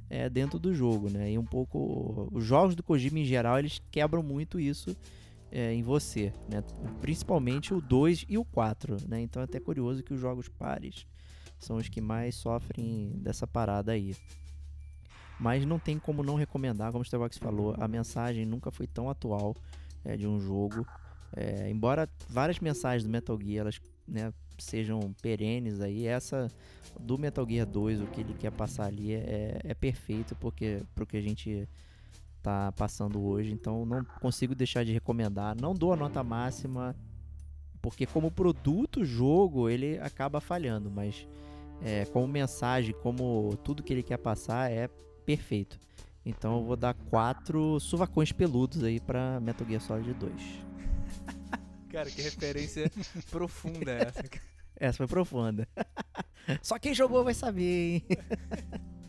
é, 0.09 0.29
dentro 0.29 0.59
do 0.59 0.73
jogo, 0.73 1.09
né? 1.09 1.31
E 1.31 1.37
um 1.37 1.45
pouco 1.45 2.27
os 2.33 2.43
jogos 2.43 2.75
do 2.75 2.83
Kojima 2.83 3.19
em 3.19 3.25
geral 3.25 3.57
eles 3.57 3.81
quebram 3.89 4.21
muito 4.21 4.59
isso 4.59 4.95
é, 5.51 5.73
em 5.73 5.83
você, 5.83 6.33
né? 6.49 6.63
Principalmente 7.01 7.73
o 7.73 7.81
2 7.81 8.25
e 8.29 8.37
o 8.37 8.45
4, 8.45 8.97
né? 9.07 9.21
Então 9.21 9.41
é 9.41 9.45
até 9.45 9.59
curioso 9.59 10.01
que 10.01 10.13
os 10.13 10.19
jogos 10.19 10.47
pares 10.47 11.05
são 11.59 11.77
os 11.77 11.89
que 11.89 12.01
mais 12.01 12.35
sofrem 12.35 13.11
dessa 13.17 13.45
parada 13.45 13.91
aí. 13.91 14.15
Mas 15.39 15.65
não 15.65 15.79
tem 15.79 15.97
como 15.99 16.23
não 16.23 16.35
recomendar, 16.35 16.91
como 16.91 17.01
o 17.01 17.05
Starbucks 17.05 17.37
falou, 17.37 17.75
a 17.79 17.87
mensagem 17.87 18.45
nunca 18.45 18.71
foi 18.71 18.87
tão 18.87 19.09
atual 19.09 19.55
é, 20.05 20.15
de 20.15 20.27
um 20.27 20.39
jogo. 20.39 20.85
É, 21.35 21.69
embora 21.69 22.09
várias 22.29 22.59
mensagens 22.59 23.03
do 23.03 23.09
Metal 23.09 23.37
Gear 23.41 23.61
elas 23.61 23.81
né, 24.07 24.33
sejam 24.57 25.13
perenes 25.21 25.81
aí. 25.81 26.05
Essa 26.05 26.47
do 26.99 27.17
Metal 27.17 27.47
Gear 27.47 27.65
2, 27.65 28.01
o 28.01 28.07
que 28.07 28.21
ele 28.21 28.33
quer 28.33 28.51
passar 28.51 28.85
ali 28.85 29.13
é, 29.13 29.59
é 29.63 29.73
perfeito 29.73 30.35
porque 30.35 30.83
pro 30.93 31.05
que 31.05 31.17
a 31.17 31.21
gente 31.21 31.67
tá 32.41 32.71
passando 32.73 33.21
hoje. 33.21 33.51
Então 33.51 33.85
não 33.85 34.03
consigo 34.19 34.55
deixar 34.55 34.83
de 34.83 34.91
recomendar. 34.91 35.55
Não 35.59 35.73
dou 35.73 35.93
a 35.93 35.95
nota 35.95 36.23
máxima 36.23 36.95
porque 37.81 38.05
como 38.05 38.29
produto 38.29 39.03
jogo 39.03 39.67
ele 39.69 39.97
acaba 39.99 40.39
falhando, 40.39 40.91
mas 40.91 41.27
é, 41.81 42.05
como 42.05 42.27
mensagem, 42.27 42.93
como 43.01 43.57
tudo 43.63 43.81
que 43.81 43.91
ele 43.91 44.03
quer 44.03 44.17
passar 44.17 44.71
é 44.71 44.87
perfeito. 45.25 45.79
Então 46.23 46.59
eu 46.59 46.65
vou 46.65 46.75
dar 46.75 46.93
quatro 46.93 47.79
suvacões 47.79 48.31
peludos 48.31 48.83
aí 48.83 48.99
para 48.99 49.39
Metal 49.39 49.67
Gear 49.67 49.81
Solid 49.81 50.13
2. 50.13 50.33
Cara, 51.89 52.09
que 52.09 52.21
referência 52.21 52.89
profunda 53.29 53.91
é 53.91 54.01
essa. 54.03 54.23
Essa 54.75 54.97
foi 54.97 55.07
profunda. 55.07 55.67
Só 56.61 56.79
quem 56.79 56.93
jogou 56.93 57.23
vai 57.23 57.33
saber, 57.33 57.95
hein? 57.95 58.03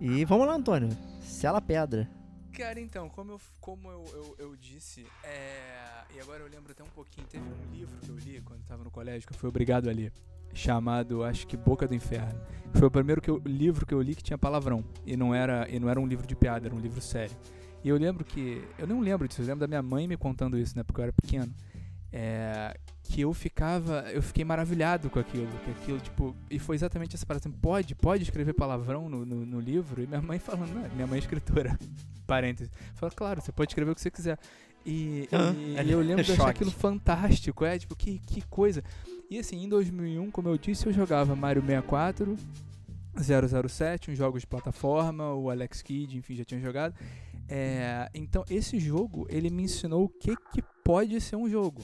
e 0.00 0.24
vamos 0.24 0.46
lá, 0.46 0.54
Antônio. 0.54 0.88
Sela 1.20 1.60
pedra. 1.60 2.08
Cara, 2.52 2.78
então, 2.80 3.08
como 3.08 3.32
eu, 3.32 3.40
como 3.60 3.90
eu, 3.90 4.04
eu, 4.14 4.36
eu 4.38 4.56
disse, 4.56 5.04
é, 5.24 6.04
e 6.14 6.20
agora 6.20 6.40
eu 6.44 6.48
lembro 6.48 6.70
até 6.70 6.84
um 6.84 6.88
pouquinho, 6.94 7.26
teve 7.26 7.42
um 7.44 7.72
livro 7.72 7.96
que 8.00 8.08
eu 8.08 8.16
li 8.16 8.40
quando 8.42 8.60
eu 8.60 8.66
tava 8.66 8.84
no 8.84 8.90
colégio, 8.92 9.26
que 9.26 9.34
eu 9.34 9.38
fui 9.38 9.48
obrigado 9.48 9.88
a 9.88 9.92
ler, 9.92 10.12
chamado, 10.52 11.24
acho 11.24 11.48
que 11.48 11.56
Boca 11.56 11.88
do 11.88 11.94
Inferno. 11.96 12.40
Foi 12.74 12.86
o 12.86 12.90
primeiro 12.92 13.20
que 13.20 13.28
eu- 13.28 13.42
livro 13.44 13.84
que 13.84 13.92
eu 13.92 14.00
li 14.00 14.14
que 14.14 14.22
tinha 14.22 14.38
palavrão, 14.38 14.84
e 15.04 15.16
não, 15.16 15.34
era, 15.34 15.68
e 15.68 15.80
não 15.80 15.88
era 15.88 15.98
um 15.98 16.06
livro 16.06 16.28
de 16.28 16.36
piada, 16.36 16.68
era 16.68 16.74
um 16.76 16.78
livro 16.78 17.00
sério. 17.00 17.36
E 17.82 17.88
eu 17.88 17.96
lembro 17.96 18.24
que, 18.24 18.62
eu 18.78 18.86
não 18.86 19.00
lembro 19.00 19.26
disso, 19.26 19.42
eu 19.42 19.46
lembro 19.46 19.60
da 19.60 19.66
minha 19.66 19.82
mãe 19.82 20.06
me 20.06 20.16
contando 20.16 20.56
isso, 20.56 20.76
né, 20.76 20.84
porque 20.84 21.00
eu 21.00 21.04
era 21.04 21.12
pequeno, 21.12 21.52
é, 22.12 22.78
que 23.04 23.20
eu 23.20 23.32
ficava, 23.32 24.00
eu 24.12 24.22
fiquei 24.22 24.44
maravilhado 24.44 25.10
com 25.10 25.18
aquilo, 25.18 25.48
que 25.64 25.70
aquilo, 25.70 26.00
tipo, 26.00 26.34
e 26.50 26.58
foi 26.58 26.74
exatamente 26.74 27.14
essa 27.14 27.24
parada, 27.24 27.46
assim, 27.46 27.56
pode, 27.56 27.94
pode 27.94 28.22
escrever 28.22 28.54
palavrão 28.54 29.08
no, 29.08 29.24
no, 29.24 29.46
no 29.46 29.60
livro? 29.60 30.02
E 30.02 30.06
minha 30.06 30.22
mãe 30.22 30.38
falando, 30.38 30.72
minha 30.94 31.06
mãe 31.06 31.16
é 31.16 31.20
escritora, 31.20 31.78
parênteses, 32.26 32.72
falou, 32.94 33.14
claro, 33.14 33.40
você 33.40 33.52
pode 33.52 33.70
escrever 33.70 33.92
o 33.92 33.94
que 33.94 34.00
você 34.00 34.10
quiser. 34.10 34.38
E, 34.86 35.28
Ah, 35.32 35.82
e 35.82 35.90
eu 35.90 36.00
lembro 36.00 36.24
de 36.24 36.32
achar 36.32 36.48
aquilo 36.48 36.70
fantástico, 36.70 37.64
é, 37.64 37.78
tipo, 37.78 37.94
que, 37.94 38.18
que 38.18 38.42
coisa. 38.42 38.82
E 39.30 39.38
assim, 39.38 39.62
em 39.62 39.68
2001, 39.68 40.30
como 40.30 40.48
eu 40.48 40.58
disse, 40.58 40.86
eu 40.86 40.92
jogava 40.92 41.36
Mario 41.36 41.62
64, 41.62 42.36
007, 43.68 44.10
uns 44.10 44.18
jogos 44.18 44.40
de 44.42 44.46
plataforma, 44.46 45.32
o 45.34 45.50
Alex 45.50 45.82
Kidd, 45.82 46.16
enfim, 46.16 46.34
já 46.34 46.44
tinha 46.44 46.60
jogado. 46.60 46.94
É, 47.48 48.08
então, 48.14 48.44
esse 48.48 48.78
jogo, 48.78 49.26
ele 49.30 49.50
me 49.50 49.62
ensinou 49.64 50.04
o 50.04 50.08
que, 50.08 50.34
que 50.52 50.62
pode 50.82 51.20
ser 51.20 51.36
um 51.36 51.48
jogo. 51.48 51.82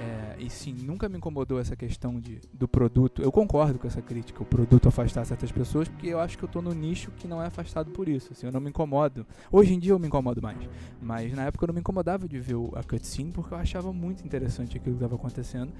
É, 0.00 0.36
e 0.38 0.48
sim, 0.48 0.72
nunca 0.72 1.10
me 1.10 1.18
incomodou 1.18 1.60
essa 1.60 1.76
questão 1.76 2.18
de, 2.18 2.40
do 2.54 2.66
produto. 2.66 3.20
Eu 3.20 3.30
concordo 3.30 3.78
com 3.78 3.86
essa 3.86 4.00
crítica, 4.00 4.42
o 4.42 4.46
produto 4.46 4.88
afastar 4.88 5.26
certas 5.26 5.52
pessoas, 5.52 5.88
porque 5.88 6.06
eu 6.06 6.18
acho 6.18 6.38
que 6.38 6.44
eu 6.44 6.48
tô 6.48 6.62
no 6.62 6.72
nicho 6.72 7.10
que 7.10 7.28
não 7.28 7.42
é 7.42 7.46
afastado 7.46 7.90
por 7.90 8.08
isso. 8.08 8.32
Assim, 8.32 8.46
eu 8.46 8.52
não 8.52 8.60
me 8.60 8.70
incomodo. 8.70 9.26
Hoje 9.52 9.74
em 9.74 9.78
dia 9.78 9.92
eu 9.92 9.98
me 9.98 10.06
incomodo 10.06 10.40
mais. 10.40 10.56
Mas 11.02 11.34
na 11.34 11.44
época 11.44 11.64
eu 11.64 11.68
não 11.68 11.74
me 11.74 11.80
incomodava 11.80 12.26
de 12.26 12.40
ver 12.40 12.56
a 12.74 12.82
cutscene, 12.82 13.30
porque 13.30 13.52
eu 13.52 13.58
achava 13.58 13.92
muito 13.92 14.24
interessante 14.24 14.78
aquilo 14.78 14.96
que 14.96 15.04
estava 15.04 15.16
acontecendo. 15.16 15.70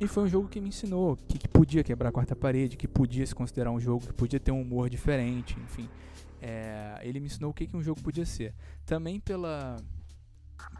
E 0.00 0.06
foi 0.06 0.22
um 0.22 0.28
jogo 0.28 0.48
que 0.48 0.60
me 0.60 0.68
ensinou 0.68 1.16
que, 1.16 1.36
que 1.36 1.48
podia 1.48 1.82
quebrar 1.82 2.10
a 2.10 2.12
quarta 2.12 2.36
parede, 2.36 2.76
que 2.76 2.86
podia 2.86 3.26
se 3.26 3.34
considerar 3.34 3.72
um 3.72 3.80
jogo, 3.80 4.06
que 4.06 4.12
podia 4.12 4.38
ter 4.38 4.52
um 4.52 4.62
humor 4.62 4.88
diferente, 4.88 5.58
enfim. 5.64 5.88
É, 6.40 7.00
ele 7.02 7.18
me 7.18 7.26
ensinou 7.26 7.50
o 7.50 7.54
que, 7.54 7.66
que 7.66 7.76
um 7.76 7.82
jogo 7.82 8.00
podia 8.00 8.24
ser. 8.24 8.54
Também 8.86 9.18
pela, 9.18 9.76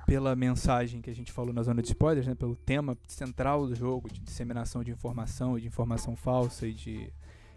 pela 0.06 0.34
mensagem 0.34 1.00
que 1.00 1.10
a 1.10 1.14
gente 1.14 1.30
falou 1.30 1.52
na 1.52 1.62
zona 1.62 1.82
de 1.82 1.88
spoilers, 1.88 2.26
né, 2.26 2.34
pelo 2.34 2.56
tema 2.56 2.96
central 3.06 3.66
do 3.66 3.74
jogo, 3.74 4.10
de 4.10 4.20
disseminação 4.20 4.82
de 4.82 4.90
informação 4.90 5.58
e 5.58 5.60
de 5.60 5.66
informação 5.66 6.16
falsa 6.16 6.66
e 6.66 6.72
de, 6.72 7.12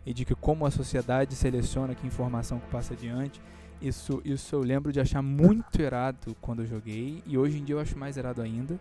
e 0.05 0.13
de 0.13 0.25
que 0.25 0.35
como 0.35 0.65
a 0.65 0.71
sociedade 0.71 1.35
seleciona 1.35 1.95
que 1.95 2.05
informação 2.05 2.59
que 2.59 2.67
passa 2.67 2.93
adiante. 2.93 3.41
Isso, 3.81 4.21
isso 4.23 4.53
eu 4.55 4.59
lembro 4.59 4.91
de 4.91 4.99
achar 4.99 5.21
muito 5.21 5.81
irado 5.81 6.35
quando 6.41 6.61
eu 6.61 6.67
joguei 6.67 7.23
e 7.25 7.37
hoje 7.37 7.57
em 7.57 7.63
dia 7.63 7.75
eu 7.75 7.79
acho 7.79 7.97
mais 7.97 8.17
irado 8.17 8.41
ainda. 8.41 8.79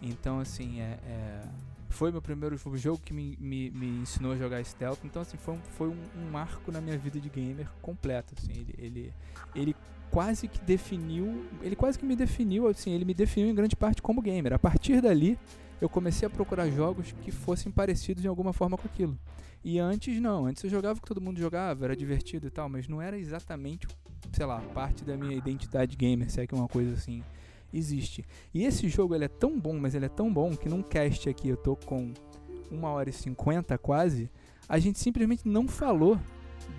Então, 0.00 0.40
assim, 0.40 0.80
é, 0.80 0.98
é- 1.06 1.42
foi 1.88 2.10
meu 2.10 2.20
primeiro 2.20 2.56
jogo- 2.56 2.76
jogo 2.76 3.00
que 3.04 3.12
me, 3.14 3.36
me, 3.40 3.70
me 3.70 3.86
ensinou 4.02 4.32
a 4.32 4.36
jogar 4.36 4.62
stealth. 4.64 4.98
Então, 5.04 5.22
assim, 5.22 5.36
foi, 5.36 5.54
um, 5.54 5.60
foi 5.62 5.88
um, 5.88 5.96
um 6.16 6.30
marco 6.30 6.72
na 6.72 6.80
minha 6.80 6.98
vida 6.98 7.20
de 7.20 7.28
gamer 7.28 7.68
completo. 7.80 8.34
Assim, 8.36 8.50
ele, 8.52 8.74
ele, 8.78 9.14
ele 9.54 9.76
quase 10.12 10.46
que 10.46 10.60
definiu, 10.60 11.46
ele 11.62 11.74
quase 11.74 11.98
que 11.98 12.04
me 12.04 12.14
definiu, 12.14 12.68
assim, 12.68 12.92
ele 12.92 13.04
me 13.04 13.14
definiu 13.14 13.48
em 13.48 13.54
grande 13.54 13.74
parte 13.74 14.02
como 14.02 14.20
gamer. 14.20 14.52
A 14.52 14.58
partir 14.58 15.00
dali, 15.00 15.38
eu 15.80 15.88
comecei 15.88 16.26
a 16.26 16.30
procurar 16.30 16.68
jogos 16.68 17.12
que 17.22 17.32
fossem 17.32 17.72
parecidos 17.72 18.20
de 18.20 18.28
alguma 18.28 18.52
forma 18.52 18.76
com 18.76 18.86
aquilo. 18.86 19.18
E 19.64 19.78
antes 19.78 20.20
não, 20.20 20.44
antes 20.44 20.62
eu 20.62 20.68
jogava 20.68 20.98
o 20.98 21.02
que 21.02 21.08
todo 21.08 21.20
mundo 21.20 21.40
jogava, 21.40 21.86
era 21.86 21.96
divertido 21.96 22.46
e 22.46 22.50
tal, 22.50 22.68
mas 22.68 22.86
não 22.86 23.00
era 23.00 23.18
exatamente, 23.18 23.88
sei 24.32 24.44
lá, 24.44 24.60
parte 24.74 25.02
da 25.02 25.16
minha 25.16 25.34
identidade 25.34 25.96
gamer, 25.96 26.30
se 26.30 26.42
é 26.42 26.46
que 26.46 26.54
uma 26.54 26.68
coisa 26.68 26.92
assim 26.92 27.22
existe. 27.72 28.22
E 28.52 28.64
esse 28.64 28.88
jogo 28.88 29.14
ele 29.14 29.24
é 29.24 29.28
tão 29.28 29.58
bom, 29.58 29.78
mas 29.78 29.94
ele 29.94 30.04
é 30.04 30.10
tão 30.10 30.30
bom 30.30 30.54
que 30.54 30.68
num 30.68 30.82
cast 30.82 31.26
aqui 31.26 31.48
eu 31.48 31.56
tô 31.56 31.74
com 31.74 32.12
1 32.70 32.84
hora 32.84 33.08
e 33.08 33.12
50 33.14 33.78
quase, 33.78 34.30
a 34.68 34.78
gente 34.78 34.98
simplesmente 34.98 35.48
não 35.48 35.66
falou 35.66 36.18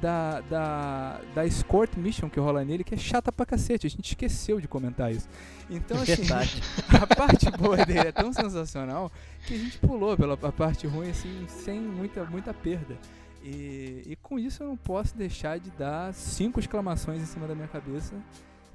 da, 0.03 0.41
da, 0.41 1.21
da 1.33 1.45
escort 1.45 1.95
mission 1.95 2.29
que 2.29 2.37
rola 2.37 2.65
nele, 2.65 2.83
que 2.83 2.93
é 2.93 2.97
chata 2.97 3.31
pra 3.31 3.45
cacete. 3.45 3.87
A 3.87 3.89
gente 3.89 4.09
esqueceu 4.09 4.59
de 4.59 4.67
comentar 4.67 5.09
isso. 5.13 5.29
Então, 5.69 5.95
assim, 6.03 6.15
Verdade. 6.15 6.61
a 7.01 7.07
parte 7.07 7.49
boa 7.51 7.77
dele 7.85 8.09
é 8.09 8.11
tão 8.11 8.33
sensacional 8.33 9.09
que 9.47 9.53
a 9.53 9.57
gente 9.57 9.77
pulou 9.77 10.17
pela 10.17 10.33
a 10.33 10.51
parte 10.51 10.85
ruim, 10.85 11.09
assim, 11.09 11.45
sem 11.47 11.79
muita, 11.79 12.25
muita 12.25 12.53
perda. 12.53 12.97
E, 13.41 14.03
e 14.05 14.17
com 14.21 14.37
isso 14.37 14.63
eu 14.63 14.67
não 14.67 14.77
posso 14.77 15.15
deixar 15.15 15.57
de 15.57 15.71
dar 15.71 16.13
cinco 16.13 16.59
exclamações 16.59 17.21
em 17.21 17.25
cima 17.25 17.47
da 17.47 17.55
minha 17.55 17.69
cabeça. 17.69 18.13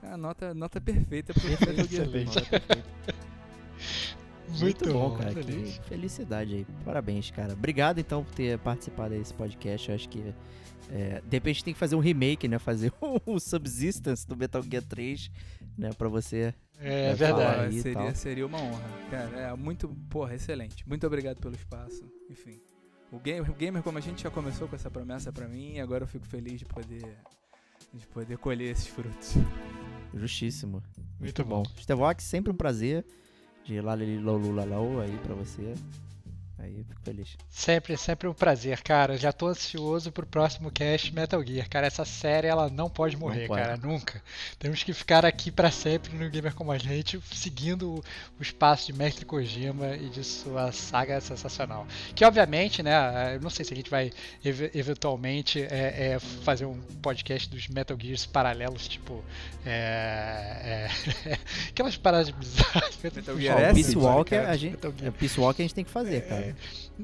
A 0.02 0.16
nota, 0.16 0.55
nota 0.55 0.80
perfeita 0.80 1.34
pro 1.34 1.46
Excelente. 1.52 2.36
Nota 2.36 2.60
perfeita. 2.60 3.14
Muito, 4.59 4.90
bom, 4.90 5.14
cara. 5.14 5.34
Que 5.34 5.78
felicidade 5.88 6.55
aí. 6.55 6.66
Parabéns, 6.82 7.30
cara. 7.30 7.52
Obrigado, 7.52 7.98
então, 7.98 8.24
por 8.24 8.34
ter 8.34 8.59
participado 8.60 9.10
desse 9.10 9.34
podcast. 9.34 9.90
Eu 9.90 9.94
acho 9.94 10.09
que, 10.09 10.34
é, 10.90 11.20
de 11.20 11.36
repente, 11.36 11.62
tem 11.62 11.74
que 11.74 11.81
fazer 11.81 11.97
um 11.97 12.01
remake, 12.01 12.48
né? 12.48 12.59
Fazer 12.59 12.93
o 13.27 13.39
Subsistence 13.39 14.27
do 14.27 14.36
Metal 14.36 14.62
Gear 14.62 14.82
3, 14.82 15.31
né? 15.77 15.90
Pra 15.93 16.09
você. 16.09 16.55
É 16.81 17.12
verdade. 17.15 17.32
falar 17.32 17.60
aí 17.60 17.77
e 17.77 17.82
seria, 17.82 17.98
tal. 17.98 18.15
seria 18.15 18.47
uma 18.47 18.59
honra. 18.59 18.89
Cara, 19.10 19.36
é 19.39 19.56
muito, 19.56 19.89
porra, 20.09 20.35
excelente. 20.35 20.89
Muito 20.89 21.06
obrigado 21.06 21.39
pelo 21.39 21.55
espaço. 21.55 22.05
Enfim. 22.31 22.60
O 23.10 23.19
gamer, 23.19 23.51
o 23.51 23.55
gamer, 23.55 23.82
como 23.82 23.98
a 23.98 24.01
gente 24.01 24.23
já 24.23 24.31
começou 24.31 24.69
com 24.69 24.77
essa 24.77 24.90
promessa 24.90 25.32
pra 25.32 25.48
mim, 25.48 25.81
agora 25.81 26.05
eu 26.05 26.09
fico 26.09 26.27
feliz 26.27 26.59
de 26.59 26.66
poder, 26.66 27.16
de 27.93 28.06
poder 28.06 28.39
colher 28.39 28.70
esses 28.70 28.86
frutos. 28.86 29.35
Justíssimo. 30.15 30.82
Muito 31.19 31.44
bom. 31.44 31.65
Stevox, 31.81 32.24
sempre 32.24 32.52
um 32.52 32.56
prazer. 32.56 33.05
De 33.65 33.81
lalilolulalau 33.81 35.01
aí 35.01 35.19
pra 35.19 35.35
você. 35.35 35.74
Aí, 36.60 36.85
fico 36.89 37.01
feliz. 37.05 37.36
Sempre, 37.48 37.97
sempre 37.97 38.26
um 38.26 38.35
prazer, 38.35 38.82
cara. 38.82 39.16
Já 39.16 39.32
tô 39.32 39.47
ansioso 39.47 40.10
pro 40.10 40.26
próximo 40.26 40.72
cast 40.72 41.14
Metal 41.14 41.40
Gear. 41.47 41.68
Cara, 41.68 41.86
essa 41.86 42.05
série 42.05 42.48
ela 42.48 42.68
não 42.68 42.90
pode 42.90 43.16
morrer, 43.16 43.47
pode. 43.47 43.62
cara, 43.62 43.76
nunca. 43.76 44.20
Temos 44.59 44.82
que 44.82 44.93
ficar 44.93 45.24
aqui 45.24 45.52
pra 45.52 45.70
sempre 45.70 46.12
no 46.16 46.28
Gamer 46.28 46.52
como 46.55 46.72
a 46.72 46.78
gente, 46.78 47.20
seguindo 47.32 47.94
o, 47.94 48.05
o 48.40 48.43
espaço 48.43 48.86
de 48.86 48.93
Mestre 48.93 49.24
Kojima 49.24 49.94
e 49.94 50.09
de 50.09 50.24
sua 50.24 50.72
saga 50.72 51.20
sensacional. 51.20 51.86
Que 52.12 52.24
obviamente, 52.24 52.82
né, 52.82 53.36
eu 53.36 53.40
não 53.40 53.51
sei 53.51 53.64
se 53.64 53.72
a 53.72 53.76
gente 53.76 53.89
vai 53.89 54.10
ev- 54.44 54.70
eventualmente 54.74 55.62
é, 55.62 56.14
é, 56.14 56.18
fazer 56.18 56.64
um 56.66 56.80
podcast 57.01 57.48
dos 57.48 57.68
Metal 57.68 57.97
Gears 58.01 58.26
paralelos, 58.26 58.89
tipo 58.89 59.22
é, 59.64 60.89
é, 61.26 61.39
aquelas 61.70 61.97
paradas 61.97 62.30
bizarras. 62.30 62.98
Metal 63.02 63.39
Gear 63.39 63.56
Peace 63.74 63.97
Walker, 63.97 64.35
a 64.36 64.56
gente, 64.56 64.76
é, 65.05 65.10
Peace 65.12 65.39
Walker 65.40 65.62
a 65.62 65.64
gente 65.64 65.74
tem 65.74 65.85
que 65.85 65.90
fazer, 65.90 66.22
cara. 66.26 66.47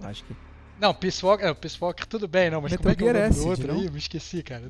Acho 0.03 0.25
que. 0.25 0.35
Não, 0.81 0.93
Peace 0.95 1.25
Walker, 1.25 1.45
é, 1.45 1.55
Peace 1.55 1.79
Walker 1.81 2.05
tudo 2.07 2.27
bem, 2.27 2.51
não, 2.51 2.61
mas 2.61 2.73
Metal 2.73 2.83
como 2.83 2.93
é 2.93 2.97
que 2.97 3.03
é 3.03 3.07
o 3.07 3.13
Gear 3.15 3.29
do 3.29 3.33
Acid, 3.35 3.47
outro 3.49 3.69
não? 3.75 3.81
aí? 3.81 3.91
Me 3.91 3.99
esqueci, 3.99 4.43
cara. 4.43 4.69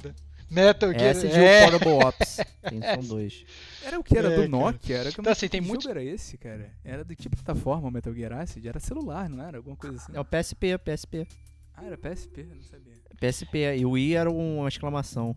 Metal 0.50 0.90
Gear 0.92 1.02
Essa 1.04 1.26
de 1.26 1.34
é, 1.34 1.66
o 1.66 1.70
Portable 1.70 2.04
Ops. 2.04 2.36
Tem, 2.68 2.80
são 2.82 3.02
dois. 3.16 3.44
Era 3.82 3.98
o 3.98 4.04
que? 4.04 4.16
Era 4.18 4.28
É, 4.28 4.30
do 4.30 4.36
cara. 4.36 4.48
Nokia? 4.48 4.96
Era 4.98 5.08
Então, 5.08 5.32
assim, 5.32 5.48
tem 5.48 5.62
que 5.62 5.66
muito- 5.66 5.82
jogo 5.84 5.92
era 5.98 6.02
esse, 6.04 6.36
cara? 6.36 6.70
Era 6.84 7.04
de 7.04 7.16
que 7.16 7.28
plataforma 7.30 7.88
o 7.88 7.90
Metal 7.90 8.12
Gear 8.14 8.32
Acid? 8.34 8.66
Era 8.66 8.78
celular, 8.78 9.28
não 9.28 9.42
era? 9.42 9.56
Alguma 9.56 9.76
coisa 9.76 9.96
assim? 9.96 10.12
É 10.14 10.20
o 10.20 10.24
PSP, 10.24 10.76
PSP. 10.78 11.26
Ah, 11.74 11.84
era 11.86 11.96
PSP, 11.98 12.42
eu 12.42 12.54
não 12.54 12.62
sabia. 12.62 12.92
PSP. 13.18 13.76
E 13.78 13.86
o 13.86 13.96
I 13.98 14.14
era 14.14 14.30
um, 14.30 14.58
uma 14.58 14.68
exclamação. 14.68 15.34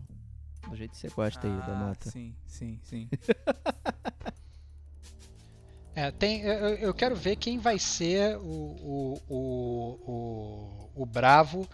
Do 0.68 0.76
jeito 0.76 0.90
que 0.92 0.98
você 0.98 1.08
gosta 1.08 1.46
aí 1.48 1.56
da 1.66 1.72
Ah, 1.72 1.86
nota. 1.88 2.10
Sim, 2.10 2.34
sim, 2.46 2.78
sim. 2.84 3.08
É, 5.94 6.10
tem, 6.12 6.42
eu, 6.42 6.52
eu- 6.76 6.94
quero 6.94 7.16
ver 7.16 7.36
quem 7.36 7.58
vai 7.58 7.78
ser 7.78 8.36
o, 8.36 8.40
o, 8.40 9.22
o, 9.28 10.10
o, 10.96 11.02
o 11.02 11.06
bravo 11.06 11.68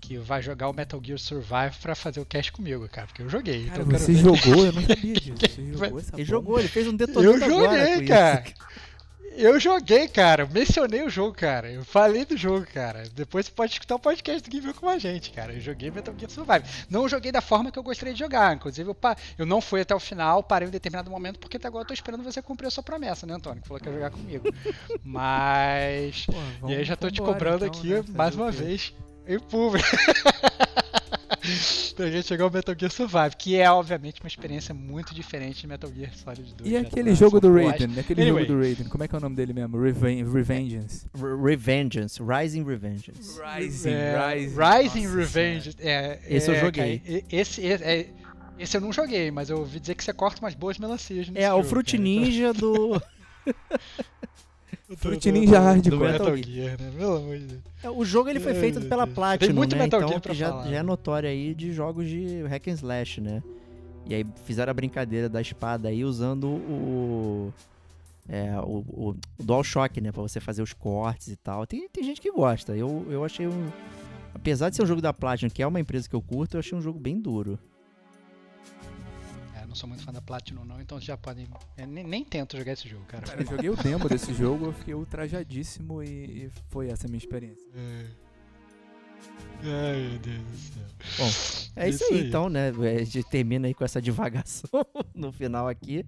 que 0.00 0.18
vai 0.18 0.42
jogar 0.42 0.68
o 0.68 0.72
Metal 0.72 1.00
Gear 1.04 1.18
Survive 1.18 1.76
pra 1.80 1.94
fazer 1.94 2.20
o 2.20 2.26
cast 2.26 2.50
comigo, 2.50 2.88
cara. 2.88 3.06
Porque 3.06 3.22
eu 3.22 3.28
joguei. 3.28 3.66
Cara, 3.66 3.82
então 3.82 3.82
eu 3.84 3.88
quero 3.90 4.02
você 4.02 4.12
ver. 4.12 4.18
jogou? 4.18 4.66
Eu 4.66 4.72
não 4.72 4.82
sabia 4.82 5.14
disso. 5.20 5.34
Você 5.38 5.72
jogou 5.72 5.98
essa 6.00 6.16
Ele 6.16 6.24
jogou, 6.24 6.58
ele 6.58 6.68
fez 6.68 6.86
um 6.88 6.96
detonando 6.96 7.44
Eu 7.44 7.44
agora 7.44 7.78
joguei, 7.86 8.00
com 8.00 8.12
cara. 8.12 8.44
isso. 8.46 8.54
Eu 9.36 9.58
joguei, 9.60 10.08
cara. 10.08 10.44
Mencionei 10.46 11.02
o 11.02 11.08
jogo, 11.08 11.34
cara. 11.34 11.70
Eu 11.70 11.84
falei 11.84 12.24
do 12.24 12.36
jogo, 12.36 12.66
cara. 12.72 13.04
Depois 13.14 13.46
você 13.46 13.52
pode 13.52 13.72
escutar 13.72 13.94
o 13.94 13.98
podcast 13.98 14.42
do 14.42 14.50
Game 14.50 14.74
com 14.74 14.88
a 14.88 14.98
gente, 14.98 15.30
cara. 15.30 15.52
Eu 15.52 15.60
joguei 15.60 15.90
Metal 15.90 16.14
Gear 16.18 16.30
Survive. 16.30 16.64
Não 16.90 17.08
joguei 17.08 17.30
da 17.32 17.40
forma 17.40 17.70
que 17.70 17.78
eu 17.78 17.82
gostaria 17.82 18.12
de 18.12 18.18
jogar. 18.18 18.54
Inclusive, 18.54 18.90
eu, 18.90 18.94
pa- 18.94 19.16
eu 19.38 19.46
não 19.46 19.60
fui 19.60 19.80
até 19.80 19.94
o 19.94 20.00
final, 20.00 20.42
parei 20.42 20.66
em 20.66 20.68
um 20.68 20.72
determinado 20.72 21.10
momento, 21.10 21.38
porque 21.38 21.56
até 21.56 21.68
agora 21.68 21.84
eu 21.84 21.88
tô 21.88 21.94
esperando 21.94 22.24
você 22.24 22.42
cumprir 22.42 22.66
a 22.66 22.70
sua 22.70 22.82
promessa, 22.82 23.24
né, 23.26 23.34
Antônio? 23.34 23.62
Que 23.62 23.68
falou 23.68 23.80
que 23.80 23.88
ia 23.88 23.94
jogar 23.94 24.10
comigo. 24.10 24.44
Mas. 25.04 26.26
Pô, 26.26 26.32
e 26.32 26.36
aí 26.36 26.58
vamos- 26.60 26.86
já 26.86 26.96
tô 26.96 27.10
te 27.10 27.20
cobrando 27.20 27.64
então, 27.66 27.78
aqui 27.78 27.88
né? 27.94 28.04
Mais 28.08 28.34
uma 28.34 28.50
vez 28.50 28.92
em 29.26 29.38
público. 29.38 29.88
pra 31.96 32.10
gente 32.10 32.28
jogar 32.28 32.46
o 32.46 32.50
Metal 32.50 32.74
Gear 32.78 32.90
Survive, 32.90 33.36
que 33.36 33.56
é 33.56 33.70
obviamente 33.70 34.20
uma 34.20 34.28
experiência 34.28 34.74
muito 34.74 35.14
diferente 35.14 35.60
de 35.60 35.66
Metal 35.66 35.90
Gear 35.94 36.14
Solid 36.14 36.54
2. 36.54 36.68
E 36.70 36.72
já 36.74 36.80
aquele 36.80 37.14
jogo 37.14 37.40
do 37.40 37.52
Raiden? 37.52 37.98
Aquele 37.98 38.22
Anyway. 38.22 38.44
jogo 38.44 38.54
do 38.56 38.60
Raiden, 38.62 38.88
como 38.88 39.04
é 39.04 39.08
que 39.08 39.14
é 39.14 39.18
o 39.18 39.20
nome 39.20 39.36
dele 39.36 39.52
mesmo? 39.52 39.80
Reven 39.80 40.24
Revengeance. 40.30 41.06
Re- 41.14 41.50
Revengeance, 41.50 42.20
Rising 42.22 42.64
Revengeance. 42.64 43.40
Rising, 43.40 43.90
É, 43.90 44.34
Rising. 44.34 44.56
Rising 44.56 45.04
Nossa 45.06 45.16
Revenge. 45.18 45.76
É, 45.80 46.18
Esse 46.28 46.50
eu 46.50 46.54
é, 46.54 46.60
joguei. 46.60 46.98
cara, 46.98 47.12
e- 47.18 47.24
esse, 47.30 47.60
esse, 47.62 47.84
é- 47.84 48.10
Esse 48.58 48.76
eu 48.76 48.80
não 48.82 48.92
joguei, 48.92 49.30
mas 49.30 49.48
eu 49.48 49.58
ouvi 49.58 49.80
dizer 49.80 49.94
que 49.94 50.04
você 50.04 50.12
corta 50.12 50.40
umas 50.42 50.54
boas 50.54 50.78
melancias 50.78 51.30
É, 51.34 51.50
o 51.50 51.56
jogo, 51.56 51.68
Fruit 51.68 51.92
cara. 51.92 52.02
Ninja 52.02 52.52
do. 52.52 52.90
Do- 52.90 53.02
Fruit 54.96 55.32
Ninja 55.32 55.60
Hardcore. 55.60 55.90
Do 55.90 55.98
Metal 55.98 56.26
Metal 56.32 56.36
Gear, 56.36 56.80
né? 56.80 56.92
Pelo 56.96 57.16
amor 57.16 57.38
de 57.38 57.44
Deus. 57.44 57.60
É, 57.82 57.90
O 57.90 58.04
jogo 58.04 58.28
ele 58.28 58.40
foi 58.40 58.54
feito 58.54 58.80
pela. 58.82 59.06
Platinum, 59.06 59.46
Tem 59.46 59.54
muito 59.54 59.76
né? 59.76 59.82
Metal 59.84 60.00
então 60.00 60.08
Gear 60.08 60.20
pra 60.20 60.32
que 60.32 60.38
já, 60.38 60.48
falar, 60.50 60.68
já 60.68 60.76
é 60.76 60.82
notório 60.82 61.28
aí 61.28 61.54
de 61.54 61.72
jogos 61.72 62.08
de 62.08 62.42
hack 62.42 62.68
and 62.68 62.72
slash, 62.72 63.20
né? 63.20 63.42
E 64.06 64.14
aí 64.14 64.26
fizeram 64.44 64.70
a 64.70 64.74
brincadeira 64.74 65.28
da 65.28 65.40
espada 65.40 65.88
aí 65.88 66.04
usando 66.04 66.48
o 66.48 67.52
é, 68.28 68.58
o, 68.60 68.84
o, 68.88 69.16
o 69.38 69.42
DualShock, 69.42 70.00
né? 70.00 70.12
Pra 70.12 70.22
você 70.22 70.38
fazer 70.40 70.62
os 70.62 70.72
cortes 70.72 71.28
e 71.28 71.36
tal. 71.36 71.66
Tem, 71.66 71.88
tem 71.88 72.04
gente 72.04 72.20
que 72.20 72.30
gosta. 72.30 72.76
Eu, 72.76 73.06
eu 73.10 73.24
achei 73.24 73.46
um... 73.46 73.66
Apesar 74.32 74.70
de 74.70 74.76
ser 74.76 74.82
um 74.84 74.86
jogo 74.86 75.00
da 75.00 75.12
Platinum, 75.12 75.50
que 75.50 75.62
é 75.62 75.66
uma 75.66 75.80
empresa 75.80 76.08
que 76.08 76.14
eu 76.14 76.22
curto, 76.22 76.54
eu 76.56 76.60
achei 76.60 76.78
um 76.78 76.80
jogo 76.80 77.00
bem 77.00 77.20
duro. 77.20 77.58
É, 79.70 79.72
não 79.72 79.76
sou 79.76 79.88
muito 79.88 80.02
fã 80.02 80.12
da 80.12 80.20
Platinum, 80.20 80.64
não, 80.64 80.80
então 80.80 81.00
já 81.00 81.16
podem. 81.16 81.48
eu 81.78 81.86
nem, 81.86 82.04
nem 82.04 82.24
tento 82.24 82.56
jogar 82.56 82.72
esse 82.72 82.88
jogo, 82.88 83.04
cara. 83.06 83.24
Cara, 83.24 83.42
eu 83.42 83.46
joguei 83.46 83.70
o 83.70 83.76
demo 83.80 84.08
desse 84.08 84.34
jogo, 84.34 84.66
eu 84.66 84.72
fiquei 84.72 84.94
ultrajadíssimo 84.94 86.02
e, 86.02 86.46
e 86.46 86.50
foi 86.68 86.88
essa 86.88 87.06
a 87.06 87.08
minha 87.08 87.18
experiência. 87.18 87.70
Ai, 89.62 90.08
meu 90.10 90.18
Deus 90.18 90.42
do 90.42 90.56
céu. 90.56 91.72
É 91.76 91.88
isso, 91.88 92.02
Isso 92.02 92.12
aí, 92.12 92.20
aí. 92.20 92.28
então, 92.28 92.48
né? 92.48 92.70
A 92.70 93.04
gente 93.04 93.22
termina 93.24 93.68
aí 93.68 93.74
com 93.74 93.84
essa 93.84 94.02
divagação 94.02 94.68
no 95.14 95.30
final 95.30 95.68
aqui. 95.68 96.04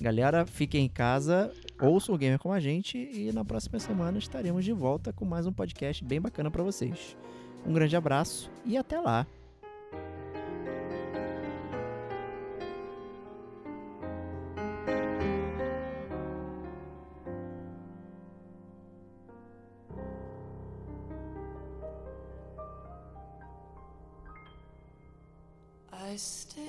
Galera, 0.00 0.44
fiquem 0.44 0.86
em 0.86 0.88
casa, 0.88 1.52
ouçam 1.80 2.14
o 2.14 2.18
Gamer 2.18 2.38
com 2.38 2.52
a 2.52 2.58
gente 2.58 2.98
e 2.98 3.30
na 3.32 3.44
próxima 3.44 3.78
semana 3.78 4.18
estaremos 4.18 4.64
de 4.64 4.72
volta 4.72 5.12
com 5.12 5.24
mais 5.24 5.46
um 5.46 5.52
podcast 5.52 6.04
bem 6.04 6.20
bacana 6.20 6.50
pra 6.50 6.62
vocês. 6.64 7.16
Um 7.64 7.72
grande 7.72 7.94
abraço 7.94 8.50
e 8.64 8.76
até 8.76 8.98
lá. 8.98 9.26
I 26.14 26.16
stare 26.16 26.64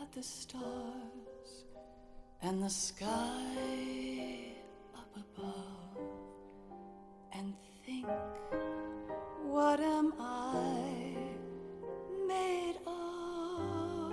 at 0.00 0.12
the 0.12 0.22
stars 0.22 1.64
and 2.40 2.62
the 2.62 2.68
sky 2.68 3.08
up 4.94 5.08
above 5.16 5.98
and 7.32 7.52
think, 7.84 8.06
what 9.42 9.80
am 9.80 10.12
I 10.20 11.16
made 12.28 12.76
of? 12.86 14.12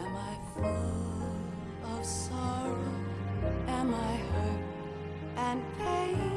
Am 0.00 0.16
I 0.16 0.38
full 0.54 1.92
of 1.92 2.06
sorrow? 2.06 2.94
Am 3.68 3.94
I 3.94 4.16
hurt 4.32 4.64
and 5.36 5.62
pain? 5.78 6.35